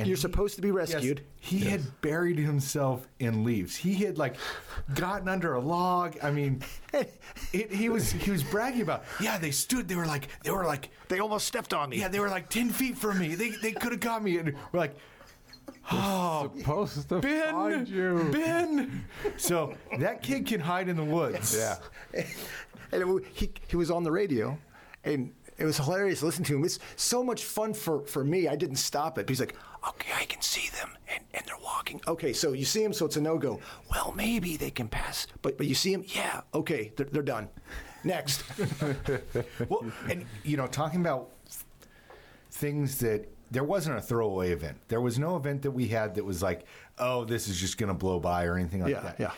And 0.00 0.08
You're 0.08 0.16
supposed 0.16 0.56
to 0.56 0.62
be 0.62 0.68
yes, 0.68 0.94
rescued. 0.94 1.20
he 1.40 1.58
had 1.60 1.82
buried 2.00 2.38
himself 2.38 3.06
in 3.18 3.44
leaves. 3.44 3.76
He 3.76 3.94
had 3.94 4.16
like 4.18 4.36
gotten 4.94 5.28
under 5.28 5.54
a 5.54 5.60
log. 5.60 6.16
I 6.22 6.30
mean, 6.30 6.62
it, 7.52 7.72
he 7.72 7.88
was 7.90 8.10
he 8.10 8.30
was 8.30 8.42
bragging 8.42 8.82
about. 8.82 9.04
Yeah, 9.20 9.36
they 9.38 9.50
stood. 9.50 9.88
They 9.88 9.96
were 9.96 10.06
like 10.06 10.28
they 10.42 10.50
were 10.50 10.64
like 10.64 10.88
They 11.08 11.18
almost 11.20 11.46
stepped 11.46 11.74
on 11.74 11.90
me. 11.90 11.98
yeah, 11.98 12.08
they 12.08 12.18
were 12.20 12.28
like 12.30 12.48
ten 12.48 12.70
feet 12.70 12.96
from 12.96 13.18
me. 13.18 13.34
They 13.34 13.50
they 13.50 13.72
could 13.72 13.92
have 13.92 14.00
got 14.00 14.22
me. 14.22 14.38
And 14.38 14.54
we're 14.72 14.80
like, 14.80 14.96
oh, 15.92 16.50
Supposed 16.56 17.08
to 17.10 17.20
Ben, 17.20 17.52
find 17.52 17.88
you. 17.88 18.28
Ben. 18.32 19.04
So 19.36 19.74
that 19.98 20.22
kid 20.22 20.46
can 20.46 20.60
hide 20.60 20.88
in 20.88 20.96
the 20.96 21.04
woods. 21.04 21.56
Yeah. 21.56 21.76
and 22.92 23.02
it, 23.02 23.24
he 23.32 23.50
he 23.68 23.76
was 23.76 23.90
on 23.90 24.02
the 24.02 24.10
radio, 24.12 24.58
and 25.04 25.32
it 25.60 25.64
was 25.64 25.76
hilarious 25.76 26.22
listening 26.22 26.46
to 26.46 26.56
him. 26.56 26.64
It's 26.64 26.78
so 26.96 27.22
much 27.22 27.44
fun 27.44 27.74
for, 27.74 28.04
for 28.06 28.24
me. 28.24 28.48
I 28.48 28.56
didn't 28.56 28.76
stop 28.76 29.18
it. 29.18 29.26
But 29.26 29.28
he's 29.28 29.40
like, 29.40 29.54
okay, 29.86 30.10
I 30.18 30.24
can 30.24 30.40
see 30.40 30.70
them, 30.70 30.96
and, 31.12 31.22
and 31.34 31.44
they're 31.46 31.56
walking. 31.62 32.00
Okay, 32.08 32.32
so 32.32 32.52
you 32.52 32.64
see 32.64 32.82
them, 32.82 32.92
so 32.92 33.06
it's 33.06 33.16
a 33.16 33.20
no 33.20 33.38
go. 33.38 33.60
Well, 33.90 34.12
maybe 34.16 34.56
they 34.56 34.70
can 34.70 34.88
pass, 34.88 35.26
but 35.42 35.56
but 35.58 35.66
you 35.66 35.74
see 35.74 35.92
them, 35.92 36.04
yeah, 36.08 36.40
okay, 36.54 36.92
they're, 36.96 37.06
they're 37.06 37.22
done. 37.22 37.48
Next, 38.02 38.42
Well, 39.68 39.84
and 40.08 40.24
you 40.42 40.56
know, 40.56 40.66
talking 40.66 41.00
about 41.00 41.30
things 42.50 42.98
that 43.00 43.28
there 43.50 43.64
wasn't 43.64 43.98
a 43.98 44.00
throwaway 44.00 44.52
event. 44.52 44.78
There 44.88 45.00
was 45.00 45.18
no 45.18 45.36
event 45.36 45.62
that 45.62 45.72
we 45.72 45.88
had 45.88 46.14
that 46.14 46.24
was 46.24 46.42
like, 46.42 46.64
oh, 46.98 47.24
this 47.24 47.48
is 47.48 47.60
just 47.60 47.76
going 47.76 47.88
to 47.88 47.94
blow 47.94 48.18
by 48.18 48.44
or 48.44 48.56
anything 48.56 48.82
like 48.82 48.92
yeah, 48.92 49.00
that. 49.00 49.16
yeah, 49.20 49.32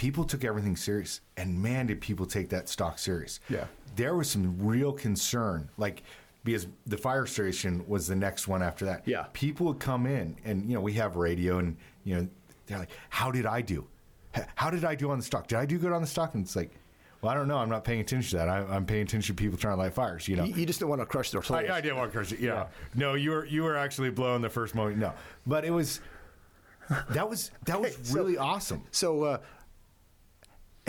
People 0.00 0.24
took 0.24 0.44
everything 0.44 0.76
serious, 0.76 1.20
and 1.36 1.62
man, 1.62 1.86
did 1.86 2.00
people 2.00 2.24
take 2.24 2.48
that 2.48 2.70
stalk 2.70 2.98
serious. 2.98 3.38
Yeah. 3.50 3.66
there 3.96 4.16
was 4.16 4.30
some 4.30 4.56
real 4.58 4.92
concern, 4.94 5.68
like 5.76 6.02
because 6.42 6.66
the 6.86 6.96
fire 6.96 7.26
station 7.26 7.84
was 7.86 8.06
the 8.06 8.16
next 8.16 8.48
one 8.48 8.62
after 8.62 8.86
that. 8.86 9.06
Yeah. 9.06 9.26
people 9.34 9.66
would 9.66 9.78
come 9.78 10.06
in, 10.06 10.36
and 10.42 10.64
you 10.66 10.74
know, 10.74 10.80
we 10.80 10.94
have 10.94 11.16
radio, 11.16 11.58
and 11.58 11.76
you 12.04 12.14
know, 12.14 12.28
they're 12.64 12.78
like, 12.78 12.88
"How 13.10 13.30
did 13.30 13.44
I 13.44 13.60
do?" 13.60 13.86
How 14.54 14.70
did 14.70 14.86
I 14.86 14.94
do 14.94 15.10
on 15.10 15.18
the 15.18 15.24
stalk? 15.24 15.48
Did 15.48 15.58
I 15.58 15.66
do 15.66 15.76
good 15.76 15.92
on 15.92 16.00
the 16.00 16.06
stalk? 16.06 16.32
And 16.34 16.44
it's 16.46 16.56
like, 16.56 16.70
well, 17.20 17.30
I 17.30 17.34
don't 17.34 17.46
know. 17.48 17.58
I'm 17.58 17.68
not 17.68 17.84
paying 17.84 18.00
attention 18.00 18.30
to 18.30 18.36
that. 18.38 18.48
I, 18.48 18.60
I'm 18.74 18.86
paying 18.86 19.02
attention 19.02 19.36
to 19.36 19.42
people 19.42 19.58
trying 19.58 19.74
to 19.76 19.82
light 19.82 19.92
fires. 19.92 20.26
You 20.28 20.36
know, 20.36 20.44
You, 20.44 20.54
you 20.54 20.64
just 20.66 20.80
don't 20.80 20.88
want 20.88 21.02
to 21.02 21.06
crush 21.06 21.30
their 21.30 21.42
souls. 21.42 21.60
I, 21.68 21.76
I 21.76 21.80
didn't 21.82 21.98
want 21.98 22.10
to 22.10 22.16
crush 22.16 22.32
it. 22.32 22.40
Yeah. 22.40 22.68
No, 22.94 23.12
you 23.14 23.32
were 23.32 23.44
you 23.44 23.64
were 23.64 23.76
actually 23.76 24.08
blowing 24.10 24.40
the 24.40 24.48
first 24.48 24.74
moment. 24.74 24.96
No, 24.96 25.12
but 25.46 25.66
it 25.66 25.72
was 25.72 26.00
that 27.10 27.28
was 27.28 27.50
that 27.66 27.78
was 27.80 27.98
So- 28.02 28.14
really 28.14 28.38
awesome. 28.38 28.82
So 28.92 29.24
uh, 29.24 29.38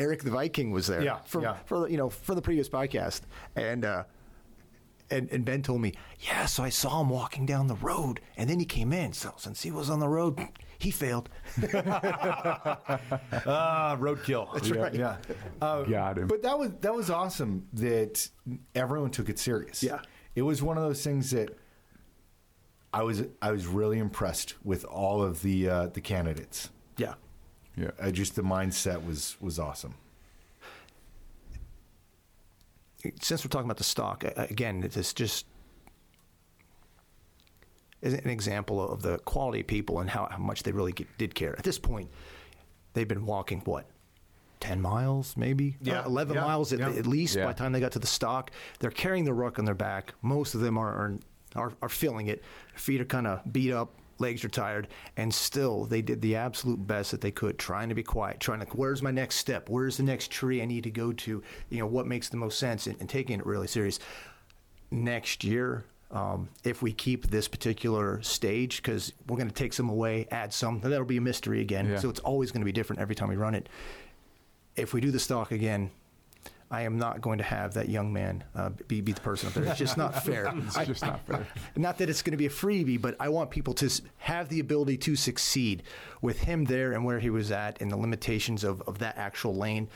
Eric 0.02 0.24
the 0.24 0.32
Viking 0.32 0.72
was 0.72 0.88
there. 0.88 1.04
Yeah, 1.04 1.20
for, 1.26 1.42
yeah. 1.42 1.58
for 1.66 1.82
the, 1.82 1.92
you 1.92 1.98
know 1.98 2.10
for 2.10 2.34
the 2.34 2.42
previous 2.42 2.68
podcast, 2.68 3.22
and 3.56 3.86
uh, 3.86 4.04
and 5.12 5.30
and 5.32 5.46
Ben 5.46 5.62
told 5.62 5.82
me, 5.82 5.94
yeah. 6.20 6.46
So 6.48 6.64
I 6.64 6.70
saw 6.70 7.02
him 7.02 7.10
walking 7.10 7.46
down 7.46 7.68
the 7.68 7.76
road, 7.76 8.20
and 8.36 8.50
then 8.50 8.60
he 8.60 8.66
came 8.66 8.92
in. 8.92 9.14
So 9.14 9.34
since 9.38 9.62
he 9.62 9.70
was 9.72 9.90
on 9.90 10.00
the 10.00 10.08
road, 10.08 10.40
he 10.80 10.92
failed. 10.92 11.30
Ah, 13.44 13.98
roadkill. 14.00 14.54
That's 14.54 14.70
right. 14.72 14.94
Yeah. 14.94 15.18
Uh, 15.62 15.84
Got 15.84 16.18
him. 16.18 16.28
But 16.28 16.42
that 16.42 16.58
was 16.58 16.72
that 16.82 16.94
was 16.94 17.10
awesome 17.10 17.68
that 17.74 18.28
everyone 18.74 19.12
took 19.12 19.30
it 19.30 19.38
serious. 19.38 19.84
Yeah. 19.84 20.00
It 20.36 20.42
was 20.42 20.64
one 20.64 20.78
of 20.78 20.84
those 20.84 21.04
things 21.04 21.32
that 21.32 21.56
I 22.94 23.04
was 23.04 23.24
I 23.42 23.52
was 23.52 23.68
really 23.68 24.00
impressed 24.00 24.56
with 24.64 24.84
all 24.86 25.22
of 25.22 25.42
the 25.44 25.70
uh, 25.70 25.88
the 25.88 26.02
candidates. 26.02 26.70
Yeah. 26.98 27.14
Yeah. 27.76 27.92
Uh, 28.00 28.12
just 28.12 28.36
the 28.36 28.42
mindset 28.44 29.06
was 29.06 29.38
was 29.40 29.60
awesome. 29.60 29.96
Since 33.22 33.44
we're 33.44 33.50
talking 33.50 33.66
about 33.66 33.78
the 33.78 33.84
stalk 33.84 34.24
uh, 34.26 34.32
again, 34.36 34.84
it's 34.84 35.14
just 35.14 35.46
is 38.02 38.14
an 38.14 38.30
example 38.30 38.82
of 38.92 39.02
the 39.02 39.18
quality 39.20 39.62
of 39.62 39.68
people 39.68 40.00
and 40.00 40.10
how, 40.10 40.28
how 40.30 40.38
much 40.40 40.64
they 40.64 40.72
really 40.72 40.92
get, 40.92 41.08
did 41.20 41.36
care. 41.36 41.56
At 41.58 41.64
this 41.64 41.78
point, 41.78 42.10
they've 42.94 43.08
been 43.08 43.26
walking 43.28 43.60
what. 43.62 43.86
10 44.60 44.82
miles, 44.82 45.36
maybe? 45.38 45.78
Yeah, 45.82 46.02
Uh, 46.02 46.06
11 46.08 46.36
yeah, 46.36 46.42
miles 46.42 46.74
at, 46.74 46.80
yeah. 46.80 46.90
at 46.90 47.06
least 47.08 47.36
Yeah. 47.36 47.46
by 47.46 47.54
the 47.54 47.60
time 47.60 47.72
they 47.72 47.80
got 47.80 47.92
to 47.94 48.00
the 48.00 48.08
stalk. 48.08 48.52
They're 48.80 48.90
carrying 48.92 49.26
the 49.26 49.34
ruck 49.34 49.60
on 49.60 49.66
their 49.66 49.76
back. 49.76 50.14
Most 50.24 50.56
of 50.56 50.62
them 50.62 50.78
are, 50.80 50.90
are, 50.92 51.14
are, 51.56 51.74
are 51.84 51.90
feeling 51.90 52.28
it. 52.28 52.44
Feet 52.76 53.02
are 53.02 53.06
kind 53.06 53.28
of 53.28 53.42
beat 53.52 53.72
up, 53.72 53.94
legs 54.22 54.46
are 54.46 54.50
tired, 54.50 54.88
and 55.18 55.34
still 55.34 55.86
they 55.86 56.02
did 56.02 56.22
the 56.22 56.38
absolute 56.38 56.88
best 56.88 57.12
that 57.12 57.20
they 57.20 57.32
could, 57.32 57.60
trying 57.60 57.90
to 57.90 57.96
be 57.96 58.04
quiet, 58.04 58.40
trying 58.40 58.62
to, 58.62 58.66
where's 58.68 59.02
my 59.02 59.12
next 59.12 59.36
step? 59.36 59.68
Where's 59.68 59.98
the 59.98 60.04
next 60.04 60.32
tree 60.32 60.62
I 60.62 60.66
need 60.66 60.84
to 60.86 60.92
go 60.92 61.12
to? 61.12 61.44
You 61.70 61.80
know, 61.80 61.88
what 61.88 62.08
makes 62.08 62.30
the 62.30 62.38
most 62.38 62.58
sense? 62.58 62.88
And, 62.88 62.98
and 63.02 63.10
taking 63.10 63.40
it 63.40 63.46
really 63.46 63.68
serious. 63.68 64.00
Next 64.92 65.44
year, 65.44 65.84
um, 66.12 66.50
if 66.64 66.82
we 66.82 66.94
keep 66.94 67.28
this 67.28 67.48
particular 67.48 68.22
stage, 68.22 68.82
because 68.82 69.14
we're 69.28 69.38
going 69.38 69.50
to 69.50 69.54
take 69.54 69.74
some 69.74 69.90
away, 69.90 70.28
add 70.32 70.54
some, 70.54 70.80
that'll 70.82 71.06
be 71.06 71.18
a 71.18 71.22
mystery 71.22 71.62
again. 71.62 71.90
Yeah. 71.90 72.00
So 72.00 72.10
it's 72.10 72.20
always 72.20 72.52
going 72.52 72.62
to 72.62 72.66
be 72.66 72.72
different 72.72 73.02
every 73.02 73.16
time 73.16 73.30
we 73.30 73.36
run 73.36 73.56
it. 73.56 73.68
If 74.76 74.94
we 74.94 75.02
do 75.02 75.12
the 75.12 75.20
stalk 75.20 75.52
again, 75.52 75.92
I 76.72 76.84
am 76.84 76.98
not 76.98 77.20
going 77.22 77.38
to 77.40 77.44
have 77.44 77.74
that 77.74 77.90
young 77.90 78.14
man 78.14 78.44
uh, 78.56 78.70
be, 78.88 79.02
be 79.02 79.12
the 79.12 79.20
person 79.22 79.48
up 79.50 79.54
there. 79.54 79.66
It's 79.66 79.78
just 79.78 79.98
not 79.98 80.24
fair. 80.26 80.52
It's 80.56 80.78
I- 80.78 80.86
just 80.86 81.02
not 81.04 81.20
fair. 81.28 81.46
not 81.76 81.98
that 81.98 82.10
it's 82.10 82.22
going 82.22 82.32
to 82.32 82.38
be 82.38 82.46
a 82.46 82.50
freebie, 82.50 83.00
but 83.02 83.16
I 83.20 83.28
want 83.30 83.50
people 83.52 83.74
to 83.76 83.90
have 84.20 84.48
the 84.50 84.60
ability 84.62 84.98
to 85.00 85.16
succeed 85.18 85.84
with 86.22 86.40
him 86.40 86.64
there 86.66 86.94
and 86.94 87.04
where 87.04 87.20
he 87.20 87.30
was 87.30 87.52
at 87.52 87.82
and 87.82 87.92
the 87.92 87.98
limitations 87.98 88.64
of, 88.64 88.82
of 88.84 89.00
that 89.00 89.18
actual 89.18 89.54
lane. 89.56 89.90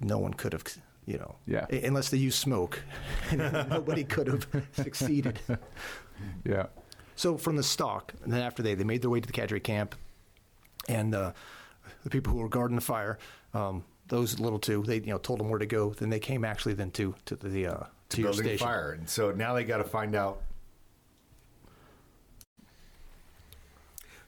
No 0.00 0.18
one 0.18 0.32
could 0.34 0.52
have, 0.54 0.64
you 1.06 1.18
know, 1.18 1.36
Yeah. 1.46 1.66
unless 1.70 2.08
they 2.08 2.18
use 2.18 2.34
smoke. 2.34 2.82
Nobody 3.32 4.04
could 4.04 4.26
have 4.26 4.46
succeeded. 4.72 5.38
Yeah. 6.44 6.66
So 7.16 7.36
from 7.36 7.56
the 7.56 7.62
stalk, 7.64 8.14
and 8.22 8.32
then 8.32 8.40
after 8.40 8.62
they, 8.62 8.74
they 8.74 8.84
made 8.84 9.02
their 9.02 9.10
way 9.10 9.20
to 9.20 9.26
the 9.26 9.32
cadre 9.32 9.58
camp, 9.60 9.96
and 10.88 11.12
uh, 11.14 11.32
the 12.04 12.10
people 12.10 12.32
who 12.32 12.38
were 12.38 12.48
guarding 12.48 12.76
the 12.76 12.80
fire, 12.80 13.18
um, 13.52 13.84
those 14.14 14.38
little 14.40 14.58
two, 14.58 14.82
they 14.82 14.96
you 14.96 15.06
know 15.12 15.18
told 15.18 15.40
them 15.40 15.48
where 15.50 15.58
to 15.58 15.66
go. 15.66 15.90
Then 15.90 16.10
they 16.10 16.20
came 16.20 16.44
actually 16.44 16.74
then 16.74 16.90
to 16.92 17.14
to 17.26 17.34
the 17.36 17.66
uh, 17.66 17.72
to, 17.74 17.86
to 18.10 18.22
your 18.22 18.30
building 18.30 18.46
a 18.46 18.48
station. 18.50 18.66
fire. 18.66 18.92
And 18.92 19.08
so 19.08 19.32
now 19.32 19.54
they 19.54 19.64
got 19.64 19.78
to 19.78 19.84
find 19.84 20.14
out. 20.14 20.40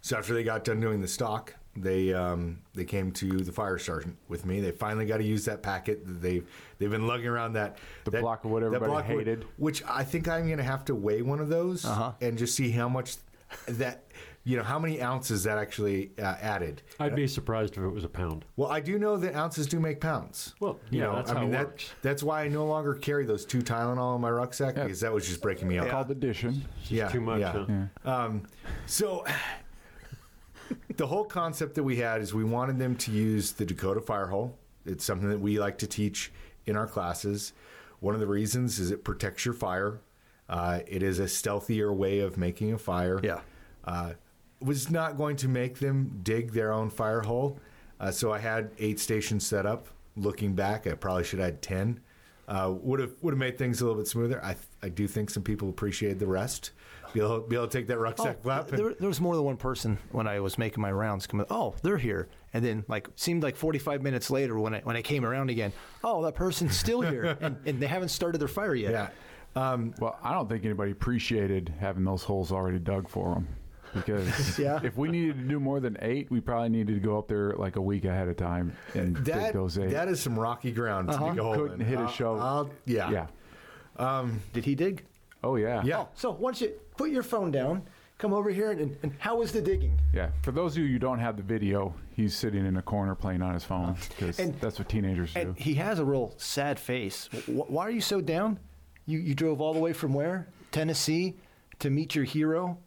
So 0.01 0.17
after 0.17 0.35
they 0.35 0.45
got 0.45 0.65
done 0.65 0.81
doing 0.81 1.01
the 1.01 1.09
stalk, 1.09 1.55
they 1.77 2.13
um, 2.15 2.59
they 2.75 2.85
came 2.85 3.11
to 3.13 3.39
the 3.41 3.53
fire 3.53 3.79
sergeant 3.79 4.17
with 4.29 4.47
me. 4.47 4.61
They 4.61 4.71
finally 4.71 5.05
got 5.07 5.19
to 5.19 5.25
use 5.25 5.45
that 5.47 5.63
packet 5.63 6.07
that 6.07 6.23
they've 6.23 6.47
they've 6.79 6.91
been 6.91 7.07
lugging 7.07 7.27
around 7.27 7.55
that 7.55 7.79
The 8.05 8.13
that, 8.13 8.23
block 8.23 8.45
of 8.45 8.51
what 8.51 8.61
that 8.61 8.67
everybody 8.67 8.91
block 8.93 9.05
of 9.09 9.17
wood, 9.17 9.27
hated. 9.27 9.45
which 9.57 9.83
I 9.85 10.05
think 10.05 10.29
I'm 10.29 10.47
going 10.47 10.59
to 10.59 10.65
have 10.65 10.85
to 10.87 10.95
weigh 10.95 11.23
one 11.23 11.41
of 11.41 11.49
those 11.49 11.85
Uh-huh. 11.85 12.13
and 12.21 12.39
just 12.39 12.55
see 12.55 12.71
how 12.71 12.89
much 12.89 13.17
that 13.69 14.05
you 14.49 14.57
know 14.57 14.63
how 14.63 14.79
many 14.79 15.03
ounces 15.03 15.43
that 15.43 15.59
actually 15.59 16.13
uh, 16.19 16.37
added. 16.41 16.81
I'd 17.01 17.17
be 17.17 17.27
surprised 17.27 17.77
if 17.77 17.83
it 17.83 17.89
was 17.89 18.05
a 18.05 18.09
pound. 18.09 18.45
Well, 18.55 18.71
I 18.71 18.79
do 18.79 18.97
know 18.97 19.17
that 19.17 19.35
ounces 19.35 19.67
do 19.67 19.81
make 19.81 20.01
pounds. 20.01 20.55
Well, 20.61 20.79
you 20.89 21.01
yeah, 21.01 21.07
know, 21.07 21.17
that's 21.17 21.31
I 21.33 21.35
how 21.35 21.41
mean 21.41 21.49
it 21.51 21.53
that 21.55 21.67
works. 21.67 21.91
that's 22.01 22.23
why 22.23 22.45
I 22.45 22.49
no 22.49 22.65
longer 22.65 22.95
carry 22.95 23.27
those 23.27 23.45
two 23.45 23.59
Tylenol 23.59 24.15
in 24.15 24.21
my 24.21 24.31
rucksack 24.31 24.77
Yeah. 24.77 24.85
because 24.85 25.01
that 25.01 25.13
was 25.13 25.27
just 25.27 25.43
breaking 25.43 25.67
me 25.67 25.79
up. 25.79 25.89
Called 25.89 26.11
addition. 26.13 26.65
yeah, 26.89 27.09
too 27.09 27.21
much, 27.21 27.41
Yeah. 27.41 27.67
huh? 28.05 28.11
Um, 28.11 28.43
so 28.87 29.25
the 30.97 31.07
whole 31.09 31.25
concept 31.25 31.75
that 31.75 31.83
we 31.83 31.97
had 31.97 32.21
is 32.23 32.33
we 32.33 32.45
wanted 32.45 32.79
them 32.79 32.95
to 32.97 33.11
use 33.11 33.53
the 33.53 33.65
Dakota 33.65 34.01
fire 34.01 34.27
hole. 34.29 34.57
It's 34.85 35.05
something 35.05 35.29
that 35.29 35.41
we 35.41 35.59
like 35.59 35.79
to 35.79 35.87
teach 35.87 36.33
in 36.67 36.77
our 36.77 36.87
classes. 36.87 37.53
One 38.01 38.15
of 38.15 38.21
the 38.21 38.27
reasons 38.27 38.79
is 38.79 38.91
it 38.91 39.03
protects 39.05 39.45
your 39.45 39.55
fire. 39.55 39.99
Uh, 40.49 40.81
it 40.87 41.03
is 41.03 41.19
a 41.19 41.25
stealthier 41.27 41.93
way 41.93 42.21
of 42.21 42.39
making 42.39 42.73
a 42.73 42.79
fire. 42.79 43.21
Yeah. 43.23 43.41
Uh, 43.85 44.13
was 44.61 44.91
not 44.91 45.17
going 45.17 45.37
to 45.37 45.49
make 45.49 45.79
them 45.79 46.21
dig 46.23 46.53
their 46.53 46.73
own 46.73 46.91
fire 46.91 47.21
hole. 47.21 47.59
Uh, 48.01 48.11
so 48.11 48.33
I 48.33 48.39
had 48.39 48.71
eight 48.79 49.01
stations 49.01 49.47
set 49.47 49.67
up. 49.67 49.87
Looking 50.17 50.55
back, 50.55 50.87
I 50.87 50.95
probably 50.95 51.25
should 51.25 51.39
have 51.41 51.47
had 51.47 51.63
ten. 51.63 52.01
Uh, 52.49 52.73
would 52.81 53.01
have 53.01 53.13
would 53.23 53.33
have 53.33 53.39
made 53.39 53.59
things 53.59 53.81
a 53.81 53.85
little 53.85 53.99
bit 53.99 54.07
smoother. 54.09 54.43
I 54.45 54.57
I 54.83 54.89
do 54.89 55.07
think 55.07 55.31
some 55.31 55.43
people 55.43 55.69
appreciated 55.69 56.19
the 56.19 56.27
rest. 56.27 56.71
Be 57.13 57.21
able, 57.21 57.41
be 57.41 57.57
able 57.57 57.67
to 57.69 57.79
take 57.79 57.87
that 57.89 57.99
rucksack 57.99 58.37
Oh, 58.41 58.43
flap. 58.43 58.69
and- 58.71 58.79
there, 58.79 58.95
there 58.95 59.09
was 59.09 59.21
more 59.21 59.35
than 59.37 59.45
one 59.45 59.57
person 59.57 59.99
when 60.11 60.27
I 60.27 60.41
was 60.41 60.59
making 60.59 60.81
my 60.83 60.91
rounds. 60.93 61.27
Coming, 61.27 61.47
oh, 61.51 61.75
they're 61.83 61.97
here, 61.99 62.29
and 62.53 62.65
then 62.65 62.85
like 62.89 63.09
seemed 63.17 63.43
like 63.43 63.57
45 63.57 64.03
minutes 64.03 64.31
later 64.31 64.59
when 64.59 64.75
I 64.75 64.81
when 64.81 64.97
I 64.97 65.03
came 65.03 65.25
around 65.25 65.51
again. 65.51 65.73
Oh, 66.05 66.23
that 66.25 66.35
person's 66.35 66.77
still 66.77 67.01
here, 67.01 67.37
and, 67.41 67.57
and 67.67 67.81
they 67.81 67.87
haven't 67.87 68.09
started 68.11 68.39
their 68.41 68.49
fire 68.49 68.75
yet. 68.75 68.91
yeah. 68.93 69.09
Um, 69.73 69.95
Well, 69.99 70.19
I 70.23 70.33
don't 70.33 70.49
think 70.49 70.65
anybody 70.65 70.91
appreciated 70.93 71.73
having 71.81 72.05
those 72.05 72.23
holes 72.23 72.53
already 72.53 72.79
dug 72.79 73.09
for 73.09 73.35
them. 73.35 73.49
Because 73.97 74.59
Yeah. 74.67 74.81
if 74.83 74.97
we 74.97 75.09
needed 75.09 75.37
to 75.39 75.45
do 75.49 75.59
more 75.61 75.81
than 75.81 75.97
eight, 76.03 76.31
we 76.31 76.41
probably 76.41 76.69
needed 76.69 76.95
to 76.95 77.01
go 77.01 77.19
up 77.19 77.29
there 77.29 77.53
like 77.57 77.77
a 77.77 77.81
week 77.81 78.05
ahead 78.05 78.29
of 78.29 78.37
time 78.37 78.77
and 78.95 79.15
dig 79.17 79.35
that 79.35 79.53
those 79.53 79.79
eight. 79.79 79.91
that 79.91 80.09
is 80.09 80.21
some 80.21 80.39
rocky 80.39 80.71
ground 80.73 81.09
to 81.09 81.15
Uh-huh. 81.15 81.31
dig 81.31 81.39
a 81.39 81.43
hole 81.43 81.55
Couldn't 81.57 81.81
in. 81.81 81.87
hit 81.87 81.99
a 81.99 82.03
uh, 82.03 82.05
I'll- 82.07 82.13
show. 82.13 82.37
I'll- 82.37 82.71
yeah. 82.85 83.11
yeah. 83.11 83.27
Um, 83.99 84.41
Did 84.53 84.65
he 84.65 84.75
dig? 84.75 85.05
Oh 85.43 85.57
yeah. 85.57 85.83
Yeah. 85.85 86.01
Oh, 86.01 86.09
so 86.15 86.31
once 86.31 86.61
you 86.61 86.73
put 86.97 87.11
your 87.11 87.23
phone 87.23 87.51
down, 87.51 87.83
come 88.19 88.33
over 88.33 88.51
here, 88.51 88.71
and, 88.73 88.97
and 89.03 89.13
how 89.19 89.37
was 89.37 89.53
the 89.53 89.61
digging? 89.61 89.99
Yeah. 90.13 90.31
For 90.43 90.51
those 90.53 90.77
of 90.77 90.83
you 90.83 90.89
who 90.89 90.99
don't 90.99 91.19
have 91.19 91.37
the 91.37 91.43
video, 91.43 91.95
he's 92.15 92.35
sitting 92.35 92.67
in 92.67 92.77
a 92.79 92.83
corner 92.83 93.15
playing 93.15 93.43
on 93.43 93.55
his 93.55 93.65
phone 93.65 93.91
uh, 93.91 93.97
because 94.09 94.39
And- 94.39 94.59
that's 94.61 94.79
what 94.79 94.89
teenagers 94.89 95.33
do. 95.35 95.55
He 95.57 95.75
has 95.75 95.99
a 95.99 96.05
real 96.05 96.35
sad 96.37 96.79
face. 96.79 97.29
Why 97.47 97.85
are 97.87 97.91
you 97.91 98.01
so 98.01 98.21
down? 98.21 98.59
You 99.07 99.19
you 99.21 99.35
drove 99.35 99.61
all 99.61 99.73
the 99.73 99.81
way 99.81 99.93
from 99.93 100.13
where? 100.13 100.49
Tennessee 100.73 101.37
to 101.79 101.91
meet 101.91 102.15
your 102.15 102.25
hero, 102.25 102.79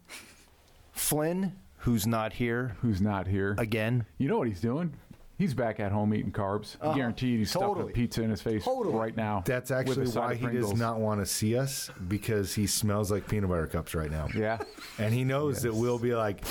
Flynn, 1.00 1.56
who's 1.78 2.06
not 2.06 2.34
here 2.34 2.76
Who's 2.82 3.00
not 3.00 3.26
here? 3.26 3.54
again. 3.58 4.04
You 4.18 4.28
know 4.28 4.38
what 4.38 4.48
he's 4.48 4.60
doing? 4.60 4.92
He's 5.38 5.54
back 5.54 5.80
at 5.80 5.90
home 5.90 6.12
eating 6.12 6.30
carbs. 6.32 6.76
Uh-huh. 6.82 6.92
Guaranteed 6.94 7.38
he's 7.38 7.50
Totally. 7.52 7.74
stuffing 7.76 7.92
pizza 7.94 8.22
in 8.22 8.28
his 8.30 8.42
face 8.42 8.62
Totally. 8.64 8.94
right 8.94 9.16
now. 9.16 9.42
That's 9.46 9.70
with 9.70 9.76
a 9.78 9.80
actually 9.80 10.06
side 10.06 10.20
why 10.20 10.32
of 10.32 10.38
he 10.38 10.44
does 10.44 10.52
Pringles. 10.52 10.78
not 10.78 11.00
want 11.00 11.20
to 11.20 11.26
see 11.26 11.56
us 11.56 11.90
because 12.08 12.54
he 12.54 12.66
smells 12.66 13.10
like 13.10 13.26
peanut 13.26 13.48
butter 13.48 13.66
cups 13.66 13.94
right 13.94 14.10
now. 14.10 14.28
Yeah. 14.36 14.58
And 14.98 15.14
he 15.14 15.24
knows 15.24 15.62
that 15.62 15.74
we'll 15.74 15.98
be 15.98 16.14
like, 16.14 16.44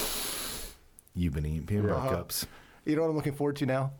You've 1.15 1.33
been 1.33 1.45
eating 1.45 1.67
peanut 1.67 1.83
butter 1.83 1.95
Uh-huh. 1.95 2.09
cups. 2.09 2.47
You 2.85 2.95
know 2.95 3.03
what 3.03 3.09
I'm 3.09 3.15
looking 3.15 3.33
forward 3.33 3.57
to 3.57 3.65
now? 3.67 3.91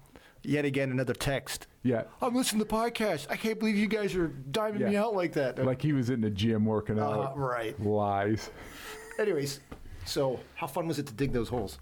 Yet 0.42 0.66
again, 0.66 0.90
another 0.90 1.14
text. 1.14 1.68
Yeah. 1.84 2.04
I'm 2.22 2.34
listening 2.34 2.60
to 2.62 2.66
the 2.66 2.74
podcast. 2.74 3.28
I 3.30 3.36
can't 3.36 3.60
believe 3.60 3.76
you 3.76 3.88
guys 3.88 4.16
are 4.16 4.30
diving 4.30 4.84
me 4.84 4.94
Yeah. 4.94 5.04
out 5.04 5.14
like 5.16 5.34
that. 5.34 5.64
Like 5.64 5.82
he 5.84 5.94
was 5.94 6.10
in 6.10 6.22
the 6.22 6.30
gym 6.32 6.66
working 6.66 6.98
Uh, 6.98 7.04
out. 7.04 7.38
right. 7.38 7.80
Lies. 7.80 8.50
Anyways, 9.20 9.60
so 10.10 10.40
how 10.56 10.68
fun 10.68 10.88
was 10.88 11.00
it 11.00 11.06
to 11.08 11.14
dig 11.14 11.32
those 11.32 11.50
holes? 11.50 11.80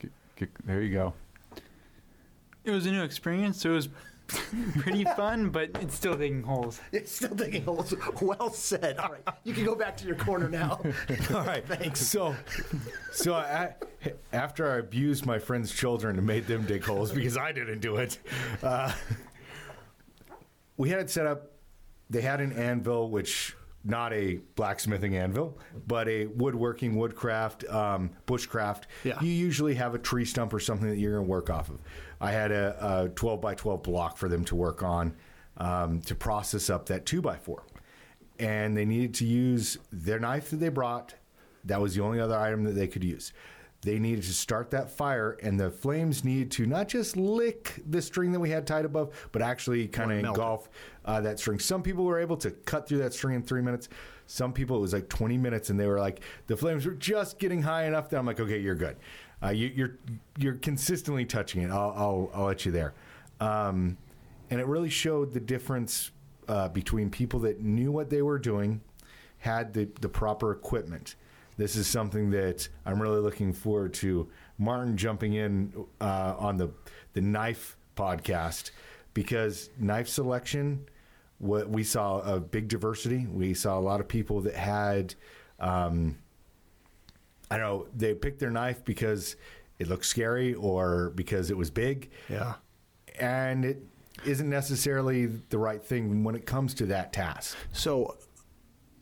G- 0.00 0.08
g- 0.38 0.46
There 0.64 0.82
you 0.82 0.92
go. 0.92 1.14
It 2.64 2.70
was 2.70 2.86
a 2.86 2.90
new 2.92 3.02
experience, 3.02 3.60
so 3.60 3.70
it 3.70 3.74
was 3.74 3.88
pretty 4.78 5.04
fun, 5.04 5.50
but 5.50 5.70
it's 5.80 5.94
still 5.94 6.16
digging 6.16 6.42
holes. 6.42 6.80
It's 6.92 7.12
still 7.12 7.34
digging 7.34 7.64
holes. 7.64 7.92
Well 8.20 8.50
said. 8.50 8.98
All 8.98 9.10
right, 9.10 9.22
you 9.44 9.52
can 9.52 9.64
go 9.64 9.74
back 9.74 9.96
to 9.98 10.06
your 10.06 10.16
corner 10.16 10.48
now. 10.48 10.80
All 11.34 11.44
right. 11.44 11.66
Thanks. 11.66 12.00
So, 12.06 12.34
so 13.10 13.34
I, 13.34 13.74
after 14.32 14.70
I 14.72 14.78
abused 14.78 15.26
my 15.26 15.38
friend's 15.38 15.72
children 15.72 16.16
and 16.18 16.26
made 16.26 16.46
them 16.46 16.64
dig 16.64 16.84
holes 16.84 17.12
because 17.12 17.36
I 17.36 17.52
didn't 17.52 17.80
do 17.80 17.96
it, 17.96 18.18
uh, 18.62 18.92
we 20.76 20.88
had 20.88 21.00
it 21.00 21.10
set 21.10 21.26
up. 21.26 21.50
They 22.08 22.20
had 22.22 22.40
an 22.40 22.52
anvil, 22.52 23.10
which 23.10 23.56
not 23.84 24.12
a 24.12 24.36
blacksmithing 24.54 25.16
anvil, 25.16 25.58
but 25.86 26.08
a 26.08 26.26
woodworking, 26.26 26.96
woodcraft, 26.96 27.64
um, 27.68 28.10
bushcraft. 28.26 28.84
Yeah. 29.04 29.20
You 29.20 29.30
usually 29.30 29.74
have 29.74 29.94
a 29.94 29.98
tree 29.98 30.24
stump 30.24 30.52
or 30.52 30.60
something 30.60 30.88
that 30.88 30.98
you're 30.98 31.14
going 31.14 31.26
to 31.26 31.30
work 31.30 31.50
off 31.50 31.68
of. 31.68 31.80
I 32.20 32.30
had 32.30 32.52
a, 32.52 33.04
a 33.04 33.08
12 33.08 33.40
by 33.40 33.54
12 33.54 33.82
block 33.82 34.16
for 34.16 34.28
them 34.28 34.44
to 34.46 34.54
work 34.54 34.82
on 34.82 35.14
um, 35.56 36.00
to 36.02 36.14
process 36.14 36.70
up 36.70 36.86
that 36.86 37.06
2 37.06 37.20
by 37.20 37.36
4 37.36 37.64
and 38.38 38.76
they 38.76 38.84
needed 38.84 39.14
to 39.14 39.24
use 39.24 39.78
their 39.92 40.18
knife 40.18 40.50
that 40.50 40.56
they 40.56 40.68
brought. 40.68 41.14
That 41.64 41.80
was 41.80 41.94
the 41.94 42.02
only 42.02 42.20
other 42.20 42.36
item 42.36 42.64
that 42.64 42.72
they 42.72 42.88
could 42.88 43.04
use. 43.04 43.32
They 43.82 43.98
needed 43.98 44.22
to 44.24 44.32
start 44.32 44.70
that 44.70 44.90
fire, 44.90 45.36
and 45.42 45.58
the 45.58 45.70
flames 45.70 46.24
needed 46.24 46.52
to 46.52 46.66
not 46.66 46.88
just 46.88 47.16
lick 47.16 47.82
the 47.90 48.00
string 48.00 48.30
that 48.32 48.38
we 48.38 48.48
had 48.48 48.64
tied 48.64 48.84
above, 48.84 49.28
but 49.32 49.42
actually 49.42 49.88
kind 49.88 50.12
of 50.12 50.18
engulf 50.18 50.70
uh, 51.04 51.20
that 51.20 51.40
string. 51.40 51.58
Some 51.58 51.82
people 51.82 52.04
were 52.04 52.20
able 52.20 52.36
to 52.38 52.52
cut 52.52 52.88
through 52.88 52.98
that 52.98 53.12
string 53.12 53.34
in 53.34 53.42
three 53.42 53.60
minutes. 53.60 53.88
Some 54.28 54.52
people 54.52 54.76
it 54.76 54.80
was 54.80 54.92
like 54.92 55.08
20 55.08 55.36
minutes, 55.36 55.70
and 55.70 55.80
they 55.80 55.88
were 55.88 55.98
like 55.98 56.20
the 56.46 56.56
flames 56.56 56.86
were 56.86 56.94
just 56.94 57.40
getting 57.40 57.60
high 57.60 57.86
enough 57.86 58.08
that 58.10 58.18
I'm 58.18 58.26
like, 58.26 58.38
okay, 58.38 58.60
you're 58.60 58.76
good. 58.76 58.96
Uh, 59.42 59.50
you, 59.50 59.66
you're 59.74 59.98
you're 60.38 60.54
consistently 60.54 61.24
touching 61.24 61.62
it. 61.62 61.70
I'll 61.70 61.92
I'll, 61.96 62.30
I'll 62.34 62.46
let 62.46 62.64
you 62.64 62.70
there. 62.70 62.94
Um, 63.40 63.96
and 64.50 64.60
it 64.60 64.66
really 64.66 64.90
showed 64.90 65.32
the 65.32 65.40
difference 65.40 66.12
uh, 66.46 66.68
between 66.68 67.10
people 67.10 67.40
that 67.40 67.60
knew 67.60 67.90
what 67.90 68.10
they 68.10 68.22
were 68.22 68.38
doing, 68.38 68.80
had 69.38 69.72
the, 69.72 69.88
the 70.00 70.08
proper 70.08 70.52
equipment. 70.52 71.16
This 71.62 71.76
is 71.76 71.86
something 71.86 72.30
that 72.30 72.68
I'm 72.84 73.00
really 73.00 73.20
looking 73.20 73.52
forward 73.52 73.94
to 73.94 74.28
Martin 74.58 74.96
jumping 74.96 75.34
in 75.34 75.72
uh, 76.00 76.34
on 76.36 76.56
the 76.56 76.70
the 77.12 77.20
knife 77.20 77.76
podcast 77.96 78.72
because 79.14 79.70
knife 79.78 80.08
selection. 80.08 80.86
What 81.38 81.68
we 81.68 81.84
saw 81.84 82.18
a 82.18 82.40
big 82.40 82.66
diversity. 82.66 83.28
We 83.30 83.54
saw 83.54 83.78
a 83.78 83.80
lot 83.80 84.00
of 84.00 84.08
people 84.08 84.40
that 84.40 84.56
had. 84.56 85.14
Um, 85.60 86.18
I 87.48 87.58
don't 87.58 87.66
know. 87.66 87.86
They 87.96 88.14
picked 88.14 88.40
their 88.40 88.50
knife 88.50 88.84
because 88.84 89.36
it 89.78 89.86
looked 89.86 90.06
scary 90.06 90.54
or 90.54 91.10
because 91.10 91.48
it 91.52 91.56
was 91.56 91.70
big 91.70 92.10
Yeah. 92.28 92.54
and 93.20 93.64
it 93.64 93.84
isn't 94.24 94.50
necessarily 94.50 95.26
the 95.26 95.58
right 95.58 95.80
thing 95.84 96.24
when 96.24 96.34
it 96.34 96.44
comes 96.44 96.74
to 96.74 96.86
that 96.86 97.12
task. 97.12 97.56
So, 97.72 98.16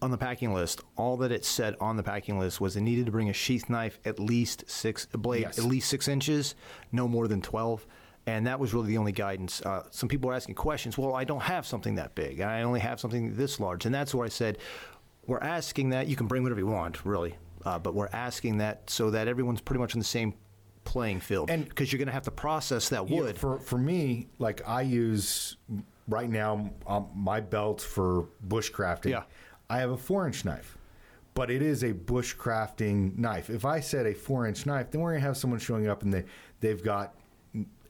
on 0.03 0.11
the 0.11 0.19
packing 0.19 0.55
list, 0.55 0.81
all 0.97 1.17
that 1.19 1.31
it 1.33 1.45
said 1.45 1.77
on 1.81 1.97
the 1.97 2.03
packing 2.03 2.39
list 2.39 2.61
was 2.61 2.77
it 2.77 2.81
needed 2.81 3.07
to 3.07 3.13
bring 3.13 3.29
a 3.29 3.33
sheath 3.33 3.69
knife 3.69 3.99
at 4.05 4.19
least 4.19 4.65
six 4.69 5.07
a 5.13 5.19
blade 5.19 5.43
Yes. 5.43 5.59
at 5.59 5.65
least 5.65 5.89
six 5.91 6.09
inches, 6.09 6.55
no 6.93 7.07
more 7.07 7.29
than 7.29 7.43
twelve, 7.43 7.87
and 8.27 8.47
that 8.47 8.59
was 8.59 8.73
really 8.73 8.89
the 8.89 8.99
only 8.99 9.13
guidance. 9.13 9.61
Uh, 9.63 9.85
some 9.91 10.09
people 10.09 10.29
were 10.29 10.35
asking 10.35 10.55
questions. 10.55 10.97
Well, 10.97 11.15
I 11.15 11.25
don't 11.25 11.43
have 11.43 11.67
something 11.67 11.97
that 11.97 12.15
big. 12.15 12.41
I 12.41 12.63
only 12.63 12.81
have 12.81 12.99
something 13.01 13.37
this 13.37 13.61
large, 13.61 13.85
and 13.87 13.95
that's 13.95 14.15
where 14.15 14.25
I 14.25 14.31
said 14.31 14.59
we're 15.27 15.39
asking 15.39 15.91
that 15.91 16.09
you 16.09 16.17
can 16.17 16.27
bring 16.27 16.43
whatever 16.43 16.61
you 16.61 16.67
want, 16.67 17.05
really, 17.05 17.37
uh, 17.65 17.79
but 17.79 17.95
we're 17.95 18.09
asking 18.13 18.59
that 18.59 18.89
so 18.89 19.11
that 19.11 19.29
everyone's 19.29 19.61
pretty 19.61 19.81
much 19.81 19.95
in 19.95 20.01
the 20.01 20.05
same 20.05 20.33
playing 20.85 21.21
field, 21.21 21.51
And- 21.51 21.69
because 21.69 21.93
you're 21.93 21.99
going 21.99 22.07
to 22.09 22.13
have 22.13 22.25
to 22.25 22.31
process 22.31 22.89
that 22.89 23.09
know, 23.09 23.17
wood. 23.17 23.37
for 23.39 23.59
for 23.61 23.77
me, 23.79 24.29
like 24.39 24.63
I 24.67 24.81
use 24.83 25.57
right 26.09 26.29
now 26.29 26.71
um, 26.87 27.09
my 27.15 27.39
belt 27.41 27.81
for 27.83 28.27
bushcrafting. 28.49 29.11
Yeah. 29.11 29.23
I 29.71 29.79
have 29.79 29.91
a 29.91 29.97
four 29.97 30.27
inch 30.27 30.45
knife, 30.45 30.77
but 31.35 31.51
it 31.51 31.63
is 31.63 31.83
a 31.85 31.95
bushcrafting 31.95 33.17
knife. 33.17 33.49
If 33.51 33.65
I 33.65 33.81
said 33.81 34.05
a 34.07 34.15
four 34.15 34.47
inch 34.47 34.67
knife, 34.67 34.91
then 34.91 35.01
we're 35.01 35.13
gonna 35.13 35.21
have 35.21 35.37
someone 35.37 35.61
showing 35.61 35.87
up 35.89 36.03
and 36.03 36.13
they 36.13 36.25
they've 36.61 36.83
got 36.83 37.15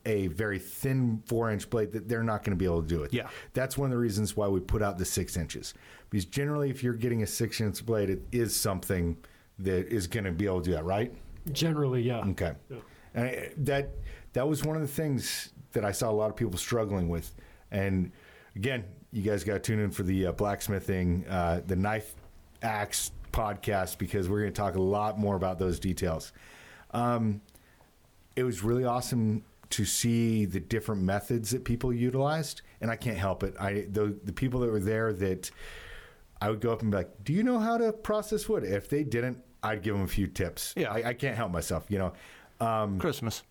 a 0.06 0.28
very 0.28 0.58
thin 0.58 1.22
four 1.26 1.50
inch 1.50 1.68
blade 1.68 1.92
that 1.92 2.08
they're 2.08 2.22
not 2.22 2.42
going 2.42 2.52
to 2.52 2.56
be 2.56 2.64
able 2.64 2.80
to 2.80 2.88
do 2.88 3.02
it. 3.02 3.12
Yeah. 3.12 3.28
That's 3.52 3.76
one 3.76 3.90
of 3.90 3.90
the 3.90 3.98
reasons 4.00 4.34
why 4.34 4.48
we 4.48 4.58
put 4.58 4.80
out 4.80 4.96
the 4.96 5.04
six 5.04 5.36
inches. 5.36 5.74
Because 6.08 6.24
generally, 6.24 6.70
if 6.70 6.82
you're 6.82 6.94
getting 6.94 7.22
a 7.22 7.26
six 7.26 7.60
inch 7.60 7.84
blade, 7.84 8.08
it 8.08 8.22
is 8.32 8.56
something 8.56 9.18
that 9.58 9.88
is 9.88 10.06
going 10.06 10.24
to 10.24 10.32
be 10.32 10.46
able 10.46 10.60
to 10.62 10.70
do 10.70 10.72
that, 10.72 10.84
right? 10.86 11.12
Generally, 11.52 12.00
yeah. 12.02 12.20
Okay. 12.28 12.52
Yeah. 12.70 12.76
And 13.14 13.26
I- 13.26 13.52
that 13.58 13.90
that 14.32 14.48
was 14.48 14.64
one 14.64 14.74
of 14.76 14.80
the 14.82 14.88
things 14.88 15.50
that 15.72 15.84
I 15.84 15.92
saw 15.92 16.10
a 16.10 16.12
lot 16.12 16.30
of 16.30 16.36
people 16.36 16.56
struggling 16.56 17.10
with. 17.10 17.34
And 17.70 18.10
again, 18.56 18.84
you 19.12 19.22
guys 19.22 19.44
got 19.44 19.54
to 19.54 19.58
tune 19.58 19.80
in 19.80 19.90
for 19.90 20.02
the 20.02 20.26
uh, 20.26 20.32
blacksmithing, 20.32 21.26
uh, 21.28 21.62
the 21.66 21.76
knife 21.76 22.14
axe 22.62 23.12
podcast 23.32 23.98
because 23.98 24.28
we're 24.28 24.40
going 24.40 24.52
to 24.52 24.60
talk 24.60 24.74
a 24.74 24.82
lot 24.82 25.18
more 25.18 25.36
about 25.36 25.58
those 25.58 25.78
details. 25.78 26.32
Um, 26.92 27.40
it 28.36 28.44
was 28.44 28.62
really 28.62 28.84
awesome 28.84 29.44
to 29.70 29.84
see 29.84 30.44
the 30.44 30.60
different 30.60 31.02
methods 31.02 31.50
that 31.50 31.64
people 31.64 31.92
utilized, 31.92 32.62
and 32.80 32.90
I 32.90 32.96
can't 32.96 33.18
help 33.18 33.42
it. 33.42 33.54
I 33.60 33.86
the 33.90 34.16
the 34.24 34.32
people 34.32 34.60
that 34.60 34.70
were 34.70 34.80
there 34.80 35.12
that 35.12 35.50
I 36.40 36.50
would 36.50 36.60
go 36.60 36.72
up 36.72 36.82
and 36.82 36.90
be 36.90 36.96
like, 36.96 37.24
"Do 37.24 37.32
you 37.32 37.42
know 37.42 37.58
how 37.58 37.78
to 37.78 37.92
process 37.92 38.48
wood?" 38.48 38.64
If 38.64 38.88
they 38.88 39.04
didn't, 39.04 39.38
I'd 39.62 39.82
give 39.82 39.94
them 39.94 40.04
a 40.04 40.08
few 40.08 40.26
tips. 40.26 40.74
Yeah. 40.76 40.92
I, 40.92 41.08
I 41.10 41.14
can't 41.14 41.36
help 41.36 41.52
myself. 41.52 41.86
You 41.88 41.98
know, 41.98 42.12
um, 42.66 42.98
Christmas. 42.98 43.42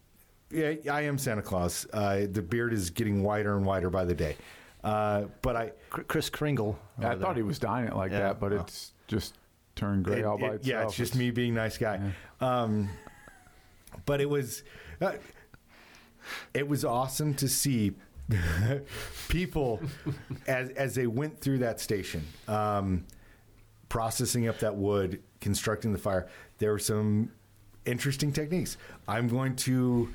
yeah, 0.50 0.74
I 0.92 1.02
am 1.02 1.18
Santa 1.18 1.42
Claus. 1.42 1.88
Uh, 1.94 2.26
the 2.30 2.42
beard 2.42 2.74
is 2.74 2.90
getting 2.90 3.24
whiter 3.24 3.56
and 3.56 3.66
whiter 3.66 3.90
by 3.90 4.06
the 4.06 4.16
day. 4.16 4.36
Uh, 4.84 5.26
but 5.42 5.56
I, 5.56 5.72
Kris 5.90 6.30
Kringle. 6.30 6.80
I 7.00 7.16
thought 7.16 7.36
he 7.36 7.42
was 7.44 7.60
dying 7.60 7.88
it 7.88 7.96
like 7.96 8.12
Yeah. 8.12 8.20
that, 8.20 8.40
but 8.40 8.54
Oh. 8.54 8.62
it's 8.62 8.94
just 9.08 9.38
turned 9.76 10.06
gray 10.06 10.20
it- 10.20 10.26
all 10.26 10.38
by 10.38 10.48
it- 10.48 10.54
itself. 10.56 10.68
yeah, 10.68 10.84
it's 10.84 10.96
just 10.96 11.16
me 11.16 11.32
being 11.32 11.54
nice 11.54 11.78
guy. 11.78 12.14
Um, 12.40 12.90
but 14.06 14.22
it 14.22 14.30
was, 14.30 14.64
uh, 15.02 15.14
it 16.54 16.68
was 16.68 16.86
awesome 16.86 17.34
to 17.36 17.48
see 17.50 17.94
people 19.30 19.82
as 20.48 20.70
as 20.72 20.96
they 20.96 21.08
went 21.08 21.40
through 21.42 21.58
that 21.60 21.80
station, 21.80 22.24
um, 22.48 23.06
processing 23.90 24.48
up 24.48 24.60
that 24.60 24.76
wood, 24.76 25.22
constructing 25.42 25.92
the 25.92 25.98
fire. 25.98 26.28
There 26.60 26.72
were 26.72 26.80
some 26.80 27.32
interesting 27.86 28.32
techniques. 28.32 28.78
I'm 29.08 29.28
going 29.28 29.56
to 29.58 30.10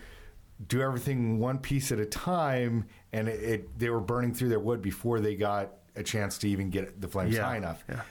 do 0.69 0.81
everything 0.83 1.39
one 1.39 1.59
piece 1.59 1.91
at 1.93 1.99
a 1.99 2.07
time, 2.07 2.87
and 3.13 3.29
it, 3.29 3.43
it 3.43 3.79
they 3.79 3.91
were 3.91 4.01
burning 4.01 4.33
through 4.35 4.49
their 4.51 4.61
wood 4.61 4.81
before 4.83 5.21
they 5.21 5.35
got 5.35 5.73
a 5.97 6.03
chance 6.03 6.39
to 6.39 6.49
even 6.49 6.71
get 6.71 7.01
the 7.01 7.09
flames 7.09 7.35
Yeah, 7.35 7.45
high 7.45 7.57
enough. 7.57 7.85
yeah. 7.89 8.03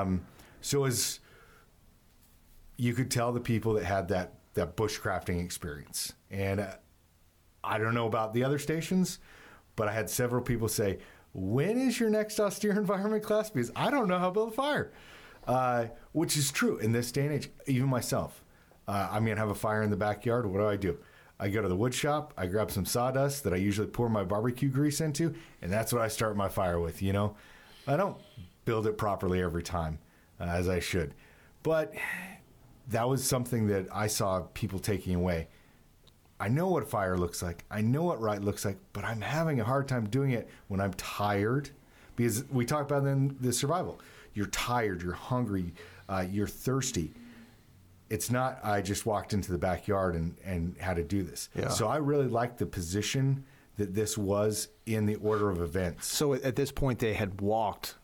Um, 0.00 0.22
so 0.60 0.84
as 0.84 1.20
you 2.76 2.92
could 2.94 3.10
tell 3.10 3.32
the 3.32 3.40
people 3.40 3.74
that 3.74 3.84
had 3.84 4.08
that 4.08 4.34
that 4.54 4.76
bushcrafting 4.76 5.42
experience, 5.44 6.12
and 6.30 6.60
uh, 6.60 6.74
I 7.64 7.78
don't 7.78 7.94
know 7.94 8.06
about 8.06 8.32
the 8.34 8.44
other 8.44 8.58
stations, 8.58 9.18
but 9.74 9.88
I 9.88 9.92
had 9.92 10.08
several 10.10 10.42
people 10.42 10.68
say, 10.68 10.98
"When 11.32 11.78
is 11.78 11.98
your 12.00 12.10
next 12.10 12.38
austere 12.40 12.72
environment 12.78 13.22
class?" 13.22 13.50
Because 13.50 13.70
I 13.76 13.90
don't 13.90 14.08
know 14.08 14.18
how 14.18 14.26
to 14.26 14.32
build 14.32 14.48
a 14.50 14.52
fire, 14.52 14.92
uh, 15.46 15.86
which 16.12 16.36
is 16.36 16.50
true 16.50 16.76
in 16.78 16.92
this 16.92 17.10
day 17.12 17.22
and 17.26 17.32
age. 17.34 17.50
Even 17.66 17.88
myself, 17.88 18.44
uh, 18.88 19.08
I'm 19.10 19.24
gonna 19.24 19.40
have 19.40 19.50
a 19.50 19.54
fire 19.54 19.82
in 19.82 19.90
the 19.90 19.96
backyard. 19.96 20.46
What 20.46 20.58
do 20.58 20.66
I 20.68 20.76
do? 20.76 20.98
I 21.38 21.48
go 21.48 21.62
to 21.62 21.68
the 21.68 21.76
wood 21.76 21.94
shop. 21.94 22.32
I 22.36 22.46
grab 22.46 22.70
some 22.70 22.86
sawdust 22.86 23.44
that 23.44 23.52
I 23.52 23.56
usually 23.56 23.88
pour 23.88 24.08
my 24.08 24.24
barbecue 24.24 24.68
grease 24.68 25.00
into, 25.00 25.34
and 25.60 25.72
that's 25.72 25.92
what 25.92 26.02
I 26.02 26.08
start 26.08 26.36
my 26.36 26.48
fire 26.48 26.80
with. 26.80 27.02
You 27.02 27.12
know, 27.12 27.36
I 27.86 27.96
don't 27.96 28.16
build 28.64 28.86
it 28.86 28.96
properly 28.96 29.42
every 29.42 29.62
time 29.62 29.98
uh, 30.40 30.44
as 30.44 30.68
I 30.68 30.80
should, 30.80 31.14
but 31.62 31.94
that 32.88 33.08
was 33.08 33.24
something 33.24 33.66
that 33.68 33.86
I 33.92 34.06
saw 34.06 34.40
people 34.54 34.78
taking 34.78 35.14
away. 35.14 35.48
I 36.38 36.48
know 36.48 36.68
what 36.68 36.88
fire 36.88 37.16
looks 37.16 37.42
like. 37.42 37.64
I 37.70 37.80
know 37.80 38.02
what 38.02 38.20
right 38.20 38.40
looks 38.40 38.64
like, 38.64 38.78
but 38.92 39.04
I'm 39.04 39.22
having 39.22 39.60
a 39.60 39.64
hard 39.64 39.88
time 39.88 40.08
doing 40.08 40.32
it 40.32 40.48
when 40.68 40.80
I'm 40.80 40.92
tired. 40.94 41.70
Because 42.14 42.44
we 42.50 42.64
talked 42.64 42.90
about 42.90 43.06
in 43.06 43.36
the 43.40 43.52
survival. 43.52 44.00
You're 44.34 44.46
tired, 44.46 45.02
you're 45.02 45.12
hungry, 45.12 45.74
uh, 46.08 46.24
you're 46.30 46.46
thirsty. 46.46 47.12
It's 48.08 48.30
not, 48.30 48.60
I 48.62 48.82
just 48.82 49.04
walked 49.06 49.32
into 49.32 49.50
the 49.50 49.58
backyard 49.58 50.14
and, 50.14 50.36
and 50.44 50.76
had 50.78 50.96
to 50.96 51.04
do 51.04 51.22
this. 51.22 51.48
Yeah. 51.54 51.68
So 51.68 51.88
I 51.88 51.96
really 51.96 52.28
liked 52.28 52.58
the 52.58 52.66
position 52.66 53.44
that 53.76 53.94
this 53.94 54.16
was 54.16 54.68
in 54.86 55.06
the 55.06 55.16
order 55.16 55.50
of 55.50 55.60
events. 55.60 56.06
So 56.06 56.32
at 56.34 56.42
at 56.42 56.56
this 56.56 56.70
point, 56.72 56.98
they 56.98 57.14
had 57.14 57.40
walked, 57.40 57.96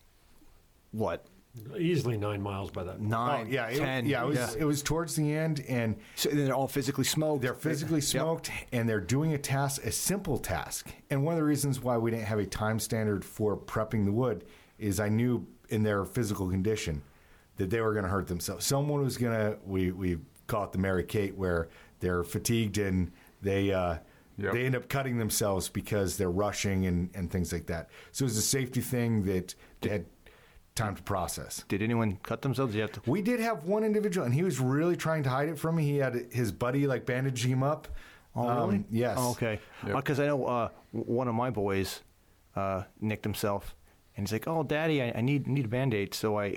what, 0.91 1.27
Easily 1.79 2.17
nine 2.17 2.41
miles 2.41 2.71
by 2.71 2.83
that. 2.83 2.99
nine, 2.99 3.47
oh, 3.47 3.53
yeah, 3.53 3.67
it, 3.67 3.77
ten? 3.77 4.07
yeah, 4.07 4.23
it 4.25 4.27
was, 4.27 4.55
it 4.55 4.65
was 4.65 4.83
towards 4.83 5.15
the 5.17 5.31
end, 5.35 5.63
and 5.69 5.97
So 6.15 6.31
they're 6.31 6.55
all 6.55 6.67
physically 6.67 7.05
smoked. 7.05 7.43
They're 7.43 7.53
physically 7.53 8.01
Yep. 8.01 8.05
smoked 8.05 8.51
and 8.73 8.89
they're 8.89 9.01
doing 9.01 9.35
a 9.35 9.39
task, 9.39 9.85
a 9.85 9.93
simple 9.93 10.39
task. 10.39 10.87
And 11.11 11.25
one 11.25 11.35
of 11.35 11.37
the 11.39 11.45
reasons 11.45 11.79
why 11.81 11.99
we 11.99 12.11
didn't 12.11 12.25
have 12.25 12.39
a 12.39 12.47
time 12.47 12.79
standard 12.79 13.23
for 13.23 13.55
prepping 13.55 14.07
the 14.07 14.13
wood 14.13 14.47
is 14.79 14.99
I 14.99 15.11
knew 15.11 15.47
in 15.69 15.83
their 15.83 16.07
physical 16.07 16.49
condition 16.49 17.03
that 17.63 17.71
they 17.71 17.81
were 17.81 17.93
going 17.93 18.03
to 18.05 18.11
hurt 18.11 18.27
themselves. 18.27 18.67
Someone 18.67 19.03
was 19.03 19.17
going 19.17 19.33
to, 19.33 19.57
we, 19.65 19.93
we 19.93 20.19
call 20.49 20.65
it 20.65 20.73
the 20.73 20.79
Mary 20.79 21.05
Kate, 21.05 21.37
where 21.37 21.69
they're 22.01 22.25
fatigued 22.25 22.77
and 22.79 23.11
they, 23.41 23.73
uh, 23.73 23.99
Yep. 24.39 24.53
they 24.55 24.65
end 24.65 24.75
up 24.75 24.89
cutting 24.89 25.19
themselves 25.19 25.69
because 25.69 26.17
they're 26.17 26.31
rushing 26.31 26.87
and, 26.87 27.11
and 27.15 27.31
things 27.31 27.53
like 27.53 27.67
that. 27.67 27.91
So 28.13 28.25
it 28.25 28.29
was 28.29 28.39
a 28.39 28.43
safety 28.43 28.81
thing 28.81 29.25
that 29.27 29.55
they 29.83 29.91
had 29.91 30.07
time 30.75 30.97
to 30.97 31.03
process. 31.03 31.65
Did 31.69 31.83
anyone 31.83 32.19
cut 32.23 32.41
themselves? 32.41 32.73
Did 32.75 32.93
to? 32.95 33.03
We 33.11 33.21
did 33.21 33.41
have 33.41 33.67
one 33.67 33.85
individual, 33.85 34.25
and 34.25 34.35
he 34.35 34.43
was 34.43 34.59
really 34.59 34.97
trying 34.97 35.23
to 35.25 35.31
hide 35.31 35.51
it 35.51 35.59
from 35.59 35.77
me. 35.77 35.85
He 35.85 35.99
had 35.99 36.29
his 36.33 36.51
buddy 36.51 36.87
like 36.87 37.05
bandaging 37.05 37.53
him 37.53 37.63
up. 37.63 37.89
Oh, 38.35 38.49
really? 38.49 38.77
Um, 38.77 38.85
yes. 38.91 39.17
Oh, 39.21 39.33
okay. 39.33 39.61
Yep. 39.87 39.97
Because 39.97 40.19
I 40.19 40.27
know 40.27 40.47
uh, 40.47 40.69
one 40.93 41.29
of 41.29 41.35
my 41.35 41.51
boys 41.51 42.01
uh, 42.57 42.85
nicked 43.03 43.25
himself, 43.25 43.77
And 44.17 44.27
he's 44.27 44.33
like, 44.33 44.49
"Oh, 44.49 44.63
Daddy, 44.63 45.03
I, 45.03 45.13
I 45.17 45.21
need 45.21 45.47
need 45.47 45.67
a 45.67 45.69
band 45.69 45.93
aid." 45.93 46.15
So 46.15 46.39
I 46.41 46.57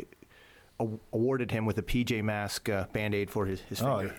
awarded 0.79 1.51
him 1.51 1.65
with 1.65 1.77
a 1.77 1.81
PJ 1.81 2.23
Mask 2.23 2.67
uh, 2.69 2.85
band 2.93 3.13
aid 3.15 3.29
for 3.29 3.45
his, 3.45 3.61
his 3.61 3.81
Oh, 3.81 3.99
finger. 3.99 4.15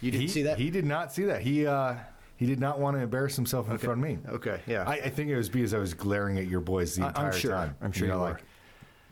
you 0.00 0.10
didn't 0.10 0.22
he, 0.22 0.28
see 0.28 0.42
that? 0.42 0.58
He 0.58 0.70
did 0.70 0.84
not 0.84 1.12
see 1.12 1.24
that. 1.24 1.42
He 1.42 1.66
uh, 1.66 1.94
he 2.36 2.46
did 2.46 2.60
not 2.60 2.78
want 2.80 2.96
to 2.96 3.02
embarrass 3.02 3.36
himself 3.36 3.70
in 3.70 3.78
front 3.78 3.98
of 4.02 4.04
me. 4.08 4.18
Okay, 4.28 4.60
yeah. 4.66 4.84
I, 4.86 4.94
I 4.94 5.08
think 5.10 5.30
it 5.30 5.36
was 5.36 5.48
because 5.48 5.74
I 5.74 5.78
was 5.78 5.94
glaring 5.94 6.38
at 6.38 6.46
your 6.46 6.60
boys 6.60 6.94
the 6.96 7.02
I- 7.02 7.06
I'm 7.06 7.26
entire 7.26 7.32
sure. 7.32 7.50
time. 7.52 7.76
I'm 7.80 7.92
sure 7.92 8.06
you 8.08 8.12
know, 8.12 8.18
you 8.26 8.32
like 8.32 8.42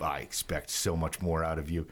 I 0.01 0.21
expect 0.21 0.71
so 0.71 0.97
much 0.97 1.21
more 1.21 1.45
out 1.45 1.59
of 1.59 1.71
you. 1.71 1.87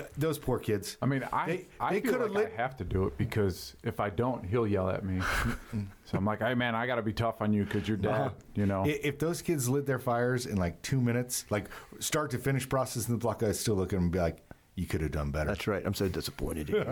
Th- 0.00 0.10
those 0.16 0.38
poor 0.38 0.58
kids. 0.58 0.96
I 1.02 1.06
mean, 1.06 1.22
I 1.32 1.46
They- 1.46 1.66
I 1.80 1.92
they 1.94 2.00
feel 2.00 2.12
coulda 2.12 2.26
like 2.26 2.34
lit- 2.34 2.52
I 2.58 2.62
have 2.62 2.76
to 2.78 2.84
do 2.84 3.06
it 3.06 3.16
because 3.18 3.74
if 3.82 4.00
I 4.00 4.10
don't, 4.10 4.44
he'll 4.44 4.66
yell 4.66 4.88
at 4.90 5.04
me. 5.04 5.20
so 6.04 6.18
I'm 6.18 6.24
like, 6.24 6.40
hey 6.40 6.54
man, 6.54 6.74
I 6.74 6.86
got 6.86 6.96
to 6.96 7.02
be 7.02 7.12
tough 7.12 7.40
on 7.40 7.52
you 7.52 7.64
because 7.64 7.86
you're 7.88 7.96
dad. 7.96 8.32
You 8.54 8.66
know. 8.66 8.84
If 8.86 9.18
those 9.18 9.42
kids 9.42 9.68
lit 9.68 9.86
their 9.86 9.98
fires 9.98 10.46
in 10.46 10.56
like 10.56 10.80
two 10.82 11.00
minutes, 11.00 11.44
like 11.50 11.68
start 11.98 12.30
to 12.32 12.38
finish 12.38 12.68
process 12.68 13.06
in 13.08 13.12
the 13.14 13.18
block, 13.18 13.42
I 13.42 13.52
still 13.52 13.74
look 13.76 13.92
at 13.92 13.96
them 13.96 14.04
and 14.04 14.12
be 14.12 14.18
like, 14.18 14.38
"You 14.74 14.86
could 14.86 15.00
have 15.00 15.12
done 15.12 15.30
better." 15.30 15.48
That's 15.50 15.66
right. 15.66 15.82
I'm 15.86 15.94
so 15.94 16.08
disappointed. 16.08 16.70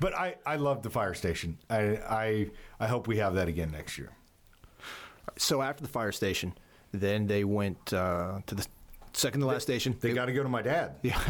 But 0.00 0.14
I, 0.14 0.36
I 0.46 0.56
love 0.56 0.82
the 0.82 0.90
fire 0.90 1.14
station. 1.14 1.58
I, 1.68 1.80
I, 2.08 2.50
I 2.78 2.86
hope 2.86 3.08
we 3.08 3.16
have 3.18 3.34
that 3.34 3.48
again 3.48 3.70
next 3.72 3.98
year. 3.98 4.10
so 5.36 5.62
after 5.62 5.82
the 5.82 5.88
fire 5.88 6.12
station, 6.12 6.54
then 6.92 7.26
they 7.26 7.44
went 7.44 7.92
uh, 7.92 8.40
to 8.46 8.54
the 8.54 8.66
second 9.12 9.40
to 9.40 9.46
last 9.46 9.62
station. 9.62 9.96
They 10.00 10.12
got 10.12 10.26
to 10.26 10.32
go 10.32 10.42
to 10.42 10.48
my 10.48 10.62
dad. 10.62 10.96
yeah, 11.02 11.20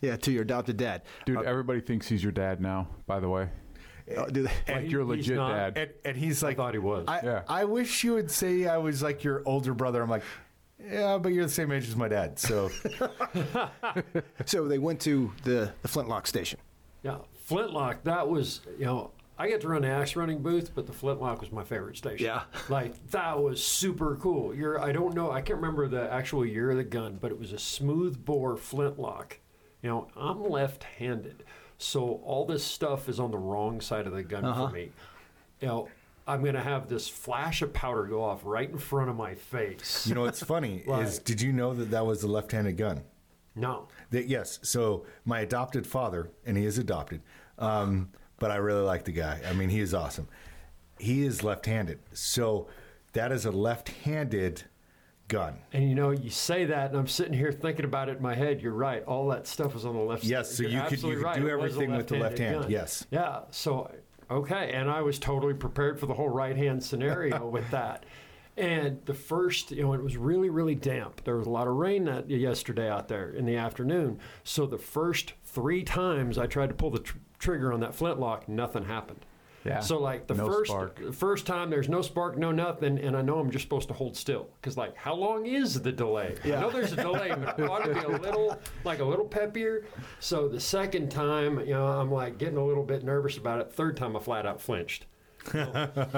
yeah, 0.00 0.16
to 0.16 0.30
your 0.32 0.42
adopted 0.42 0.76
dad. 0.76 1.02
Dude, 1.26 1.42
everybody 1.44 1.80
thinks 1.80 2.08
he's 2.08 2.22
your 2.22 2.32
dad 2.32 2.60
now. 2.60 2.88
By 3.06 3.20
the 3.20 3.28
way, 3.28 3.48
Uh, 4.16 4.26
do 4.26 4.42
they- 4.42 4.72
like 4.74 4.90
you're 4.90 5.02
a 5.02 5.04
he's 5.04 5.26
legit 5.28 5.36
not. 5.36 5.52
dad. 5.74 5.78
And, 5.78 5.90
and 6.04 6.16
he's 6.16 6.42
like, 6.42 6.56
thought 6.56 6.74
he 6.74 6.78
was. 6.78 7.04
I, 7.08 7.20
Yeah. 7.22 7.42
I 7.48 7.64
wish 7.64 8.04
you 8.04 8.14
would 8.14 8.30
say 8.30 8.66
I 8.66 8.76
was 8.78 9.02
like 9.02 9.22
your 9.24 9.42
older 9.46 9.74
brother. 9.74 10.02
I'm 10.02 10.08
like, 10.10 10.22
yeah, 10.82 11.18
but 11.18 11.32
you're 11.32 11.44
the 11.44 11.50
same 11.50 11.72
age 11.72 11.88
as 11.88 11.96
my 11.96 12.08
dad. 12.08 12.38
So 12.38 12.70
so 14.46 14.68
they 14.68 14.78
went 14.78 15.00
to 15.00 15.32
the, 15.44 15.72
the 15.82 15.88
Flintlock 15.88 16.26
station. 16.26 16.58
Yeah, 17.02 17.18
Flintlock. 17.44 18.04
That 18.04 18.28
was 18.28 18.60
you 18.78 18.84
know 18.86 19.10
I 19.40 19.48
get 19.48 19.60
to 19.60 19.68
run 19.68 19.82
the 19.82 19.88
axe 19.88 20.16
running 20.16 20.42
booth, 20.42 20.72
but 20.74 20.86
the 20.86 20.92
Flintlock 20.92 21.40
was 21.40 21.52
my 21.52 21.62
favorite 21.62 21.96
station. 21.96 22.26
Yeah. 22.26 22.42
like 22.68 23.10
that 23.10 23.40
was 23.40 23.62
super 23.62 24.16
cool. 24.16 24.54
You're 24.54 24.80
I 24.80 24.92
don't 24.92 25.14
know 25.14 25.30
I 25.30 25.40
can't 25.40 25.60
remember 25.60 25.86
the 25.86 26.12
actual 26.12 26.44
year 26.44 26.72
of 26.72 26.76
the 26.76 26.84
gun, 26.84 27.18
but 27.20 27.30
it 27.30 27.38
was 27.38 27.52
a 27.52 27.58
smooth 27.58 28.24
bore 28.24 28.56
Flintlock. 28.56 29.38
You 29.82 29.90
know 29.90 30.08
I'm 30.16 30.42
left-handed, 30.42 31.44
so 31.78 32.20
all 32.24 32.44
this 32.44 32.64
stuff 32.64 33.08
is 33.08 33.20
on 33.20 33.30
the 33.30 33.38
wrong 33.38 33.80
side 33.80 34.06
of 34.06 34.12
the 34.12 34.24
gun 34.24 34.42
for 34.42 34.70
me. 34.70 34.90
You 35.60 35.68
know. 35.68 35.88
I'm 36.26 36.44
gonna 36.44 36.60
have 36.60 36.90
this 36.90 37.08
flash 37.08 37.62
of 37.62 37.72
powder 37.72 38.04
go 38.04 38.22
off 38.22 38.42
right 38.44 38.68
in 38.68 38.76
front 38.76 39.08
of 39.08 39.16
my 39.16 39.34
face. 39.34 40.06
you 40.06 40.14
know 40.14 40.20
what's 40.20 40.42
funny 40.42 40.84
is, 40.86 41.18
did 41.20 41.40
you 41.40 41.54
know 41.54 41.72
that 41.72 41.90
that 41.90 42.04
was 42.04 42.22
a 42.22 42.28
left-handed 42.28 42.76
gun? 42.76 43.00
No, 43.54 43.88
That, 44.10 44.28
yes. 44.28 44.58
So 44.62 45.06
my 45.24 45.40
adopted 45.40 45.86
father, 45.86 46.30
and 46.44 46.58
he 46.58 46.66
is 46.66 46.76
adopted, 46.76 47.22
um, 47.58 48.10
but 48.38 48.50
I 48.50 48.56
really 48.56 48.82
like 48.82 49.04
the 49.04 49.12
guy. 49.12 49.40
I 49.48 49.52
mean, 49.52 49.68
he 49.68 49.80
is 49.80 49.94
awesome. 49.94 50.28
He 50.98 51.24
is 51.24 51.42
left-handed, 51.44 51.98
so 52.12 52.66
that 53.12 53.30
is 53.32 53.44
a 53.44 53.50
left-handed 53.52 54.64
gun. 55.28 55.58
And 55.72 55.88
you 55.88 55.94
know, 55.94 56.10
you 56.10 56.30
say 56.30 56.64
that, 56.66 56.90
and 56.90 56.98
I'm 56.98 57.06
sitting 57.06 57.34
here 57.34 57.52
thinking 57.52 57.84
about 57.84 58.08
it 58.08 58.16
in 58.16 58.22
my 58.22 58.34
head. 58.34 58.60
You're 58.60 58.72
right. 58.72 59.04
All 59.04 59.28
that 59.28 59.46
stuff 59.46 59.74
was 59.74 59.84
on 59.84 59.94
the 59.94 60.02
left. 60.02 60.24
Yes, 60.24 60.54
so 60.54 60.62
you 60.64 60.80
could- 60.88 61.02
you 61.02 61.14
could 61.16 61.22
right. 61.22 61.36
do 61.40 61.46
It 61.46 61.54
was 61.56 61.72
a 61.72 61.74
everything 61.76 61.96
with 61.96 62.08
the 62.08 62.18
left 62.18 62.38
hand, 62.38 62.62
gun. 62.62 62.70
yes. 62.70 63.06
Yeah. 63.10 63.40
So 63.50 63.90
okay, 64.30 64.72
and 64.72 64.90
I 64.90 65.02
was 65.02 65.18
totally 65.18 65.54
prepared 65.54 65.98
for 66.00 66.06
the 66.06 66.14
whole 66.14 66.28
right 66.28 66.56
hand 66.56 66.82
scenario 66.82 67.46
with 67.48 67.70
that. 67.70 68.04
And 68.56 69.00
the 69.04 69.14
first, 69.14 69.70
you 69.70 69.82
know, 69.84 69.92
it 69.92 70.02
was 70.02 70.16
really, 70.16 70.50
really 70.50 70.74
damp. 70.74 71.22
There 71.22 71.36
was 71.36 71.46
a 71.46 71.50
lot 71.50 71.68
of 71.68 71.74
rain 71.76 72.06
that 72.06 72.28
yesterday 72.28 72.90
out 72.90 73.06
there 73.06 73.30
in 73.30 73.46
the 73.46 73.54
afternoon. 73.54 74.18
So 74.42 74.66
the 74.66 74.78
first 74.78 75.34
three 75.44 75.84
times 75.84 76.38
I 76.38 76.46
tried 76.48 76.70
to 76.70 76.74
pull 76.74 76.90
the 76.90 76.98
tr- 76.98 77.18
trigger 77.38 77.72
on 77.72 77.80
that 77.80 77.94
flintlock, 77.94 78.48
nothing 78.48 78.84
happened. 78.84 79.24
Yeah. 79.64 79.80
So 79.80 79.98
like 79.98 80.26
the 80.28 80.34
No 80.34 80.46
first 80.46 80.70
spark. 80.70 81.12
first 81.12 81.46
time 81.46 81.68
there's 81.68 81.88
no 81.88 82.00
spark, 82.00 82.38
no 82.38 82.52
nothing, 82.52 82.98
and 82.98 83.16
I 83.16 83.22
know 83.22 83.38
I'm 83.38 83.50
just 83.50 83.64
supposed 83.64 83.88
to 83.88 83.94
hold 83.94 84.16
still 84.16 84.48
because 84.60 84.76
like 84.76 84.96
how 84.96 85.14
long 85.14 85.46
is 85.46 85.82
the 85.82 85.92
delay? 85.92 86.36
Yeah. 86.44 86.58
I 86.58 86.60
know 86.62 86.70
there's 86.70 86.92
a 86.92 86.96
delay, 86.96 87.30
but 87.30 87.60
I 87.60 87.66
ought 87.66 87.84
to 87.84 87.92
be 87.92 88.00
a 88.00 88.08
little 88.18 88.58
like 88.84 89.00
a 89.00 89.04
little 89.04 89.26
peppier. 89.26 89.84
So 90.20 90.48
the 90.48 90.60
second 90.60 91.10
time, 91.10 91.58
you 91.60 91.74
know, 91.74 91.86
I'm 91.86 92.10
like 92.10 92.38
getting 92.38 92.56
a 92.56 92.64
little 92.64 92.84
bit 92.84 93.04
nervous 93.04 93.36
about 93.36 93.60
it. 93.60 93.72
Third 93.72 93.96
time, 93.96 94.16
I 94.16 94.20
flat 94.20 94.46
out 94.46 94.60
flinched. 94.60 95.06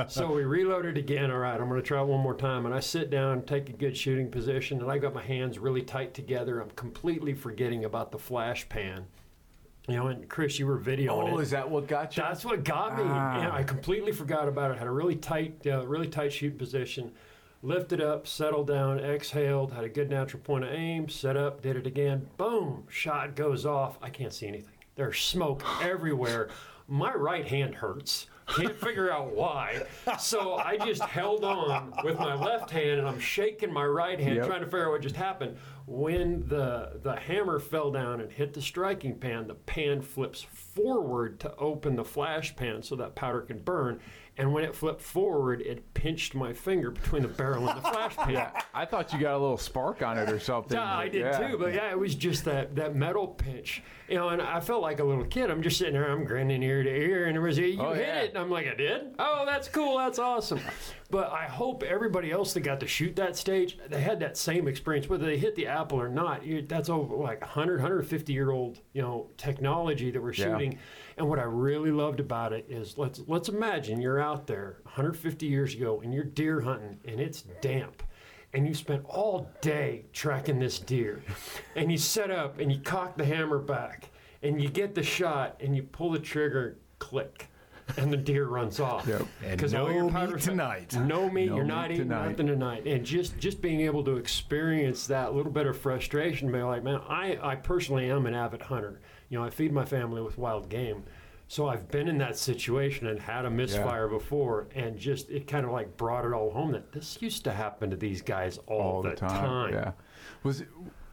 so 0.09 0.33
we 0.33 0.45
reloaded 0.45 0.99
again. 0.99 1.31
All 1.31 1.39
right, 1.39 1.61
I'm 1.61 1.69
going 1.69 1.81
to 1.81 1.87
try 1.87 2.01
it 2.01 2.07
one 2.07 2.21
more 2.21 2.35
time. 2.35 2.67
And 2.67 2.75
I 2.75 2.81
sit 2.81 3.11
down, 3.11 3.43
take 3.43 3.69
a 3.69 3.73
good 3.73 3.97
shooting 3.97 4.31
position, 4.31 4.81
and 4.81 4.91
I 4.91 4.99
got 4.99 5.15
my 5.15 5.23
hands 5.23 5.59
really 5.59 5.83
tight 5.83 6.15
together. 6.15 6.61
I'm 6.61 6.71
completely 6.71 7.35
forgetting 7.35 7.85
about 7.85 8.13
the 8.13 8.19
flash 8.19 8.69
pan. 8.69 9.07
You 9.89 9.97
know, 9.97 10.07
and 10.09 10.29
Chris, 10.29 10.59
you 10.59 10.67
were 10.67 10.79
videoing 10.79 11.29
it. 11.29 11.33
oh, 11.33 11.39
it. 11.39 11.43
is 11.43 11.51
that 11.51 11.69
what 11.69 11.89
got 11.89 12.17
you? 12.17 12.23
That's 12.23 12.45
what 12.45 12.63
got 12.65 12.97
me. 12.97 13.03
Ah. 13.07 13.41
Yeah, 13.43 13.53
I 13.53 13.63
completely 13.63 14.13
forgot 14.13 14.47
about 14.47 14.71
it. 14.71 14.79
Had 14.79 14.87
a 14.87 14.91
really 14.93 15.17
tight, 15.17 15.67
uh, 15.67 15.85
really 15.87 16.07
tight 16.07 16.33
shoot 16.33 16.57
position. 16.59 17.13
Lifted 17.63 18.01
up, 18.01 18.27
settled 18.27 18.69
down, 18.69 19.01
exhaled. 19.01 19.73
Had 19.73 19.85
a 19.85 19.89
good 19.89 20.09
natural 20.09 20.43
point 20.43 20.65
of 20.65 20.71
aim. 20.73 21.09
Set 21.09 21.37
up, 21.37 21.61
did 21.63 21.77
it 21.77 21.87
again. 21.87 22.27
Boom! 22.37 22.85
Shot 22.89 23.35
goes 23.35 23.67
off. 23.67 23.99
I 24.01 24.11
can't 24.11 24.33
see 24.33 24.47
anything. 24.47 24.75
There's 24.97 25.19
smoke 25.21 25.63
everywhere. 25.83 26.49
My 26.89 27.13
right 27.15 27.47
hand 27.47 27.75
hurts. 27.75 28.27
Can't 28.47 28.75
figure 28.81 29.13
out 29.13 29.33
why. 29.33 29.83
So 30.19 30.57
I 30.57 30.77
just 30.77 31.03
held 31.03 31.45
on 31.45 31.93
with 32.03 32.19
my 32.19 32.35
left 32.35 32.69
hand 32.69 32.99
and 32.99 33.07
I'm 33.07 33.21
shaking 33.21 33.73
my 33.73 33.85
right 33.85 34.19
hand, 34.19 34.37
Yep. 34.37 34.47
trying 34.47 34.61
to 34.61 34.67
figure 34.67 34.87
out 34.87 34.91
what 34.93 35.03
just 35.03 35.15
happened. 35.15 35.57
When 35.91 36.47
the 36.47 37.01
the 37.03 37.17
hammer 37.17 37.59
fell 37.59 37.91
down 37.91 38.21
and 38.21 38.31
hit 38.31 38.53
the 38.55 38.63
striking 38.63 39.19
pan, 39.19 39.49
the 39.49 39.57
pan 39.57 40.03
flips 40.03 40.41
forward 40.41 41.41
to 41.41 41.53
open 41.57 41.97
the 41.97 42.05
flash 42.05 42.55
pan 42.55 42.85
so 42.85 42.95
that 42.95 43.17
powder 43.17 43.41
can 43.41 43.59
burn. 43.59 43.99
And 44.41 44.53
when 44.55 44.65
it 44.65 44.75
flipped 44.75 45.03
forward, 45.03 45.61
it 45.61 45.93
pinched 45.93 46.35
my 46.35 46.53
finger 46.55 46.91
between 46.91 47.23
the 47.23 47.29
barrel 47.29 47.69
and 47.69 47.77
the 47.77 47.83
flash 47.89 48.17
pan. 48.17 48.51
I 48.73 48.87
thought 48.87 49.13
you 49.13 49.21
got 49.21 49.35
a 49.35 49.39
little 49.39 49.59
spark 49.59 50.03
on 50.03 50.17
it 50.19 50.31
or 50.31 50.41
something. 50.51 50.77
Yeah, 50.79 50.97
I 50.97 51.09
did 51.09 51.21
yeah. 51.21 51.49
too, 51.49 51.59
but 51.59 51.75
yeah, 51.75 51.91
it 51.91 51.99
was 51.99 52.15
just 52.15 52.45
that 52.47 52.75
that 52.77 52.95
metal 52.97 53.27
pinch, 53.29 53.83
you 54.09 54.15
know. 54.17 54.31
And 54.31 54.41
I 54.41 54.61
felt 54.61 54.81
like 54.83 54.99
a 55.01 55.05
little 55.05 55.25
kid. 55.27 55.51
I'm 55.51 55.63
just 55.63 55.77
sitting 55.79 55.93
there, 55.93 56.11
I'm 56.11 56.25
grinning 56.25 56.63
ear 56.63 56.83
to 56.83 56.89
ear, 56.91 57.27
and 57.27 57.35
there 57.35 57.43
was 57.43 57.59
you 57.59 57.79
Oh, 57.81 57.93
hit 57.93 58.07
yeah. 58.07 58.21
it, 58.23 58.31
and 58.31 58.39
I'm 58.39 58.51
like, 58.51 58.67
I 58.67 58.75
did. 58.75 59.15
Oh, 59.19 59.45
that's 59.47 59.69
cool, 59.69 59.99
that's 59.99 60.19
awesome. 60.19 60.61
But 61.11 61.33
I 61.33 61.45
hope 61.47 61.83
everybody 61.83 62.31
else 62.31 62.53
that 62.55 62.61
got 62.61 62.81
to 62.81 62.87
shoot 62.87 63.17
that 63.17 63.37
stage, 63.37 63.77
they 63.89 64.01
had 64.01 64.21
that 64.21 64.37
same 64.37 64.69
experience, 64.69 65.09
whether 65.09 65.27
they 65.27 65.37
hit 65.39 65.55
the 65.57 65.67
apple 65.67 66.01
or 66.01 66.09
not. 66.09 66.47
You, 66.47 66.63
that's 66.63 66.89
over 66.89 67.15
like 67.17 67.41
100, 67.41 67.75
150 67.81 68.33
year 68.33 68.51
old, 68.53 68.81
you 68.93 69.03
know, 69.03 69.29
technology 69.37 70.11
that 70.13 70.23
we're 70.23 70.33
Yeah. 70.33 70.45
Shooting. 71.21 71.25
And 71.25 71.29
what 71.29 71.39
I 71.39 71.45
really 71.45 71.91
loved 71.91 72.21
about 72.21 72.53
it 72.53 72.67
is 72.69 72.99
let's 72.99 73.21
let's 73.27 73.49
imagine 73.49 74.01
you're 74.01 74.21
out 74.21 74.47
there 74.47 74.79
150 74.85 75.47
years 75.47 75.75
ago 75.75 76.01
and 76.03 76.13
you're 76.13 76.25
deer 76.25 76.61
hunting 76.61 76.99
and 77.07 77.21
it's 77.21 77.43
damp 77.61 78.03
and 78.53 78.67
you 78.67 78.75
spent 78.75 79.05
all 79.07 79.49
day 79.61 80.07
tracking 80.13 80.59
this 80.59 80.79
deer 80.81 81.23
and 81.77 81.91
you 81.93 81.99
set 81.99 82.31
up 82.31 82.59
and 82.59 82.73
you 82.73 82.81
cock 82.81 83.17
the 83.17 83.25
hammer 83.25 83.59
back 83.59 84.11
and 84.43 84.61
you 84.61 84.69
get 84.69 84.95
the 84.95 85.03
shot 85.03 85.57
and 85.61 85.77
you 85.77 85.83
pull 85.83 86.11
the 86.11 86.19
trigger 86.19 86.79
click 86.99 87.47
and 87.97 88.13
the 88.13 88.17
deer 88.17 88.47
runs 88.47 88.79
off 88.79 89.05
because 89.05 89.21
Yep. 89.21 89.29
And 89.51 89.61
'Cause 89.61 89.75
all 89.75 89.87
no 89.89 89.93
your 89.95 90.05
meat 90.05 90.13
powder's- 90.13 90.45
tonight. 90.45 90.97
no 91.01 91.29
meat 91.29 91.49
No 91.49 91.57
you're 91.57 91.65
meat 91.65 91.69
not 91.75 91.91
eating 91.91 92.09
tonight. 92.09 92.29
nothing 92.31 92.47
tonight 92.47 92.87
and 92.87 93.05
just 93.05 93.37
just 93.39 93.61
being 93.61 93.81
able 93.81 94.03
to 94.05 94.17
experience 94.17 95.07
that 95.09 95.35
little 95.35 95.51
bit 95.53 95.67
of 95.67 95.77
frustration 95.77 96.51
be 96.53 96.63
like 96.63 96.83
man 96.85 97.01
i 97.09 97.37
i 97.43 97.55
personally 97.57 98.09
am 98.11 98.27
an 98.27 98.35
avid 98.35 98.63
hunter 98.63 99.01
you 99.31 99.39
know 99.39 99.45
i 99.45 99.49
feed 99.49 99.73
my 99.73 99.85
family 99.85 100.21
with 100.21 100.37
wild 100.37 100.69
game 100.69 101.03
so 101.49 101.69
i've 101.69 101.89
been 101.91 102.07
in 102.09 102.19
that 102.19 102.37
situation 102.37 103.07
and 103.07 103.19
had 103.19 103.47
a 103.47 103.51
misfire 103.51 104.07
before 104.09 104.69
and 104.75 104.99
just 104.99 105.31
it 105.31 105.47
kind 105.47 105.65
of 105.65 105.73
like 105.73 105.97
brought 105.97 106.27
it 106.27 106.33
all 106.35 106.51
home 106.51 106.73
that 106.73 106.93
this 106.93 107.17
used 107.23 107.43
to 107.45 107.51
happen 107.53 107.89
to 107.89 107.97
these 107.97 108.21
guys 108.21 108.59
all, 108.67 108.81
all 108.81 109.03
the 109.03 109.15
time. 109.15 109.73
Yeah. 109.73 109.93
Was 110.43 110.61
it, 110.61 110.69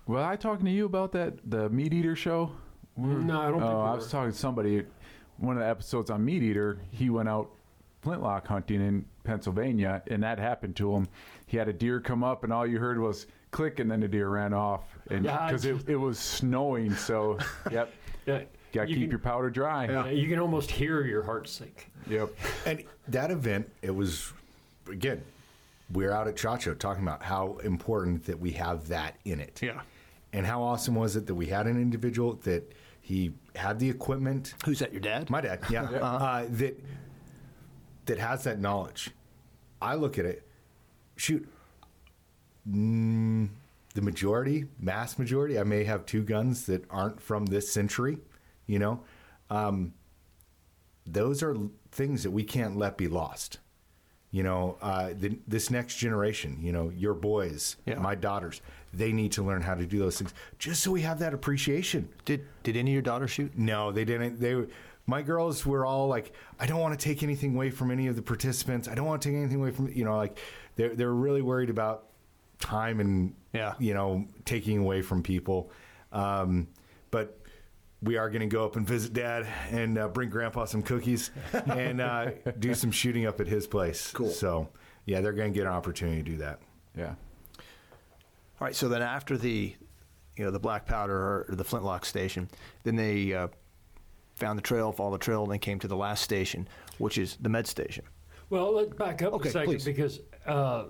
was 0.05 0.21
I 0.23 0.35
talking 0.35 0.65
to 0.65 0.71
you 0.71 0.85
about 0.85 1.11
that 1.13 1.33
the 1.49 1.69
meat 1.69 1.93
eater 1.93 2.15
show? 2.15 2.51
no 2.97 3.39
i 3.39 3.45
don't 3.49 3.59
think 3.59 3.71
Oh, 3.71 3.81
I 3.81 3.93
was 3.95 4.11
talking 4.11 4.31
to 4.31 4.37
somebody. 4.37 4.83
One 5.37 5.55
of 5.55 5.61
the 5.61 5.69
episodes 5.69 6.09
on 6.09 6.25
Meat 6.25 6.41
Eater, 6.41 6.79
he 6.89 7.11
went 7.11 7.29
out 7.29 7.51
flintlock 8.01 8.47
hunting 8.47 8.81
in 8.81 9.05
Pennsylvania, 9.23 10.01
and 10.07 10.23
that 10.23 10.39
happened 10.39 10.75
to 10.77 10.95
him. 10.95 11.07
He 11.45 11.57
had 11.57 11.67
a 11.67 11.73
deer 11.73 11.99
come 11.99 12.23
up, 12.23 12.43
and 12.43 12.51
all 12.51 12.65
you 12.65 12.79
heard 12.79 12.99
was 12.99 13.27
click, 13.51 13.79
and 13.79 13.89
then 13.91 13.99
the 13.99 14.07
deer 14.07 14.29
ran 14.29 14.53
off, 14.53 14.81
and 15.11 15.25
Yeah, 15.25 15.45
because 15.45 15.65
it, 15.65 15.87
it 15.87 15.95
was 15.95 16.17
snowing. 16.17 16.95
So, 16.95 17.37
yep, 17.71 17.91
yeah, 18.27 18.43
got 18.73 18.83
to 18.83 18.89
you 18.89 18.95
keep 18.95 19.03
can- 19.05 19.09
your 19.09 19.19
powder 19.19 19.49
dry. 19.49 19.85
yeah, 19.85 20.07
you 20.09 20.27
can 20.27 20.37
almost 20.39 20.69
hear 20.69 21.03
your 21.05 21.23
heart 21.23 21.47
sink 21.47 21.89
Yep. 22.09 22.29
And 22.65 22.83
that 23.09 23.31
event, 23.31 23.69
it 23.81 23.91
was 23.91 24.31
again, 24.89 25.23
we're 25.91 26.11
out 26.11 26.27
at 26.27 26.35
Chacho 26.35 26.77
talking 26.77 27.03
about 27.03 27.23
how 27.23 27.57
important 27.63 28.25
that 28.25 28.39
we 28.39 28.51
have 28.51 28.87
that 28.89 29.15
in 29.25 29.39
it. 29.39 29.59
Yeah. 29.61 29.81
And 30.33 30.45
how 30.45 30.61
awesome 30.61 30.95
was 30.95 31.15
it 31.15 31.25
that 31.27 31.35
we 31.35 31.47
had 31.47 31.65
an 31.67 31.81
individual 31.81 32.33
that 32.43 32.73
he 33.01 33.33
had 33.55 33.79
the 33.79 33.89
equipment. 33.89 34.53
Who's 34.65 34.79
that? 34.79 34.91
Your 34.91 34.99
dad? 35.01 35.29
My 35.29 35.39
dad, 35.41 35.59
yeah, 35.69 35.83
uh, 35.83 36.45
that 36.49 36.77
that 38.05 38.19
has 38.19 38.43
that 38.43 38.59
knowledge. 38.59 39.09
I 39.81 39.95
look 39.95 40.17
at 40.19 40.25
it. 40.25 40.45
Shoot, 41.15 41.47
mm, 42.69 43.47
the 43.97 44.01
majority, 44.03 44.65
mass 44.79 45.17
majority, 45.17 45.57
I 45.57 45.63
may 45.63 45.83
have 45.83 46.05
two 46.05 46.21
guns 46.21 46.67
that 46.67 46.85
aren't 46.91 47.19
from 47.19 47.47
this 47.47 47.73
century, 47.73 48.19
you 48.67 48.77
know. 48.77 49.01
Um, 49.49 49.95
those 51.07 51.41
are 51.41 51.57
things 51.91 52.21
that 52.21 52.29
we 52.29 52.43
can't 52.43 52.77
let 52.77 52.95
be 52.95 53.07
lost. 53.07 53.57
You 54.29 54.43
know, 54.43 54.77
uh, 54.83 55.13
the, 55.17 55.39
this 55.47 55.71
next 55.71 55.95
generation, 55.97 56.59
you 56.61 56.71
know, 56.71 56.91
your 56.95 57.15
boys, 57.15 57.77
Yeah. 57.87 57.97
my 57.97 58.13
daughters, 58.13 58.61
they 58.93 59.11
need 59.11 59.31
to 59.31 59.41
learn 59.41 59.63
how 59.63 59.73
to 59.73 59.87
do 59.87 59.97
those 59.97 60.19
things 60.19 60.31
just 60.59 60.83
so 60.83 60.91
we 60.91 61.01
have 61.01 61.17
that 61.17 61.33
appreciation. 61.33 62.07
Did 62.23 62.45
did 62.61 62.77
any 62.77 62.91
of 62.91 62.93
your 62.93 63.01
daughters 63.01 63.31
shoot? 63.31 63.57
No, 63.57 63.91
they 63.91 64.05
didn't. 64.05 64.39
They, 64.39 64.63
my 65.07 65.23
girls 65.23 65.65
were 65.65 65.87
all 65.87 66.07
like, 66.07 66.33
I 66.59 66.67
don't 66.67 66.81
want 66.81 66.99
to 66.99 67.03
take 67.03 67.23
anything 67.23 67.55
away 67.55 67.71
from 67.71 67.89
any 67.89 68.05
of 68.05 68.15
the 68.15 68.21
participants. 68.21 68.87
I 68.87 68.93
don't 68.93 69.07
want 69.07 69.23
to 69.23 69.29
take 69.29 69.37
anything 69.37 69.59
away 69.59 69.71
from, 69.71 69.87
you 69.91 70.05
know, 70.05 70.17
like 70.17 70.37
they're 70.75 70.93
they're 70.95 71.15
really 71.15 71.41
worried 71.41 71.71
about 71.71 72.03
time 72.59 72.99
and 72.99 73.33
Yeah. 73.57 73.73
you 73.79 73.93
know 73.93 74.25
taking 74.45 74.77
away 74.79 75.01
from 75.01 75.21
people. 75.23 75.71
Um, 76.11 76.67
but 77.11 77.39
we 78.01 78.15
are 78.17 78.29
going 78.29 78.41
to 78.41 78.45
go 78.55 78.63
up 78.65 78.75
and 78.75 78.87
visit 78.87 79.13
Dad 79.13 79.47
and 79.71 79.97
uh, 79.97 80.07
bring 80.07 80.29
Grandpa 80.29 80.65
some 80.65 80.83
cookies 80.83 81.31
and 81.53 81.99
uh, 81.99 82.31
do 82.59 82.73
some 82.75 82.91
shooting 82.91 83.25
up 83.25 83.41
at 83.41 83.47
his 83.47 83.65
place. 83.67 84.11
Cool. 84.13 84.29
So 84.29 84.69
yeah, 85.05 85.21
they're 85.21 85.33
going 85.33 85.51
to 85.51 85.57
get 85.57 85.65
an 85.67 85.73
opportunity 85.73 86.17
to 86.23 86.29
do 86.31 86.37
that. 86.37 86.59
Yeah. 86.95 87.15
All 87.57 88.65
right. 88.67 88.75
So 88.75 88.87
then 88.89 89.01
after 89.01 89.37
the, 89.37 89.75
you 90.35 90.45
know, 90.45 90.51
the 90.51 90.59
black 90.59 90.85
powder 90.85 91.15
or 91.15 91.45
the 91.55 91.63
flintlock 91.63 92.05
station, 92.05 92.49
then 92.83 92.95
they 92.95 93.33
uh, 93.33 93.47
found 94.35 94.57
the 94.57 94.63
trail, 94.63 94.91
followed 94.91 95.13
the 95.19 95.23
trail, 95.25 95.43
and 95.43 95.51
then 95.51 95.59
came 95.59 95.79
to 95.79 95.87
the 95.87 95.97
last 95.97 96.23
station, 96.23 96.67
which 96.99 97.17
is 97.17 97.37
the 97.41 97.49
med 97.49 97.65
station. 97.67 98.05
Well, 98.49 98.73
let's 98.75 98.93
back 98.93 99.21
up 99.23 99.33
Okay, 99.33 99.49
a 99.49 99.51
second 99.51 99.73
please. 99.73 99.85
because 99.85 100.19
uh, 100.45 100.85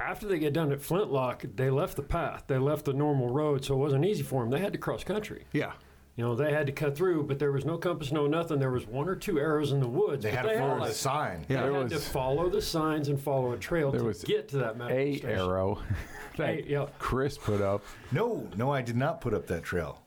after 0.00 0.26
they 0.26 0.38
get 0.38 0.52
done 0.52 0.72
at 0.72 0.80
Flintlock, 0.80 1.44
they 1.56 1.70
left 1.70 1.96
the 1.96 2.02
path. 2.02 2.44
They 2.46 2.58
left 2.58 2.84
the 2.86 2.92
normal 2.92 3.28
road, 3.28 3.64
so 3.64 3.74
it 3.74 3.78
wasn't 3.78 4.04
easy 4.04 4.22
for 4.22 4.42
them. 4.42 4.50
They 4.50 4.58
had 4.60 4.72
to 4.72 4.78
cross 4.78 5.04
country. 5.04 5.44
Yeah. 5.52 5.72
You 6.16 6.24
know, 6.24 6.34
they 6.34 6.52
had 6.52 6.66
to 6.66 6.72
cut 6.72 6.96
through, 6.96 7.22
but 7.24 7.38
there 7.38 7.52
was 7.52 7.64
no 7.64 7.78
compass, 7.78 8.12
no 8.12 8.26
nothing. 8.26 8.58
There 8.58 8.70
was 8.70 8.86
one 8.86 9.08
or 9.08 9.14
two 9.14 9.38
arrows 9.38 9.72
in 9.72 9.80
the 9.80 9.88
woods. 9.88 10.22
They 10.24 10.30
but 10.30 10.44
had 10.44 10.52
to 10.52 10.58
follow 10.58 10.86
the 10.86 10.92
sign. 10.92 11.46
Yeah. 11.48 11.62
They 11.62 11.70
There 11.70 11.80
had 11.82 11.90
to 11.90 11.98
follow 11.98 12.50
the 12.50 12.60
signs 12.60 13.08
and 13.08 13.18
follow 13.18 13.52
a 13.52 13.56
trail 13.56 13.90
There 13.90 14.00
to 14.00 14.06
was 14.06 14.22
get 14.24 14.48
to 14.48 14.58
that 14.58 14.76
medical 14.76 14.98
A 14.98 15.12
station. 15.16 15.30
arrow 15.30 15.78
that 16.36 16.48
A, 16.50 16.68
yeah. 16.68 16.86
Chris 16.98 17.38
put 17.38 17.60
up. 17.62 17.82
No, 18.12 18.46
no, 18.56 18.70
I 18.70 18.82
did 18.82 18.96
not 18.96 19.20
put 19.20 19.32
up 19.32 19.46
that 19.46 19.62
trail. 19.62 20.02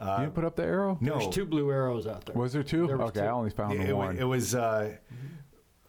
you 0.00 0.06
didn't 0.18 0.34
put 0.34 0.44
up 0.44 0.56
the 0.56 0.64
arrow? 0.64 0.98
No, 1.00 1.18
There's 1.18 1.32
two 1.32 1.44
blue 1.44 1.70
arrows 1.70 2.06
out 2.08 2.24
there. 2.24 2.34
Was 2.34 2.52
there 2.52 2.64
two? 2.64 2.86
There 2.88 2.96
was 2.96 3.10
okay, 3.10 3.20
two. 3.20 3.26
I 3.26 3.30
only 3.30 3.50
found 3.50 3.74
it, 3.74 3.86
the 3.86 3.94
wa- 3.94 4.06
one. 4.06 4.18
it 4.18 4.24
was 4.24 4.54
uh, 4.56 4.96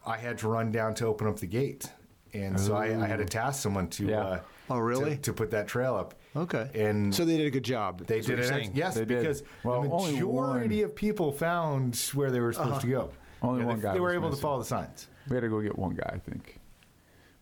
I 0.06 0.16
had 0.18 0.38
to 0.38 0.48
run 0.48 0.70
down 0.70 0.94
to 0.96 1.06
open 1.06 1.26
up 1.26 1.40
the 1.40 1.46
gate, 1.46 1.90
and 2.34 2.58
so 2.58 2.74
I, 2.74 2.86
I 3.02 3.06
had 3.06 3.18
to 3.18 3.24
task 3.24 3.62
someone 3.62 3.88
to 3.88 4.06
Yeah. 4.06 4.20
uh, 4.20 4.40
Oh, 4.70 4.78
really? 4.78 5.16
to, 5.16 5.22
to 5.22 5.32
put 5.32 5.50
that 5.50 5.68
trail 5.68 5.94
up. 5.94 6.14
Okay. 6.34 6.70
And 6.74 7.14
so 7.14 7.24
they 7.24 7.36
did 7.36 7.46
a 7.46 7.50
good 7.50 7.62
job. 7.64 8.06
they 8.06 8.20
did 8.20 8.28
you're 8.28 8.38
it. 8.38 8.48
saying. 8.48 8.72
Yes, 8.74 8.94
They 8.94 9.04
did. 9.04 9.20
because 9.20 9.42
Well, 9.62 9.82
the 9.82 9.90
only 9.90 10.12
majority 10.12 10.82
of 10.82 10.94
people 10.94 11.32
found 11.32 11.96
where 12.14 12.30
they 12.30 12.40
were 12.40 12.52
supposed 12.52 12.80
to 12.80 12.86
go. 12.86 13.10
Only 13.42 13.60
Yeah, 13.60 13.66
one 13.66 13.76
they, 13.76 13.82
guy 13.82 13.92
They 13.94 14.00
were 14.00 14.06
was 14.08 14.14
able 14.16 14.30
to 14.30 14.36
follow 14.36 14.58
the 14.60 14.64
signs. 14.64 15.08
we 15.28 15.34
had 15.36 15.42
to 15.42 15.48
go 15.48 15.60
get 15.60 15.78
one 15.78 15.94
guy, 15.94 16.10
I 16.14 16.18
think. 16.18 16.58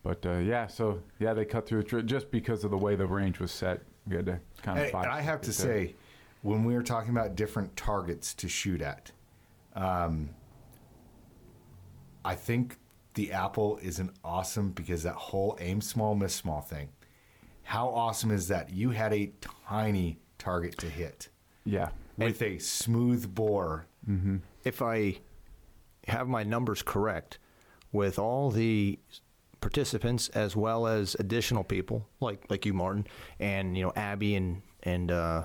But 0.03 0.27
uh, 0.27 0.39
yeah, 0.39 0.67
so 0.67 1.01
yeah, 1.21 1.33
they 1.33 1.45
cut 1.45 1.65
through 1.67 1.81
a 1.81 1.85
tra- 1.85 2.03
just 2.03 2.31
because 2.33 2.65
of 2.65 2.73
the 2.73 2.77
way 2.79 2.97
the 2.97 3.07
range 3.07 3.39
was 3.39 3.53
set. 3.53 3.83
We 4.09 4.17
had 4.17 4.27
to 4.27 4.41
kind 4.63 4.79
of. 4.81 4.87
Hey, 4.87 4.91
and 4.93 5.07
I 5.07 5.21
have 5.21 5.41
to 5.43 5.51
get 5.51 5.57
there. 5.59 5.87
say, 5.87 5.95
when 6.43 6.65
we 6.65 6.75
were 6.75 6.83
talking 6.83 7.11
about 7.13 7.37
different 7.37 7.77
targets 7.77 8.35
to 8.35 8.49
shoot 8.49 8.83
at, 8.83 9.13
um, 9.77 10.31
I 12.25 12.35
think 12.35 12.79
the 13.15 13.33
Apple 13.33 13.79
is 13.79 13.99
an 13.99 14.11
awesome 14.25 14.71
because 14.71 15.03
that 15.03 15.15
whole 15.15 15.57
aim 15.61 15.81
small, 15.81 16.15
miss 16.15 16.35
small 16.35 16.61
thing. 16.61 16.89
How 17.65 17.89
awesome 17.89 18.31
is 18.31 18.49
that? 18.49 18.71
You 18.71 18.91
had 18.91 19.13
a 19.13 19.33
tiny 19.69 20.19
target 20.39 20.77
to 20.79 20.87
hit 20.87 21.29
yeah, 21.65 21.91
with 22.17 22.43
a 22.43 22.59
smooth 22.59 23.35
bore. 23.35 23.87
if 24.65 24.83
I 24.83 25.19
have 26.09 26.29
my 26.29 26.43
numbers 26.43 26.83
correct, 26.83 27.39
with 27.93 28.19
all 28.19 28.51
the 28.51 28.99
participants 29.61 30.29
as 30.31 30.57
well 30.57 30.89
as 30.89 31.15
additional 31.21 31.63
people 31.63 32.09
like 32.21 32.45
like 32.51 32.67
you, 32.67 32.75
Martin, 32.75 33.07
and 33.39 33.77
you 33.77 33.85
know 33.85 33.93
Abby 33.95 34.35
and 34.35 34.63
and 34.83 35.11
uh, 35.13 35.45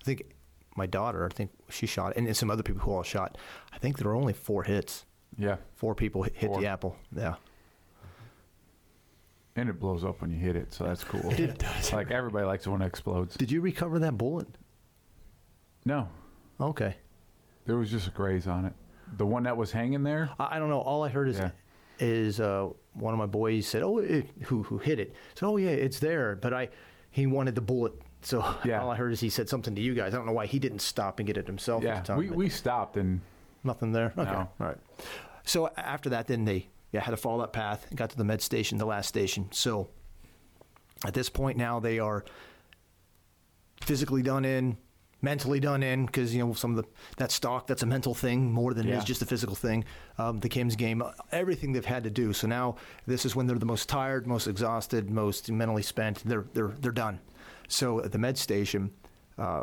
I 0.00 0.04
think 0.04 0.34
my 0.76 0.86
daughter, 0.86 1.26
I 1.26 1.34
think 1.34 1.50
she 1.68 1.86
shot, 1.86 2.14
and, 2.16 2.26
and 2.26 2.36
some 2.36 2.50
other 2.50 2.62
people 2.62 2.80
who 2.82 2.92
all 2.92 3.02
shot. 3.02 3.36
I 3.72 3.78
think 3.78 3.98
there 3.98 4.08
were 4.08 4.14
only 4.14 4.32
four 4.32 4.62
hits. 4.62 5.04
Yeah, 5.38 5.56
Four 5.76 5.94
people 5.94 6.22
hit, 6.24 6.34
hit 6.36 6.48
Four. 6.50 6.60
the 6.60 6.66
apple. 6.66 6.96
Yeah. 7.14 7.34
and 9.56 9.68
it 9.68 9.80
blows 9.80 10.04
up 10.04 10.20
when 10.20 10.30
you 10.30 10.38
hit 10.38 10.56
it, 10.56 10.72
so 10.72 10.84
that's 10.84 11.02
cool. 11.04 11.30
It 11.38 11.58
does. 11.58 11.92
Like 11.92 12.10
everybody 12.10 12.46
likes 12.46 12.66
it 12.66 12.70
when 12.70 12.82
it 12.82 12.86
explodes. 12.86 13.36
Did 13.36 13.50
you 13.50 13.60
recover 13.60 13.98
that 14.00 14.16
bullet? 14.16 14.46
No, 15.84 16.08
Okay. 16.60 16.96
there 17.66 17.76
was 17.76 17.90
just 17.90 18.08
a 18.08 18.10
graze 18.10 18.46
on 18.46 18.64
it. 18.66 18.72
The 19.16 19.26
one 19.26 19.44
that 19.44 19.56
was 19.56 19.72
hanging 19.72 20.02
there. 20.02 20.30
I, 20.38 20.56
I 20.56 20.58
don't 20.58 20.68
know. 20.68 20.80
All 20.80 21.02
I 21.02 21.08
heard 21.08 21.28
is 21.28 21.38
Yeah. 21.38 21.50
is 21.98 22.40
uh, 22.40 22.68
one 22.92 23.14
of 23.14 23.18
my 23.18 23.26
boys 23.26 23.66
said, 23.66 23.82
"Oh, 23.82 23.98
it, 23.98 24.26
who 24.44 24.62
who 24.64 24.76
hit 24.78 25.00
it?" 25.00 25.14
So, 25.34 25.46
"Oh 25.52 25.56
yeah, 25.56 25.70
it's 25.70 25.98
there." 25.98 26.36
But 26.36 26.52
I, 26.52 26.68
he 27.10 27.26
wanted 27.26 27.54
the 27.54 27.60
bullet. 27.62 27.94
So 28.20 28.44
Yeah. 28.64 28.82
all 28.82 28.90
I 28.90 28.96
heard 28.96 29.12
is 29.12 29.20
he 29.20 29.30
said 29.30 29.48
something 29.48 29.74
to 29.74 29.80
you 29.80 29.94
guys. 29.94 30.12
I 30.12 30.16
don't 30.18 30.26
know 30.26 30.32
why 30.32 30.46
he 30.46 30.58
didn't 30.58 30.80
stop 30.80 31.20
and 31.20 31.26
get 31.26 31.36
it 31.38 31.46
himself 31.46 31.82
Yeah, 31.82 31.96
at 31.96 32.04
the 32.04 32.08
time. 32.08 32.18
we, 32.18 32.26
but 32.26 32.36
we 32.36 32.48
stopped 32.50 32.96
and 32.98 33.20
nothing 33.64 33.92
there. 33.92 34.12
Okay, 34.18 34.30
No. 34.30 34.38
all 34.60 34.66
right. 34.66 34.78
So 35.48 35.68
after 35.76 36.10
that, 36.10 36.26
then 36.26 36.44
they 36.44 36.68
yeah 36.92 37.00
had 37.00 37.10
to 37.12 37.16
follow 37.16 37.40
that 37.40 37.52
path. 37.52 37.86
and 37.88 37.96
Got 37.98 38.10
to 38.10 38.16
the 38.16 38.24
med 38.24 38.40
station, 38.42 38.78
the 38.78 38.86
last 38.86 39.08
station. 39.08 39.48
So 39.52 39.88
at 41.04 41.14
this 41.14 41.28
point 41.28 41.56
now 41.56 41.80
they 41.80 41.98
are 41.98 42.24
physically 43.80 44.22
done 44.22 44.44
in, 44.44 44.76
mentally 45.22 45.60
done 45.60 45.82
in 45.82 46.06
because 46.06 46.34
you 46.34 46.44
know 46.44 46.52
some 46.52 46.76
of 46.76 46.84
the 46.84 46.88
that 47.16 47.30
stalk 47.32 47.66
that's 47.66 47.82
a 47.82 47.86
mental 47.86 48.14
thing 48.14 48.52
more 48.52 48.74
than 48.74 48.86
it 48.86 48.90
Yeah. 48.90 48.98
is 48.98 49.04
just 49.04 49.22
a 49.22 49.26
physical 49.26 49.56
thing. 49.56 49.84
Um, 50.18 50.38
the 50.40 50.48
Kim's 50.48 50.76
game, 50.76 51.02
everything 51.32 51.72
they've 51.72 51.84
had 51.84 52.04
to 52.04 52.10
do. 52.10 52.32
So 52.32 52.46
now 52.46 52.76
this 53.06 53.24
is 53.24 53.34
when 53.34 53.46
they're 53.46 53.58
the 53.58 53.66
most 53.66 53.88
tired, 53.88 54.26
most 54.26 54.46
exhausted, 54.46 55.10
most 55.10 55.50
mentally 55.50 55.82
spent. 55.82 56.22
They're 56.24 56.46
they're 56.54 56.74
they're 56.80 56.92
done. 56.92 57.20
So 57.68 58.02
at 58.04 58.12
the 58.12 58.18
med 58.18 58.38
station. 58.38 58.90
Uh, 59.38 59.62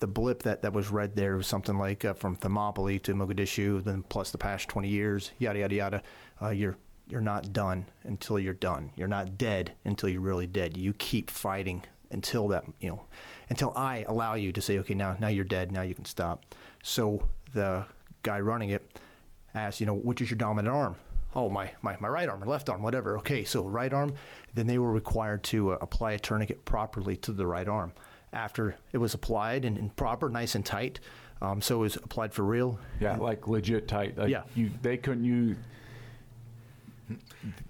the 0.00 0.06
blip 0.06 0.42
that, 0.42 0.62
that 0.62 0.72
was 0.72 0.90
read 0.90 1.14
there 1.14 1.36
was 1.36 1.46
something 1.46 1.78
like 1.78 2.04
uh, 2.04 2.14
from 2.14 2.34
Thermopylae 2.34 2.98
to 3.00 3.14
Mogadishu, 3.14 3.84
then 3.84 4.02
plus 4.02 4.30
the 4.30 4.38
past 4.38 4.68
20 4.68 4.88
years, 4.88 5.30
yada 5.38 5.60
yada 5.60 5.74
yada. 5.74 6.02
Uh, 6.42 6.48
you're 6.50 6.76
you're 7.08 7.20
not 7.20 7.52
done 7.52 7.86
until 8.04 8.38
you're 8.38 8.54
done. 8.54 8.92
You're 8.94 9.08
not 9.08 9.36
dead 9.36 9.72
until 9.84 10.08
you're 10.08 10.20
really 10.20 10.46
dead. 10.46 10.76
You 10.76 10.92
keep 10.92 11.30
fighting 11.30 11.82
until 12.10 12.48
that 12.48 12.64
you 12.80 12.88
know, 12.88 13.02
until 13.48 13.72
I 13.76 14.04
allow 14.08 14.34
you 14.34 14.52
to 14.52 14.60
say, 14.60 14.78
okay, 14.78 14.94
now 14.94 15.16
now 15.20 15.28
you're 15.28 15.44
dead. 15.44 15.72
Now 15.72 15.82
you 15.82 15.94
can 15.94 16.04
stop. 16.04 16.54
So 16.82 17.28
the 17.52 17.84
guy 18.22 18.40
running 18.40 18.70
it 18.70 18.98
asked, 19.54 19.80
you 19.80 19.86
know, 19.86 19.94
which 19.94 20.20
is 20.20 20.30
your 20.30 20.38
dominant 20.38 20.74
arm? 20.74 20.96
Oh, 21.34 21.48
my, 21.48 21.70
my, 21.82 21.96
my 22.00 22.08
right 22.08 22.28
arm 22.28 22.42
or 22.42 22.46
left 22.46 22.68
arm, 22.68 22.82
whatever. 22.82 23.16
Okay, 23.18 23.44
so 23.44 23.62
right 23.64 23.92
arm. 23.92 24.14
Then 24.54 24.66
they 24.66 24.78
were 24.78 24.90
required 24.90 25.44
to 25.44 25.72
uh, 25.72 25.78
apply 25.80 26.12
a 26.12 26.18
tourniquet 26.18 26.64
properly 26.64 27.16
to 27.18 27.32
the 27.32 27.46
right 27.46 27.68
arm. 27.68 27.92
After 28.32 28.76
it 28.92 28.98
was 28.98 29.14
applied 29.14 29.64
and, 29.64 29.76
and 29.76 29.94
proper, 29.96 30.28
nice 30.28 30.54
and 30.54 30.64
tight, 30.64 31.00
um, 31.42 31.60
so 31.60 31.76
it 31.76 31.80
was 31.80 31.96
applied 31.96 32.32
for 32.32 32.44
real. 32.44 32.78
yeah, 33.00 33.16
like 33.16 33.48
legit 33.48 33.88
tight. 33.88 34.16
Like 34.16 34.28
Yeah. 34.30 34.42
you, 34.54 34.70
they 34.82 34.96
couldn't 34.96 35.24
use. 35.24 35.56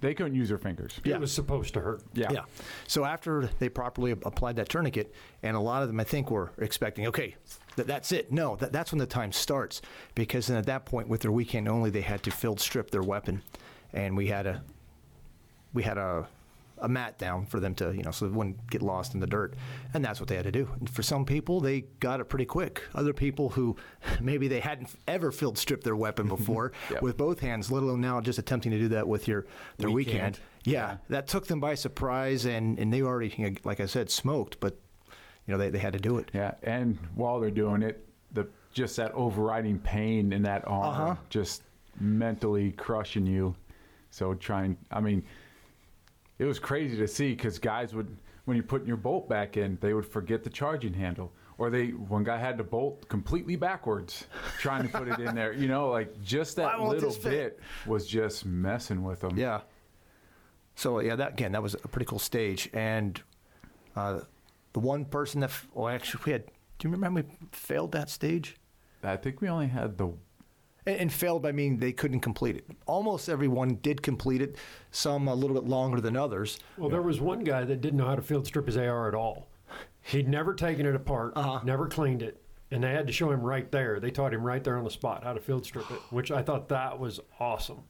They 0.02 0.12
couldn't 0.12 0.34
use 0.34 0.48
their 0.50 0.58
fingers. 0.58 1.00
Yeah. 1.02 1.14
It 1.14 1.20
was 1.20 1.32
supposed 1.32 1.72
to 1.74 1.80
hurt. 1.80 2.02
Yeah. 2.12 2.30
Yeah. 2.30 2.40
So 2.86 3.04
after 3.06 3.48
they 3.58 3.70
properly 3.70 4.10
applied 4.10 4.56
that 4.56 4.68
tourniquet, 4.68 5.14
and 5.42 5.56
a 5.56 5.60
lot 5.60 5.80
of 5.82 5.88
them, 5.88 5.98
I 5.98 6.04
think, 6.04 6.30
were 6.30 6.50
expecting, 6.58 7.06
okay, 7.06 7.36
th- 7.76 7.88
that's 7.88 8.12
it. 8.12 8.30
No, 8.30 8.56
that, 8.56 8.70
that's 8.72 8.92
when 8.92 8.98
the 8.98 9.06
time 9.06 9.32
starts, 9.32 9.80
because 10.14 10.48
then 10.48 10.58
at 10.58 10.66
that 10.66 10.84
point, 10.84 11.08
with 11.08 11.22
their 11.22 11.32
weak 11.32 11.52
hand 11.52 11.68
only, 11.68 11.88
they 11.88 12.02
had 12.02 12.22
to 12.24 12.30
field 12.30 12.60
strip 12.60 12.90
their 12.90 13.02
weapon, 13.02 13.42
and 13.94 14.14
we 14.14 14.26
had 14.26 14.46
a 14.46 14.62
we 15.72 15.84
had 15.84 15.96
a 15.96 16.28
a 16.80 16.88
mat 16.88 17.18
down 17.18 17.46
for 17.46 17.60
them 17.60 17.74
to, 17.76 17.92
you 17.94 18.02
know, 18.02 18.10
so 18.10 18.26
they 18.28 18.34
wouldn't 18.36 18.70
get 18.70 18.82
lost 18.82 19.14
in 19.14 19.20
the 19.20 19.26
dirt, 19.26 19.54
and 19.94 20.04
that's 20.04 20.18
what 20.20 20.28
they 20.28 20.36
had 20.36 20.44
to 20.44 20.52
do. 20.52 20.68
And 20.78 20.88
for 20.88 21.02
some 21.02 21.24
people, 21.24 21.60
they 21.60 21.82
got 22.00 22.20
it 22.20 22.24
pretty 22.26 22.44
quick. 22.46 22.82
Other 22.94 23.12
people 23.12 23.50
who 23.50 23.76
maybe 24.20 24.48
they 24.48 24.60
hadn't 24.60 24.88
ever 25.06 25.30
field 25.32 25.58
stripped 25.58 25.84
their 25.84 25.96
weapon 25.96 26.28
before 26.36 26.72
Yep. 26.90 27.02
with 27.02 27.16
both 27.16 27.40
hands, 27.40 27.70
let 27.70 27.82
alone 27.82 28.00
now 28.00 28.20
just 28.20 28.38
attempting 28.38 28.72
to 28.72 28.78
do 28.78 28.88
that 28.88 29.06
with 29.06 29.28
your 29.28 29.46
their 29.78 29.90
Weak 29.90 30.08
hand. 30.08 30.34
weekend. 30.36 30.40
Yeah, 30.64 30.96
that 31.08 31.26
took 31.26 31.46
them 31.46 31.60
by 31.60 31.74
surprise, 31.74 32.44
and, 32.46 32.78
and 32.78 32.92
they 32.92 33.02
already, 33.02 33.32
you 33.36 33.50
know, 33.50 33.56
like 33.64 33.80
I 33.80 33.86
said, 33.86 34.10
smoked, 34.10 34.60
but 34.60 34.78
you 35.46 35.52
know 35.52 35.58
they, 35.58 35.70
they 35.70 35.78
had 35.78 35.92
to 35.94 35.98
do 35.98 36.18
it. 36.18 36.30
Yeah, 36.34 36.52
and 36.62 36.98
while 37.14 37.40
they're 37.40 37.50
doing 37.50 37.82
it, 37.82 38.06
the 38.32 38.46
just 38.72 38.96
that 38.96 39.12
overriding 39.12 39.78
pain 39.80 40.32
in 40.32 40.42
that 40.42 40.66
arm, 40.68 40.84
Uh-huh. 40.84 41.14
just 41.30 41.62
mentally 41.98 42.72
crushing 42.72 43.26
you. 43.26 43.54
So 44.10 44.34
trying, 44.34 44.76
I 44.90 45.00
mean, 45.00 45.22
it 46.40 46.46
was 46.46 46.58
crazy 46.58 46.96
to 46.96 47.06
see 47.06 47.34
because 47.34 47.58
guys 47.58 47.94
would, 47.94 48.16
when 48.46 48.56
you're 48.56 48.64
putting 48.64 48.88
your 48.88 48.96
bolt 48.96 49.28
back 49.28 49.58
in, 49.58 49.76
they 49.82 49.92
would 49.92 50.06
forget 50.06 50.42
the 50.42 50.48
charging 50.48 50.94
handle, 50.94 51.30
or 51.58 51.68
they 51.68 51.88
one 51.88 52.24
guy 52.24 52.38
had 52.38 52.56
to 52.56 52.64
bolt 52.64 53.06
completely 53.10 53.56
backwards 53.56 54.24
trying 54.58 54.82
to 54.82 54.88
put 54.88 55.06
it 55.06 55.20
in 55.20 55.34
there. 55.34 55.52
You 55.52 55.68
know, 55.68 55.90
like 55.90 56.20
just 56.22 56.56
that 56.56 56.80
little 56.82 57.14
bit 57.22 57.60
was 57.84 58.06
just 58.06 58.46
messing 58.46 59.04
with 59.04 59.20
them. 59.20 59.36
Yeah. 59.36 59.60
So 60.76 61.00
yeah, 61.00 61.14
that 61.16 61.32
again, 61.34 61.52
that 61.52 61.62
was 61.62 61.74
a 61.74 61.88
pretty 61.88 62.06
cool 62.06 62.18
stage. 62.18 62.70
And 62.72 63.20
uh, 63.94 64.20
the 64.72 64.80
one 64.80 65.04
person 65.04 65.42
that, 65.42 65.50
f- 65.50 65.68
well, 65.74 65.88
actually, 65.94 66.22
we 66.24 66.32
had. 66.32 66.46
Do 66.78 66.88
you 66.88 66.94
remember 66.94 67.20
how 67.20 67.26
we 67.28 67.36
failed 67.52 67.92
that 67.92 68.08
stage? 68.08 68.56
I 69.02 69.18
think 69.18 69.42
we 69.42 69.48
only 69.48 69.66
had 69.66 69.98
the 69.98 70.08
And, 70.86 70.96
and 70.96 71.12
failed 71.12 71.42
by 71.42 71.52
meaning 71.52 71.78
they 71.78 71.92
couldn't 71.92 72.20
complete 72.20 72.56
it. 72.56 72.66
Almost 72.86 73.28
everyone 73.28 73.76
did 73.82 74.02
complete 74.02 74.40
it. 74.42 74.56
Some 74.90 75.28
a 75.28 75.34
little 75.34 75.54
bit 75.54 75.68
longer 75.68 76.00
than 76.00 76.16
others. 76.16 76.58
Well, 76.76 76.90
there 76.90 77.02
was 77.02 77.20
one 77.20 77.44
guy 77.44 77.64
that 77.64 77.80
didn't 77.80 77.98
know 77.98 78.06
how 78.06 78.16
to 78.16 78.22
field 78.22 78.46
strip 78.46 78.66
his 78.66 78.76
AR 78.76 79.08
at 79.08 79.14
all. 79.14 79.48
He'd 80.02 80.28
never 80.28 80.54
taken 80.54 80.86
it 80.86 80.94
apart, 80.94 81.34
Uh-huh. 81.36 81.60
never 81.64 81.86
cleaned 81.86 82.22
it, 82.22 82.42
and 82.70 82.82
they 82.82 82.90
had 82.92 83.06
to 83.06 83.12
show 83.12 83.30
him 83.30 83.42
right 83.42 83.70
there. 83.70 84.00
They 84.00 84.10
taught 84.10 84.32
him 84.32 84.42
right 84.42 84.64
there 84.64 84.78
on 84.78 84.84
the 84.84 84.90
spot 84.90 85.22
how 85.24 85.34
to 85.34 85.40
field 85.40 85.64
strip 85.66 85.90
it, 85.90 85.98
which 86.10 86.30
I 86.30 86.42
thought 86.42 86.68
that 86.70 86.98
was 86.98 87.20
awesome. 87.38 87.82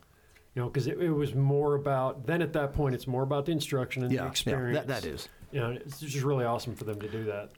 You 0.56 0.62
know, 0.62 0.68
because 0.68 0.88
it, 0.88 0.98
it 1.00 1.10
was 1.12 1.32
more 1.34 1.76
about 1.76 2.26
then 2.26 2.42
at 2.42 2.52
that 2.54 2.72
point, 2.72 2.96
it's 2.96 3.06
more 3.06 3.22
about 3.22 3.46
the 3.46 3.52
instruction 3.52 4.02
and 4.02 4.10
Yeah, 4.10 4.22
the 4.22 4.24
yeah, 4.24 4.30
experience. 4.30 4.78
that- 4.78 4.88
that 5.02 5.04
is. 5.08 5.28
You 5.52 5.60
know, 5.60 5.70
it's 5.70 5.98
just 6.00 6.24
really 6.24 6.44
awesome 6.44 6.74
for 6.76 6.84
them 6.84 7.00
to 7.00 7.08
do 7.08 7.24
that. 7.24 7.50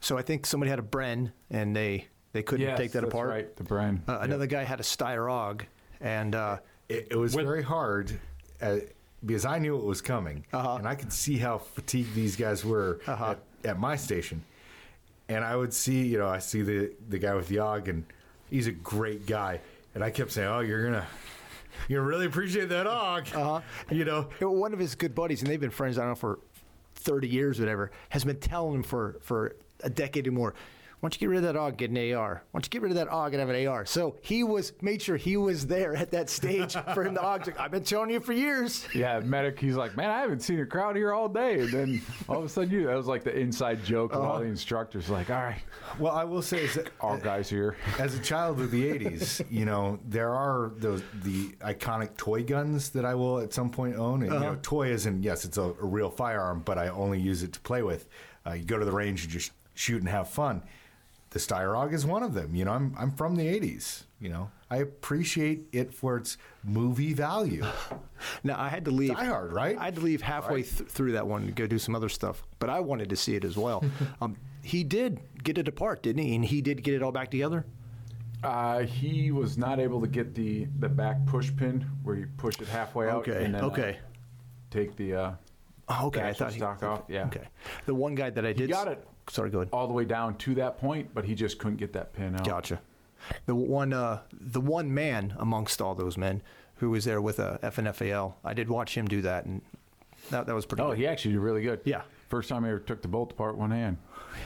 So 0.00 0.16
I 0.18 0.22
think 0.22 0.44
somebody 0.46 0.68
had 0.70 0.78
a 0.78 0.82
Bren, 0.82 1.32
and 1.50 1.74
they 1.74 2.08
they 2.36 2.42
couldn't 2.42 2.66
Yes, 2.66 2.78
take 2.78 2.92
that 2.92 3.00
that's 3.00 3.12
apart. 3.12 3.28
Right, 3.30 3.56
the 3.56 3.64
Bren. 3.64 4.00
Uh, 4.06 4.18
Another 4.20 4.46
guy 4.46 4.62
had 4.62 4.78
a 4.78 4.82
Steyr 4.82 5.66
and 6.00 6.34
uh, 6.34 6.58
It, 6.88 7.08
it 7.12 7.16
was 7.16 7.34
With- 7.34 7.46
very 7.46 7.62
hard 7.62 8.12
uh, 8.60 8.76
because 9.24 9.44
I 9.46 9.58
knew 9.58 9.76
it 9.78 9.84
was 9.84 10.02
coming, 10.02 10.44
Uh-huh. 10.52 10.76
and 10.76 10.86
I 10.86 10.94
could 10.94 11.12
see 11.12 11.38
how 11.38 11.58
fatigued 11.58 12.14
these 12.14 12.36
guys 12.36 12.64
were 12.64 13.00
Uh-huh. 13.06 13.30
at, 13.32 13.38
at 13.70 13.78
my 13.80 13.96
station. 13.96 14.44
And 15.28 15.42
I 15.44 15.56
would 15.56 15.72
see, 15.74 16.06
you 16.06 16.18
know, 16.18 16.28
I 16.28 16.38
see 16.38 16.62
the 16.62 16.92
the 17.08 17.18
guy 17.18 17.34
with 17.34 17.48
the 17.48 17.56
AUG, 17.56 17.88
and 17.88 18.04
he's 18.50 18.66
a 18.68 18.72
great 18.72 19.26
guy. 19.26 19.60
And 19.94 20.04
I 20.04 20.10
kept 20.10 20.30
saying, 20.30 20.46
"Oh, 20.48 20.60
you're 20.60 20.84
gonna, 20.84 21.06
you 21.88 22.00
really 22.00 22.26
appreciate 22.26 22.68
that 22.68 22.86
AUG," 22.86 23.34
Uh-huh. 23.34 23.60
you 23.90 24.04
know. 24.04 24.28
one 24.40 24.72
of 24.74 24.78
his 24.78 24.94
good 24.94 25.14
buddies, 25.16 25.40
and 25.42 25.50
they've 25.50 25.60
been 25.60 25.70
friends, 25.70 25.98
I 25.98 26.02
don't 26.02 26.10
know, 26.10 26.14
for 26.14 26.38
30 26.96 27.26
years 27.28 27.58
or 27.58 27.62
whatever, 27.64 27.90
has 28.10 28.24
been 28.24 28.38
telling 28.38 28.74
him 28.76 28.82
for, 28.84 29.16
for 29.20 29.56
a 29.82 29.90
decade 29.90 30.28
or 30.28 30.32
more, 30.32 30.54
why 31.00 31.08
don't 31.08 31.14
you 31.14 31.28
get 31.28 31.30
rid 31.34 31.44
of 31.44 31.54
that 31.54 31.56
AUG, 31.56 31.76
get 31.76 31.90
an 31.90 32.14
AR? 32.14 32.42
Why 32.50 32.58
don't 32.58 32.64
you 32.66 32.70
get 32.70 32.82
rid 32.82 32.90
of 32.90 32.96
that 32.96 33.08
AUG 33.08 33.26
and 33.32 33.40
have 33.40 33.48
an 33.50 33.66
AR? 33.66 33.84
So 33.84 34.16
he 34.22 34.42
was, 34.42 34.72
made 34.80 35.02
sure 35.02 35.16
he 35.18 35.36
was 35.36 35.66
there 35.66 35.94
at 35.94 36.10
that 36.12 36.30
stage 36.30 36.72
for 36.94 37.04
him 37.04 37.14
to 37.14 37.20
AUG. 37.20 37.46
Like, 37.46 37.60
I've 37.60 37.70
been 37.70 37.84
telling 37.84 38.10
you 38.10 38.18
for 38.20 38.32
years. 38.32 38.86
Yeah, 38.94 39.20
medic. 39.20 39.60
He's 39.60 39.76
like, 39.76 39.94
man, 39.96 40.10
I 40.10 40.20
haven't 40.20 40.40
seen 40.40 40.58
a 40.60 40.66
crowd 40.66 40.96
here 40.96 41.12
all 41.12 41.28
day, 41.28 41.60
and 41.60 41.68
then 41.70 42.02
all 42.28 42.38
of 42.38 42.44
a 42.44 42.48
sudden, 42.48 42.70
you 42.70 42.86
that 42.86 42.96
was 42.96 43.06
like 43.06 43.24
the 43.24 43.38
inside 43.38 43.84
joke 43.84 44.12
of 44.14 44.20
Uh-huh. 44.22 44.30
all 44.32 44.38
the 44.40 44.46
instructors. 44.46 45.10
Like, 45.10 45.28
all 45.28 45.36
right, 45.42 45.60
Well, 45.98 46.12
I 46.12 46.24
will 46.24 46.42
say, 46.42 46.64
is 46.64 46.74
that 46.74 46.90
all 47.00 47.18
guys 47.18 47.48
here. 47.50 47.76
as 47.98 48.14
a 48.14 48.20
child 48.20 48.58
of 48.60 48.70
the 48.70 48.90
80s, 48.90 49.44
you 49.50 49.66
know, 49.66 49.98
there 50.08 50.30
are 50.34 50.72
those 50.78 51.02
the 51.22 51.48
iconic 51.60 52.16
toy 52.16 52.42
guns 52.42 52.88
that 52.90 53.04
I 53.04 53.14
will 53.14 53.40
at 53.40 53.52
some 53.52 53.68
point 53.70 53.96
own. 53.96 54.22
And, 54.22 54.32
you 54.32 54.40
know, 54.40 54.58
toy 54.62 54.88
isn't, 54.92 55.22
yes, 55.22 55.44
it's 55.44 55.58
a, 55.58 55.62
a 55.62 55.84
real 55.84 56.10
firearm, 56.10 56.62
but 56.64 56.78
I 56.78 56.88
only 56.88 57.20
use 57.20 57.42
it 57.42 57.52
to 57.52 57.60
play 57.60 57.82
with. 57.82 58.08
Uh, 58.46 58.52
you 58.54 58.64
go 58.64 58.78
to 58.78 58.84
the 58.84 58.92
range 58.92 59.24
and 59.24 59.32
just 59.32 59.52
shoot 59.74 59.98
and 60.00 60.08
have 60.08 60.30
fun. 60.30 60.62
The 61.36 61.42
Steyr 61.42 61.76
AUG 61.76 61.92
is 61.92 62.06
one 62.06 62.22
of 62.22 62.32
them. 62.32 62.54
You 62.54 62.64
know, 62.64 62.72
I'm, 62.72 62.94
I'm 62.98 63.10
from 63.10 63.36
the 63.36 63.44
80s. 63.44 64.04
You 64.20 64.30
know, 64.30 64.50
I 64.70 64.78
appreciate 64.78 65.66
it 65.70 65.92
for 65.92 66.16
its 66.16 66.38
movie 66.64 67.12
value. 67.12 67.62
Now, 68.42 68.58
I 68.58 68.70
had 68.70 68.86
to 68.86 68.90
leave. 68.90 69.14
Die 69.14 69.24
Hard, 69.26 69.52
right? 69.52 69.76
I 69.76 69.84
had 69.84 69.96
to 69.96 70.00
leave 70.00 70.22
halfway 70.22 70.62
th- 70.62 70.88
through 70.88 71.12
that 71.12 71.26
one 71.26 71.44
to 71.44 71.52
go 71.52 71.66
do 71.66 71.78
some 71.78 71.94
other 71.94 72.08
stuff, 72.08 72.42
but 72.58 72.70
I 72.70 72.80
wanted 72.80 73.10
to 73.10 73.16
see 73.16 73.34
it 73.34 73.44
as 73.44 73.58
well. 73.58 73.84
um, 74.22 74.38
he 74.62 74.82
did 74.82 75.20
get 75.42 75.58
it 75.58 75.68
apart, 75.68 76.02
didn't 76.02 76.24
he? 76.24 76.34
And 76.34 76.42
he 76.42 76.62
did 76.62 76.82
get 76.82 76.94
it 76.94 77.02
all 77.02 77.12
back 77.12 77.30
together? 77.30 77.66
Uh, 78.42 78.80
he 78.80 79.30
was 79.30 79.58
not 79.58 79.78
able 79.78 80.00
to 80.00 80.06
get 80.06 80.34
the 80.34 80.66
the 80.78 80.88
back 80.88 81.26
push 81.26 81.54
pin 81.54 81.84
where 82.02 82.16
you 82.16 82.26
push 82.38 82.58
it 82.58 82.68
halfway 82.68 83.10
out. 83.10 83.28
Okay, 83.28 83.44
and 83.44 83.54
then, 83.54 83.62
uh, 83.62 83.66
okay. 83.66 83.98
take 84.70 84.96
the 84.96 85.14
uh, 85.14 85.32
Oh, 85.88 86.06
okay. 86.06 86.20
I 86.20 86.30
Actual 86.30 86.46
thought 86.46 86.52
he 86.52 86.58
stock 86.58 86.82
off, 86.82 87.02
yeah. 87.08 87.26
Okay. 87.26 87.46
The 87.84 87.94
one 87.94 88.14
guy 88.14 88.30
that 88.30 88.44
I 88.44 88.52
did 88.52 88.70
got 88.70 88.88
it. 88.88 89.06
Sorry, 89.28 89.50
go 89.50 89.58
ahead. 89.58 89.70
all 89.72 89.86
the 89.86 89.92
way 89.92 90.04
down 90.04 90.36
to 90.38 90.54
that 90.56 90.78
point, 90.78 91.10
but 91.12 91.24
he 91.24 91.34
just 91.34 91.58
couldn't 91.58 91.76
get 91.76 91.92
that 91.94 92.12
pin 92.12 92.34
out. 92.34 92.44
Gotcha. 92.44 92.80
The 93.46 93.54
one, 93.54 93.92
uh, 93.92 94.20
the 94.32 94.60
one 94.60 94.92
man 94.92 95.34
amongst 95.38 95.82
all 95.82 95.94
those 95.94 96.16
men 96.16 96.42
who 96.76 96.90
was 96.90 97.04
there 97.04 97.20
with 97.20 97.38
a 97.38 97.58
FNFAL. 97.62 98.34
I 98.44 98.54
did 98.54 98.68
watch 98.68 98.96
him 98.96 99.08
do 99.08 99.22
that, 99.22 99.46
and 99.46 99.62
that, 100.30 100.46
that 100.46 100.54
was 100.54 100.64
pretty. 100.66 100.82
Oh, 100.82 100.90
good. 100.90 100.98
he 100.98 101.06
actually 101.06 101.32
did 101.32 101.40
really 101.40 101.62
good. 101.62 101.80
Yeah. 101.84 102.02
First 102.28 102.48
time 102.48 102.64
I 102.64 102.68
ever 102.68 102.78
took 102.78 103.02
the 103.02 103.08
bolt 103.08 103.32
apart 103.32 103.56
one 103.56 103.70
hand. 103.70 103.96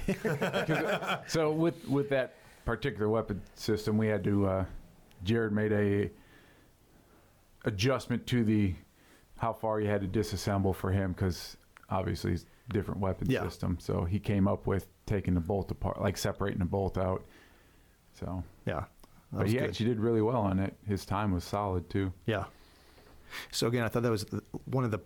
so 1.27 1.53
with 1.53 1.87
with 1.89 2.09
that 2.11 2.35
particular 2.65 3.09
weapon 3.09 3.43
system, 3.55 3.99
we 3.99 4.07
had 4.07 4.25
to. 4.25 4.47
Uh, 4.47 4.65
Jared 5.25 5.53
made 5.53 5.73
a 5.73 6.11
adjustment 7.65 8.27
to 8.29 8.45
the 8.45 8.75
how 9.39 9.53
far 9.53 9.81
you 9.81 9.89
had 9.89 10.01
to 10.01 10.09
disassemble 10.09 10.75
for 10.75 10.91
him 10.93 11.13
because 11.13 11.57
obviously 11.89 12.39
different 12.73 13.01
weapon 13.01 13.29
Yeah. 13.31 13.43
system. 13.43 13.79
So 13.81 14.05
he 14.05 14.19
came 14.19 14.49
up 14.49 14.67
with 14.67 14.87
taking 15.07 15.35
the 15.35 15.41
bolt 15.41 15.71
apart, 15.71 16.01
like 16.01 16.17
separating 16.17 16.59
the 16.61 16.65
bolt 16.65 16.97
out. 16.99 17.25
So, 18.15 18.43
Yeah. 18.67 18.85
But 19.33 19.47
he 19.47 19.55
good. 19.55 19.63
actually 19.71 19.87
did 19.87 20.01
really 20.01 20.23
well 20.23 20.41
on 20.43 20.59
it. 20.59 20.77
His 20.87 21.05
time 21.05 21.31
was 21.33 21.45
solid 21.45 21.89
too. 21.89 22.13
Yeah. 22.27 22.45
So 23.53 23.69
again, 23.69 23.85
I 23.85 23.89
thought 23.89 24.03
that 24.03 24.11
was 24.11 24.27
one 24.65 24.85
of 24.85 24.91
the. 24.91 24.99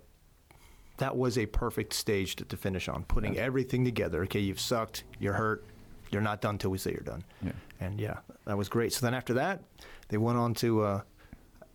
That 0.98 1.16
was 1.16 1.36
a 1.36 1.44
perfect 1.46 1.92
stage 1.92 2.36
to, 2.36 2.44
to 2.44 2.56
finish 2.56 2.88
on, 2.88 3.02
putting 3.04 3.36
everything 3.36 3.84
together. 3.84 4.22
Okay, 4.22 4.38
you've 4.40 4.60
sucked, 4.60 5.02
you're 5.18 5.32
hurt, 5.34 5.64
you're 6.10 6.22
not 6.22 6.40
done 6.40 6.56
till 6.56 6.70
we 6.70 6.78
say 6.78 6.92
you're 6.92 7.00
done. 7.00 7.24
Yeah. 7.42 7.50
And 7.80 8.00
yeah, 8.00 8.18
that 8.46 8.56
was 8.56 8.68
great. 8.68 8.92
So 8.92 9.04
then 9.04 9.12
after 9.12 9.34
that, 9.34 9.60
they 10.08 10.16
went 10.18 10.38
on 10.38 10.54
to, 10.54 10.82
uh, 10.82 11.00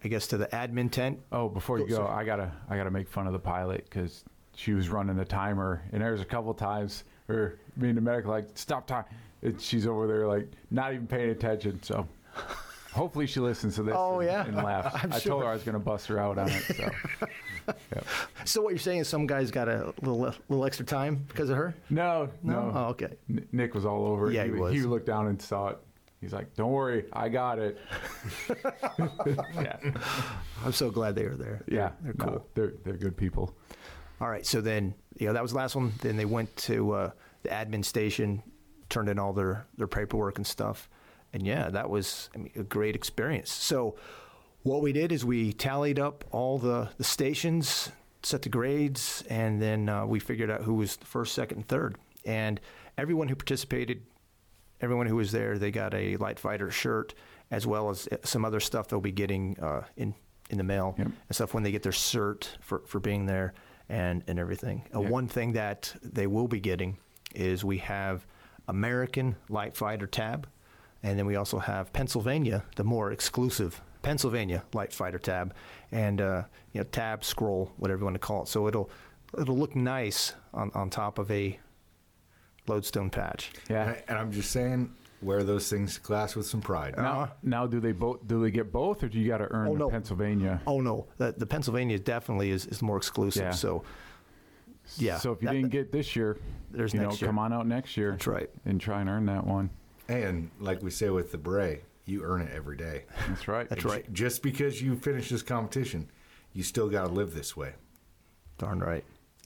I 0.04 0.08
guess, 0.08 0.26
to 0.28 0.38
the 0.38 0.48
admin 0.48 0.90
tent. 0.90 1.20
Oh, 1.34 1.50
before 1.50 1.78
you 1.80 1.84
Oh, 1.84 1.88
go, 1.90 1.96
sorry. 1.98 2.10
I 2.16 2.24
gotta 2.24 2.52
I 2.70 2.78
gotta 2.78 2.92
make 2.92 3.10
fun 3.10 3.28
of 3.28 3.34
the 3.34 3.40
pilot 3.40 3.84
because 3.84 4.24
she 4.60 4.74
was 4.74 4.90
running 4.90 5.16
the 5.16 5.24
timer, 5.24 5.82
and 5.94 6.02
there 6.02 6.12
was 6.12 6.20
a 6.20 6.26
couple 6.26 6.54
times 6.54 7.06
where 7.28 7.56
me 7.78 7.88
and 7.88 7.98
the 7.98 8.02
medic 8.02 8.26
like 8.26 8.46
stop 8.56 8.86
time. 8.86 9.06
And 9.42 9.60
she's 9.62 9.88
over 9.88 10.06
there 10.06 10.28
like 10.28 10.50
not 10.70 10.94
even 10.94 11.08
paying 11.08 11.30
attention. 11.30 11.82
So 11.82 12.06
hopefully 12.92 13.26
she 13.26 13.40
listens 13.40 13.76
to 13.76 13.84
this. 13.84 13.96
Oh, 13.98 14.20
and, 14.20 14.28
yeah. 14.30 14.46
and 14.46 14.58
laughs. 14.58 14.94
I 15.12 15.18
sure. 15.20 15.32
told 15.32 15.44
her 15.44 15.50
I 15.50 15.54
was 15.54 15.64
gonna 15.64 15.80
bust 15.80 16.08
her 16.08 16.20
out 16.20 16.38
on 16.38 16.50
it. 16.50 16.62
So 16.76 16.90
Yep. 17.96 18.06
So 18.44 18.62
what 18.62 18.72
you're 18.72 18.80
saying 18.80 19.00
is 19.00 19.08
some 19.08 19.28
guys 19.28 19.50
got 19.50 19.70
a 19.70 19.94
little 20.02 20.34
little 20.50 20.66
extra 20.66 20.86
time 20.86 21.24
because 21.30 21.50
of 21.50 21.56
her? 21.56 21.74
no, 21.90 22.30
no, 22.44 22.72
Oh, 22.76 22.84
okay. 22.90 23.16
N- 23.30 23.48
Nick 23.54 23.74
was 23.76 23.86
all 23.86 24.08
over 24.08 24.30
it. 24.30 24.34
Yeah, 24.34 24.44
he 24.44 24.52
was. 24.52 24.74
He 24.74 24.82
looked 24.82 25.06
down 25.06 25.28
and 25.28 25.42
saw 25.42 25.70
it. 25.70 25.78
He's 26.20 26.34
like, 26.34 26.54
"Don't 26.58 26.72
worry, 26.74 27.06
I 27.14 27.30
got 27.30 27.60
it." 27.60 27.78
yeah, 29.56 29.78
I'm 30.66 30.74
so 30.74 30.90
glad 30.90 31.16
they 31.16 31.24
were 31.24 31.38
there. 31.38 31.64
yeah, 31.68 31.92
they're 32.02 32.14
no, 32.18 32.26
cool. 32.26 32.48
they're 32.56 32.74
they're 32.84 32.98
good 32.98 33.16
people. 33.16 33.54
All 34.22 34.30
right, 34.30 34.46
so 34.46 34.62
then 34.62 34.94
you 35.18 35.28
know 35.28 35.34
that 35.34 35.42
was 35.42 35.52
the 35.52 35.58
last 35.58 35.76
one. 35.76 35.94
Then 36.02 36.18
they 36.18 36.26
went 36.26 36.56
to 36.58 36.92
uh, 36.92 37.12
the 37.44 37.50
admin 37.50 37.86
station, 37.86 38.44
turned 38.90 39.10
in 39.10 39.18
all 39.20 39.34
their 39.34 39.66
their 39.78 39.88
paperwork 39.88 40.38
and 40.38 40.46
stuff, 40.46 40.90
and 41.34 41.46
yeah, 41.46 41.70
that 41.70 41.90
was 41.90 42.30
I 42.36 42.40
mean, 42.40 42.52
a 42.56 42.64
great 42.64 42.96
experience. 42.96 43.52
So 43.52 43.96
what 44.64 44.82
we 44.82 44.92
did 44.92 45.12
is 45.12 45.24
we 45.24 45.54
tallied 45.54 46.00
up 46.00 46.26
all 46.32 46.58
the 46.60 46.90
the 46.98 47.04
stations, 47.04 47.92
set 48.24 48.42
the 48.42 48.50
grades, 48.50 49.24
and 49.30 49.62
then 49.62 49.88
uh, 49.88 50.06
we 50.06 50.20
figured 50.20 50.50
out 50.52 50.64
who 50.64 50.74
was 50.74 50.98
the 50.98 51.06
first, 51.06 51.34
second, 51.34 51.60
and 51.60 51.68
third. 51.68 51.96
And 52.26 52.60
everyone 52.98 53.30
who 53.30 53.36
participated, 53.36 54.02
everyone 54.82 55.08
who 55.08 55.16
was 55.16 55.32
there, 55.32 55.58
they 55.58 55.72
got 55.72 55.94
a 55.94 56.18
light 56.18 56.40
fighter 56.40 56.70
shirt 56.72 57.14
as 57.52 57.66
well 57.66 57.90
as 57.90 58.08
uh, 58.12 58.18
some 58.24 58.44
other 58.44 58.60
stuff 58.60 58.90
they'll 58.90 59.00
be 59.00 59.14
getting 59.14 59.58
uh, 59.62 59.84
in 59.96 60.14
in 60.50 60.58
the 60.58 60.64
mail 60.64 60.96
Yep. 60.98 61.08
and 61.08 61.16
stuff 61.36 61.54
when 61.54 61.64
they 61.64 61.72
get 61.72 61.84
their 61.84 61.92
cert 61.94 62.50
for, 62.60 62.80
for 62.88 63.00
being 63.00 63.28
there 63.28 63.54
and, 63.90 64.24
and 64.28 64.40
everything. 64.40 64.84
Uh, 64.96 65.02
One 65.02 65.28
thing 65.28 65.54
that 65.54 65.94
they 66.02 66.28
will 66.28 66.48
be 66.48 66.60
getting 66.60 66.98
is 67.36 67.66
we 67.66 67.80
have 67.80 68.26
American 68.68 69.36
Light 69.50 69.76
Fighter 69.76 70.08
tab, 70.08 70.48
and 71.04 71.18
then 71.18 71.26
we 71.26 71.36
also 71.36 71.60
have 71.60 71.92
Pennsylvania, 71.92 72.64
the 72.76 72.84
more 72.84 73.12
exclusive 73.12 73.82
Pennsylvania 74.02 74.64
Light 74.74 74.94
Fighter 74.94 75.20
tab, 75.20 75.54
and 75.92 76.22
uh, 76.22 76.44
you 76.72 76.82
know 76.82 76.88
tab 76.92 77.24
scroll, 77.24 77.72
whatever 77.78 78.00
you 78.00 78.06
want 78.06 78.16
to 78.16 78.20
call 78.20 78.44
it. 78.44 78.48
So 78.48 78.68
it'll 78.68 78.90
it'll 79.38 79.58
look 79.58 79.76
nice 79.76 80.34
on, 80.54 80.72
on 80.74 80.90
top 80.90 81.20
of 81.20 81.30
a 81.32 81.60
lodestone 82.68 83.10
patch. 83.10 83.52
Yeah. 83.70 83.82
And, 83.82 83.90
I, 83.92 84.04
and 84.08 84.18
I'm 84.18 84.32
just 84.32 84.52
saying, 84.52 84.94
wear 85.22 85.44
those 85.44 85.70
things 85.70 85.96
to 85.96 86.02
class 86.02 86.36
with 86.36 86.46
some 86.46 86.62
pride. 86.62 86.96
Now, 86.98 87.22
uh-huh. 87.22 87.34
now, 87.44 87.68
do 87.68 87.80
they 87.80 87.92
both? 87.92 88.28
Do 88.28 88.42
they 88.42 88.52
get 88.52 88.72
both, 88.72 89.04
or 89.04 89.10
do 89.10 89.20
you 89.20 89.28
got 89.28 89.40
to 89.40 89.52
earn 89.52 89.68
Oh, 89.68 89.74
the 89.74 89.80
no. 89.80 89.90
Pennsylvania? 89.90 90.62
Oh 90.66 90.82
no, 90.82 91.08
the, 91.18 91.34
the 91.38 91.46
Pennsylvania 91.46 92.00
definitely 92.00 92.52
is, 92.52 92.66
is 92.66 92.82
more 92.82 92.98
exclusive. 92.98 93.44
Yeah. 93.44 93.52
So 93.52 93.84
yeah, 94.98 95.18
So 95.18 95.32
if 95.32 95.42
you 95.42 95.48
that- 95.48 95.54
didn't 95.54 95.70
get 95.70 95.92
this 95.92 96.16
year, 96.16 96.38
There's 96.72 96.94
you 96.94 97.00
know, 97.02 97.10
next 97.10 97.22
year. 97.22 97.28
come 97.30 97.40
on 97.40 97.54
out 97.54 97.68
next 97.68 97.96
year. 97.98 98.12
That's 98.12 98.28
right. 98.28 98.50
And 98.66 98.80
try 98.82 99.02
and 99.02 99.10
earn 99.10 99.26
that 99.28 99.46
one. 99.46 99.70
And 100.08 100.50
like 100.60 100.82
we 100.82 100.90
say 100.90 101.10
with 101.10 101.32
the 101.32 101.38
beret, 101.38 101.84
you 102.06 102.24
earn 102.24 102.42
it 102.42 102.50
every 102.52 102.76
day. 102.76 103.04
That's 103.28 103.48
right. 103.48 103.70
That's 103.70 103.86
right. 103.86 104.12
Just 104.12 104.42
because 104.42 104.82
you 104.82 104.96
finish 104.96 105.30
this 105.30 105.44
competition, 105.44 106.10
you 106.54 106.64
still 106.64 106.90
got 106.90 107.06
to 107.06 107.14
live 107.14 107.36
this 107.36 107.56
way. 107.56 107.74
Darn 108.58 108.80
right. 108.80 109.04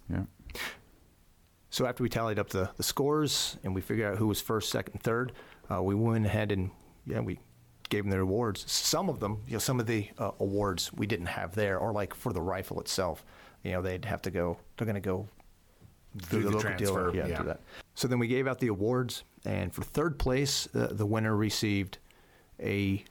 Yeah. 0.10 0.24
So 1.70 1.86
after 1.86 2.04
we 2.04 2.10
tallied 2.10 2.40
up 2.40 2.50
the, 2.50 2.70
the 2.78 2.84
scores 2.84 3.58
and 3.64 3.76
we 3.76 3.82
figured 3.82 4.14
out 4.14 4.18
who 4.20 4.28
was 4.28 4.40
first, 4.40 4.70
second, 4.70 5.02
third, 5.02 5.34
uh, 5.72 5.82
we 5.82 5.96
went 5.96 6.26
ahead 6.26 6.52
and 6.52 6.72
yeah, 7.06 7.20
we 7.20 7.40
gave 7.90 8.04
them 8.04 8.12
their 8.12 8.22
awards. 8.22 8.70
Some 8.72 9.10
of 9.10 9.20
them, 9.20 9.42
you 9.48 9.54
know, 9.54 9.60
some 9.60 9.80
of 9.80 9.86
the 9.86 10.10
uh, 10.18 10.32
awards 10.40 10.92
we 10.94 11.06
didn't 11.06 11.28
have 11.28 11.54
there, 11.56 11.78
or 11.78 11.92
like 11.92 12.14
for 12.14 12.34
the 12.34 12.42
rifle 12.42 12.80
itself, 12.80 13.24
you 13.64 13.72
know, 13.72 13.82
they'd 13.82 14.06
have 14.06 14.22
to 14.24 14.32
go. 14.32 14.58
They're 14.78 14.86
going 14.86 14.96
to 14.96 15.02
go 15.02 15.28
Through 16.24 16.44
the 16.44 16.46
local 16.48 16.62
transfer, 16.62 16.86
dealer. 16.86 17.16
Yeah, 17.16 17.28
yeah. 17.28 17.38
do 17.38 17.44
that. 17.46 17.60
So 17.96 18.08
then 18.08 18.20
we 18.20 18.28
gave 18.28 18.48
out 18.48 18.60
the 18.60 18.68
awards, 18.68 19.24
and 19.46 19.74
for 19.74 19.84
third 19.84 20.18
place, 20.18 20.68
uh, 20.74 20.88
the 20.92 21.06
winner 21.06 21.36
received 21.36 22.00
a 22.60 23.04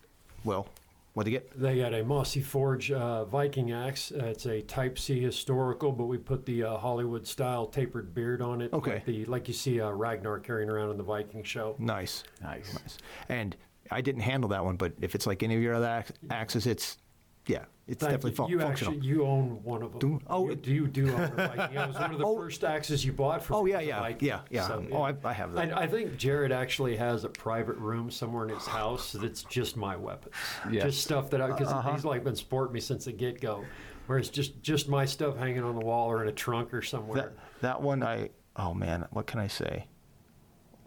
well, 0.45 0.67
what 1.15 1.25
did 1.25 1.31
he 1.31 1.37
get? 1.37 1.61
They 1.61 1.79
got 1.79 1.93
a 1.95 2.03
Mossy 2.05 2.41
Forge 2.41 2.91
uh, 2.91 3.25
Viking 3.27 3.73
axe. 3.73 4.13
Uh, 4.13 4.25
it's 4.27 4.47
a 4.47 4.63
Type 4.63 4.99
C 4.99 5.21
historical, 5.21 5.93
but 5.93 6.05
we 6.07 6.17
put 6.19 6.47
the 6.47 6.63
uh, 6.65 6.77
Hollywood 6.79 7.27
style 7.27 7.67
tapered 7.67 8.15
beard 8.15 8.41
on 8.41 8.61
it. 8.63 8.73
Okay. 8.73 8.95
Like, 8.95 9.05
the, 9.05 9.25
like 9.27 9.49
you 9.49 9.55
see 9.55 9.81
uh, 9.81 9.91
Ragnar 9.91 10.39
carrying 10.39 10.71
around 10.71 10.91
in 10.91 10.97
the 10.97 11.03
Viking 11.03 11.43
show. 11.43 11.77
Nice, 11.79 12.25
Nice. 12.43 12.73
nice. 12.75 12.99
And 13.29 13.55
I 13.91 14.01
didn't 14.01 14.23
handle 14.23 14.49
that 14.51 14.65
one, 14.65 14.77
but 14.77 14.93
if 15.03 15.15
it's 15.15 15.27
like 15.27 15.43
any 15.43 15.55
of 15.57 15.61
your 15.63 15.75
other 15.75 15.87
ax- 15.87 16.13
axes, 16.31 16.67
it's 16.67 16.97
yeah, 17.47 17.65
it's 17.89 18.01
Thank 18.01 18.13
definitely 18.23 18.31
you. 18.31 18.37
fun- 18.37 18.49
you 18.51 18.61
functional. 18.61 18.95
actually 18.95 19.07
you 19.09 19.25
own 19.27 19.63
one 19.65 19.83
of 19.83 19.91
them. 19.93 19.99
Do- 19.99 20.21
oh, 20.29 20.49
you, 20.49 20.55
do 20.57 20.73
you 20.73 20.87
do 20.87 21.13
own 21.13 21.21
a 21.21 21.29
Viking? 21.29 21.77
It 21.77 21.87
was 21.89 21.97
one 21.99 22.13
of 22.13 22.19
the 22.19 22.25
Oh. 22.27 22.37
first 22.37 22.63
axes 22.65 23.05
you 23.05 23.13
bought 23.13 23.43
from. 23.43 23.57
Oh, 23.57 23.67
yeah, 23.67 23.81
yeah, 23.81 24.01
Viking. 24.01 24.29
yeah, 24.29 24.41
yeah. 24.51 24.67
So, 24.69 24.87
Oh, 24.93 25.03
I- 25.03 25.17
I 25.25 25.33
have 25.33 25.53
that. 25.55 25.77
I, 25.77 25.83
I 25.83 25.87
think 25.89 26.17
Jared 26.17 26.53
actually 26.53 26.97
has 26.97 27.25
a 27.25 27.29
private 27.29 27.77
room 27.79 28.11
somewhere 28.11 28.45
in 28.49 28.55
his 28.55 28.67
house 28.67 29.13
that's 29.13 29.43
just 29.45 29.77
my 29.77 29.97
weapons. 29.97 30.35
Yes. 30.71 30.85
Just 30.85 31.03
stuff 31.03 31.31
that 31.31 31.41
I 31.41 31.49
because 31.49 31.69
Uh-huh. 31.69 31.93
he's 31.93 32.05
like 32.05 32.23
been 32.25 32.37
sporting 32.37 32.75
me 32.75 32.81
since 32.81 33.07
the 33.07 33.13
get 33.13 33.41
go. 33.41 33.65
Whereas 34.07 34.29
just 34.31 34.61
just 34.63 34.89
my 34.89 35.05
stuff 35.05 35.37
hanging 35.37 35.63
on 35.63 35.79
the 35.79 35.85
wall 35.85 36.09
or 36.11 36.23
in 36.23 36.29
a 36.29 36.33
trunk 36.33 36.75
or 36.75 36.83
somewhere. 36.83 37.23
That 37.23 37.33
that 37.61 37.83
one, 37.83 38.03
I 38.03 38.31
oh 38.57 38.75
man, 38.75 39.07
what 39.11 39.27
can 39.27 39.39
I 39.41 39.47
say? 39.47 39.87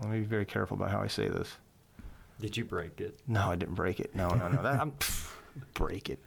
Let 0.01 0.09
me 0.11 0.19
be 0.19 0.25
very 0.25 0.45
careful 0.45 0.75
about 0.75 0.91
how 0.91 0.99
I 0.99 1.07
say 1.07 1.29
this. 1.29 1.57
Did 2.41 2.57
you 2.57 2.65
break 2.65 2.99
it? 2.99 3.17
No, 3.27 3.49
I 3.51 3.55
didn't 3.55 3.75
break 3.75 4.01
it. 4.01 4.13
No, 4.13 4.27
no, 4.29 4.49
no. 4.49 4.61
That, 4.61 4.81
I'm 4.81 4.91
break 5.73 6.09
it. 6.09 6.19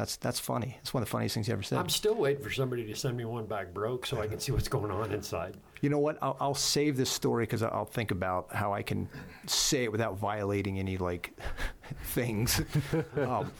That's 0.00 0.16
that's 0.16 0.40
funny. 0.40 0.78
It's 0.80 0.94
one 0.94 1.02
of 1.02 1.08
the 1.08 1.10
funniest 1.10 1.34
things 1.34 1.46
you 1.46 1.52
ever 1.52 1.62
said. 1.62 1.78
I'm 1.78 1.90
still 1.90 2.14
waiting 2.14 2.42
for 2.42 2.50
somebody 2.50 2.86
to 2.86 2.96
send 2.96 3.18
me 3.18 3.26
one 3.26 3.44
back 3.44 3.74
broke 3.74 4.06
so 4.06 4.18
I 4.18 4.28
can 4.28 4.40
see 4.40 4.50
what's 4.50 4.66
going 4.66 4.90
on 4.90 5.12
inside. 5.12 5.58
You 5.82 5.90
know 5.90 5.98
what? 5.98 6.16
I'll, 6.22 6.38
I'll 6.40 6.54
save 6.54 6.96
this 6.96 7.10
story 7.10 7.42
because 7.42 7.62
I'll 7.62 7.84
think 7.84 8.10
about 8.10 8.50
how 8.50 8.72
I 8.72 8.80
can 8.80 9.10
say 9.46 9.84
it 9.84 9.92
without 9.92 10.16
violating 10.16 10.78
any 10.78 10.96
like 10.96 11.38
things. 12.04 12.62
um, 13.18 13.52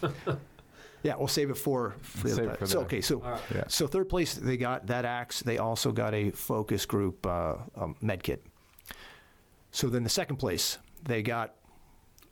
yeah, 1.02 1.14
we'll 1.16 1.28
save 1.28 1.50
it 1.50 1.58
for. 1.58 1.96
for 2.00 2.28
the 2.28 2.34
Save 2.34 2.44
other 2.44 2.54
it 2.54 2.58
for 2.60 2.66
so 2.66 2.80
okay, 2.80 3.02
so 3.02 3.22
All 3.22 3.32
right. 3.32 3.40
Yeah. 3.54 3.64
so 3.68 3.86
third 3.86 4.08
place 4.08 4.32
they 4.32 4.56
got 4.56 4.86
that 4.86 5.04
axe. 5.04 5.42
They 5.42 5.58
also 5.58 5.92
got 5.92 6.14
a 6.14 6.30
focus 6.30 6.86
group 6.86 7.26
uh, 7.26 7.56
um, 7.76 7.96
med 8.00 8.22
kit. 8.22 8.42
So 9.72 9.90
then 9.90 10.04
the 10.04 10.08
second 10.08 10.36
place 10.36 10.78
they 11.04 11.22
got 11.22 11.54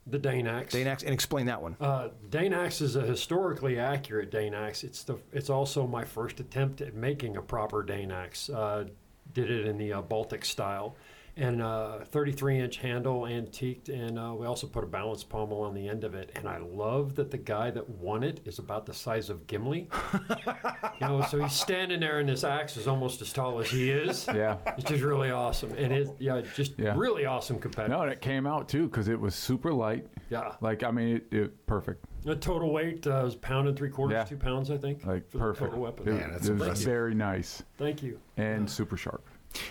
The. 0.07 0.17
Dane 0.17 0.47
axe 0.87 1.03
and 1.03 1.13
explain 1.13 1.45
that 1.47 1.61
one. 1.61 1.75
Uh, 1.79 2.09
Dane 2.29 2.53
axe 2.53 2.81
is 2.81 2.95
a 2.95 3.01
historically 3.01 3.79
accurate 3.79 4.31
Dane 4.31 4.53
axe. 4.53 4.83
It's 4.83 5.03
the 5.03 5.19
it's 5.31 5.49
also 5.49 5.85
my 5.85 6.03
first 6.03 6.39
attempt 6.39 6.81
at 6.81 6.95
making 6.95 7.37
a 7.37 7.41
proper 7.41 7.83
Dane 7.83 8.11
axe. 8.11 8.49
Uh, 8.49 8.85
did 9.33 9.51
it 9.51 9.67
in 9.67 9.77
the 9.77 9.93
uh, 9.93 10.01
Baltic 10.01 10.43
style, 10.43 10.95
and 11.39 11.61
uh, 11.61 11.99
33 12.05 12.59
inch 12.59 12.77
handle, 12.77 13.25
antiqued, 13.25 13.87
and 13.89 14.19
uh, 14.19 14.33
we 14.37 14.45
also 14.45 14.67
put 14.67 14.83
a 14.83 14.87
balance 14.87 15.23
pommel 15.23 15.61
on 15.61 15.73
the 15.73 15.87
end 15.87 16.03
of 16.03 16.13
it. 16.13 16.31
And 16.35 16.47
I 16.47 16.57
love 16.57 17.15
that 17.15 17.31
the 17.31 17.37
guy 17.37 17.71
that 17.71 17.89
won 17.89 18.23
it 18.23 18.41
is 18.45 18.59
about 18.59 18.85
the 18.85 18.93
size 18.93 19.29
of 19.29 19.47
Gimli. 19.47 19.87
you 20.29 21.07
know, 21.07 21.21
so 21.29 21.39
he's 21.41 21.53
standing 21.53 22.01
there, 22.01 22.19
and 22.19 22.27
this 22.27 22.43
axe 22.43 22.75
is 22.77 22.87
almost 22.87 23.21
as 23.21 23.31
tall 23.31 23.59
as 23.59 23.69
he 23.69 23.89
is. 23.89 24.27
Yeah. 24.39 24.57
It's 24.77 24.89
just 24.89 25.03
really 25.03 25.31
awesome, 25.31 25.71
and 25.77 25.91
it 25.91 26.09
yeah, 26.19 26.41
just 26.55 26.73
Yeah. 26.77 26.93
really 26.95 27.25
awesome 27.25 27.59
competitor. 27.59 27.93
No, 27.93 28.01
and 28.03 28.11
it 28.11 28.21
came 28.21 28.45
out 28.47 28.69
too 28.69 28.87
because 28.87 29.07
it 29.09 29.19
was 29.19 29.33
super 29.35 29.73
light. 29.73 30.05
Yeah. 30.29 30.53
Like 30.61 30.83
I 30.83 30.91
mean, 30.91 31.15
it, 31.17 31.27
it 31.33 31.65
perfect. 31.65 32.05
The 32.23 32.35
total 32.35 32.71
weight 32.71 33.05
uh, 33.07 33.21
was 33.23 33.35
a 33.35 33.37
pound 33.37 33.67
and 33.67 33.77
three 33.77 33.89
quarters, 33.89 34.15
Yeah. 34.15 34.23
two 34.25 34.37
pounds, 34.37 34.71
I 34.71 34.77
think. 34.77 35.05
Like 35.05 35.29
for 35.31 35.39
perfect. 35.39 35.59
the 35.59 35.65
total 35.67 35.81
weapon. 35.83 36.07
It, 36.07 36.11
Man, 36.11 36.31
that's 36.31 36.47
it 36.47 36.53
was 36.53 36.61
impressive. 36.61 36.85
very 36.85 37.15
nice 37.15 37.63
Thank 37.77 38.03
you. 38.03 38.19
and 38.37 38.69
super 38.69 38.95
sharp. 38.97 39.25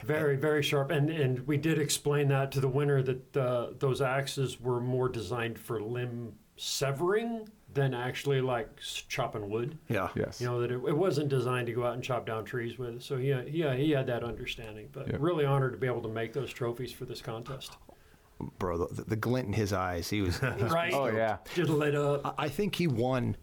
Very, 0.05 0.37
very 0.37 0.63
sharp. 0.63 0.91
And 0.91 1.09
and 1.11 1.47
we 1.47 1.57
did 1.57 1.79
explain 1.79 2.29
that 2.29 2.51
to 2.53 2.61
the 2.61 2.69
winner 2.69 3.03
that 3.03 3.37
uh, 3.37 3.69
those 3.79 4.01
axes 4.01 4.61
were 4.61 4.81
more 4.81 5.09
designed 5.09 5.59
for 5.59 5.81
limb 5.81 6.33
severing 6.57 7.49
than 7.75 7.95
actually 7.95 8.41
like 8.41 8.69
chopping 9.09 9.49
wood. 9.51 9.79
Yeah. 9.89 10.09
Yes. 10.17 10.41
You 10.41 10.47
know 10.49 10.61
that 10.61 10.71
it, 10.73 10.81
it 10.87 10.97
wasn't 10.97 11.29
designed 11.29 11.67
to 11.67 11.73
go 11.73 11.85
out 11.85 11.95
and 11.95 12.03
chop 12.03 12.27
down 12.27 12.45
trees 12.45 12.79
with. 12.79 13.03
So 13.03 13.17
yeah, 13.17 13.43
yeah, 13.47 13.75
he 13.75 13.91
had 13.91 14.07
that 14.09 14.25
understanding. 14.25 14.89
But 14.93 15.07
Yep. 15.09 15.17
really 15.21 15.45
honored 15.45 15.73
to 15.73 15.79
be 15.79 15.87
able 15.87 16.03
to 16.03 16.09
make 16.09 16.33
those 16.33 16.53
trophies 16.53 16.91
for 16.93 17.05
this 17.05 17.21
contest. 17.23 17.77
Bro, 18.59 18.87
the, 18.87 19.05
the 19.05 19.17
glint 19.17 19.47
in 19.49 19.53
his 19.53 19.73
eyes. 19.73 20.09
He 20.09 20.23
was. 20.23 20.39
he 20.41 20.47
was 20.63 20.73
Right? 20.73 20.93
Oh 20.93 21.07
yeah. 21.07 21.39
Just 21.55 21.71
lit 21.71 21.95
up. 21.95 22.25
I- 22.39 22.45
I 22.47 22.49
think 22.49 22.75
he 22.77 22.87
won. 22.87 23.37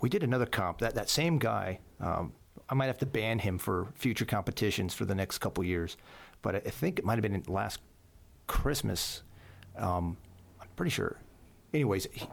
We 0.00 0.08
did 0.08 0.22
another 0.22 0.46
comp. 0.46 0.78
That 0.78 0.94
that 0.94 1.08
same 1.10 1.38
guy. 1.38 1.80
Um, 2.00 2.32
I 2.68 2.74
might 2.74 2.86
have 2.86 2.98
to 2.98 3.06
ban 3.06 3.38
him 3.40 3.58
for 3.58 3.88
future 3.94 4.24
competitions 4.24 4.94
for 4.94 5.04
the 5.04 5.14
next 5.14 5.38
couple 5.38 5.62
years, 5.64 5.96
but 6.42 6.54
I 6.54 6.58
I 6.58 6.70
think 6.70 6.98
it 6.98 7.04
might 7.04 7.14
have 7.14 7.22
been 7.22 7.34
in 7.34 7.42
last 7.46 7.80
Christmas. 8.46 9.22
Um, 9.76 10.16
I'm 10.60 10.68
pretty 10.76 10.90
sure. 10.90 11.16
Anyways, 11.72 12.06
he, 12.12 12.26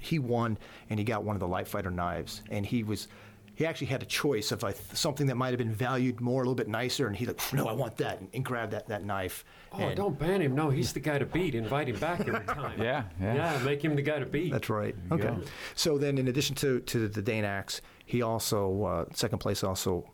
he 0.00 0.18
won, 0.20 0.56
and 0.88 0.98
he 0.98 1.04
got 1.04 1.24
one 1.24 1.34
of 1.34 1.40
the 1.40 1.48
light 1.48 1.66
fighter 1.66 1.90
knives, 1.90 2.42
and 2.50 2.64
he 2.64 2.82
was. 2.84 3.08
He 3.56 3.66
actually 3.66 3.88
had 3.88 4.04
a 4.04 4.06
choice 4.06 4.52
of 4.52 4.62
like, 4.62 4.76
something 4.92 5.26
that 5.26 5.34
might 5.34 5.48
have 5.48 5.58
been 5.58 5.72
valued 5.74 6.20
more, 6.20 6.42
a 6.42 6.44
little 6.44 6.54
bit 6.54 6.68
nicer, 6.68 7.08
and 7.08 7.16
he 7.16 7.26
like, 7.26 7.40
no, 7.52 7.66
I 7.66 7.72
want 7.72 7.96
that, 7.96 8.20
and, 8.20 8.28
and 8.32 8.44
grabbed 8.44 8.70
that, 8.70 8.86
that 8.86 9.04
knife. 9.04 9.44
Oh, 9.72 9.78
and- 9.80 9.96
don't 9.96 10.16
ban 10.16 10.40
him. 10.40 10.54
No, 10.54 10.70
he's 10.70 10.92
the 10.92 11.00
guy 11.00 11.18
to 11.18 11.26
beat. 11.26 11.56
Invite 11.56 11.88
him 11.88 11.98
back 11.98 12.20
every 12.20 12.46
time. 12.46 12.74
Yeah, 12.80 13.02
yeah. 13.20 13.34
Yeah, 13.34 13.64
make 13.64 13.84
him 13.84 13.96
the 13.96 14.02
guy 14.02 14.20
to 14.20 14.26
beat. 14.26 14.52
That's 14.52 14.70
right. 14.70 14.94
Okay. 15.10 15.24
go. 15.24 15.40
So 15.74 15.98
then, 15.98 16.18
in 16.18 16.28
addition 16.28 16.54
to, 16.54 16.78
to 16.78 17.08
the 17.08 17.20
Dane 17.20 17.42
axe, 17.44 17.80
he 18.08 18.22
also 18.22 18.84
uh, 18.84 19.04
second 19.14 19.38
place 19.38 19.62
also 19.62 20.10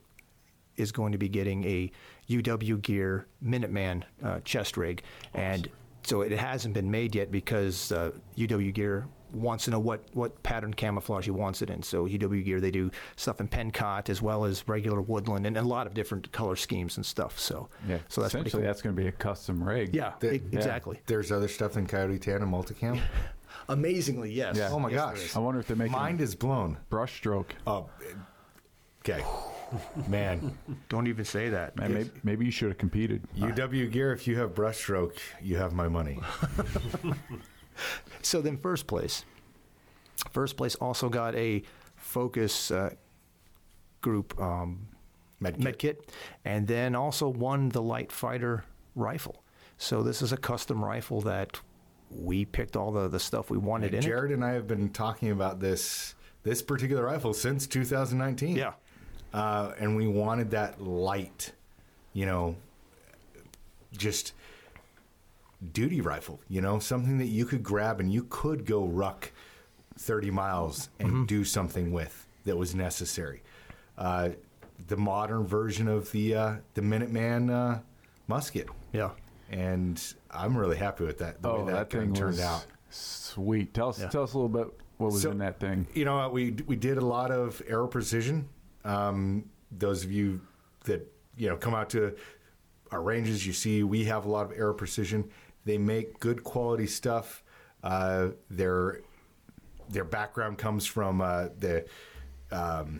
is 0.77 0.91
going 0.91 1.13
to 1.13 1.19
be 1.19 1.29
getting 1.29 1.65
a 1.65 1.91
UW 2.29 2.83
Gear 2.83 3.27
Minuteman 3.45 4.03
uh, 4.25 4.41
chest 4.45 4.77
rig, 4.77 5.03
and 5.33 5.69
so 6.03 6.21
it 6.23 6.33
hasn't 6.33 6.75
been 6.75 6.91
made 6.91 7.15
yet 7.15 7.31
because 7.31 7.93
uh, 7.93 8.11
UW 8.37 8.75
Gear 8.75 9.07
wants 9.33 9.65
to 9.65 9.71
know 9.71 9.79
what, 9.81 10.01
what 10.13 10.41
pattern 10.43 10.73
camouflage 10.75 11.25
he 11.25 11.31
wants 11.31 11.61
it 11.63 11.71
in. 11.71 11.83
So 11.83 12.07
UW 12.07 12.45
Gear 12.45 12.61
they 12.61 12.71
do 12.71 12.91
stuff 13.17 13.41
in 13.41 13.49
pencott 13.49 14.09
as 14.09 14.21
well 14.23 14.45
as 14.45 14.67
regular 14.69 15.01
woodland 15.01 15.47
and 15.47 15.57
a 15.57 15.63
lot 15.63 15.87
of 15.89 15.95
different 15.95 16.31
color 16.33 16.55
schemes 16.57 16.97
and 16.99 17.07
stuff. 17.07 17.39
So 17.39 17.69
Yeah. 17.89 17.99
so 18.09 18.21
that's 18.21 18.33
essentially 18.35 18.63
cool. 18.63 18.67
that's 18.69 18.81
going 18.83 18.95
to 18.95 19.01
be 19.03 19.09
a 19.09 19.13
custom 19.13 19.63
rig. 19.63 19.95
yeah, 19.95 20.13
The- 20.21 20.35
e- 20.35 20.43
exactly. 20.53 21.01
There's 21.07 21.33
other 21.33 21.49
stuff 21.49 21.73
than 21.73 21.87
Coyote 21.87 22.19
Tan 22.19 22.43
and 22.43 22.53
Multicam. 22.53 23.01
Amazingly, 23.69 24.33
yes. 24.33 24.57
Yeah. 24.57 24.69
Oh 24.73 24.79
my 24.79 24.91
Yes, 24.91 25.01
gosh. 25.01 25.15
there 25.17 25.25
is. 25.27 25.37
I 25.37 25.39
wonder 25.41 25.61
if 25.61 25.67
they're 25.67 25.77
making 25.77 25.93
Mind 25.93 26.21
is 26.21 26.35
blown. 26.35 26.77
brushstroke. 26.91 27.51
Oh, 27.67 27.89
okay. 29.01 29.25
Man, 30.07 30.57
Don't 30.89 31.09
even 31.09 31.25
say 31.25 31.49
that. 31.49 31.77
Man, 31.77 31.93
maybe, 31.95 32.11
maybe 32.23 32.45
you 32.45 32.51
should 32.53 32.69
have 32.69 32.79
competed. 32.79 33.23
UW 33.37 33.91
Gear, 33.91 34.13
if 34.13 34.27
you 34.29 34.39
have 34.39 34.55
brushstroke, 34.55 35.17
you 35.43 35.57
have 35.57 35.73
my 35.73 35.89
money. 35.89 36.21
So 38.23 38.41
then, 38.41 38.57
first 38.57 38.87
place. 38.87 39.25
First 40.31 40.57
place 40.57 40.75
also 40.77 41.09
got 41.09 41.35
a 41.35 41.63
Focus 41.97 42.71
uh, 42.71 42.91
Group 44.01 44.41
um, 44.41 44.87
Medkit. 45.43 45.59
med 45.59 45.79
kit, 45.79 46.13
and 46.45 46.67
then 46.69 46.95
also 46.95 47.29
won 47.29 47.71
the 47.71 47.83
Light 47.83 48.13
Fighter 48.13 48.65
rifle. 48.95 49.43
So 49.77 50.03
this 50.03 50.23
is 50.23 50.33
a 50.33 50.37
custom 50.37 50.85
rifle 50.85 51.21
that 51.23 51.61
we 52.17 52.45
picked 52.45 52.77
all 52.77 52.93
the, 52.93 53.09
the 53.09 53.19
stuff 53.21 53.51
we 53.51 53.59
wanted 53.59 53.93
in 53.95 54.01
Jared 54.03 54.31
and 54.33 54.45
I 54.45 54.53
have 54.53 54.67
been 54.67 54.89
talking 54.91 55.31
about 55.31 55.61
this 55.61 56.15
this 56.43 56.63
particular 56.63 57.05
rifle 57.05 57.33
since 57.35 57.67
2019. 57.67 58.57
Yeah. 58.57 58.73
uh, 59.33 59.73
and 59.79 59.97
we 59.97 60.07
wanted 60.07 60.51
that 60.53 60.81
light, 60.81 61.53
you 62.13 62.27
know, 62.27 62.57
just 63.97 64.33
duty 65.73 66.01
rifle, 66.01 66.41
you 66.49 66.61
know, 66.61 66.79
something 66.79 67.19
that 67.19 67.27
you 67.29 67.45
could 67.47 67.63
grab 67.63 68.01
and 68.01 68.13
you 68.13 68.27
could 68.29 68.67
go 68.67 68.85
ruck 68.85 69.33
30 69.99 70.31
miles 70.31 70.89
and 70.99 71.09
Mm-hmm. 71.09 71.25
do 71.25 71.45
something 71.45 71.93
with 71.93 72.27
that 72.45 72.57
was 72.57 72.75
necessary. 72.75 73.43
Uh, 73.97 74.31
the 74.89 74.97
modern 74.97 75.47
version 75.47 75.89
of 75.89 76.11
the 76.13 76.35
uh, 76.35 76.55
the 76.75 76.83
Minuteman 76.83 77.51
uh, 77.51 77.79
musket, 78.29 78.69
Yeah. 78.93 79.11
And 79.59 80.03
I'm 80.33 80.57
really 80.59 80.77
happy 80.77 81.05
with 81.05 81.19
that. 81.19 81.41
The 81.41 81.49
Oh, 81.49 81.61
way 81.65 81.73
that, 81.73 81.91
that, 81.91 81.97
thing 81.97 82.13
turned 82.13 82.41
out. 82.41 82.67
sweet. 82.91 83.73
Tell 83.73 83.91
us, 83.91 84.01
Yeah. 84.01 84.09
tell 84.09 84.25
us 84.25 84.33
a 84.33 84.37
little 84.37 84.49
bit 84.49 84.67
what 84.97 85.13
was 85.13 85.23
So- 85.23 85.31
in 85.31 85.39
that 85.39 85.61
thing. 85.61 85.87
You 85.95 86.05
know, 86.05 86.29
we 86.29 86.51
we 86.67 86.75
did 86.75 86.99
a 86.99 87.05
lot 87.05 87.31
of 87.31 87.63
Aero 87.69 87.87
Precision. 87.87 88.49
Um, 88.85 89.45
those 89.71 90.03
of 90.05 90.11
you 90.11 90.41
that 90.87 91.09
you 91.37 91.49
know 91.49 91.57
come 91.57 91.73
out 91.73 91.89
to 91.91 92.17
our 92.91 93.01
ranges, 93.01 93.47
you 93.47 93.53
see 93.53 93.85
we 93.85 94.05
have 94.07 94.25
a 94.25 94.29
lot 94.29 94.45
of 94.47 94.53
Aero 94.59 94.75
Precision. 94.75 95.31
They 95.65 95.79
make 95.79 96.19
good 96.19 96.43
quality 96.43 96.89
stuff. 96.89 97.45
Uh, 97.85 98.31
their 98.51 99.03
their 99.89 100.05
background 100.05 100.59
comes 100.59 100.85
from 100.85 101.21
uh, 101.21 101.49
the 101.61 101.85
um, 102.51 102.99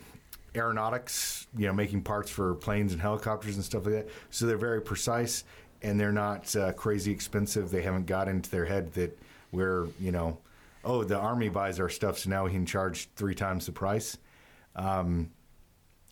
aeronautics, 0.55 1.47
you 1.57 1.67
know, 1.67 1.73
making 1.73 2.01
parts 2.01 2.29
for 2.31 2.55
planes 2.55 2.93
and 2.93 3.01
helicopters 3.01 3.55
and 3.55 3.65
stuff 3.65 3.85
like 3.85 3.93
that. 3.95 4.07
So 4.29 4.45
they're 4.45 4.57
very 4.57 4.81
precise 4.81 5.43
and 5.85 5.99
they're 5.99 6.11
not 6.11 6.53
uh, 6.55 6.73
crazy 6.73 7.11
expensive. 7.11 7.69
They 7.69 7.81
haven't 7.83 8.07
got 8.07 8.27
into 8.27 8.49
their 8.49 8.65
head 8.65 8.93
that 8.93 9.17
we're, 9.51 9.87
you 9.99 10.11
know, 10.11 10.37
oh, 10.83 11.03
the 11.03 11.17
army 11.17 11.49
buys 11.49 11.79
our 11.79 11.89
stuff, 11.89 12.17
so 12.19 12.29
now 12.29 12.45
we 12.45 12.51
can 12.51 12.65
charge 12.65 13.07
three 13.15 13.35
times 13.35 13.65
the 13.67 13.71
price. 13.71 14.17
Um, 14.75 15.29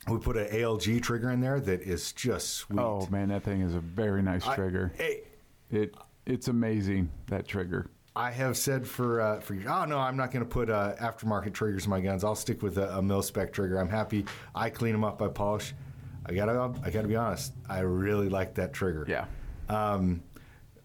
We 0.08 0.18
put 0.20 0.38
an 0.38 0.48
ALG 0.48 1.02
trigger 1.02 1.32
in 1.32 1.40
there 1.42 1.60
that 1.60 1.82
is 1.82 2.12
just 2.14 2.50
sweet. 2.50 2.80
Oh 2.80 3.08
man, 3.10 3.30
that 3.30 3.44
thing 3.44 3.62
is 3.62 3.74
a 3.74 3.80
very 3.80 4.22
nice 4.22 4.46
I- 4.46 4.56
trigger. 4.56 4.92
Hey, 4.96 5.22
It 5.72 5.96
it's 6.26 6.48
amazing 6.48 7.10
that 7.28 7.48
trigger. 7.48 7.88
I 8.16 8.30
have 8.30 8.56
said 8.58 8.88
for 8.88 9.22
uh, 9.22 9.40
for 9.40 9.56
oh 9.56 9.86
no, 9.86 9.98
I'm 9.98 10.16
not 10.16 10.32
going 10.32 10.46
to 10.46 10.50
put 10.50 10.70
uh, 10.70 10.94
aftermarket 11.02 11.54
triggers 11.54 11.86
in 11.86 11.90
my 11.90 12.00
guns. 12.00 12.24
I'll 12.24 12.36
stick 12.36 12.62
with 12.62 12.78
a, 12.78 12.98
a 12.98 13.02
mil 13.02 13.24
spec 13.24 13.52
trigger. 13.52 13.80
I'm 13.80 13.90
happy. 13.90 14.26
I 14.54 14.70
clean 14.70 14.92
them 14.92 15.04
up. 15.04 15.20
I 15.22 15.30
polish. 15.30 15.74
I 16.26 16.34
gotta 16.34 16.74
I 16.84 16.90
gotta 16.92 17.08
be 17.08 17.16
honest. 17.16 17.54
I 17.68 17.80
really 17.80 18.30
like 18.30 18.54
that 18.56 18.72
trigger. 18.72 19.06
Yeah. 19.08 19.26
Um, 19.74 20.24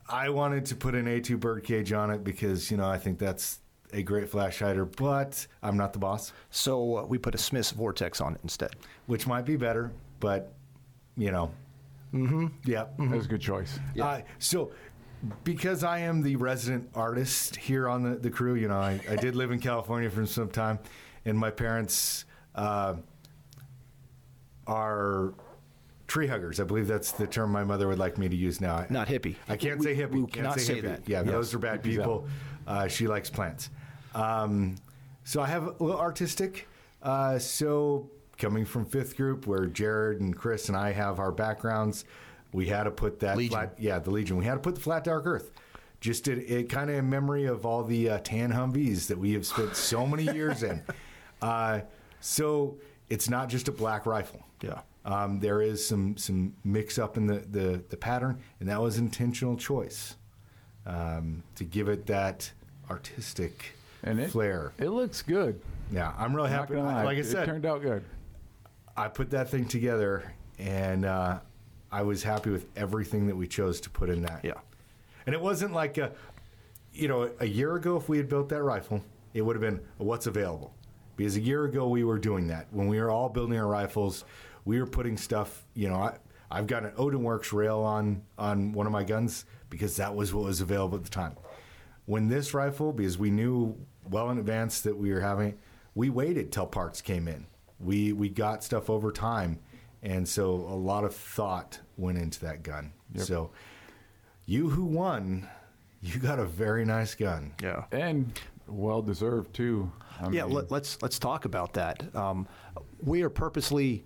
I 0.09 0.31
wanted 0.31 0.65
to 0.67 0.77
put 0.77 0.95
an 0.95 1.05
A2 1.07 1.39
birdcage 1.39 1.93
on 1.93 2.11
it 2.11 2.25
because 2.25 2.71
you 2.71 2.77
know 2.77 2.89
I 2.89 2.99
think 2.99 3.19
that's 3.19 3.59
a 3.93 4.03
great 4.03 4.29
flash 4.29 4.59
hider, 4.59 4.85
but 4.85 5.47
I'm 5.63 5.77
not 5.77 5.93
the 5.93 5.99
boss, 5.99 6.33
So 6.51 6.99
uh, 6.99 7.05
we 7.07 7.17
put 7.19 7.35
a 7.35 7.39
Smith's 7.39 7.71
Vortex 7.71 8.21
on 8.21 8.35
it 8.35 8.41
instead. 8.43 8.77
which 9.07 9.27
might 9.27 9.45
be 9.47 9.57
better, 9.57 9.93
but 10.21 10.53
you 11.17 11.31
know. 11.31 11.51
Mm-hmm. 12.13 12.47
Yeah. 12.65 12.87
That 12.99 13.11
was 13.11 13.27
a 13.27 13.29
good 13.29 13.41
choice. 13.41 13.79
Uh, 14.01 14.21
so, 14.39 14.73
because 15.45 15.85
I 15.85 15.99
am 16.01 16.23
the 16.23 16.37
resident 16.37 16.89
artist 16.95 17.57
here 17.57 17.87
on 17.89 18.03
the, 18.03 18.17
the 18.17 18.31
crew, 18.31 18.55
you 18.55 18.69
know, 18.69 18.79
I, 18.79 19.01
I 19.11 19.17
did 19.17 19.37
live 19.37 19.51
in 19.51 19.59
California 19.61 20.09
for 20.11 20.25
some 20.25 20.49
time, 20.49 20.79
and 21.27 21.37
my 21.39 21.51
parents 21.51 22.25
uh, 22.55 22.95
are 24.67 25.35
tree 26.09 26.27
huggers. 26.27 26.59
I 26.59 26.65
believe 26.65 26.87
that's 26.89 27.13
the 27.13 27.27
term 27.27 27.53
my 27.53 27.63
mother 27.65 27.87
would 27.87 27.99
like 27.99 28.19
me 28.19 28.29
to 28.29 28.35
use 28.37 28.61
now. 28.61 28.85
Not 28.91 29.07
hippie. 29.09 29.37
I 29.49 29.57
can't 29.57 29.79
We- 29.79 29.85
say 29.85 29.95
hippie. 29.95 30.11
we 30.11 30.21
Can't 30.23 30.33
cannot 30.33 30.61
say, 30.61 30.77
hippie. 30.81 30.83
that. 30.83 31.09
Yeah, 31.09 31.23
those 31.23 31.55
are 31.55 31.59
bad 31.59 31.83
people. 31.83 32.27
Uh, 32.67 32.89
she 32.89 33.07
likes 33.07 33.31
plants. 33.31 33.71
Um, 34.15 34.77
so 35.25 35.41
I 35.41 35.47
have 35.47 35.65
a 35.67 35.71
little 35.83 36.01
artistic. 36.01 36.67
Uh, 37.03 37.39
so 37.39 38.11
coming 38.39 38.65
from 38.65 38.85
fifth 38.85 39.17
group, 39.17 39.47
where 39.47 39.67
Jared 39.67 40.21
and 40.21 40.35
Chris 40.37 40.69
and 40.69 40.77
I 40.77 40.93
have 40.93 41.19
our 41.21 41.31
backgrounds, 41.33 42.05
we 42.53 42.67
had 42.67 42.85
to 42.85 42.91
put 42.91 43.21
that 43.21 43.37
Legion. 43.37 43.51
flat. 43.53 43.75
Yeah, 43.79 43.99
the 43.99 44.11
Legion. 44.11 44.37
We 44.39 44.45
had 44.47 44.55
to 44.55 44.61
put 44.61 44.75
the 44.75 44.81
flat 44.81 45.05
dark 45.05 45.27
Earth. 45.27 45.51
Just 46.01 46.29
it, 46.29 46.39
it 46.51 46.69
kind 46.69 46.89
of 46.91 46.97
in 46.97 47.11
memory 47.11 47.45
of 47.47 47.67
all 47.67 47.83
the 47.85 48.09
uh, 48.11 48.19
tan 48.23 48.53
Humvees 48.53 49.09
that 49.09 49.19
we 49.19 49.33
have 49.35 49.45
spent 49.45 49.77
so 49.77 50.07
many 50.07 50.25
years 50.25 50.63
in. 50.63 50.83
Uh, 51.41 51.83
so 52.19 52.77
it's 53.09 53.29
not 53.31 53.49
just 53.49 53.69
a 53.69 53.71
black 53.73 54.07
rifle. 54.07 54.43
Yeah. 54.61 54.81
Um, 55.05 55.41
there 55.41 55.63
is 55.63 55.87
some 55.87 56.17
some 56.17 56.55
mix 56.65 56.99
up 56.99 57.17
in 57.17 57.27
the, 57.27 57.39
the, 57.51 57.83
the 57.89 57.97
pattern, 57.97 58.41
and 58.61 58.69
that 58.69 58.81
was 58.81 58.99
intentional 58.99 59.57
choice 59.57 60.17
um, 60.87 61.43
to 61.55 61.65
give 61.65 61.89
it 61.89 62.07
that 62.07 62.51
artistic 62.91 63.75
And 64.03 64.21
it 64.21 64.31
flair. 64.31 64.73
It 64.79 64.89
looks 64.89 65.23
good. 65.23 65.61
Yeah, 65.91 66.13
I'm 66.19 66.35
really 66.35 66.51
Not 66.51 66.69
happy. 66.69 66.77
Like 66.77 67.19
I 67.19 67.23
said, 67.23 67.45
it 67.45 67.47
turned 67.47 67.65
out 67.65 67.81
good. 67.81 68.05
I 68.97 69.09
put 69.09 69.31
that 69.31 69.49
thing 69.49 69.67
together, 69.67 70.35
and 70.59 71.05
uh, 71.05 71.39
I 71.91 72.03
was 72.03 72.23
happy 72.23 72.51
with 72.51 72.67
everything 72.77 73.27
that 73.29 73.37
we 73.37 73.47
chose 73.47 73.81
to 73.83 73.91
put 73.91 74.11
in 74.11 74.23
that. 74.23 74.45
Yeah. 74.45 74.55
And 75.25 75.35
it 75.35 75.41
wasn't 75.41 75.73
like 75.73 75.99
a, 75.99 76.13
you 76.93 77.09
know, 77.09 77.31
a 77.41 77.47
year 77.47 77.77
ago, 77.77 77.97
if 77.97 78.09
we 78.09 78.17
had 78.17 78.29
built 78.29 78.49
that 78.51 78.63
rifle, 78.63 79.03
it 79.35 79.43
would 79.43 79.57
have 79.57 79.61
been 79.61 79.81
what's 79.99 80.27
available. 80.27 80.75
Because 81.17 81.37
a 81.37 81.41
year 81.41 81.65
ago, 81.65 81.89
we 81.89 82.05
were 82.05 82.19
doing 82.19 82.49
that. 82.49 82.67
When 82.71 82.89
we 82.89 83.01
were 83.01 83.11
all 83.11 83.29
building 83.29 83.59
our 83.59 83.67
rifles, 83.67 84.25
we 84.69 84.79
were 84.79 84.87
putting 84.87 85.17
stuff, 85.17 85.65
you 85.73 85.89
know, 85.89 85.97
I, 85.97 86.19
I've 86.51 86.67
got 86.67 86.85
an 86.85 86.93
Odin 86.99 87.23
Works 87.23 87.55
rail 87.55 87.79
on, 87.79 88.21
on 88.37 88.75
one 88.75 88.85
of 88.85 88.93
my 88.93 89.03
guns 89.03 89.47
because 89.71 89.97
that 89.97 90.15
was 90.15 90.35
what 90.35 90.45
was 90.45 90.61
available 90.61 90.99
at 90.99 91.05
the 91.05 91.11
time. 91.11 91.37
When 92.05 92.29
this 92.29 92.53
rifle, 92.53 92.93
because 92.93 93.17
we 93.17 93.31
knew 93.31 93.79
well 94.11 94.29
in 94.29 94.37
advance 94.37 94.83
that 94.83 94.95
we 94.95 95.11
were 95.11 95.23
having, 95.23 95.57
we 95.95 96.11
waited 96.11 96.53
till 96.53 96.67
parts 96.67 97.01
came 97.01 97.29
in. 97.29 97.47
We, 97.81 98.13
we 98.13 98.29
got 98.29 98.63
stuff 98.63 98.91
over 98.91 99.11
time. 99.11 99.59
And 100.03 100.29
so 100.29 100.51
a 100.51 100.77
lot 100.77 101.03
of 101.05 101.17
thought 101.17 101.81
went 101.97 102.19
into 102.19 102.39
that 102.41 102.63
gun. 102.63 102.93
So 103.17 103.53
you 104.45 104.69
who 104.69 104.85
won, 104.85 105.49
you 106.03 106.19
got 106.19 106.39
a 106.39 106.45
very 106.45 106.85
nice 106.85 107.15
gun. 107.15 107.55
Yeah. 107.63 107.85
And 107.91 108.39
well 108.67 109.01
deserved 109.01 109.55
too. 109.55 109.91
I 110.21 110.29
yeah, 110.29 110.45
mean, 110.45 110.53
let, 110.53 110.71
let's 110.71 111.01
let's 111.01 111.19
talk 111.19 111.47
about 111.47 111.73
that. 111.73 112.15
Um, 112.15 112.47
we 113.03 113.23
are 113.23 113.31
purposely 113.31 114.05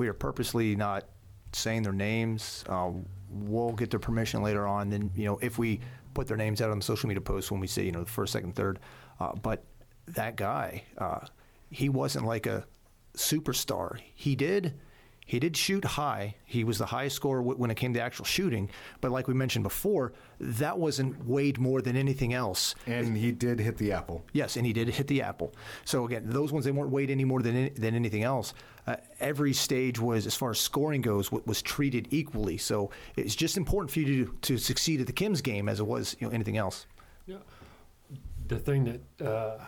we 0.00 0.08
are 0.08 0.14
purposely 0.14 0.74
not 0.74 1.04
saying 1.52 1.82
their 1.82 1.92
names. 1.92 2.64
Uh, 2.66 2.90
we'll 3.28 3.72
get 3.72 3.90
their 3.90 4.00
permission 4.00 4.42
later 4.42 4.66
on. 4.66 4.88
Then 4.88 5.10
you 5.14 5.26
know 5.26 5.38
if 5.42 5.58
we 5.58 5.80
put 6.14 6.26
their 6.26 6.38
names 6.38 6.62
out 6.62 6.70
on 6.70 6.78
the 6.78 6.84
social 6.84 7.06
media 7.06 7.20
posts 7.20 7.50
when 7.50 7.60
we 7.60 7.66
say 7.66 7.84
you 7.84 7.92
know 7.92 8.02
the 8.02 8.10
first, 8.10 8.32
second, 8.32 8.56
third. 8.56 8.78
Uh, 9.20 9.34
but 9.34 9.62
that 10.06 10.36
guy, 10.36 10.84
uh, 10.96 11.20
he 11.70 11.90
wasn't 11.90 12.24
like 12.24 12.46
a 12.46 12.64
superstar. 13.14 13.98
He 14.14 14.34
did. 14.34 14.80
He 15.30 15.38
did 15.38 15.56
shoot 15.56 15.84
high. 15.84 16.34
He 16.44 16.64
was 16.64 16.78
the 16.78 16.86
highest 16.86 17.14
scorer 17.14 17.38
w- 17.38 17.56
when 17.56 17.70
it 17.70 17.76
came 17.76 17.94
to 17.94 18.00
actual 18.00 18.24
shooting. 18.24 18.68
But 19.00 19.12
like 19.12 19.28
we 19.28 19.34
mentioned 19.34 19.62
before, 19.62 20.12
that 20.40 20.76
wasn't 20.76 21.24
weighed 21.24 21.56
more 21.56 21.80
than 21.80 21.94
anything 21.96 22.34
else. 22.34 22.74
And 22.84 23.16
he 23.16 23.30
did 23.30 23.60
hit 23.60 23.76
the 23.76 23.92
apple. 23.92 24.24
Yes, 24.32 24.56
and 24.56 24.66
he 24.66 24.72
did 24.72 24.88
hit 24.88 25.06
the 25.06 25.22
apple. 25.22 25.54
So 25.84 26.04
again, 26.04 26.24
those 26.26 26.50
ones 26.50 26.64
they 26.64 26.72
weren't 26.72 26.90
weighed 26.90 27.10
any 27.12 27.24
more 27.24 27.42
than 27.42 27.54
any- 27.54 27.68
than 27.68 27.94
anything 27.94 28.24
else. 28.24 28.54
Uh, 28.88 28.96
every 29.20 29.52
stage 29.52 30.00
was, 30.00 30.26
as 30.26 30.34
far 30.34 30.50
as 30.50 30.58
scoring 30.58 31.00
goes, 31.00 31.26
w- 31.28 31.44
was 31.46 31.62
treated 31.62 32.08
equally. 32.10 32.56
So 32.58 32.90
it's 33.14 33.36
just 33.36 33.56
important 33.56 33.92
for 33.92 34.00
you 34.00 34.24
to, 34.24 34.32
to 34.42 34.58
succeed 34.58 35.00
at 35.00 35.06
the 35.06 35.12
Kim's 35.12 35.42
game 35.42 35.68
as 35.68 35.78
it 35.78 35.86
was 35.86 36.16
you 36.18 36.26
know 36.26 36.34
anything 36.34 36.56
else. 36.56 36.86
Yeah. 37.26 37.36
The 38.48 38.58
thing 38.58 38.98
that 39.18 39.24
uh, 39.24 39.64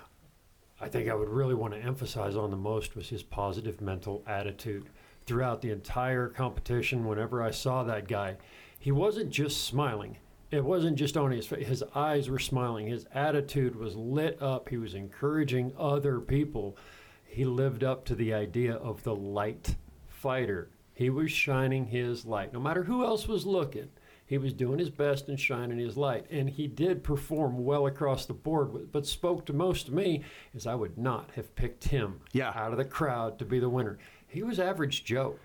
I 0.81 0.89
think 0.89 1.09
I 1.09 1.15
would 1.15 1.29
really 1.29 1.55
want 1.55 1.73
to 1.75 1.79
emphasize 1.81 2.35
on 2.35 2.51
the 2.51 2.57
most 2.57 2.97
was 2.97 3.09
his 3.09 3.23
positive 3.23 3.81
mental 3.81 4.25
attitude 4.27 4.87
throughout 5.27 5.63
the 5.63 5.71
entire 5.71 6.29
competition. 6.29 7.07
Whenever 7.07 7.43
I 7.43 7.51
saw 7.51 7.83
that 7.85 8.09
guy, 8.09 8.37
he 8.79 8.93
wasn't 8.93 9.31
just 9.31 9.65
smiling. 9.65 10.19
It 10.51 10.65
wasn't 10.65 10.97
just 10.97 11.17
on 11.17 11.31
his 11.31 11.47
face. 11.47 11.67
His 11.67 11.83
eyes 11.95 12.29
were 12.29 12.39
smiling. 12.39 12.87
His 12.87 13.07
attitude 13.15 13.75
was 13.77 13.97
lit 13.97 14.41
up. 14.43 14.69
He 14.69 14.77
was 14.77 14.95
encouraging 14.95 15.73
other 15.79 16.21
people. 16.21 16.77
He 17.25 17.45
lived 17.47 17.83
up 17.83 18.05
to 18.07 18.15
the 18.15 18.35
idea 18.35 18.75
of 18.75 19.03
the 19.03 19.15
light 19.15 19.77
fighter. 20.09 20.69
He 20.95 21.09
was 21.09 21.33
shining 21.33 21.87
his 21.87 22.27
light. 22.27 22.53
No 22.53 22.61
matter 22.61 22.85
who 22.85 23.03
else 23.03 23.27
was 23.27 23.47
looking, 23.47 23.89
he 24.27 24.37
was 24.37 24.53
doing 24.53 24.79
his 24.79 24.91
best 24.91 25.29
and 25.29 25.41
shining 25.41 25.79
his 25.79 25.97
light. 25.97 26.27
And 26.31 26.51
he 26.51 26.67
did 26.67 27.03
perform 27.03 27.65
well 27.65 27.87
across 27.87 28.27
the 28.27 28.35
board. 28.35 28.93
But 28.93 29.07
spoke 29.07 29.47
to 29.47 29.55
most 29.55 29.89
of 29.89 29.95
me 29.95 30.23
is 30.55 30.67
I 30.67 30.75
would 30.75 30.99
not 30.99 31.31
have 31.35 31.55
picked 31.57 31.85
him 31.85 32.21
Yeah. 32.33 32.53
out 32.55 32.73
of 32.73 32.79
the 32.79 32.85
crowd 32.85 33.39
to 33.39 33.47
be 33.47 33.59
the 33.59 33.71
winner. 33.71 33.99
He 34.33 34.43
was 34.43 34.59
average 34.59 35.05
Joe. 35.05 35.37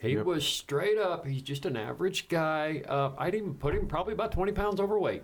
He 0.00 0.10
Yep. 0.14 0.26
was 0.26 0.44
straight 0.46 0.98
up. 0.98 1.26
He's 1.26 1.40
just 1.42 1.64
an 1.64 1.76
average 1.76 2.28
guy. 2.28 2.82
Uh, 2.86 3.12
I'd 3.16 3.34
even 3.34 3.54
put 3.54 3.74
him 3.74 3.86
probably 3.88 4.12
about 4.12 4.30
20 4.30 4.52
pounds 4.52 4.78
overweight. 4.78 5.22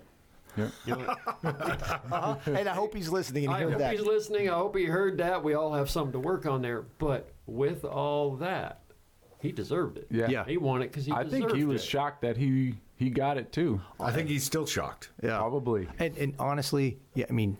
yeah. 0.56 0.68
You 0.86 0.96
know, 0.96 1.14
Uh-huh. 1.44 2.36
And 2.46 2.68
I 2.68 2.74
hope 2.74 2.94
he's 2.94 3.08
listening 3.10 3.44
and 3.46 3.54
I 3.54 3.60
heard 3.60 3.70
hope 3.72 3.78
that. 3.80 3.92
he's 3.92 4.02
listening. 4.06 4.48
I 4.48 4.54
hope 4.54 4.76
he 4.76 4.84
heard 4.86 5.18
that. 5.18 5.42
We 5.44 5.54
all 5.54 5.74
have 5.74 5.90
something 5.90 6.12
to 6.12 6.18
work 6.18 6.46
on 6.46 6.62
there. 6.62 6.82
But 6.98 7.28
with 7.46 7.84
all 7.84 8.36
that, 8.36 8.80
he 9.40 9.52
deserved 9.52 9.98
it. 9.98 10.06
Yeah. 10.10 10.28
Yeah. 10.28 10.44
He 10.46 10.56
won 10.56 10.80
it 10.82 10.88
because 10.88 11.04
he 11.06 11.12
I 11.12 11.22
think 11.24 11.46
he 11.50 11.52
deserved 11.58 11.64
was 11.64 11.82
it. 11.82 11.86
shocked 11.88 12.22
that 12.22 12.36
he 12.38 12.74
he 12.96 13.10
got 13.10 13.36
it 13.36 13.52
too. 13.52 13.80
I 14.00 14.10
think 14.12 14.28
he's 14.28 14.44
still 14.44 14.64
shocked. 14.66 15.10
Yeah. 15.22 15.36
Probably. 15.38 15.88
And, 15.98 16.16
and 16.16 16.34
honestly, 16.38 16.98
yeah, 17.14 17.26
I 17.28 17.32
mean, 17.32 17.58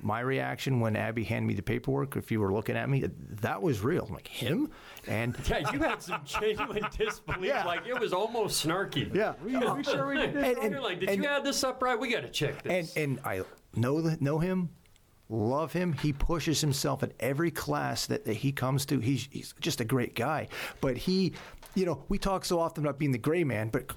my 0.00 0.20
reaction 0.20 0.80
when 0.80 0.94
Abby 0.96 1.24
handed 1.24 1.46
me 1.48 1.54
the 1.54 1.62
paperwork, 1.62 2.16
if 2.16 2.30
you 2.30 2.40
were 2.40 2.52
looking 2.52 2.76
at 2.76 2.88
me, 2.88 3.04
that 3.40 3.60
was 3.60 3.80
real. 3.80 4.04
I'm 4.06 4.14
like, 4.14 4.28
him? 4.28 4.70
And 5.06 5.36
Yeah, 5.48 5.72
you 5.72 5.78
had 5.80 6.02
some 6.02 6.20
genuine 6.24 6.84
disbelief. 6.96 7.44
Yeah. 7.50 7.64
Like 7.64 7.86
it 7.86 7.98
was 7.98 8.12
almost 8.12 8.64
snarky. 8.66 9.12
yeah. 9.14 9.34
We, 9.44 9.56
we 9.56 9.82
sure 9.84 10.06
we 10.08 10.16
did 10.16 10.32
this? 10.34 10.44
And- 10.44 10.58
And, 10.58 10.72
you're 10.72 10.80
like, 10.82 11.00
did 11.00 11.08
and- 11.10 11.22
you 11.22 11.28
add 11.28 11.44
this 11.44 11.64
up 11.64 11.82
right? 11.82 11.98
We 11.98 12.10
got 12.12 12.22
to 12.22 12.28
check 12.30 12.62
this. 12.62 12.96
and 12.96 13.18
I 13.24 13.42
know 13.74 13.98
know 14.20 14.38
him, 14.38 14.70
love 15.28 15.72
him. 15.72 15.92
He 15.94 16.12
pushes 16.12 16.60
himself 16.60 17.02
at 17.02 17.12
every 17.20 17.50
class 17.50 18.06
that, 18.06 18.24
that 18.24 18.34
he 18.34 18.52
comes 18.52 18.86
to. 18.86 18.98
He's 19.00 19.28
he's 19.30 19.54
just 19.60 19.80
a 19.80 19.84
great 19.84 20.14
guy. 20.14 20.48
But 20.80 20.96
he, 20.96 21.32
you 21.74 21.86
know, 21.86 22.04
we 22.08 22.18
talk 22.18 22.44
so 22.44 22.60
often 22.60 22.84
about 22.84 22.98
being 22.98 23.12
the 23.12 23.18
gray 23.18 23.44
man, 23.44 23.68
but 23.68 23.90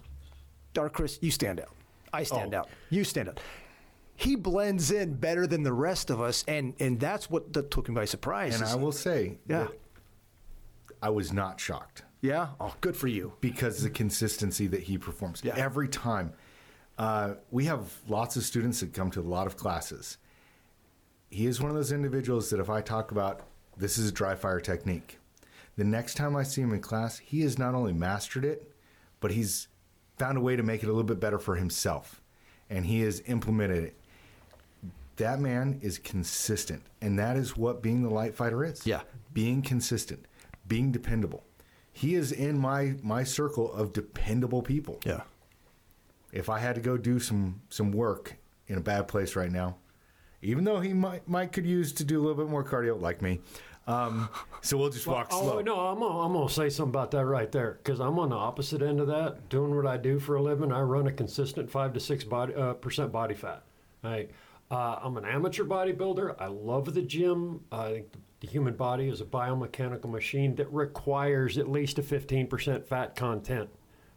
Dark 0.74 0.94
Chris, 0.94 1.20
you 1.22 1.32
stand 1.32 1.60
out. 1.60 1.70
I 2.14 2.24
stand 2.24 2.54
Oh. 2.56 2.60
out. 2.60 2.70
You 2.90 3.04
stand 3.06 3.30
out. 3.30 3.40
He 4.22 4.36
blends 4.36 4.92
in 4.92 5.16
better 5.16 5.48
than 5.48 5.64
the 5.64 5.74
rest 5.74 6.10
of 6.10 6.22
us, 6.22 6.44
and 6.48 6.74
and 6.80 7.00
that's 7.00 7.30
what 7.30 7.54
that 7.54 7.72
took 7.72 7.90
him 7.90 7.96
by 7.96 8.06
surprise. 8.06 8.60
And 8.60 8.70
I 8.70 8.76
will 8.76 8.92
say, 8.92 9.40
Yeah. 9.48 9.68
I 11.02 11.10
was 11.10 11.34
not 11.34 11.60
shocked 11.60 12.04
yeah. 12.22 12.50
Oh, 12.60 12.76
good 12.82 12.96
for 12.96 13.08
you. 13.08 13.34
because 13.42 13.82
the 13.82 13.90
consistency 13.90 14.68
that 14.68 14.84
he 14.84 14.98
performs 14.98 15.42
Yeah. 15.44 15.56
every 15.58 15.88
time. 15.88 16.34
Uh, 16.98 17.34
we 17.50 17.66
have 17.66 17.92
lots 18.08 18.36
of 18.36 18.44
students 18.44 18.82
that 18.82 18.94
come 18.94 19.10
to 19.12 19.22
a 19.22 19.24
lot 19.24 19.48
of 19.48 19.58
classes. 19.58 20.18
He 21.32 21.48
is 21.48 21.60
one 21.60 21.72
of 21.72 21.76
those 21.76 21.92
individuals 21.92 22.52
that 22.52 22.60
if 22.60 22.70
I 22.70 22.82
talk 22.82 23.12
about 23.12 23.42
this 23.76 23.98
is 23.98 24.10
a 24.10 24.12
dry 24.12 24.36
fire 24.36 24.60
technique, 24.60 25.18
the 25.78 25.84
next 25.84 26.14
time 26.16 26.36
I 26.36 26.44
see 26.44 26.62
him 26.62 26.74
in 26.74 26.82
class, 26.82 27.18
he 27.18 27.42
has 27.42 27.58
not 27.58 27.74
only 27.74 27.94
mastered 27.94 28.46
it, 28.46 28.72
but 29.20 29.32
he's 29.32 29.68
found 30.20 30.38
a 30.38 30.42
way 30.42 30.56
to 30.56 30.62
make 30.62 30.84
it 30.84 30.88
a 30.88 30.90
little 30.90 31.04
bit 31.04 31.20
better 31.20 31.40
for 31.40 31.56
himself, 31.56 32.22
and 32.70 32.86
he 32.86 33.02
has 33.02 33.22
implemented 33.26 33.84
it. 33.86 33.98
That 35.22 35.40
man 35.40 35.78
is 35.84 36.00
consistent, 36.00 36.82
and 37.00 37.20
that 37.20 37.38
is 37.38 37.56
what 37.56 37.84
being 37.84 38.02
the 38.02 38.10
light 38.10 38.34
fighter 38.34 38.66
is. 38.66 38.88
Yeah. 38.88 39.02
being 39.32 39.62
consistent, 39.62 40.26
being 40.68 40.92
dependable. 40.92 41.44
He 41.94 42.16
is 42.16 42.32
in 42.32 42.58
my 42.58 42.96
my 43.04 43.24
circle 43.24 43.72
of 43.72 43.94
dependable 43.94 44.64
people. 44.64 45.00
Yeah. 45.06 45.22
If 46.32 46.50
I 46.50 46.58
had 46.58 46.74
to 46.74 46.82
go 46.82 46.98
do 46.98 47.20
some 47.20 47.62
some 47.70 47.92
work 47.92 48.38
in 48.68 48.80
a 48.80 48.82
bad 48.82 49.08
place 49.08 49.36
right 49.36 49.52
now, 49.52 49.76
even 50.42 50.64
though 50.64 50.80
he 50.80 50.92
might 50.92 51.28
might 51.28 51.52
could 51.52 51.68
use 51.68 51.92
to 51.94 52.04
do 52.04 52.20
a 52.20 52.22
little 52.22 52.44
bit 52.44 52.50
more 52.50 52.64
cardio, 52.64 53.00
like 53.00 53.22
me, 53.22 53.42
um, 53.86 54.28
so 54.62 54.76
we'll 54.76 54.90
just 54.90 55.06
walk 55.06 55.28
oh, 55.30 55.42
slow. 55.44 55.62
no, 55.62 55.80
I'm 55.80 56.00
gonna, 56.00 56.20
I'm 56.20 56.34
gonna 56.34 56.50
say 56.50 56.70
something 56.70 56.90
about 56.90 57.12
that 57.12 57.26
right 57.26 57.52
there 57.52 57.78
because 57.84 58.00
I'm 58.00 58.18
on 58.18 58.30
the 58.30 58.38
opposite 58.38 58.82
end 58.82 59.00
of 59.00 59.06
that. 59.06 59.50
Doing 59.50 59.76
what 59.76 59.86
I 59.86 59.98
do 59.98 60.18
for 60.18 60.36
a 60.38 60.42
living, 60.42 60.72
I 60.72 60.82
run 60.82 61.06
a 61.06 61.12
consistent 61.12 61.70
five 61.70 61.94
to 61.94 62.00
six 62.00 62.24
body 62.24 62.56
uh, 62.56 62.74
percent 62.74 63.12
body 63.12 63.36
fat. 63.36 63.62
Right. 64.04 64.32
Uh, 64.72 64.98
I'm 65.04 65.18
an 65.18 65.26
amateur 65.26 65.66
bodybuilder. 65.66 66.36
I 66.40 66.48
love 66.48 66.94
the 66.94 67.02
gym. 67.02 67.60
I 67.74 67.92
think 67.92 68.08
the 68.40 68.48
human 68.48 68.74
body 68.74 69.10
is 69.10 69.20
a 69.20 69.26
biomechanical 69.26 70.10
machine 70.10 70.56
that 70.56 70.72
requires 70.72 71.58
at 71.58 71.70
least 71.70 72.00
a 72.00 72.02
15% 72.02 72.86
fat 72.86 73.16
content. 73.18 73.70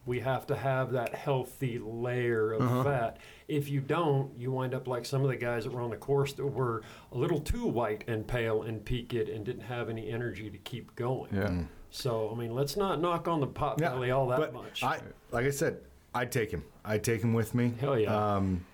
We 0.07 0.21
have 0.21 0.47
to 0.49 0.57
have 0.57 0.93
that 0.93 1.15
healthy 1.15 1.79
layer 1.79 2.53
of 2.53 2.85
fat. 2.85 3.17
If 3.49 3.69
you 3.69 3.81
don't, 3.81 4.39
you 4.39 4.53
wind 4.53 4.75
up 4.75 4.87
like 4.87 5.07
some 5.07 5.23
of 5.23 5.29
the 5.29 5.37
guys 5.37 5.65
that 5.65 5.73
were 5.73 5.81
on 5.81 5.91
the 5.91 5.97
course 5.97 6.35
that 6.35 6.47
were 6.47 6.83
a 7.11 7.17
little 7.17 7.41
too 7.41 7.67
white 7.67 8.05
and 8.07 8.27
pale 8.27 8.63
and 8.63 8.85
peaked 8.85 9.15
and 9.15 9.45
didn't 9.45 9.63
have 9.63 9.89
any 9.89 10.09
energy 10.09 10.51
to 10.51 10.59
keep 10.59 10.95
going. 10.95 11.35
Yeah. 11.35 11.63
So, 11.91 12.31
I 12.31 12.39
mean, 12.39 12.55
let's 12.55 12.77
not 12.77 13.01
knock 13.01 13.27
on 13.27 13.41
the 13.41 13.47
pot 13.47 13.79
belly 13.79 14.11
all 14.11 14.29
that 14.29 14.39
but 14.39 14.53
much. 14.53 14.85
I, 14.85 15.01
like 15.33 15.47
I 15.47 15.51
said, 15.51 15.79
I'd 16.15 16.31
take 16.31 16.51
him. 16.51 16.65
I'd 16.85 17.03
take 17.03 17.23
him 17.23 17.33
with 17.33 17.55
me. 17.55 17.73
Hell 17.81 17.99
yeah. 17.99 18.35
Um, 18.37 18.65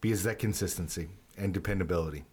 because 0.00 0.24
that 0.24 0.38
consistency 0.40 1.08
and 1.36 1.52
dependability, 1.54 2.24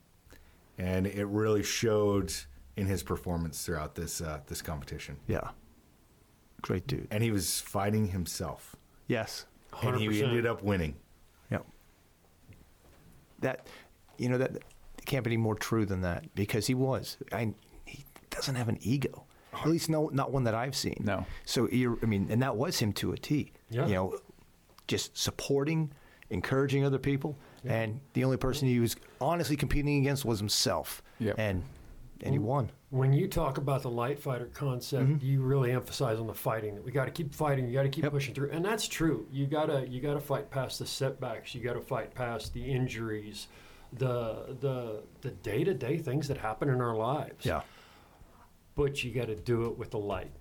and 0.78 1.08
it 1.08 1.26
really 1.26 1.64
showed 1.64 2.34
in 2.76 2.86
his 2.86 3.04
performance 3.04 3.66
throughout 3.66 3.96
this 3.96 4.22
uh, 4.22 4.40
this 4.48 4.62
competition. 4.62 5.18
Yeah. 5.28 5.50
Great 6.62 6.88
dude. 6.88 7.08
And 7.12 7.24
he 7.24 7.32
was 7.32 7.62
fighting 7.62 8.08
himself, 8.10 8.76
Yes. 9.08 9.46
and 9.82 9.96
he 9.98 10.22
ended 10.24 10.46
up 10.46 10.62
winning. 10.62 10.96
Yeah. 11.50 11.60
That, 13.40 13.68
you 14.18 14.28
know, 14.30 14.38
that 14.38 14.58
can't 15.06 15.24
be 15.24 15.30
any 15.30 15.38
more 15.38 15.56
true 15.56 15.86
than 15.86 16.02
that 16.02 16.26
because 16.36 16.68
he 16.68 16.74
was. 16.74 17.18
I, 17.32 17.54
he 17.86 18.04
doesn't 18.30 18.56
have 18.56 18.68
an 18.68 18.78
ego. 18.82 19.24
At 19.54 19.68
least 19.70 19.90
no, 19.90 20.10
not 20.14 20.32
one 20.32 20.44
that 20.44 20.54
I've 20.54 20.76
seen. 20.76 21.02
No. 21.04 21.26
So 21.46 21.68
you're, 21.70 21.98
I 22.04 22.06
mean, 22.06 22.28
and 22.30 22.42
that 22.42 22.56
was 22.56 22.78
him 22.80 22.92
to 22.94 23.14
a 23.14 23.18
T. 23.18 23.52
Yeah. 23.70 23.88
You 23.88 23.94
know, 23.94 24.20
just 24.88 25.18
supporting, 25.18 25.92
encouraging 26.30 26.86
other 26.86 27.00
people, 27.00 27.38
and 27.66 28.00
the 28.14 28.24
only 28.24 28.38
person 28.38 28.68
he 28.68 28.80
was 28.80 28.96
honestly 29.20 29.56
competing 29.56 29.98
against 30.00 30.26
was 30.26 30.40
himself. 30.40 31.02
Yep. 31.20 31.36
And 31.38 31.64
and 32.22 32.34
he 32.34 32.40
won. 32.40 32.70
when 32.90 33.14
you 33.14 33.28
talk 33.30 33.58
about 33.58 33.82
the 33.82 33.90
light 33.90 34.20
fighter 34.20 34.50
concept, 34.54 35.08
mm-hmm. 35.08 35.26
you 35.26 35.42
really 35.42 35.72
emphasize 35.72 36.20
on 36.20 36.28
the 36.28 36.34
fighting. 36.34 36.76
That 36.76 36.84
we 36.84 36.92
got 36.92 37.06
to 37.06 37.12
keep 37.12 37.34
fighting. 37.34 37.68
You 37.68 37.74
got 37.74 37.84
to 37.84 37.90
keep 37.90 38.04
Yep. 38.04 38.12
pushing 38.12 38.34
through, 38.36 38.52
and 38.52 38.64
that's 38.66 38.88
true. 38.88 39.26
You 39.32 39.48
gotta 39.48 39.88
you 39.88 40.02
gotta 40.02 40.20
fight 40.20 40.52
past 40.52 40.80
the 40.80 40.86
setbacks. 40.86 41.56
You 41.56 41.62
got 41.62 41.74
to 41.74 41.82
fight 41.82 42.14
past 42.14 42.54
the 42.54 42.64
injuries, 42.64 43.48
the 43.94 44.56
the 44.60 45.04
the 45.22 45.32
day 45.32 45.64
to 45.64 45.74
day 45.74 45.98
things 45.98 46.28
that 46.28 46.38
happen 46.38 46.68
in 46.70 46.82
our 46.82 46.96
lives. 46.96 47.46
Yeah. 47.46 47.62
but 48.76 49.04
you 49.04 49.12
got 49.12 49.28
to 49.28 49.36
do 49.36 49.66
it 49.66 49.78
with 49.78 49.92
the 49.92 50.00
light. 50.00 50.32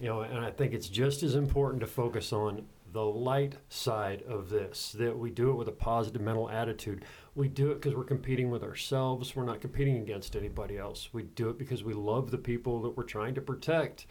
You 0.00 0.08
know, 0.08 0.20
and 0.22 0.38
I 0.38 0.50
think 0.50 0.72
it's 0.72 0.88
just 0.88 1.22
as 1.22 1.34
important 1.36 1.80
to 1.80 1.86
focus 1.86 2.32
on 2.32 2.64
the 2.92 3.04
light 3.04 3.54
side 3.68 4.22
of 4.28 4.50
this 4.50 4.92
that 4.92 5.16
we 5.18 5.30
do 5.30 5.50
it 5.50 5.54
with 5.54 5.68
a 5.68 5.72
positive 5.72 6.20
mental 6.20 6.50
attitude. 6.50 7.04
We 7.34 7.48
do 7.48 7.70
it 7.70 7.74
because 7.80 7.94
we're 7.96 8.04
competing 8.04 8.50
with 8.50 8.62
ourselves. 8.62 9.34
We're 9.34 9.44
not 9.44 9.60
competing 9.60 9.96
against 9.98 10.36
anybody 10.36 10.76
else. 10.78 11.08
We 11.12 11.22
do 11.22 11.48
it 11.48 11.58
because 11.58 11.82
we 11.82 11.94
love 11.94 12.30
the 12.30 12.38
people 12.38 12.82
that 12.82 12.96
we're 12.96 13.04
trying 13.04 13.34
to 13.36 13.40
protect. 13.40 14.06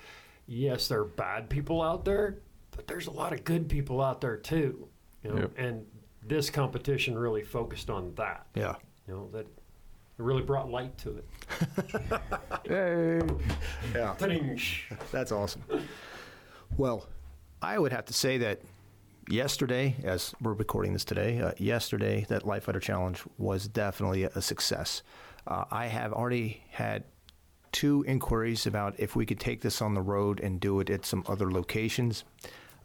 Yes, 0.48 0.88
there 0.88 1.02
are 1.02 1.06
bad 1.06 1.49
people 1.49 1.82
out 1.82 2.03
there, 2.06 2.40
but 2.76 2.88
there's 2.88 3.08
a 3.08 3.12
lot 3.12 3.34
of 3.34 3.44
good 3.44 3.70
people 3.70 4.02
out 4.02 4.20
there 4.22 4.38
too. 4.38 4.88
You 5.24 5.30
know, 5.30 5.38
Yep. 5.41 5.52
and 5.58 5.86
this 6.28 6.49
competition 6.49 7.18
really 7.18 7.44
focused 7.44 7.90
on 7.91 8.14
that. 8.16 8.48
Yeah. 8.56 8.76
You 9.08 9.14
know, 9.14 9.30
that 9.34 9.41
it 9.45 9.48
really 10.18 10.41
brought 10.44 10.70
light 10.72 10.98
to 10.99 11.18
it. 11.18 11.26
Hey. 12.68 13.20
Yeah. 13.94 14.16
That's 15.12 15.32
awesome. 15.32 15.64
Well, 16.78 17.08
I 17.62 17.78
would 17.78 17.92
have 17.92 18.06
to 18.06 18.14
say 18.14 18.38
that 18.40 18.62
yesterday, 19.30 19.96
as 20.04 20.34
we're 20.42 20.54
recording 20.54 20.94
this 20.94 21.06
today, 21.06 21.40
uh, 21.40 21.52
yesterday 21.58 22.26
that 22.30 22.46
Light 22.46 22.64
Fighter 22.64 22.80
Challenge 22.80 23.22
was 23.38 23.68
definitely 23.68 24.24
a, 24.24 24.42
success. 24.42 25.04
Uh, 25.46 25.66
I 25.70 25.86
have 25.88 26.12
already 26.14 26.64
had 26.72 27.04
two 27.72 28.04
inquiries 28.08 28.66
about 28.66 29.00
if 29.00 29.16
we 29.16 29.26
could 29.26 29.40
take 29.40 29.62
this 29.62 29.82
on 29.82 29.94
the 29.94 30.02
road 30.02 30.40
and 30.40 30.60
do 30.60 30.80
it 30.80 30.90
at 30.90 31.06
some 31.06 31.24
other 31.28 31.52
locations. 31.52 32.24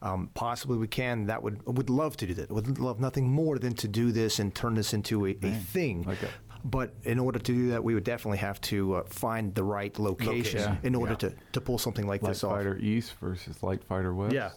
Um, 0.02 0.30
possibly 0.34 0.76
we 0.76 0.86
can. 0.88 1.26
That 1.26 1.42
would 1.42 1.64
would 1.66 1.88
love 1.88 2.18
to 2.18 2.26
do 2.26 2.34
that. 2.34 2.50
Would 2.50 2.78
love 2.78 3.00
nothing 3.00 3.28
more 3.30 3.58
than 3.58 3.72
to 3.76 3.88
do 3.88 4.12
this 4.12 4.38
and 4.38 4.54
turn 4.54 4.74
this 4.74 4.92
into 4.92 5.26
a, 5.26 5.30
a 5.30 5.34
thing. 5.54 6.04
a- 6.22 6.45
but 6.70 6.92
in 7.04 7.18
order 7.18 7.38
to 7.38 7.52
do 7.52 7.68
that, 7.70 7.82
we 7.82 7.94
would 7.94 8.04
definitely 8.04 8.38
have 8.38 8.60
to 8.62 8.94
uh, 8.96 9.04
find 9.04 9.54
the 9.54 9.62
right 9.64 9.96
location 9.98 10.58
Location. 10.60 10.78
in 10.82 10.94
order 10.94 11.12
Yeah. 11.12 11.28
to, 11.30 11.34
to 11.52 11.60
pull 11.60 11.78
something 11.78 12.06
like 12.06 12.22
Light 12.22 12.30
this 12.30 12.44
off. 12.44 12.52
Light 12.52 12.58
fighter 12.58 12.78
east 12.78 13.14
versus 13.20 13.62
light 13.62 13.82
fighter 13.84 14.14
west. 14.14 14.34
Yeah. 14.34 14.50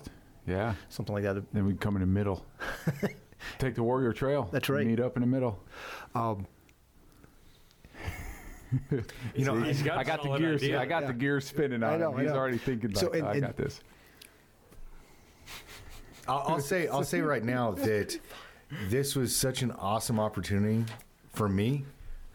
Yeah. 0.47 0.73
something 0.89 1.13
like 1.13 1.23
that. 1.23 1.41
Then 1.53 1.65
we 1.65 1.73
come 1.75 1.95
in 1.95 2.01
the 2.01 2.07
middle. 2.07 2.45
Take 3.59 3.75
the 3.75 3.83
Warrior 3.83 4.11
Trail. 4.13 4.49
That's 4.51 4.67
right. 4.69 4.85
Meet 4.85 4.99
up 4.99 5.15
in 5.17 5.21
the 5.21 5.27
middle. 5.27 5.61
Um, 6.15 6.45
You 9.35 9.45
know, 9.45 9.55
He's 9.61 9.81
got 9.81 9.97
I 9.97 10.03
got 10.03 10.21
the 10.21 10.27
solid 10.27 10.41
gears. 10.41 10.61
idea. 10.63 10.79
I 10.79 10.85
got 10.85 11.07
the 11.07 11.13
gears 11.13 11.45
spinning 11.45 11.83
I 11.83 11.97
know, 11.97 12.11
him. 12.11 12.17
I 12.19 12.21
He's 12.23 12.31
know. 12.31 12.37
already 12.37 12.57
thinking 12.57 12.91
about. 12.91 12.99
So, 12.99 13.11
and- 13.11 13.25
I 13.27 13.31
and- 13.33 13.41
got 13.41 13.57
this. 13.57 13.81
I'll, 16.27 16.43
I'll 16.47 16.59
say 16.59 16.87
I'll 16.87 17.03
say 17.03 17.21
right 17.21 17.43
now 17.43 17.71
that 17.71 18.19
this 18.89 19.15
was 19.15 19.35
such 19.35 19.63
an 19.63 19.71
awesome 19.71 20.19
opportunity 20.19 20.85
for 21.33 21.49
me. 21.49 21.85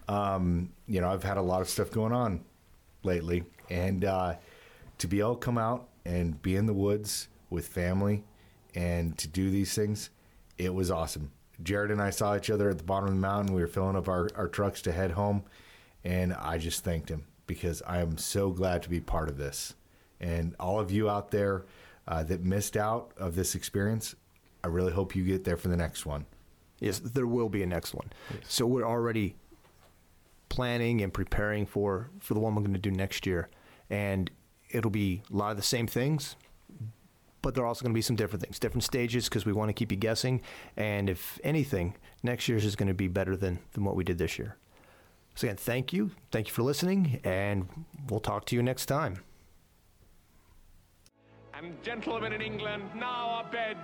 Um, 0.08 0.72
you 0.86 1.00
know, 1.00 1.08
I've 1.08 1.22
had 1.22 1.36
a 1.36 1.42
lot 1.42 1.60
of 1.60 1.68
stuff 1.68 1.90
going 1.90 2.12
on 2.12 2.44
lately, 3.02 3.44
and 3.70 4.04
uh, 4.04 4.34
to 4.98 5.06
be 5.06 5.20
able 5.20 5.36
to 5.36 5.40
come 5.40 5.58
out 5.58 5.88
and 6.04 6.40
be 6.42 6.56
in 6.56 6.66
the 6.66 6.74
woods 6.74 7.28
with 7.50 7.66
family 7.66 8.24
and 8.74 9.16
to 9.18 9.28
do 9.28 9.50
these 9.50 9.74
things, 9.74 10.10
it 10.58 10.72
was 10.74 10.90
awesome. 10.90 11.30
Jared 11.62 11.90
and 11.90 12.02
I 12.02 12.10
saw 12.10 12.36
each 12.36 12.50
other 12.50 12.68
at 12.68 12.78
the 12.78 12.84
bottom 12.84 13.08
of 13.08 13.14
the 13.14 13.20
mountain. 13.20 13.54
We 13.54 13.60
were 13.60 13.68
filling 13.68 13.96
up 13.96 14.08
our, 14.08 14.28
our 14.34 14.48
trucks 14.48 14.82
to 14.82 14.92
head 14.92 15.12
home, 15.12 15.44
and 16.02 16.34
I 16.34 16.58
just 16.58 16.84
thanked 16.84 17.08
him 17.08 17.24
because 17.46 17.82
I 17.86 18.00
am 18.00 18.18
so 18.18 18.50
glad 18.50 18.82
to 18.82 18.90
be 18.90 19.00
part 19.00 19.28
of 19.28 19.38
this. 19.38 19.74
And 20.20 20.54
all 20.58 20.80
of 20.80 20.90
you 20.90 21.08
out 21.08 21.30
there 21.30 21.64
uh, 22.08 22.22
that 22.24 22.42
missed 22.42 22.76
out 22.76 23.12
of 23.16 23.34
this 23.34 23.54
experience, 23.54 24.14
I 24.62 24.68
really 24.68 24.92
hope 24.92 25.14
you 25.14 25.24
get 25.24 25.44
there 25.44 25.56
for 25.56 25.68
the 25.68 25.76
next 25.76 26.06
one. 26.06 26.26
yes, 26.80 26.98
there 26.98 27.26
will 27.26 27.48
be 27.48 27.62
a 27.62 27.66
next 27.66 27.94
one. 27.94 28.10
So 28.48 28.66
we're 28.66 28.86
already 28.86 29.36
planning 30.54 31.02
and 31.02 31.12
preparing 31.12 31.66
for 31.66 32.10
for 32.20 32.34
the 32.34 32.40
one 32.40 32.54
we're 32.54 32.62
going 32.62 32.74
to 32.74 32.78
do 32.78 32.92
next 32.92 33.26
year, 33.26 33.48
and 33.90 34.30
it'll 34.70 34.90
be 34.90 35.22
a 35.32 35.36
lot 35.36 35.50
of 35.50 35.56
the 35.56 35.62
same 35.62 35.86
things, 35.86 36.36
but 37.42 37.54
there 37.54 37.64
are 37.64 37.66
also 37.66 37.82
going 37.82 37.92
to 37.92 37.98
be 37.98 38.02
some 38.02 38.16
different 38.16 38.42
things, 38.44 38.58
different 38.60 38.84
stages, 38.84 39.28
because 39.28 39.44
we 39.44 39.52
want 39.52 39.68
to 39.68 39.72
keep 39.72 39.90
you 39.90 39.98
guessing. 39.98 40.40
And 40.76 41.10
if 41.10 41.40
anything, 41.42 41.96
next 42.22 42.48
year's 42.48 42.64
is 42.64 42.76
going 42.76 42.88
to 42.88 42.94
be 42.94 43.08
better 43.08 43.36
than 43.36 43.58
than 43.72 43.84
what 43.84 43.96
we 43.96 44.04
did 44.04 44.18
this 44.18 44.38
year. 44.38 44.56
So 45.34 45.48
again, 45.48 45.56
thank 45.56 45.92
you, 45.92 46.12
thank 46.30 46.46
you 46.46 46.54
for 46.54 46.62
listening, 46.62 47.20
and 47.24 47.68
we'll 48.08 48.20
talk 48.20 48.44
to 48.46 48.56
you 48.56 48.62
next 48.62 48.86
time. 48.86 49.16
And 51.52 51.82
gentlemen 51.82 52.32
in 52.32 52.40
England, 52.40 52.84
now 52.94 53.44
abed, 53.44 53.78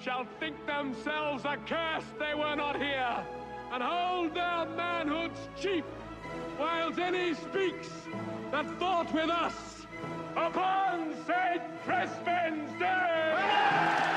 shall 0.00 0.26
think 0.40 0.56
themselves 0.66 1.44
accursed 1.44 2.18
they 2.18 2.34
were 2.34 2.56
not 2.56 2.76
here, 2.76 3.24
and 3.72 3.82
hold 3.82 4.34
their 4.34 4.64
manhood's 4.74 5.40
chief, 5.60 5.84
while 6.56 6.98
any 7.00 7.34
speaks 7.34 7.90
that 8.50 8.70
fought 8.78 9.12
with 9.12 9.30
us 9.30 9.86
upon 10.36 11.14
St. 11.26 11.62
Crispin's 11.84 12.78
Day! 12.78 14.15